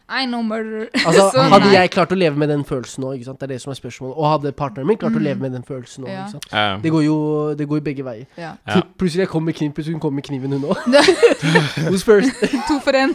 I 0.09 0.25
know 0.25 0.41
murder. 0.41 0.87
Altså, 1.07 1.29
Så 1.33 1.41
hadde 1.41 1.69
jeg 1.73 1.91
klart 1.93 2.11
å 2.11 2.17
leve 2.17 2.35
med 2.39 2.49
den 2.49 2.63
følelsen 2.65 3.03
nå? 3.03 3.11
Det 3.13 3.45
er 3.45 3.51
det 3.53 3.59
som 3.61 3.71
er 3.71 3.77
spørsmålet. 3.77 4.15
Og 4.17 4.25
hadde 4.31 4.51
partneren 4.57 4.87
min 4.89 4.97
klart 4.97 5.15
å 5.15 5.21
leve 5.21 5.39
med 5.41 5.53
den 5.53 5.63
følelsen 5.67 6.03
nå? 6.03 6.09
Mm. 6.09 6.13
Ja. 6.13 6.23
Ikke 6.25 6.31
sant? 6.31 6.47
Ja. 6.53 6.77
Det 6.83 6.91
går 6.95 7.03
jo 7.05 7.17
det 7.59 7.67
går 7.69 7.81
jo 7.81 7.85
begge 7.85 8.05
veier. 8.05 8.25
Ja. 8.37 8.51
Ja. 8.67 8.81
Plutselig 8.97 9.27
jeg 9.27 9.31
kom 9.33 9.45
med 9.45 9.57
kniv, 9.59 9.73
plutselig 9.77 9.97
hun 9.97 10.03
kom 10.03 10.15
med 10.17 10.25
kniven, 10.25 10.51
hun 10.57 10.63
òg. 10.69 10.77
Who's 11.89 12.05
first? 12.07 12.33
To 12.69 12.79
for 12.83 12.97
én. 12.97 13.13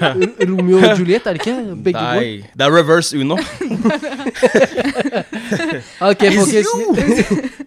Romeo 0.00 0.78
og 0.78 0.98
Juliet, 0.98 1.26
er 1.26 1.36
det 1.36 1.42
ikke? 1.42 1.56
Begge 1.84 2.00
går. 2.00 2.28
Det 2.54 2.66
er 2.66 2.74
reverse 2.74 3.18
uno. 3.18 3.36
Ok, 6.00 6.22
folkens. 6.38 6.70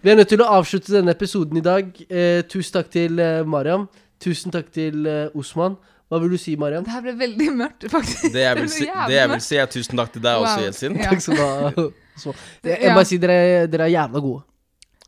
Vi 0.02 0.10
er 0.10 0.16
nødt 0.18 0.28
til 0.28 0.42
å 0.44 0.48
avslutte 0.58 0.92
denne 0.94 1.14
episoden 1.14 1.60
i 1.60 1.64
dag. 1.64 1.90
Eh, 2.08 2.42
tusen 2.50 2.78
takk 2.78 2.90
til 2.92 3.18
eh, 3.22 3.42
Mariam. 3.46 3.86
Tusen 4.22 4.52
takk 4.54 4.70
til 4.74 5.06
eh, 5.10 5.26
Osman. 5.38 5.76
Hva 6.12 6.20
vil 6.22 6.34
du 6.34 6.38
si, 6.38 6.54
Mariam? 6.60 6.84
Det 6.84 6.92
her 6.92 7.02
ble 7.06 7.14
veldig 7.18 7.50
mørkt, 7.58 7.86
faktisk. 7.90 8.26
Det 8.34 8.42
jeg 8.44 8.56
vil 8.60 8.68
si, 8.78 8.84
det 9.08 9.16
jeg 9.18 9.30
vil 9.32 9.40
si 9.44 9.56
er 9.62 9.70
tusen 9.72 9.96
takk 10.02 10.12
til 10.14 10.22
deg 10.24 10.42
også, 10.44 10.64
Jelsin. 10.68 10.98
Ja. 11.00 11.10
Takk 11.14 11.22
skal 11.24 11.38
du 11.38 11.44
ha. 11.44 11.86
Så, 12.22 12.30
jeg, 12.62 12.76
jeg 12.78 12.90
Ja. 12.90 12.94
bare 12.94 13.06
sier 13.10 13.22
dere, 13.24 13.64
dere 13.72 13.88
er 13.88 13.94
jævla 13.96 14.20
gode. 14.22 14.44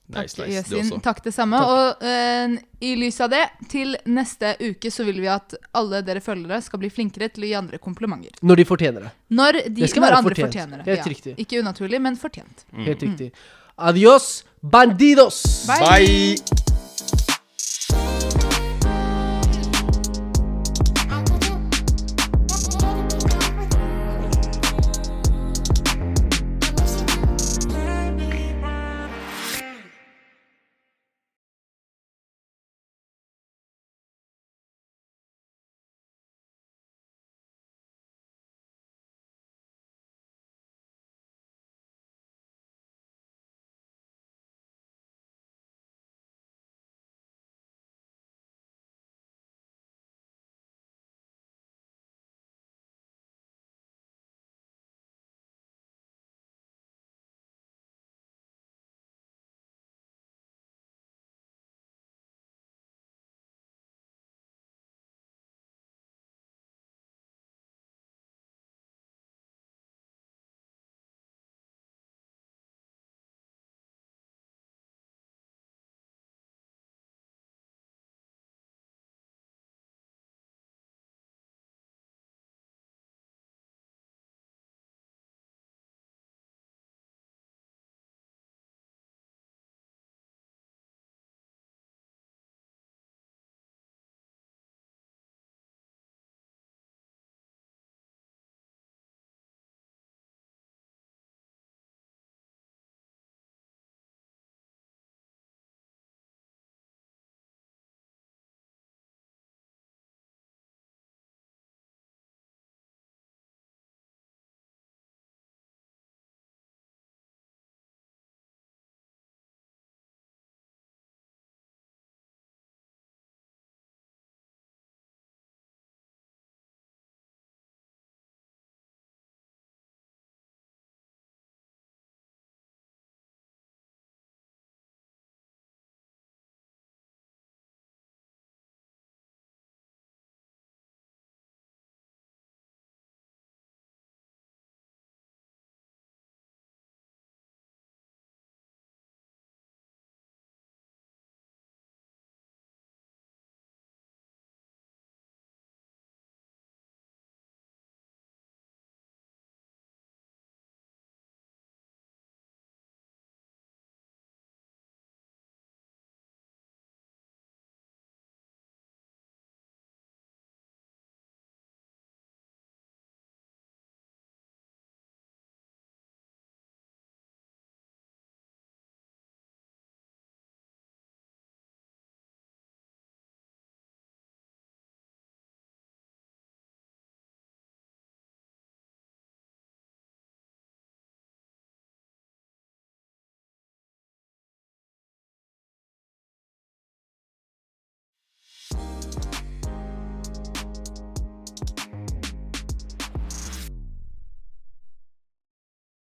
Nice, 0.06 0.36
Takk, 0.38 0.46
nice. 0.48 0.70
Det. 0.70 0.98
Takk 1.02 1.20
det 1.24 1.32
samme. 1.34 1.58
Og 1.66 2.02
uh, 2.02 2.56
i 2.80 2.92
lys 2.98 3.16
av 3.26 3.30
det, 3.32 3.40
til 3.70 3.96
neste 4.06 4.52
uke 4.62 4.90
så 4.94 5.02
vil 5.06 5.18
vi 5.22 5.26
at 5.30 5.54
alle 5.74 5.98
dere 6.06 6.22
følgere 6.22 6.60
skal 6.62 6.78
bli 6.82 6.90
flinkere 6.94 7.26
til 7.34 7.42
å 7.42 7.50
gi 7.50 7.56
andre 7.58 7.80
komplimenter. 7.82 8.38
Når 8.46 8.62
de 8.62 8.66
fortjener 8.70 9.08
det. 9.08 9.10
Når, 9.34 9.60
de, 9.66 9.74
Det 9.82 9.90
skal 9.90 10.02
når 10.04 10.08
være 10.08 10.20
andre 10.22 10.30
fortjent. 10.34 10.54
fortjener 10.54 10.82
det. 10.86 10.92
Helt 10.94 11.10
riktig. 11.14 11.34
Ikke 11.42 11.62
unaturlig, 11.62 12.02
men 12.06 12.18
fortjent. 12.22 12.66
Helt 12.86 13.02
riktig. 13.02 13.32
Adios, 13.76 14.30
bandidos! 14.62 15.42
Bye. 15.66 15.82
Bye! 15.90 16.65